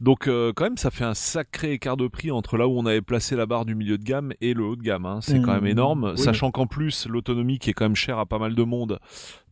[0.01, 2.87] Donc euh, quand même, ça fait un sacré écart de prix entre là où on
[2.87, 5.07] avait placé la barre du milieu de gamme et le haut de gamme.
[5.07, 5.21] Hein.
[5.23, 5.69] C'est quand même mmh.
[5.69, 8.99] énorme, sachant qu'en plus l'autonomie qui est quand même chère à pas mal de monde,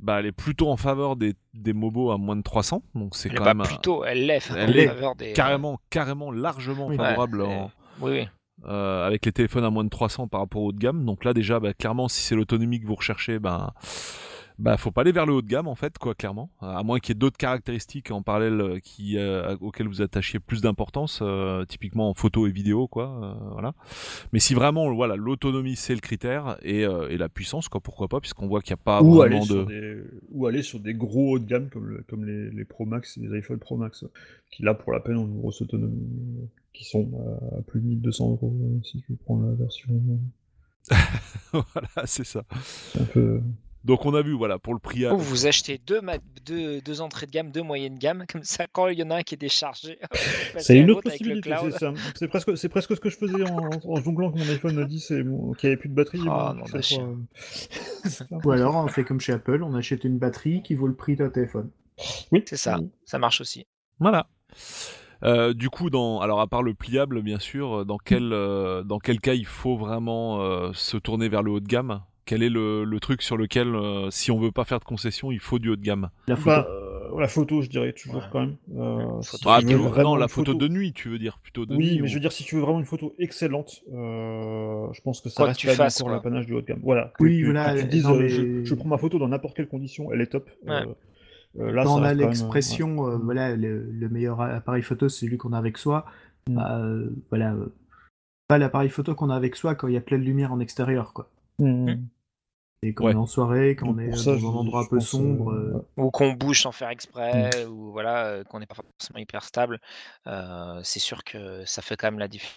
[0.01, 2.83] bah elle est plutôt en faveur des, des mobos à moins de 300.
[2.95, 4.51] Donc c'est quand même plutôt, elle l'est.
[4.57, 5.33] Elle est des...
[5.33, 7.47] carrément, carrément largement favorable
[8.01, 8.27] Oui,
[8.67, 11.05] euh, avec les téléphones à moins de 300 par rapport au haut de gamme.
[11.05, 13.73] Donc là déjà, bah, clairement, si c'est l'autonomie que vous recherchez, bah
[14.61, 16.51] bah faut pas aller vers le haut de gamme en fait quoi clairement.
[16.61, 20.39] À moins qu'il y ait d'autres caractéristiques en parallèle euh, qui euh, auxquelles vous attachiez
[20.39, 23.73] plus d'importance euh, typiquement en photo et vidéo quoi voilà.
[24.33, 28.21] Mais si vraiment voilà l'autonomie c'est le critère et, et, la puissance quoi pourquoi pas
[28.21, 30.03] puisqu'on voit qu'il n'y a pas ou vraiment aller de des...
[30.31, 33.21] ou aller sur des gros hauts de gamme comme, comme les, les, Pro Max et
[33.21, 34.05] les iPhone Pro Max
[34.51, 36.07] qui là pour la peine ont une grosse autonomie
[36.75, 37.11] qui sont
[37.57, 39.89] à plus de 1200 euros si tu prends la version
[41.53, 42.43] voilà c'est ça.
[42.99, 43.41] Un peu
[43.85, 45.07] Donc on a vu, voilà, pour le prix.
[45.07, 46.01] Ou vous achetez deux,
[46.45, 49.23] deux, entrées de gamme, deux moyennes gamme, comme ça, quand il y en a un
[49.23, 49.99] qui est déchargé,
[50.59, 51.55] c'est une autre possibilité.
[52.15, 54.85] C'est presque, c'est presque ce que je faisais en, en jonglant quand mon iPhone a
[54.85, 56.21] dit qu'il n'y avait plus de batterie.
[56.27, 56.53] Oh,
[58.45, 61.17] Ou alors on fait comme chez Apple, on achète une batterie qui vaut le prix
[61.17, 61.71] d'un téléphone.
[62.33, 62.79] Oui, c'est ça.
[63.05, 63.67] Ça marche aussi.
[63.99, 64.29] Voilà.
[65.23, 68.99] Euh, du coup, dans, alors à part le pliable, bien sûr, dans quel, euh, dans
[68.99, 72.03] quel cas il faut vraiment euh, se tourner vers le haut de gamme?
[72.31, 75.41] Quel est le, truc sur lequel, euh, si on veut pas faire de concession, il
[75.41, 78.57] faut du haut de gamme La photo, euh, la photo je dirais toujours quand même.
[78.77, 82.15] Euh, ah, vraiment la photo, de nuit, tu veux dire plutôt de Oui, mais je
[82.15, 85.89] veux dire, si tu veux vraiment une photo excellente, je pense que ça reste pas
[86.01, 86.79] encore l'apanage du haut de gamme.
[86.85, 87.13] Voilà.
[87.19, 87.75] Oui, voilà.
[87.77, 90.49] Tu dises, je, prends ma photo dans n'importe quelle condition, elle est top.
[90.63, 90.85] là,
[91.83, 96.07] dans on a l'expression, voilà, le, meilleur appareil photo, c'est celui qu'on a avec soi.
[96.49, 96.55] Mm.
[96.55, 96.81] Bah,
[97.31, 97.57] voilà,
[98.47, 100.61] pas l'appareil photo qu'on a avec soi quand il y a plein de lumière en
[100.61, 101.29] extérieur, quoi.
[101.59, 101.95] Mm.
[102.83, 102.87] Mm.
[102.87, 105.53] Et quand on est en soirée, quand on est dans un endroit un peu sombre.
[105.53, 107.69] Euh, ou qu'on bouge sans faire exprès, mmh.
[107.71, 109.81] ou voilà, euh, qu'on n'est pas forcément hyper stable,
[110.27, 112.57] euh, c'est sûr que ça fait quand même la différence.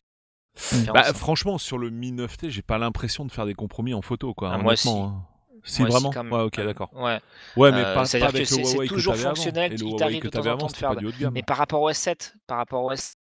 [0.93, 4.33] Bah, franchement, sur le Mi 9T, j'ai pas l'impression de faire des compromis en photo,
[4.35, 4.51] quoi.
[4.53, 4.89] Ah, moi aussi.
[4.89, 5.25] Hein.
[5.65, 6.89] Si vraiment Ouais, ok, d'accord.
[6.93, 7.19] Ouais.
[7.55, 10.57] Ouais, mais pas, pas avec le Huawei que toujours fonctionnel, il t'arrive de temps en
[10.57, 11.31] temps de faire.
[11.31, 13.13] Mais par rapport au S7, par rapport au S7,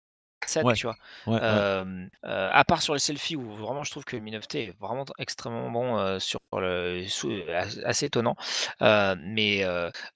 [0.46, 0.96] tu vois.
[1.28, 5.04] Euh, à part sur les selfies où vraiment je trouve que Mi 9T est vraiment
[5.18, 7.04] extrêmement bon sur le
[7.84, 8.36] assez étonnant.
[8.80, 9.64] mais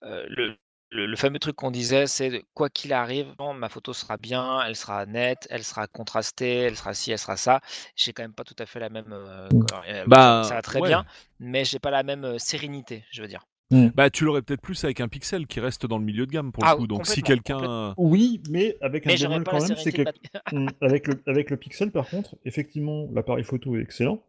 [0.03, 0.57] le,
[0.91, 5.05] le, fameux truc qu'on disait, c'est quoi qu'il arrive, ma photo sera bien, elle sera
[5.07, 7.61] nette, elle sera contrastée, elle sera ci, elle sera ça.
[7.97, 9.09] J'ai quand même pas tout à fait la même.
[9.09, 10.05] Mmh.
[10.07, 11.05] bah, ça va très bien,
[11.41, 13.45] mais j'ai pas la même sérénité, je veux dire.
[13.71, 13.89] Mm.
[13.95, 16.53] Bah, tu l'aurais peut-être plus avec un pixel qui reste dans le milieu de gamme
[16.53, 16.87] pour le ah coup.
[16.87, 17.95] Donc si quelqu'un.
[17.97, 20.03] Oui, mais avec un bémol quand même, c'est que
[20.53, 24.23] mm, avec le avec le pixel par contre, effectivement, l'appareil photo est excellent.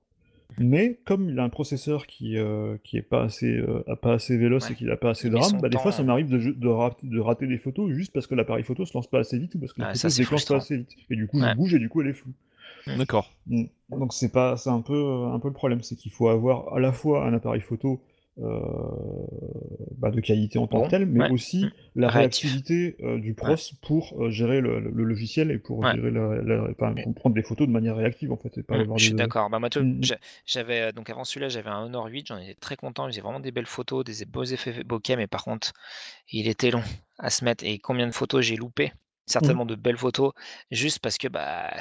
[0.57, 4.37] Mais comme il a un processeur qui euh, qui est pas assez euh, pas assez
[4.37, 7.19] véloce et qu'il a pas assez de RAM, bah, des fois ça m'arrive de, de,
[7.19, 9.73] rater des photos juste parce que l'appareil photo se lance pas assez vite ou parce
[9.73, 10.89] que la photo se déclenche pas assez vite.
[11.09, 12.33] Et du coup je bouge et du coup elle est floue.
[12.97, 13.33] D'accord.
[13.47, 13.65] Mm.
[13.89, 16.79] Donc c'est pas c'est un peu un peu le problème, c'est qu'il faut avoir à
[16.79, 18.16] la fois un appareil photo euh,
[19.97, 21.71] bah, de qualité en tant que tel, mais aussi mmh.
[21.95, 26.73] la réactivité euh, du pros pour euh, gérer le, logiciel et pour gérer la,
[27.15, 28.57] prendre des photos de manière réactive en fait.
[28.57, 29.49] Et pas mmh, je suis d'accord.
[29.49, 30.01] Bah, mmh,
[30.45, 33.09] j'avais donc avant celui-là, j'avais un Honor 8, j'en étais très content.
[33.09, 35.73] J'ai vraiment des belles photos, des beaux effets bokeh, mais par contre,
[36.31, 36.83] il était long
[37.17, 37.63] à se mettre.
[37.63, 38.93] Et combien de photos j'ai loupé?
[39.25, 40.31] Certainement de belles photos,
[40.71, 41.73] juste parce que bah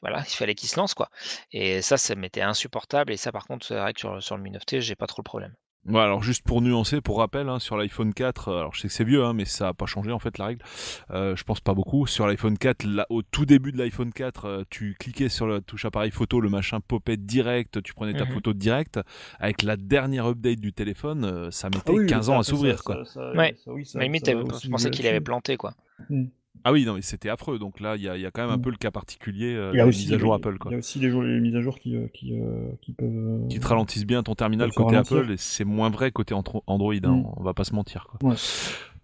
[0.00, 1.10] voilà, il fallait qu'il se lance quoi.
[1.50, 3.12] Et ça, ça m'était insupportable.
[3.12, 5.20] Et ça, par contre, c'est vrai que sur, sur le Mi 9T, j'ai pas trop
[5.20, 5.54] le problème.
[5.86, 8.88] Ouais, alors juste pour nuancer, pour rappel, hein, sur l'iPhone 4, euh, alors je sais
[8.88, 10.62] que c'est vieux, hein, mais ça n'a pas changé en fait la règle.
[11.10, 12.06] Euh, je pense pas beaucoup.
[12.06, 15.60] Sur l'iPhone 4, là, au tout début de l'iPhone 4, euh, tu cliquais sur la
[15.60, 19.00] touche appareil photo, le machin popait direct, tu prenais ta mmh photo direct.
[19.38, 22.82] Avec la dernière update du téléphone, ça ah mettait 15 ans à s'ouvrir.
[22.82, 23.02] quoi.
[23.34, 23.54] ouais,
[23.94, 25.74] mais limite, je pensais qu'il avait planté quoi.
[26.08, 26.24] Mmh.
[26.62, 27.58] Ah oui, non, mais c'était affreux.
[27.58, 28.62] Donc là, il y, a quand même un mm.
[28.62, 30.56] peu le cas particulier euh, il y a aussi, mises à jour Apple.
[30.66, 33.48] Il y a aussi les, mises à jour qui, euh, qui, euh, qui peuvent.
[33.48, 36.94] Qui te ralentissent bien ton terminal côté Apple et c'est moins vrai côté Android.
[36.94, 37.26] Hein, mm.
[37.36, 38.06] On va pas se mentir.
[38.08, 38.30] Quoi.
[38.30, 38.36] Ouais.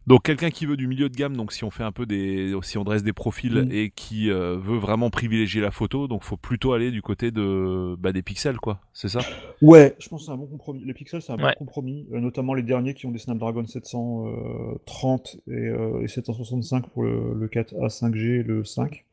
[0.07, 2.55] Donc quelqu'un qui veut du milieu de gamme, donc si on fait un peu des,
[2.63, 3.73] si on dresse des profils mm.
[3.73, 7.97] et qui euh, veut vraiment privilégier la photo, donc faut plutôt aller du côté de
[7.99, 8.81] bah, des pixels, quoi.
[8.93, 9.21] C'est ça?
[9.61, 10.85] Ouais, je pense que c'est un bon compromis.
[10.85, 15.37] Les pixels, c'est un bon compromis, euh, notamment les derniers qui ont des Snapdragon 730
[15.49, 19.05] euh, et, 765 pour le, 4A 5G et le 5.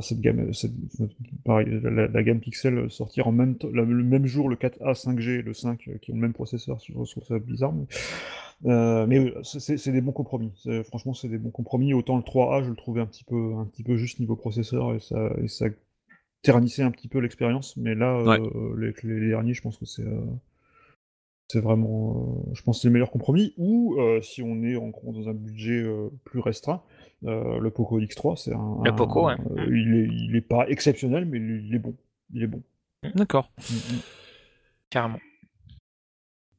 [0.00, 0.50] Cette gamme,
[1.46, 5.78] la, gamme Pixel sortir en même le même jour le 4A 5G et le 5
[6.00, 7.72] qui ont le même processeur, je trouve ça bizarre.
[7.72, 7.86] Mais...
[8.66, 10.52] Euh, mais c'est des bons compromis.
[10.84, 11.92] Franchement, c'est des bons compromis.
[11.92, 14.94] Autant le 3A, je le trouvais un petit peu, un petit peu juste niveau processeur
[14.94, 15.66] et ça, et ça
[16.42, 17.76] ternissait un petit peu l'expérience.
[17.76, 20.20] Mais là, euh, les, les, derniers, je pense que c'est euh,
[21.48, 23.54] c'est vraiment, je pense, c'est le meilleur compromis.
[23.58, 25.84] Ou si on est en, dans un budget
[26.24, 26.82] plus restreint,
[27.22, 29.30] le Poco X3, c'est un, le Poco,
[29.68, 31.94] il, est, il est pas exceptionnel, mais il, est bon.
[32.32, 32.62] Il est bon.
[33.14, 33.50] D'accord.
[33.58, 34.00] Mm, mm.
[34.90, 35.18] Carrément.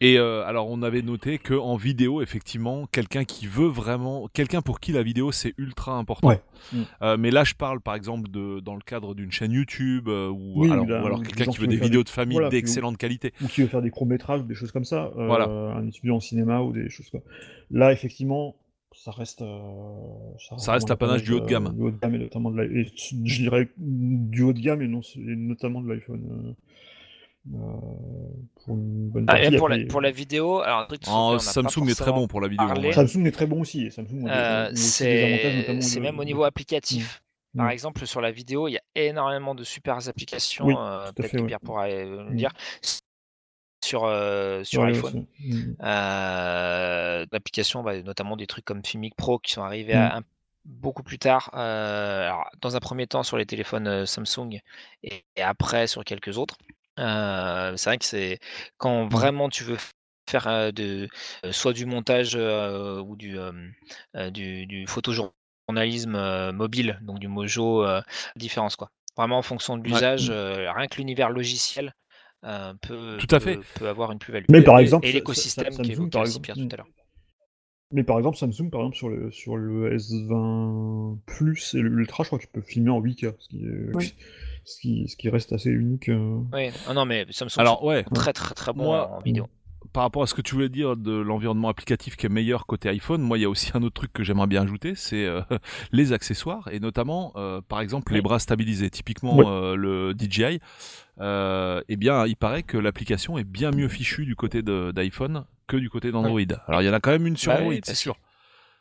[0.01, 4.61] Et euh, alors on avait noté que en vidéo, effectivement, quelqu'un qui veut vraiment, quelqu'un
[4.61, 6.33] pour qui la vidéo c'est ultra important.
[6.73, 6.81] Mm.
[7.01, 10.29] Euh, mais là, je parle par exemple de dans le cadre d'une chaîne YouTube euh,
[10.29, 13.33] ou, alors, quelqu'un qui veut des vidéos de famille d'excellente qualité.
[13.41, 15.11] Ou qui veut faire des courts métrages, des choses comme ça.
[15.15, 15.45] voilà.
[15.45, 17.21] Un étudiant en cinéma ou des choses comme.
[17.71, 18.55] Là, effectivement,
[18.93, 19.43] ça reste.
[20.59, 21.73] ça reste, l'apanage du haut de gamme.
[21.73, 25.01] Du haut de gamme et notamment de je dirais du haut de gamme et, non,
[25.15, 26.55] et notamment de l'iPhone.
[27.53, 27.57] Euh,
[28.55, 32.27] pour une bonne ah, pour, la, pour, la, vidéo, alors oh, Samsung est très bon
[32.27, 32.91] pour la vidéo.
[32.91, 33.89] Samsung est très bon aussi.
[34.27, 37.21] Euh, c'est même au niveau applicatif.
[37.53, 37.57] Mm.
[37.57, 37.71] Par mm.
[37.71, 40.69] exemple, sur la vidéo, il y a énormément de super applications.
[40.69, 42.35] Euh, peut-être que Pierre pourra le mm.
[42.35, 42.51] dire
[43.83, 44.11] sur,
[44.63, 45.27] sur iPhone.
[45.39, 45.75] Mmh.
[47.31, 50.21] L'application, bah, notamment des trucs comme Filmic Pro qui sont arrivés à,
[50.63, 51.51] beaucoup plus tard.
[51.53, 54.61] dans un premier temps sur les téléphones Samsung
[55.03, 56.57] et, après sur quelques autres.
[56.97, 58.39] C'est vrai que c'est
[58.77, 59.77] quand vraiment tu veux
[60.29, 61.07] faire de
[61.51, 63.37] soit du montage ou du,
[64.31, 67.85] du, du photojournalisme mobile, donc du Mojo,
[68.35, 68.89] différence quoi.
[69.17, 71.93] Vraiment en fonction de l'usage, rien que l'univers logiciel
[72.41, 73.59] peut, Tout à fait.
[73.75, 74.45] peut, avoir une plus-value.
[74.49, 76.87] Mais par exemple, et l'écosystème qui évoquait aussi Pierre tout à l'heure.
[77.91, 82.29] Mais par exemple, Samsung, par exemple, sur le, sur le S20 Plus et l'Ultra, je
[82.29, 83.63] crois que tu peux filmer en 8K, ce qui,
[84.65, 86.09] ce qui, ce qui reste assez unique.
[86.53, 88.03] Oui, ah non, mais Samsung, Alors, ouais.
[88.13, 89.47] très très très bon en vidéo
[89.95, 92.89] par rapport à ce que tu voulais dire de l'environnement applicatif qui est meilleur côté
[92.89, 95.39] iPhone, moi il y a aussi un autre truc que j'aimerais bien ajouter, c'est euh,
[95.93, 98.89] les accessoires et notamment euh, par exemple les bras stabilisés.
[98.89, 100.59] Typiquement euh, le DJI,
[101.19, 105.89] eh bien il paraît que l'application est bien mieux fichue du côté d'iPhone que du
[105.89, 106.41] côté d'Android.
[106.67, 108.17] Alors il y en a quand même une sur bah Android, c'est sûr.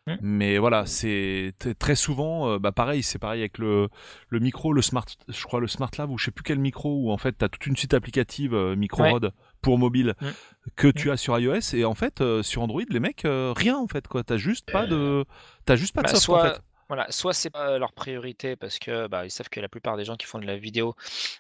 [0.06, 0.14] Mmh.
[0.20, 3.88] Mais voilà, c'est très souvent, bah pareil, c'est pareil avec le,
[4.28, 6.94] le micro, le smart, je crois le Smart Lab ou je sais plus quel micro
[6.94, 9.32] où en fait tu as toute une suite applicative micro mode
[9.64, 10.28] pour mobile mm.
[10.76, 11.12] que tu mm.
[11.12, 14.06] as sur iOS et en fait euh, sur Android les mecs euh, rien en fait
[14.06, 15.24] quoi t'as juste pas de
[15.64, 16.40] t'as juste pas de bah, soit...
[16.40, 19.70] en fait voilà, soit c'est pas leur priorité parce que bah, ils savent que la
[19.70, 20.94] plupart des gens qui font de la vidéo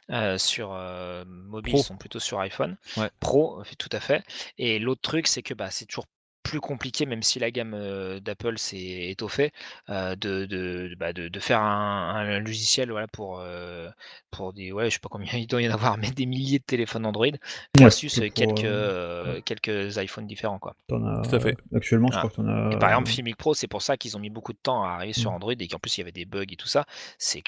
[0.08, 0.70] euh, sur
[1.26, 2.78] mobile sont plutôt sur iPhone.
[3.20, 4.24] Pro, tout à fait.
[4.56, 6.06] Et l'autre truc, c'est que bah, c'est toujours
[6.54, 7.76] plus compliqué, même si la gamme
[8.20, 9.50] d'Apple s'est étoffée,
[9.88, 13.42] de, de, bah, de, de, faire un, un, logiciel voilà, pour,
[14.30, 14.70] pour des.
[14.70, 17.06] Ouais, je sais pas combien il doit y en avoir, mais des milliers de téléphones
[17.06, 17.26] Android
[17.76, 20.60] versus quelques, quelques iPhones différents.
[20.60, 20.76] Quoi.
[20.88, 21.56] Tout à fait.
[21.74, 22.72] Actuellement, je crois que as.
[22.72, 24.90] Et par exemple, Filmic Pro, c'est pour ça qu'ils ont mis beaucoup de temps à
[24.90, 25.34] arriver sur mmh.
[25.34, 26.84] Android et qu'en plus il y avait des bugs et tout ça.
[27.18, 27.42] C'est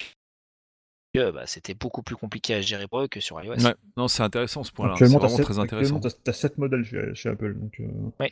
[1.16, 3.54] que bah, c'était beaucoup plus compliqué à gérer pour eux que sur iOS.
[3.96, 4.94] Non, c'est intéressant ce point-là.
[4.98, 6.00] C'est vraiment très intéressant.
[6.00, 7.54] Tu as, 7 modèles chez, Apple.
[7.54, 8.26] Donc, euh,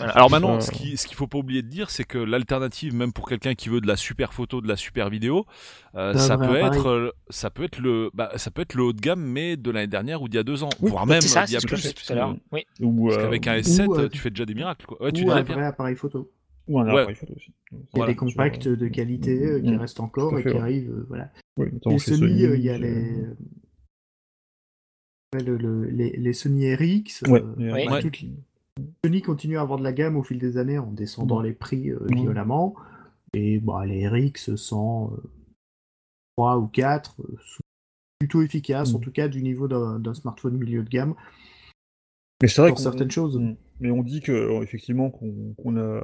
[0.00, 3.28] Alors maintenant, ce qu'il ce faut pas oublier de dire, c'est que l'alternative, même pour
[3.28, 5.46] quelqu'un qui veut de la super photo, de la super vidéo,
[5.94, 8.92] euh, ça, peut être, euh, ça, peut être le, bah, ça peut être le haut
[8.92, 10.70] de gamme, mais de l'année dernière ou d'il y a deux ans.
[10.80, 11.92] voire même il y a plus.
[11.92, 14.86] Parce qu'avec un S7, tu fais déjà des miracles.
[14.86, 15.10] Quoi.
[15.12, 16.30] tu ou un vrai appareil photo.
[16.68, 17.52] Ou un appareil photo aussi.
[17.72, 19.76] Il y a des compacts de qualité euh, qui mm.
[19.76, 20.90] restent encore et qui arrivent.
[20.90, 21.30] Euh, voilà.
[21.56, 23.24] les Sony, euh, il y a les.
[25.32, 27.24] les, Sony RX.
[29.04, 31.90] Sony continue à avoir de la gamme au fil des années en descendant les prix
[32.10, 32.74] violemment.
[33.34, 35.12] Et bah, les RX 100,
[36.36, 37.62] 3 ou 4 sont
[38.18, 39.02] plutôt efficaces, en mm.
[39.02, 41.14] tout cas du niveau d'un smartphone milieu de gamme.
[42.42, 43.40] Mais c'est vrai pour certaines choses.
[43.80, 46.02] Mais on dit que effectivement qu'on a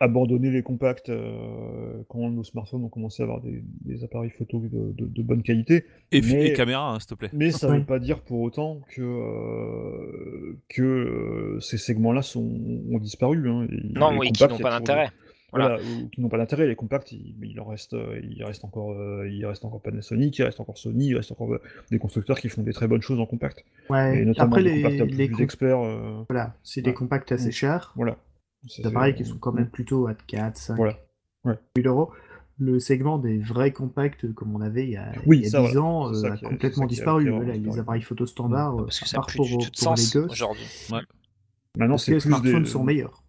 [0.00, 5.22] abandonné les compacts euh, quand nos smartphones ont commencé à avoir des, appareils photo de,
[5.22, 5.86] bonne qualité.
[6.12, 7.30] Et, mais, caméra, hein, s'il te plaît.
[7.32, 12.98] Mais ça ne veut pas dire pour autant que, euh, que euh, ces segments-là ont
[12.98, 13.48] disparu.
[13.48, 15.10] Hein, non, oui, qui n'ont pas d'intérêt.
[15.54, 15.78] Voilà.
[16.12, 16.66] qui n'ont pas d'intérêt.
[16.66, 20.60] Les compacts, il, il, en reste, il reste encore, il reste encore Panasonic, il reste
[20.60, 21.58] encore Sony, il reste encore
[21.90, 23.64] des constructeurs qui font des très bonnes choses en compact.
[23.90, 24.18] Ouais.
[24.18, 25.80] Et notamment Après, les, les, experts.
[26.28, 27.92] Voilà, c'est des compacts assez chers.
[27.96, 28.16] Voilà.
[28.68, 30.98] C'est pareil qui sont quand même plutôt à 4, 5 voilà.
[31.44, 31.56] ouais.
[31.84, 32.10] euros.
[32.58, 35.76] Le segment des vrais compacts, comme on avait il y a, il y a 10
[35.76, 37.28] ans, euh, a complètement disparu.
[37.30, 40.64] Voilà, les appareils photo standards, parce que ça par rapport de sens aujourd'hui.
[40.92, 41.00] Ouais.
[41.76, 43.23] Maintenant, les smartphones sont meilleurs.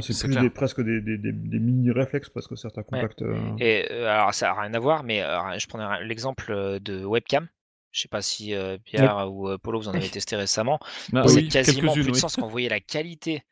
[0.00, 3.22] C'est plus des, presque des, des, des, mini réflexes parce que certains compacts.
[3.22, 5.20] Euh, Et euh, alors ça n'a rien à voir, mais
[5.58, 7.48] je prendrais l'exemple de webcam.
[7.90, 10.78] Je sais pas si Pierre ou Polo vous en avez testé récemment.
[11.12, 13.42] Bah, c'est quasiment plus de sens quand vous voyez la qualité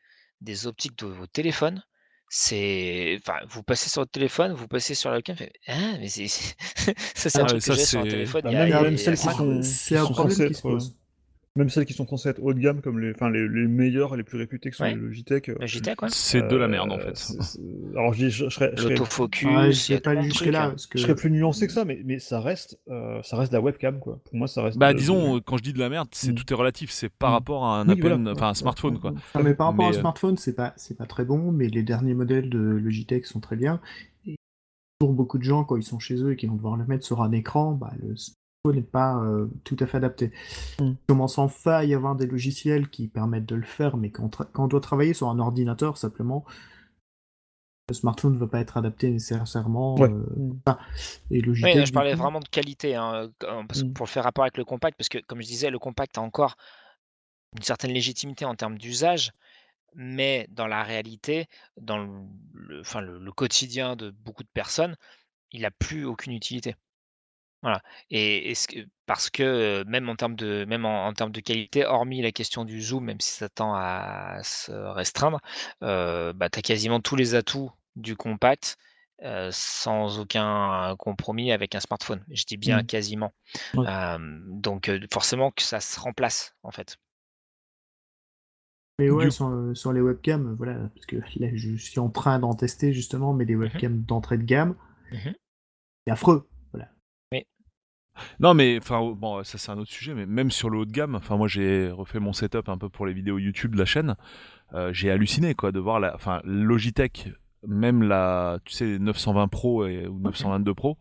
[0.41, 1.83] des optiques de vos téléphones.
[2.33, 5.35] C'est, enfin, vous passez sur votre téléphone, vous passez sur la webcam,
[5.67, 6.27] mais c'est,
[7.13, 8.43] ça c'est un ah, truc que j'ai sur un téléphone.
[8.43, 10.95] Bah, il y a, même, celles qui sont, c'est un problème qui se pose
[11.57, 14.13] même celles qui sont censées être haut de gamme, comme les, enfin, les, les meilleures
[14.13, 15.49] et les plus réputées, qui sont les Logitech.
[15.49, 16.07] Euh, Logitech, quoi.
[16.09, 17.37] C'est de la merde, en fait.
[17.93, 18.71] Alors, je, je, je serais.
[18.77, 19.49] L'autofocus.
[20.01, 20.73] Pas jusque-là.
[20.89, 20.97] Que...
[20.97, 23.61] Je serais plus nuancé que ça, mais, mais ça, reste, euh, ça reste de la
[23.61, 24.19] webcam, quoi.
[24.23, 24.77] Pour moi, ça reste.
[24.77, 26.35] Bah, disons, quand je dis de la merde, c'est mm.
[26.35, 26.89] tout est relatif.
[26.91, 27.33] C'est par mm.
[27.33, 29.11] rapport à un Apple, enfin, un smartphone, quoi.
[29.11, 31.67] Non, mais par rapport à un euh, smartphone, c'est pas, c'est pas très bon, mais
[31.67, 33.81] les derniers modèles de Logitech sont très bien.
[34.25, 34.37] Et
[34.99, 37.05] pour beaucoup de gens, quand ils sont chez eux et qu'ils vont devoir le mettre
[37.05, 38.15] sur un écran, bah, le
[38.69, 40.31] n'est pas euh, tout à fait adapté.
[40.79, 40.91] Mm.
[41.07, 44.65] Commence enfin à y avoir des logiciels qui permettent de le faire, mais quand, quand
[44.65, 46.45] on doit travailler sur un ordinateur, simplement,
[47.89, 49.95] le smartphone ne va pas être adapté nécessairement.
[49.99, 50.61] Euh, mm.
[51.31, 53.93] et oui, je parlais vraiment de qualité, hein, mm.
[53.93, 56.21] pour le faire rapport avec le compact, parce que comme je disais, le compact a
[56.21, 56.55] encore
[57.57, 59.31] une certaine légitimité en termes d'usage,
[59.95, 61.97] mais dans la réalité, dans
[62.53, 64.95] le, enfin, le quotidien de beaucoup de personnes,
[65.51, 66.75] il n'a plus aucune utilité.
[67.63, 71.85] Voilà et est-ce que parce que, même en termes de même en termes de qualité,
[71.85, 75.39] hormis la question du zoom, même si ça tend à se restreindre,
[75.83, 78.77] heu, bah, tu as quasiment tous les atouts du compact,
[79.23, 82.23] heu, sans aucun compromis avec un smartphone.
[82.31, 82.87] Je dis bien Mmh.
[82.87, 83.31] quasiment.
[83.75, 83.87] Ouais.
[83.87, 86.97] Hem, donc heu, forcément que ça se remplace, en fait.
[88.99, 92.39] Mais ouais, Du sur, sur les webcams, voilà, parce que là, je suis en train
[92.39, 94.75] d'en tester justement, mais des Mmh webcams d'entrée de gamme,
[95.11, 95.33] Mmh
[96.05, 96.47] c'est affreux.
[98.39, 100.91] Non, mais enfin, bon, ça c'est un autre sujet, mais même sur le haut de
[100.91, 103.85] gamme, enfin, moi j'ai refait mon setup un peu pour les vidéos YouTube de la
[103.85, 104.15] chaîne.
[104.73, 107.29] euh, j'ai halluciné quoi de voir la, enfin, Logitech,
[107.67, 110.97] même la, tu sais, 920 Pro et, ou 922 Pro.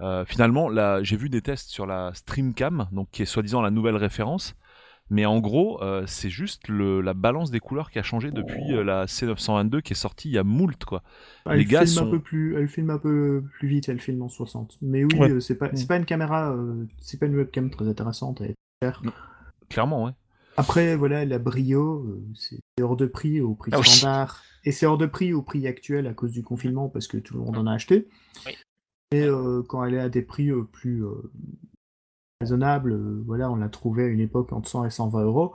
[0.00, 0.68] euh, finalement,
[1.02, 4.54] j'ai vu des tests sur la Streamcam, donc qui est soi-disant la nouvelle référence.
[5.10, 8.72] Mais en gros, euh, c'est juste le, la balance des couleurs qui a changé depuis
[8.74, 11.02] euh, la C922 qui est sortie il y a moult quoi.
[11.46, 13.88] Ah, Les elle, gars filme sont- un peu plus, elle filme un peu plus vite,
[13.88, 14.76] elle filme en 60.
[14.82, 15.30] Mais oui, Ouais.
[15.30, 18.40] euh, c'est pas, pas une caméra, euh, c'est pas une webcam très intéressante.
[18.42, 19.02] Elle est chère.
[19.70, 20.12] Clairement, ouais.
[20.58, 23.86] Après, voilà, la Brio, euh, c'est hors de prix au prix Ah oui.
[23.88, 24.42] standard.
[24.64, 27.34] Et c'est hors de prix au prix actuel à cause du confinement parce que tout
[27.34, 28.08] le monde en a acheté.
[28.44, 28.52] Oui.
[29.12, 31.02] Et euh, quand elle est à des prix euh, plus
[32.40, 35.54] euh, raisonnables, euh, voilà, on l'a trouvée à une époque entre 100 et 120 euros.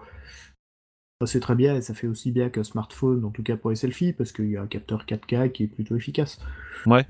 [1.22, 3.70] Ça, C'est très bien et ça fait aussi bien qu'un smartphone, en tout cas pour
[3.70, 6.40] les selfies, parce qu'il y a un capteur 4K qui est plutôt efficace.
[6.86, 7.06] Ouais.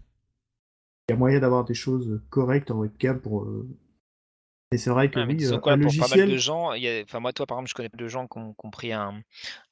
[1.09, 3.43] Il y a moyen d'avoir des choses correctes en webcam pour.
[3.43, 3.67] euh,
[4.71, 6.83] Mais c'est vrai que mais oui, euh, quoi, un pour pas mal de gens, il
[6.83, 8.65] y a enfin moi, toi, par exemple, je connais plein de gens qui ont qui
[8.65, 9.21] ont pris un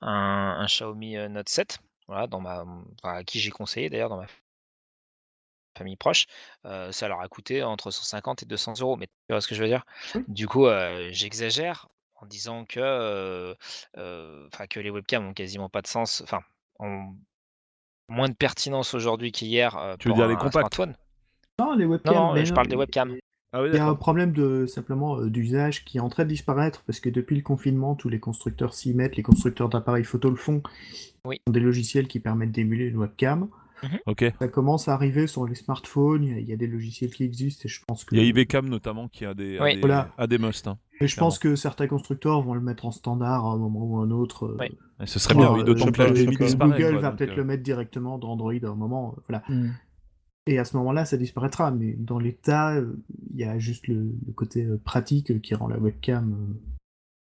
[0.02, 4.18] un un Xiaomi, Note 7, voilà, dans ma enfin, à qui j'ai conseillé d'ailleurs dans
[4.18, 4.28] ma
[5.78, 6.26] famille proche,
[6.64, 8.98] ça leur a coûté entre 150 et 200 euros.
[8.98, 9.86] Mais tu vois ce que je veux dire?
[10.16, 10.24] Oui.
[10.28, 10.68] Du coup,
[11.10, 13.56] j'exagère en disant que,
[13.96, 16.42] que les webcams ont quasiment pas de sens, enfin,
[16.80, 17.16] ont
[18.10, 20.80] moins de pertinence aujourd'hui qu'hier, Tu veux pour dire les compacts?
[21.60, 22.14] Non, les webcams.
[22.14, 23.18] non, mais je non, parle des webcams.
[23.54, 26.30] Ah oui, Il y a un problème de simplement d'usage qui est en train de
[26.30, 30.30] disparaître parce que depuis le confinement, tous les constructeurs s'y mettent, les constructeurs d'appareils photo
[30.30, 30.62] le font.
[31.26, 31.42] Oui.
[31.46, 33.50] Ils ont des logiciels qui permettent d'émuler une webcam.
[34.06, 34.26] Ok.
[34.40, 37.10] Ça commence à arriver sur les smartphones, il y a- il y a des logiciels
[37.12, 39.64] qui existent et je pense que Il y a IVCam notamment qui a des, a
[39.64, 39.76] Oui.
[39.76, 40.14] des, Voilà.
[40.18, 40.68] a des must.
[40.68, 40.78] hein.
[41.00, 43.98] et je pense que certains constructeurs vont le mettre en standard à un moment ou
[44.00, 44.46] un autre.
[44.46, 44.68] euh, Oui.
[45.02, 46.10] Et ce serait bien, oui, d'autant que la.
[46.12, 49.16] Google quoi, va peut-être euh, le mettre directement dans Android à un moment.
[49.18, 49.44] euh, Voilà.
[49.50, 49.72] Hmm.
[50.48, 51.72] Et à ce moment-là, ça disparaîtra.
[51.72, 52.76] Mais dans l'état,
[53.32, 56.54] il y a juste le, le côté pratique qui rend la webcam euh,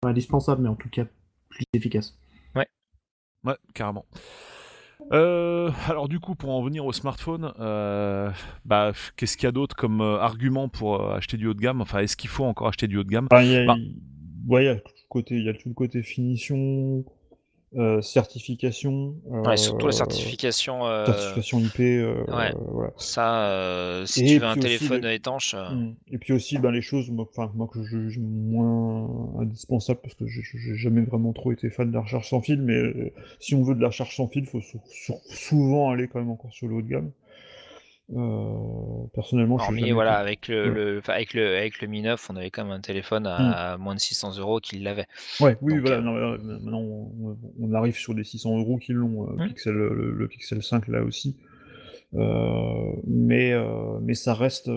[0.02, 1.06] pas indispensable, mais en tout cas
[1.50, 2.16] plus efficace.
[3.46, 4.06] Ouais, carrément.
[5.12, 8.32] Euh, alors du coup, pour en venir au smartphone, euh,
[8.66, 11.60] bah, qu'est-ce qu'il y a d'autre comme euh, argument pour euh, acheter du haut de
[11.60, 11.82] gamme?
[11.82, 13.28] Enfin, est-ce qu'il faut encore acheter du haut de gamme?
[13.32, 13.76] Y a, Bah.
[14.48, 17.04] ouais, il y a tout le côté, il y a tout le côté finition,
[17.78, 19.16] euh, certification.
[19.30, 21.80] Ouais, surtout la euh, certification, heu, certification IP.
[21.80, 22.54] euh, ouais.
[22.72, 22.92] voilà.
[22.98, 25.94] ça, si Et tu veux un téléphone le- étanche, heu Mm.
[26.12, 29.08] Et puis aussi ben, les choses moi, moi que je juge moins
[29.40, 30.44] indispensables parce que j'ai-
[30.76, 33.76] jamais vraiment trop été fan de la recherche sans fil, mais euh, si on veut
[33.76, 36.68] de la recherche sans fil, il faut sou- sou- souvent aller quand même encore sur
[36.68, 37.12] le haut de gamme.
[38.16, 40.76] Euh, personnellement, je suis voilà, avec le Ouais.
[40.76, 43.96] le avec le avec le Mi 9, on avait quand même un téléphone à moins
[43.96, 45.08] de 600 € qui l'avait.
[45.40, 45.98] Ouais, oui, Donc, voilà.
[45.98, 49.48] euh, non, euh, maintenant, on, on arrive sur des 600 euros qui l'ont, euh, Mm.
[49.48, 51.36] Pixel, le, le Pixel 5 là aussi.
[52.16, 53.54] Euh, mais,
[54.02, 54.70] mais ça reste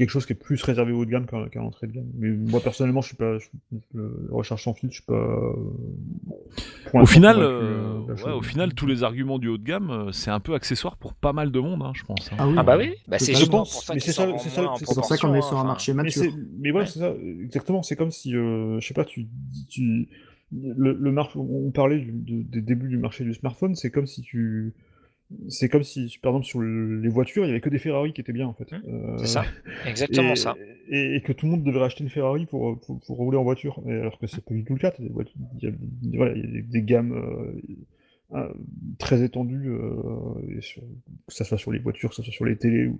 [0.00, 2.06] quelque chose qui est plus réservé au haut de gamme qu'à l'entrée de gamme.
[2.18, 5.12] Mais moi personnellement, je suis pas, je, recherche sans fil, je suis pas.
[5.14, 5.52] euh,
[6.94, 10.30] Au final, euh, euh, ouais, au final, tous les arguments du haut de gamme, c'est
[10.30, 12.30] un peu accessoire pour pas mal de monde, hein, je pense.
[12.32, 12.36] hein.
[12.38, 14.48] Ah oui, Ah bah oui, bah, c'est justement pense, pour ça mais c'est ça- c'est
[14.48, 16.22] ça- c'est pour ça qu'on est sur un marché Mais, mature.
[16.22, 16.90] c'est- mais voilà, Ouais.
[16.92, 17.12] c'est ça,
[17.42, 17.82] exactement.
[17.82, 19.26] C'est comme si, euh, je sais pas, tu,
[19.68, 20.08] tu
[20.52, 24.06] le, le mar- on parlait du, de- des débuts du marché du smartphone, c'est comme
[24.06, 24.72] si tu,
[25.48, 28.12] c'est comme si, par exemple, sur le- les voitures, il y avait que des Ferrari
[28.12, 28.70] qui étaient bien en fait.
[28.72, 29.44] Mmh, Euh, C'est ça,
[29.86, 30.56] exactement et, ça.
[30.88, 33.44] Et, et que tout le monde devrait acheter une Ferrari pour, pour, pour rouler en
[33.44, 34.92] voiture, Et alors que c'est pas du tout le cas.
[34.98, 35.06] Il
[35.62, 35.70] y a,
[36.16, 38.48] voilà, il y a des, des gammes euh, euh,
[38.98, 42.44] très étendues, euh, et sur- que ce soit sur les voitures, que ce soit sur
[42.44, 42.98] les télés, ou,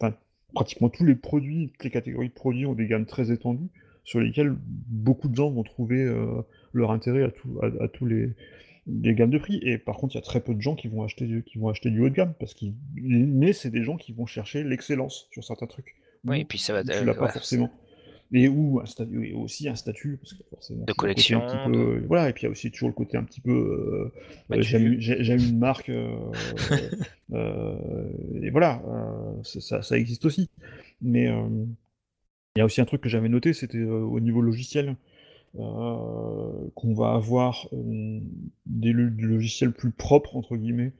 [0.00, 0.14] enfin,
[0.54, 3.68] pratiquement tous les produits, toutes les catégories de produits ont des gammes très étendues,
[4.02, 6.12] sur lesquelles beaucoup de gens vont trouver
[6.72, 8.30] leur intérêt à, tout, à, à tous les,
[9.02, 9.60] les gammes de prix.
[9.62, 11.58] Et par contre, il y a très peu de gens qui vont acheter, du- qui
[11.58, 14.64] vont acheter du haut de gamme, parce qu'ils, mais c'est des gens qui vont chercher
[14.64, 15.96] l'excellence sur certains trucs.
[16.24, 17.70] Oui, et puis ça va tu l'as pas ouais, forcément.
[18.32, 21.40] Et où un statut, et aussi un statut, parce que forcément, De un petit collection,
[21.66, 23.50] peu- Voilà, et puis il y a aussi toujours le côté un petit peu.
[23.50, 24.12] euh,
[24.48, 26.14] Bah, euh, tu- j'aime, une marque, euh,
[27.32, 28.08] euh,
[28.42, 30.48] et voilà, euh, ça, ça existe aussi.
[31.02, 31.24] Mais
[32.56, 34.96] il y a aussi un truc que j'avais noté, c'était au niveau logiciel,
[35.56, 38.20] qu'on va avoir euh,
[38.66, 40.92] des lo- des logiciels plus propres, entre guillemets,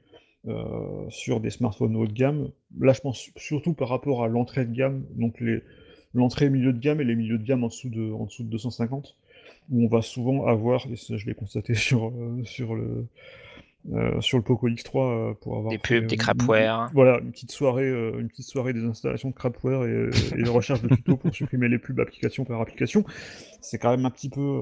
[1.09, 2.49] sur des smartphones haut de gamme.
[2.79, 5.43] Là, je pense surtout par rapport à l'entrée de gamme, donc
[6.13, 8.49] l'entrée milieu de gamme et les milieux de gamme en dessous de, en dessous de
[8.49, 9.15] 250,
[9.69, 12.11] où on va souvent avoir, et ça je l'ai constaté sur,
[12.43, 13.05] sur le,
[13.93, 16.91] euh, sur le Poco X3 euh, pour avoir des pubs, des crapware.
[16.93, 20.49] Voilà, une petite soirée, euh, une petite soirée des installations de crapware et, et de
[20.49, 23.03] recherche de tutos pour supprimer les pubs application par application.
[23.59, 24.61] C'est quand même un petit peu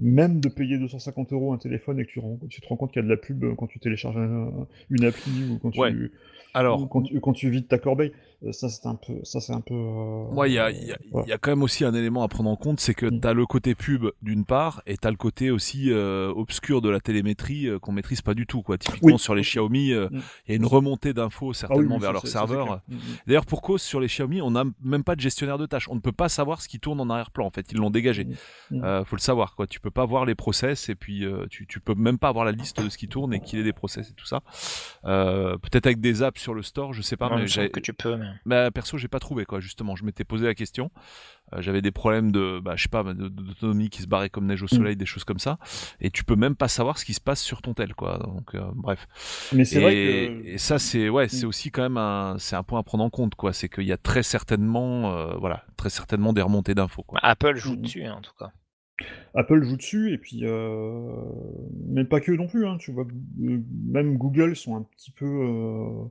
[0.00, 3.02] même de payer 250 euros un téléphone et que tu, tu te rends compte qu'il
[3.02, 4.16] y a de la pub quand tu télécharges
[4.90, 5.80] une appli ou quand tu
[6.56, 9.52] alors, quand tu, quand tu vides ta corbeille, euh, ça c'est un peu, ça c'est
[9.52, 9.74] un peu.
[9.74, 10.94] Euh, il y a, y,
[11.26, 13.20] y a, quand même aussi un élément à prendre en compte, c'est que mm.
[13.20, 16.82] tu as le côté pub d'une part, et tu as le côté aussi euh, obscur
[16.82, 18.78] de la télémétrie qu'on maîtrise pas du tout, quoi.
[18.78, 20.08] Typiquement sur les Xiaomi, mm.
[20.12, 22.82] il y a une remontée d'infos ah certainement vers leur serveur.
[22.88, 25.88] Mm, D'ailleurs, pour cause sur les Xiaomi, on n'a même pas de gestionnaire de tâches.
[25.88, 27.46] On ne peut pas savoir ce qui tourne en arrière-plan.
[27.46, 28.26] En fait, ils l'ont dégagé.
[28.70, 29.66] faut le savoir, quoi.
[29.66, 32.52] Tu peux pas voir les process, et puis tu, tu peux même pas avoir la
[32.52, 34.42] liste de ce qui tourne et qu'il est des process et tout ça.
[35.02, 38.16] Peut-être avec des apps sur le store, je sais pas, mais j'ai que tu peux.
[38.16, 38.26] Mais...
[38.44, 39.60] Bah, perso, j'ai pas trouvé quoi.
[39.60, 40.90] Justement, je m'étais posé la question.
[41.52, 44.62] Euh, j'avais des problèmes de, bah, je sais pas, d'autonomie qui se barrait comme neige
[44.62, 44.68] au mm.
[44.68, 45.58] soleil, des choses comme ça.
[46.00, 48.18] Et tu peux même pas savoir ce qui se passe sur ton tel, quoi.
[48.18, 49.06] Donc, euh, bref.
[49.52, 50.46] Mais c'est vrai que...
[50.46, 51.48] et ça, c'est ouais, c'est mm.
[51.48, 53.52] aussi quand même un, c'est un point à prendre en compte, quoi.
[53.52, 57.04] C'est qu'il y a très certainement, euh, voilà, très certainement des remontées d'infos.
[57.22, 57.80] Apple joue mm.
[57.82, 58.50] dessus, hein, en tout cas.
[59.34, 60.42] Apple joue dessus, et puis,
[61.88, 63.06] mais pas que non plus, hein, tu vois,
[63.36, 66.08] même Google sont un petit peu,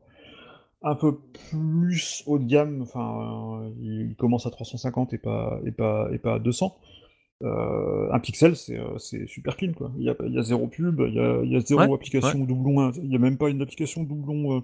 [0.82, 1.18] un peu
[1.50, 6.18] plus haut de gamme, enfin, euh, il commence à 350 et pas, et pas, et
[6.18, 6.78] pas à 200.
[7.44, 9.92] Euh, un pixel, c'est euh, super clean, quoi.
[9.98, 11.94] Il y a, il y a zéro pub, il y a, il y a zéro
[11.94, 14.64] application doublon, il n'y a même pas une application doublon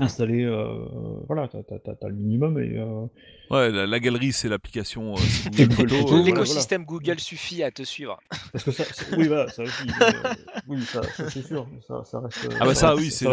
[0.00, 0.86] installé, euh,
[1.26, 2.78] voilà, t'as as, le minimum et.
[2.78, 3.06] Euh...
[3.50, 5.14] Ouais, la, galerie c'est l'application.
[5.14, 5.18] Euh,
[5.60, 8.20] euh L'écosystème Google suffit à te suivre.
[8.52, 8.84] Parce que ça,
[9.16, 10.34] oui, voilà, ça aussi, euh,
[10.68, 12.48] oui, ça, ça c'est sûr, ça, ça, reste.
[12.60, 13.26] Ah bah ça, oui, c'est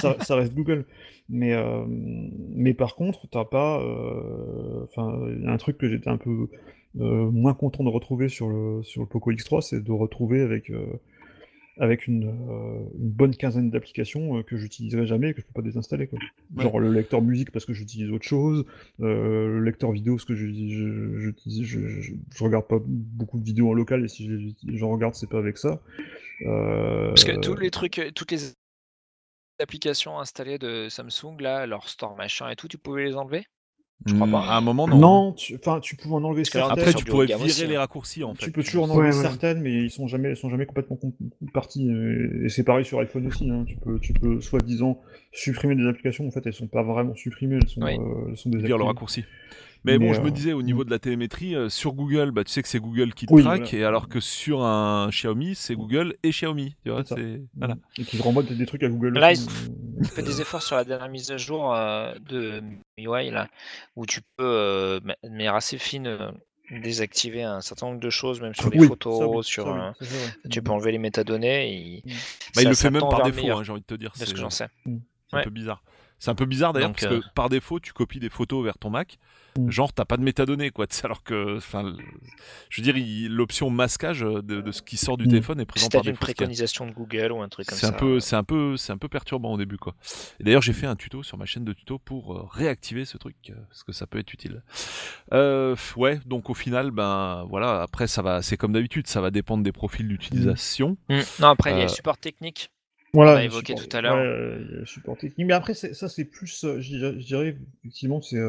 [0.00, 0.84] ça, ça, reste Google,
[1.28, 1.54] mais
[2.28, 3.78] mais par contre, t'as pas,
[4.84, 6.48] enfin, un truc que j'étais un peu
[6.94, 10.70] moins content de retrouver sur le sur le Poco X3, c'est de retrouver avec
[11.78, 15.52] avec une, euh, une bonne quinzaine d'applications euh, que j'utiliserai jamais et que je peux
[15.52, 16.06] pas désinstaller.
[16.06, 16.18] Quoi.
[16.56, 18.64] Genre le lecteur musique parce que j'utilise autre chose,
[19.00, 23.70] euh, le lecteur vidéo parce que je, je, je, je, regarde pas beaucoup de vidéos
[23.70, 25.80] en local et si j'en regarde, c'est pas avec ça.
[26.44, 28.54] Parce que tous les trucs, toutes les
[29.60, 33.44] applications installées de Samsung, là, leur store machin et tout, tu pouvais les enlever?
[34.06, 34.40] Je crois pas.
[34.40, 34.98] À un moment, non.
[34.98, 36.78] Non, tu, enfin, tu pouvais en enlever certaines.
[36.78, 37.80] Après, tu pourrais virer les hein.
[37.80, 38.46] raccourcis, en fait.
[38.46, 40.98] Tu peux toujours en enlever certaines, mais ils sont jamais, sont jamais complètement
[41.52, 41.90] partis.
[42.44, 43.50] Et c'est pareil sur iPhone aussi.
[43.50, 43.64] Hein.
[43.66, 45.00] Tu peux, tu peux soi-disant
[45.32, 46.26] supprimer des applications.
[46.26, 47.56] En fait, elles sont pas vraiment supprimées.
[47.56, 47.96] Elles sont, oui.
[47.98, 48.58] euh, elles sont des.
[48.58, 49.24] Vire le raccourci.
[49.84, 50.86] Mais, bon, je me euh, disais au niveau mm.
[50.86, 53.74] de la télémétrie, euh, sur Google, bah, tu sais que c'est Google qui te traque,
[53.74, 56.74] et alors que sur un Xiaomi, c'est Google et Xiaomi.
[56.84, 57.04] Tu vois,
[57.56, 57.76] voilà.
[57.98, 59.18] Et qui renvoie des trucs à Google.
[59.18, 59.32] Là,
[60.00, 62.62] il fait des efforts sur la dernière mise à jour euh, de
[62.98, 63.48] MIUI, là,
[63.96, 66.32] où tu peux, de manière assez fine,
[66.70, 69.94] désactiver un certain nombre de choses, même sur les photos, sur,
[70.50, 71.72] tu peux enlever les métadonnées.
[71.72, 72.02] Et...
[72.04, 72.10] Mm.
[72.54, 74.12] Bah, il le fait même par défaut, hein, j'ai envie de te dire.
[74.14, 74.68] C'est ce que j'en sais.
[75.30, 75.82] C'est un peu bizarre.
[76.18, 78.88] C'est un peu bizarre d'ailleurs parce que par défaut tu copies des photos vers ton
[78.88, 79.18] Mac
[79.58, 79.70] Mm.
[79.70, 80.86] Genre, t'as pas de métadonnées, quoi.
[81.04, 81.94] Alors que, enfin,
[82.70, 85.28] je veux dire, l'option masquage de, ce qui sort du mm.
[85.28, 87.88] téléphone est présente par une préconisation de Google ou un truc comme ça.
[87.88, 89.94] Un peu, c'est un peu, c'est un peu perturbant au début, quoi.
[90.40, 93.16] Et d'ailleurs, j'ai fait un tuto sur ma chaîne de tuto pour euh, réactiver ce
[93.16, 94.62] truc euh, parce que ça peut être utile.
[95.32, 97.82] Euh, ouais, donc au final, ben voilà.
[97.82, 100.96] Après, ça va, c'est comme d'habitude, ça va dépendre des profils d'utilisation.
[101.08, 101.20] Mm.
[101.40, 102.70] Non, après, il y a le support technique.
[103.12, 104.16] Voilà, on a évoqué tout à l'heure.
[104.16, 105.46] Ouais, support technique.
[105.46, 108.40] Mais après, ça, c'est plus, je dirais, effectivement, c'est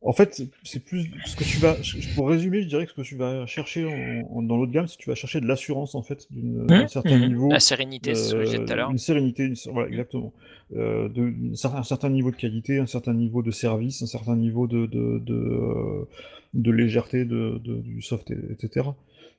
[0.00, 1.76] en fait, c'est plus ce que tu vas.
[2.14, 5.02] Pour résumer, je dirais que ce que tu vas chercher dans l'autre gamme, c'est que
[5.02, 6.88] tu vas chercher de l'assurance en fait d'un mmh.
[6.88, 7.28] certain mmh.
[7.28, 7.50] niveau.
[7.50, 8.90] La sérénité, c'est ce que je disais tout à l'heure.
[8.90, 10.32] Une sérénité, voilà, exactement.
[10.76, 11.32] Euh, de,
[11.64, 15.18] un certain niveau de qualité, un certain niveau de service, un certain niveau de, de,
[15.18, 16.04] de, euh,
[16.52, 18.90] de légèreté de, du soft, etc.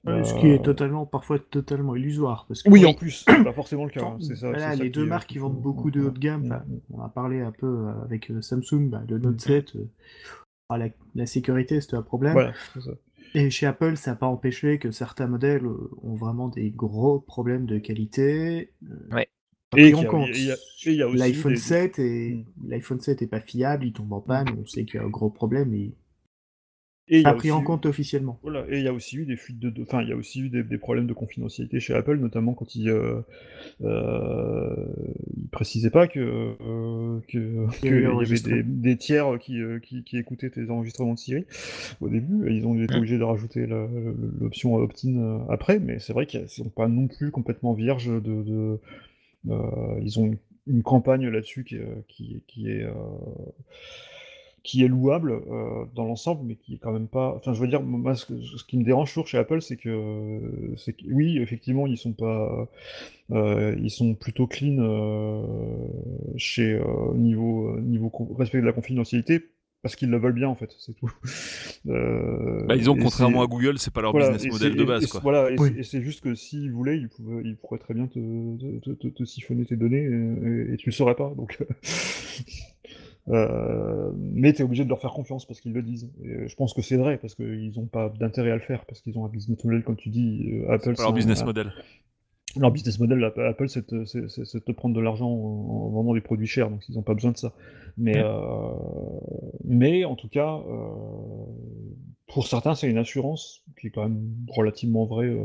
[0.06, 2.46] ce qui est euh, totalement, parfois totalement illusoire.
[2.48, 4.04] Parce que, oui, en plus, c'est pas forcément le cas.
[4.04, 7.02] Hein, ça, voilà, les deux marques qui vendent beaucoup de haut de gamme, mmh, on
[7.02, 9.74] a parlé un peu avec Samsung, bah, le Note 7,
[10.70, 10.78] ah,
[11.16, 12.54] la, sécurité, c'est un problème.
[13.36, 17.20] Et chez Apple, ça n'a pas empêché que certains modèles euh, ont vraiment des gros
[17.20, 18.72] problèmes de qualité.
[18.84, 19.28] Euh, ouais.
[19.78, 24.84] Et l'iPhone 7 et l'iPhone 7 est pas fiable, il tombe en panne, on sait
[24.86, 25.94] qu'il y a un gros problème et
[27.12, 28.40] Et a pris en compte officiellement.
[28.44, 30.42] Voilà, et il y a aussi eu des fuites de, enfin, il y a aussi
[30.42, 33.22] eu des, problèmes de confidentialité chez Apple, notamment quand ils euh,
[33.82, 34.76] euh,
[35.52, 37.42] précisaient pas que euh, qu'il
[37.84, 41.46] y avait des, tiers qui, qui, écoutaient tes enregistrements de Siri
[42.00, 42.52] au début.
[42.52, 42.98] ils ont été mmh.
[42.98, 43.68] obligés de rajouter
[44.40, 48.80] l'option opt-in après, mais c'est vrai qu'ils sont pas non plus complètement vierges de.
[49.46, 52.86] ils ont une, campagne là-dessus qui, qui, qui est
[54.70, 57.34] qui est louable euh, dans l'ensemble, mais qui est quand même pas.
[57.36, 58.28] Enfin, je veux dire, moi, ce,
[58.68, 62.70] qui me dérange toujours chez Apple, c'est que, c'est que, oui, effectivement, ils sont pas,
[63.32, 65.42] euh, ils sont plutôt clean euh,
[66.38, 66.80] chez
[67.16, 69.44] niveau niveau respect de la confidentialité.
[69.82, 71.12] Parce qu'ils le veulent bien en fait, c'est tout.
[71.86, 75.08] Bah, ils ont contrairement à Google, c'est pas leur business model de base.
[75.08, 75.22] quoi.
[75.22, 77.10] Voilà, et c'est juste que s'ils voulaient, ils,
[77.46, 78.20] ils, pourraient très bien te,
[78.94, 81.34] te, te, siphonner tes données et, et, tu le saurais pas.
[81.38, 81.58] Donc
[83.30, 86.12] Euh, mais tu es obligé de leur faire confiance parce qu'ils le disent.
[86.24, 89.02] Et je pense que c'est vrai parce qu'ils n'ont pas d'intérêt à le faire parce
[89.02, 90.50] qu'ils ont un business model, comme tu dis.
[90.52, 91.72] Euh, Apple, leur business model.
[92.58, 96.72] Leur business model, Apple, c'est de, te prendre de l'argent en, vendant des produits chers,
[96.72, 97.54] donc ils n'ont pas besoin de ça.
[97.96, 98.72] Mais, euh,
[99.64, 100.60] mais en tout cas,
[102.34, 105.36] pour certains, c'est une assurance qui est quand même relativement vraie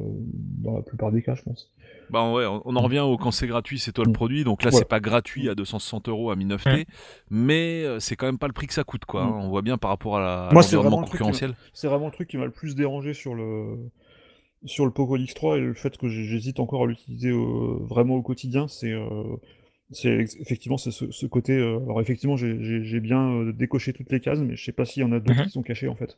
[0.58, 1.70] dans la plupart des cas, je pense.
[2.10, 4.44] Bah ouais, on en revient au quand c'est gratuit, c'est toi le produit.
[4.44, 6.86] Donc là, c'est pas gratuit à 260 euros à 1009T,
[7.30, 9.24] mais euh, c'est quand même pas le prix que ça coûte, quoi.
[9.24, 9.28] Mm.
[9.28, 9.40] Hein.
[9.42, 11.54] On voit bien par rapport à l'environnement concurrentiel.
[11.72, 13.90] C'est vraiment le truc qui m'a le plus dérangé sur le
[14.64, 18.66] sur le Poco X3 et le fait que j'hésite encore à l'utiliser vraiment au quotidien,
[18.66, 19.22] c'est euh,
[19.90, 21.52] c'est effectivement c'est ce, côté.
[21.52, 25.04] Euh, alors effectivement, j'ai bien décoché toutes les cases, mais je sais pas s'il y
[25.04, 25.44] en a d'autres mm-hmm.
[25.44, 26.16] qui sont cachées en fait.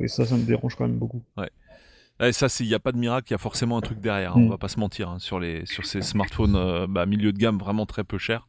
[0.00, 1.22] Et ça, ça me dérange quand même beaucoup.
[1.36, 1.50] Ouais.
[2.20, 4.32] Et ça, il n'y a pas de miracle, il y a forcément un truc derrière.
[4.32, 4.50] Hein, on mm.
[4.50, 7.58] va pas se mentir hein, sur les sur ces smartphones euh, bah, milieu de gamme
[7.58, 8.48] vraiment très peu chers.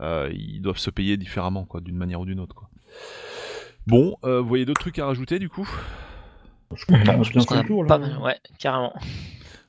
[0.00, 2.54] Euh, ils doivent se payer différemment, quoi, d'une manière ou d'une autre.
[2.54, 2.68] Quoi.
[3.86, 5.68] Bon, euh, vous voyez d'autres trucs à rajouter du coup?
[6.74, 7.98] Je crois qu'on a bien fait le tour là.
[8.20, 8.92] Ouais, carrément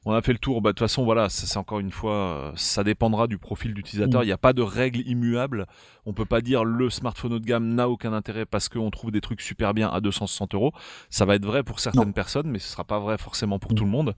[0.09, 0.61] on a fait le tour.
[0.61, 4.21] Bah, de toute façon, voilà, c'est encore une fois, euh, ça dépendra du profil d'utilisateur.
[4.21, 4.23] Mm.
[4.23, 5.65] Il n'y a pas de règle immuable.
[6.05, 9.11] On peut pas dire le smartphone haut de gamme n'a aucun intérêt parce qu'on trouve
[9.11, 10.71] des trucs super bien à 260 euros.
[11.09, 13.75] Ça va être vrai pour certaines personnes, mais ce sera pas vrai forcément pour mm.
[13.75, 14.15] tout le monde.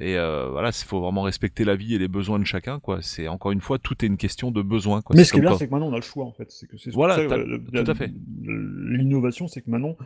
[0.00, 2.80] Et euh, voilà, il faut vraiment respecter la vie et les besoins de chacun.
[2.80, 2.98] Quoi.
[3.02, 5.02] C'est encore une fois, tout est une question de besoin.
[5.14, 6.48] Mais ce qui est bien, c'est que maintenant on a le choix en fait.
[6.68, 8.12] Que voilà, tout à fait.
[8.42, 9.96] L'innovation, c'est que maintenant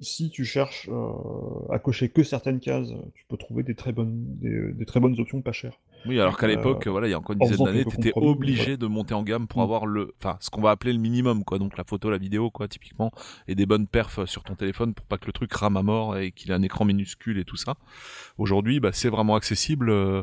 [0.00, 4.24] si tu cherches euh, à cocher que certaines cases, tu peux trouver des très bonnes,
[4.40, 5.78] des, très bonnes options pas chères.
[6.04, 8.12] Oui, alors qu'à l'époque, euh, voilà, il y a encore une dizaine d'années, tu étais
[8.14, 9.64] obligé de monter en gamme pour mm.
[9.64, 11.58] avoir le, enfin, ce qu'on va appeler le minimum, quoi.
[11.58, 13.10] Donc la photo, la vidéo, quoi, typiquement,
[13.48, 16.16] et des bonnes perfs sur ton téléphone pour pas que le truc rame à mort
[16.16, 17.76] et qu'il ait un écran minuscule et tout ça.
[18.38, 19.90] Aujourd'hui, bah, c'est vraiment accessible.
[19.90, 20.22] Euh,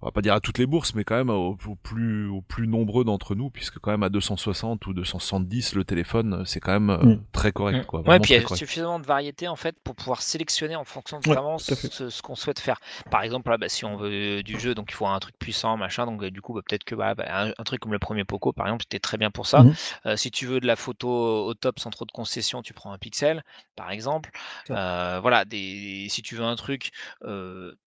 [0.00, 2.68] on va pas dire à toutes les bourses, mais quand même aux, plus, aux plus
[2.68, 6.90] nombreux d'entre nous, puisque quand même à 260 ou 270, le téléphone, c'est quand même
[6.90, 7.24] euh, mm.
[7.32, 7.78] très correct.
[7.78, 7.84] Mm.
[7.86, 10.84] Quoi, ouais, puis il y a suffisamment de variété en fait pour pouvoir sélectionner en
[10.84, 12.80] fonction de vraiment ce, qu'on souhaite faire.
[13.10, 15.76] Par exemple, là, bah, si on veut du jeu, donc il faut un truc puissant,
[15.76, 18.52] machin, donc euh, du coup, bah, peut-être que bah, un, truc comme le premier Poco,
[18.52, 19.64] par exemple, c'était très bien pour ça.
[19.64, 19.74] Mm.
[20.06, 22.92] Euh, si tu veux de la photo au top sans trop de concessions, tu prends
[22.92, 23.42] un Pixel,
[23.74, 24.30] par exemple.
[24.68, 26.92] voilà, des, si tu veux un truc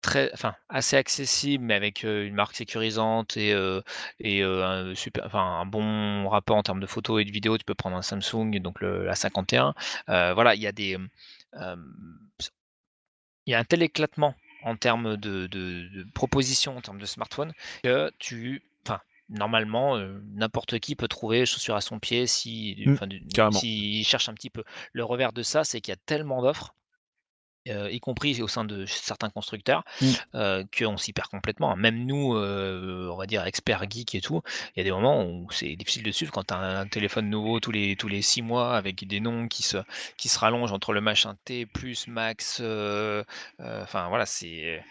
[0.01, 3.55] très, enfin, assez accessible, mais avec une marque sécurisante et,
[4.19, 7.65] et un, super, enfin, un bon rapport en termes de photos et de vidéos, tu
[7.65, 9.73] peux prendre un Samsung, donc le, la 51.
[10.07, 10.97] voilà, il y a des.
[11.55, 11.77] il
[13.47, 18.11] y a un tel éclatement en termes de, de, propositions, en termes de smartphone, que
[18.19, 18.63] tu.
[19.29, 19.97] Normalement,
[20.35, 24.65] n'importe qui peut trouver chaussure à son pied si, mmh, s'il cherche un petit peu.
[24.91, 26.75] Le revers de ça, c'est qu'il y a tellement d'offres
[27.65, 30.63] y compris au sein de certains constructeurs, mmh.
[30.77, 31.75] qu'on s'y perd complètement.
[31.75, 34.41] Même nous, on va dire experts geeks et tout,
[34.75, 37.29] il y a des moments où c'est difficile de suivre quand tu as un téléphone
[37.29, 39.77] nouveau tous les tous les 6 mois avec des noms qui se
[40.17, 42.61] qui se rallongent entre le machin T plus Max,
[43.59, 44.83] enfin voilà, c'est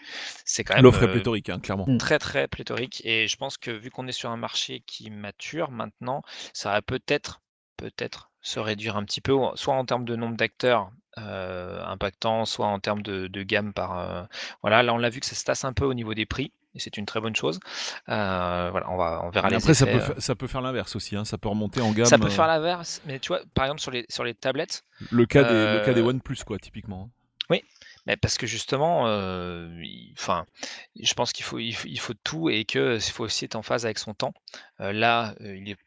[0.45, 1.85] c'est quand même, L'offre est pléthorique, hein, clairement.
[1.87, 1.97] Mmh.
[1.97, 5.71] très, très pléthorique et je pense que vu qu'on est sur un marché qui mature
[5.71, 6.21] maintenant,
[6.53, 7.41] ça va peut-être
[7.77, 12.67] peut-être se réduire un petit peu, soit en termes de nombre d'acteurs euh, impactant, soit
[12.67, 13.99] en termes de, gamme par.
[13.99, 14.23] Euh,
[14.61, 16.53] voilà, là on l'a vu que ça se tasse un peu au niveau des prix.
[16.73, 17.59] Et c'est une très bonne chose.
[18.07, 21.17] Euh, voilà, on, va, on verra les Après, ça peut, ça peut faire l'inverse aussi.
[21.17, 22.05] Hein, ça peut remonter en gamme.
[22.05, 24.85] Ça peut faire l'inverse, mais tu vois, par exemple sur les, sur les tablettes.
[25.11, 27.09] Le cas des, le cas des OnePlus, quoi, typiquement.
[27.09, 27.43] Hein.
[27.49, 27.63] Oui,
[28.07, 29.01] mais parce que justement,
[30.13, 30.45] enfin,
[30.97, 33.99] je pense qu'il faut, il faut, tout et qu'il faut aussi être en phase avec
[33.99, 34.33] son temps.
[34.79, 35.77] là, il est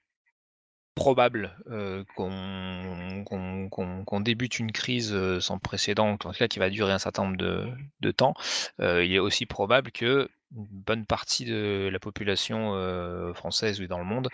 [0.94, 1.56] probable
[2.14, 2.30] qu'on
[4.20, 8.10] débute une crise sans précédent, en tout cas qui va durer un certain nombre de,
[8.10, 8.34] temps.
[8.78, 12.74] il est aussi probable que une bonne partie de la population
[13.34, 14.28] française ou dans le monde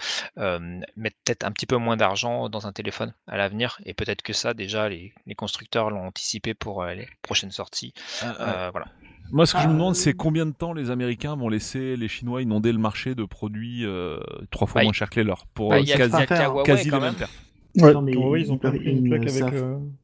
[0.96, 3.80] mette peut-être un petit peu moins d'argent dans un téléphone à l'avenir.
[3.86, 7.94] Et peut-être que ça, déjà, les, constructeurs l'ont anticipé pour les prochaines sorties.
[8.22, 8.88] Ah, voilà.
[9.32, 12.08] Moi, ce que je me demande, c'est combien de temps les Américains vont laisser les
[12.08, 14.18] Chinois inonder le marché de produits euh,
[14.50, 16.26] trois fois bah, moins chers que les leurs pour bah, quasi,
[16.64, 17.14] quasi les mêmes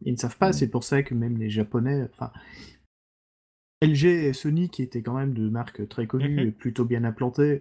[0.04, 2.30] ils, ne savent pas, c'est pour ça que même les Japonais, enfin,
[3.82, 6.48] LG et Sony, qui étaient quand même deux marques très connues mhm.
[6.48, 7.60] et plutôt bien implantées,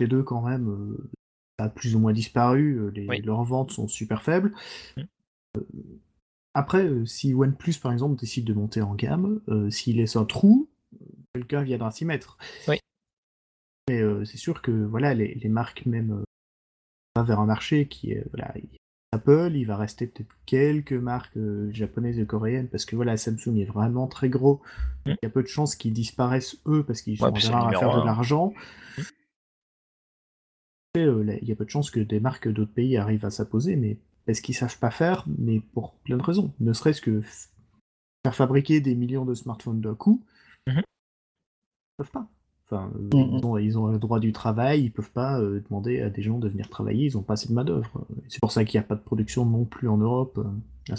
[0.00, 1.10] les deux quand même, euh,
[1.58, 4.52] a plus ou moins disparu, euh, leurs ventes sont super faibles.
[4.96, 5.06] Mhm.
[6.58, 10.24] Après, euh, si OnePlus, par exemple, décide de monter en gamme, euh, s'il laisse un
[10.24, 10.68] trou,
[11.32, 12.36] quelqu'un viendra s'y mettre.
[12.66, 12.80] Oui.
[13.88, 16.24] Mais euh, c'est sûr que voilà, les, marques même
[17.16, 18.52] vers un marché qui est voilà,
[19.12, 21.38] Apple, il va rester peut-être quelques marques
[21.70, 24.60] japonaises et coréennes parce que voilà, Samsung est vraiment très gros.
[25.06, 25.10] Mmh.
[25.10, 27.38] Il y a peu de chances qu'ils disparaissent eux parce qu'ils sont à
[27.78, 28.52] faire de l'argent.
[28.98, 29.02] Mmh.
[30.96, 33.98] Il y a peu de chances que des marques d'autres pays arrivent à s'imposer, mais
[34.28, 36.52] parce qu'ils savent pas faire, mais pour plein de raisons.
[36.60, 40.22] Ne serait-ce que faire fabriquer des millions de smartphones d'un coup,
[40.66, 40.74] mhm.
[40.74, 40.82] ils ne
[41.96, 42.28] peuvent pas.
[42.66, 43.58] Enfin, euh, mhm.
[43.58, 46.46] ils, ont, le droit du travail, ils peuvent pas euh, demander à des gens de
[46.46, 48.06] venir travailler, ils ont pas assez de main-d'œuvre.
[48.28, 50.36] C'est pour ça qu'il n'y a pas de production non plus en Europe.
[50.90, 50.94] Euh,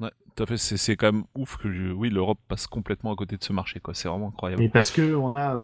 [0.00, 3.36] ouais, tout à fait, c'est quand même ouf que oui, l'Europe passe complètement à côté
[3.36, 3.94] de ce marché, quoi.
[3.94, 4.60] C'est vraiment incroyable.
[4.60, 5.62] Mais parce que on a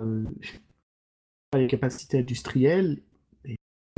[1.56, 3.02] les capacités industrielles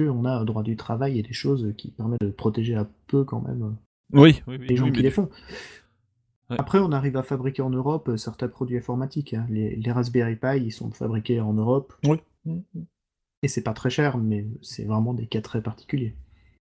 [0.00, 3.24] on a un droit du travail et des choses qui permettent de protéger un peu
[3.24, 5.30] quand même euh, oui, les gens qui les font.
[6.50, 9.34] Après, on arrive à fabriquer en Europe euh, certains produits informatiques.
[9.34, 9.46] Hein.
[9.48, 11.94] Les, Raspberry Pi, ils sont fabriqués en Europe.
[12.04, 12.18] Oui.
[13.42, 16.14] Et c'est pas très cher, mais c'est vraiment des cas très particuliers.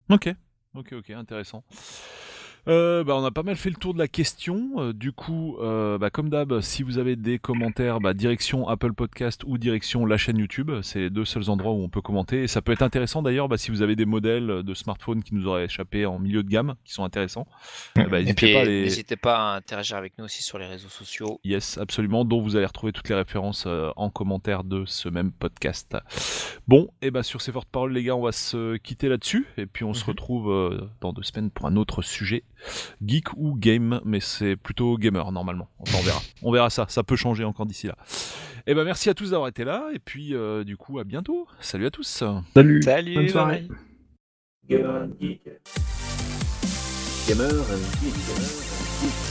[0.09, 0.33] Ok,
[0.75, 1.63] ok, ok, intéressant.
[2.67, 4.73] Euh, bah, on a pas mal fait le tour de la question.
[4.77, 8.93] Euh, du coup, euh, bah, comme d'hab, si vous avez des commentaires, bah, direction Apple
[8.93, 10.71] Podcast ou direction la chaîne YouTube.
[10.83, 12.43] C'est les deux seuls endroits où on peut commenter.
[12.43, 15.47] Et ça peut être intéressant d'ailleurs si vous avez des modèles de smartphones qui nous
[15.47, 17.47] auraient échappé en milieu de gamme, qui sont intéressants.
[17.97, 21.39] n'hésitez pas, à interagir avec nous aussi sur les réseaux sociaux.
[21.43, 22.25] Yes, absolument.
[22.25, 25.97] Dont vous allez retrouver toutes les références en commentaire de ce même podcast.
[26.67, 29.47] Bon, et bah sur ces fortes paroles, les gars, on va se quitter là-dessus.
[29.57, 30.09] Et puis on se mhm.
[30.09, 32.43] retrouve dans deux semaines pour un autre sujet
[33.05, 35.69] geek ou game, mais c'est plutôt gamer normalement.
[35.79, 36.21] Enfin, on verra.
[36.43, 36.85] On verra ça.
[36.89, 37.95] Ça peut changer encore d'ici là.
[38.67, 41.03] Et eh ben merci à tous d'avoir été là et puis euh, du coup à
[41.03, 41.47] bientôt.
[41.61, 42.23] Salut à tous.
[42.53, 42.83] Salut.
[42.83, 43.15] Salut.
[43.15, 43.67] Bonne soirée.
[44.69, 45.41] Gamer and Geek.
[47.27, 49.30] Gamer and Geek.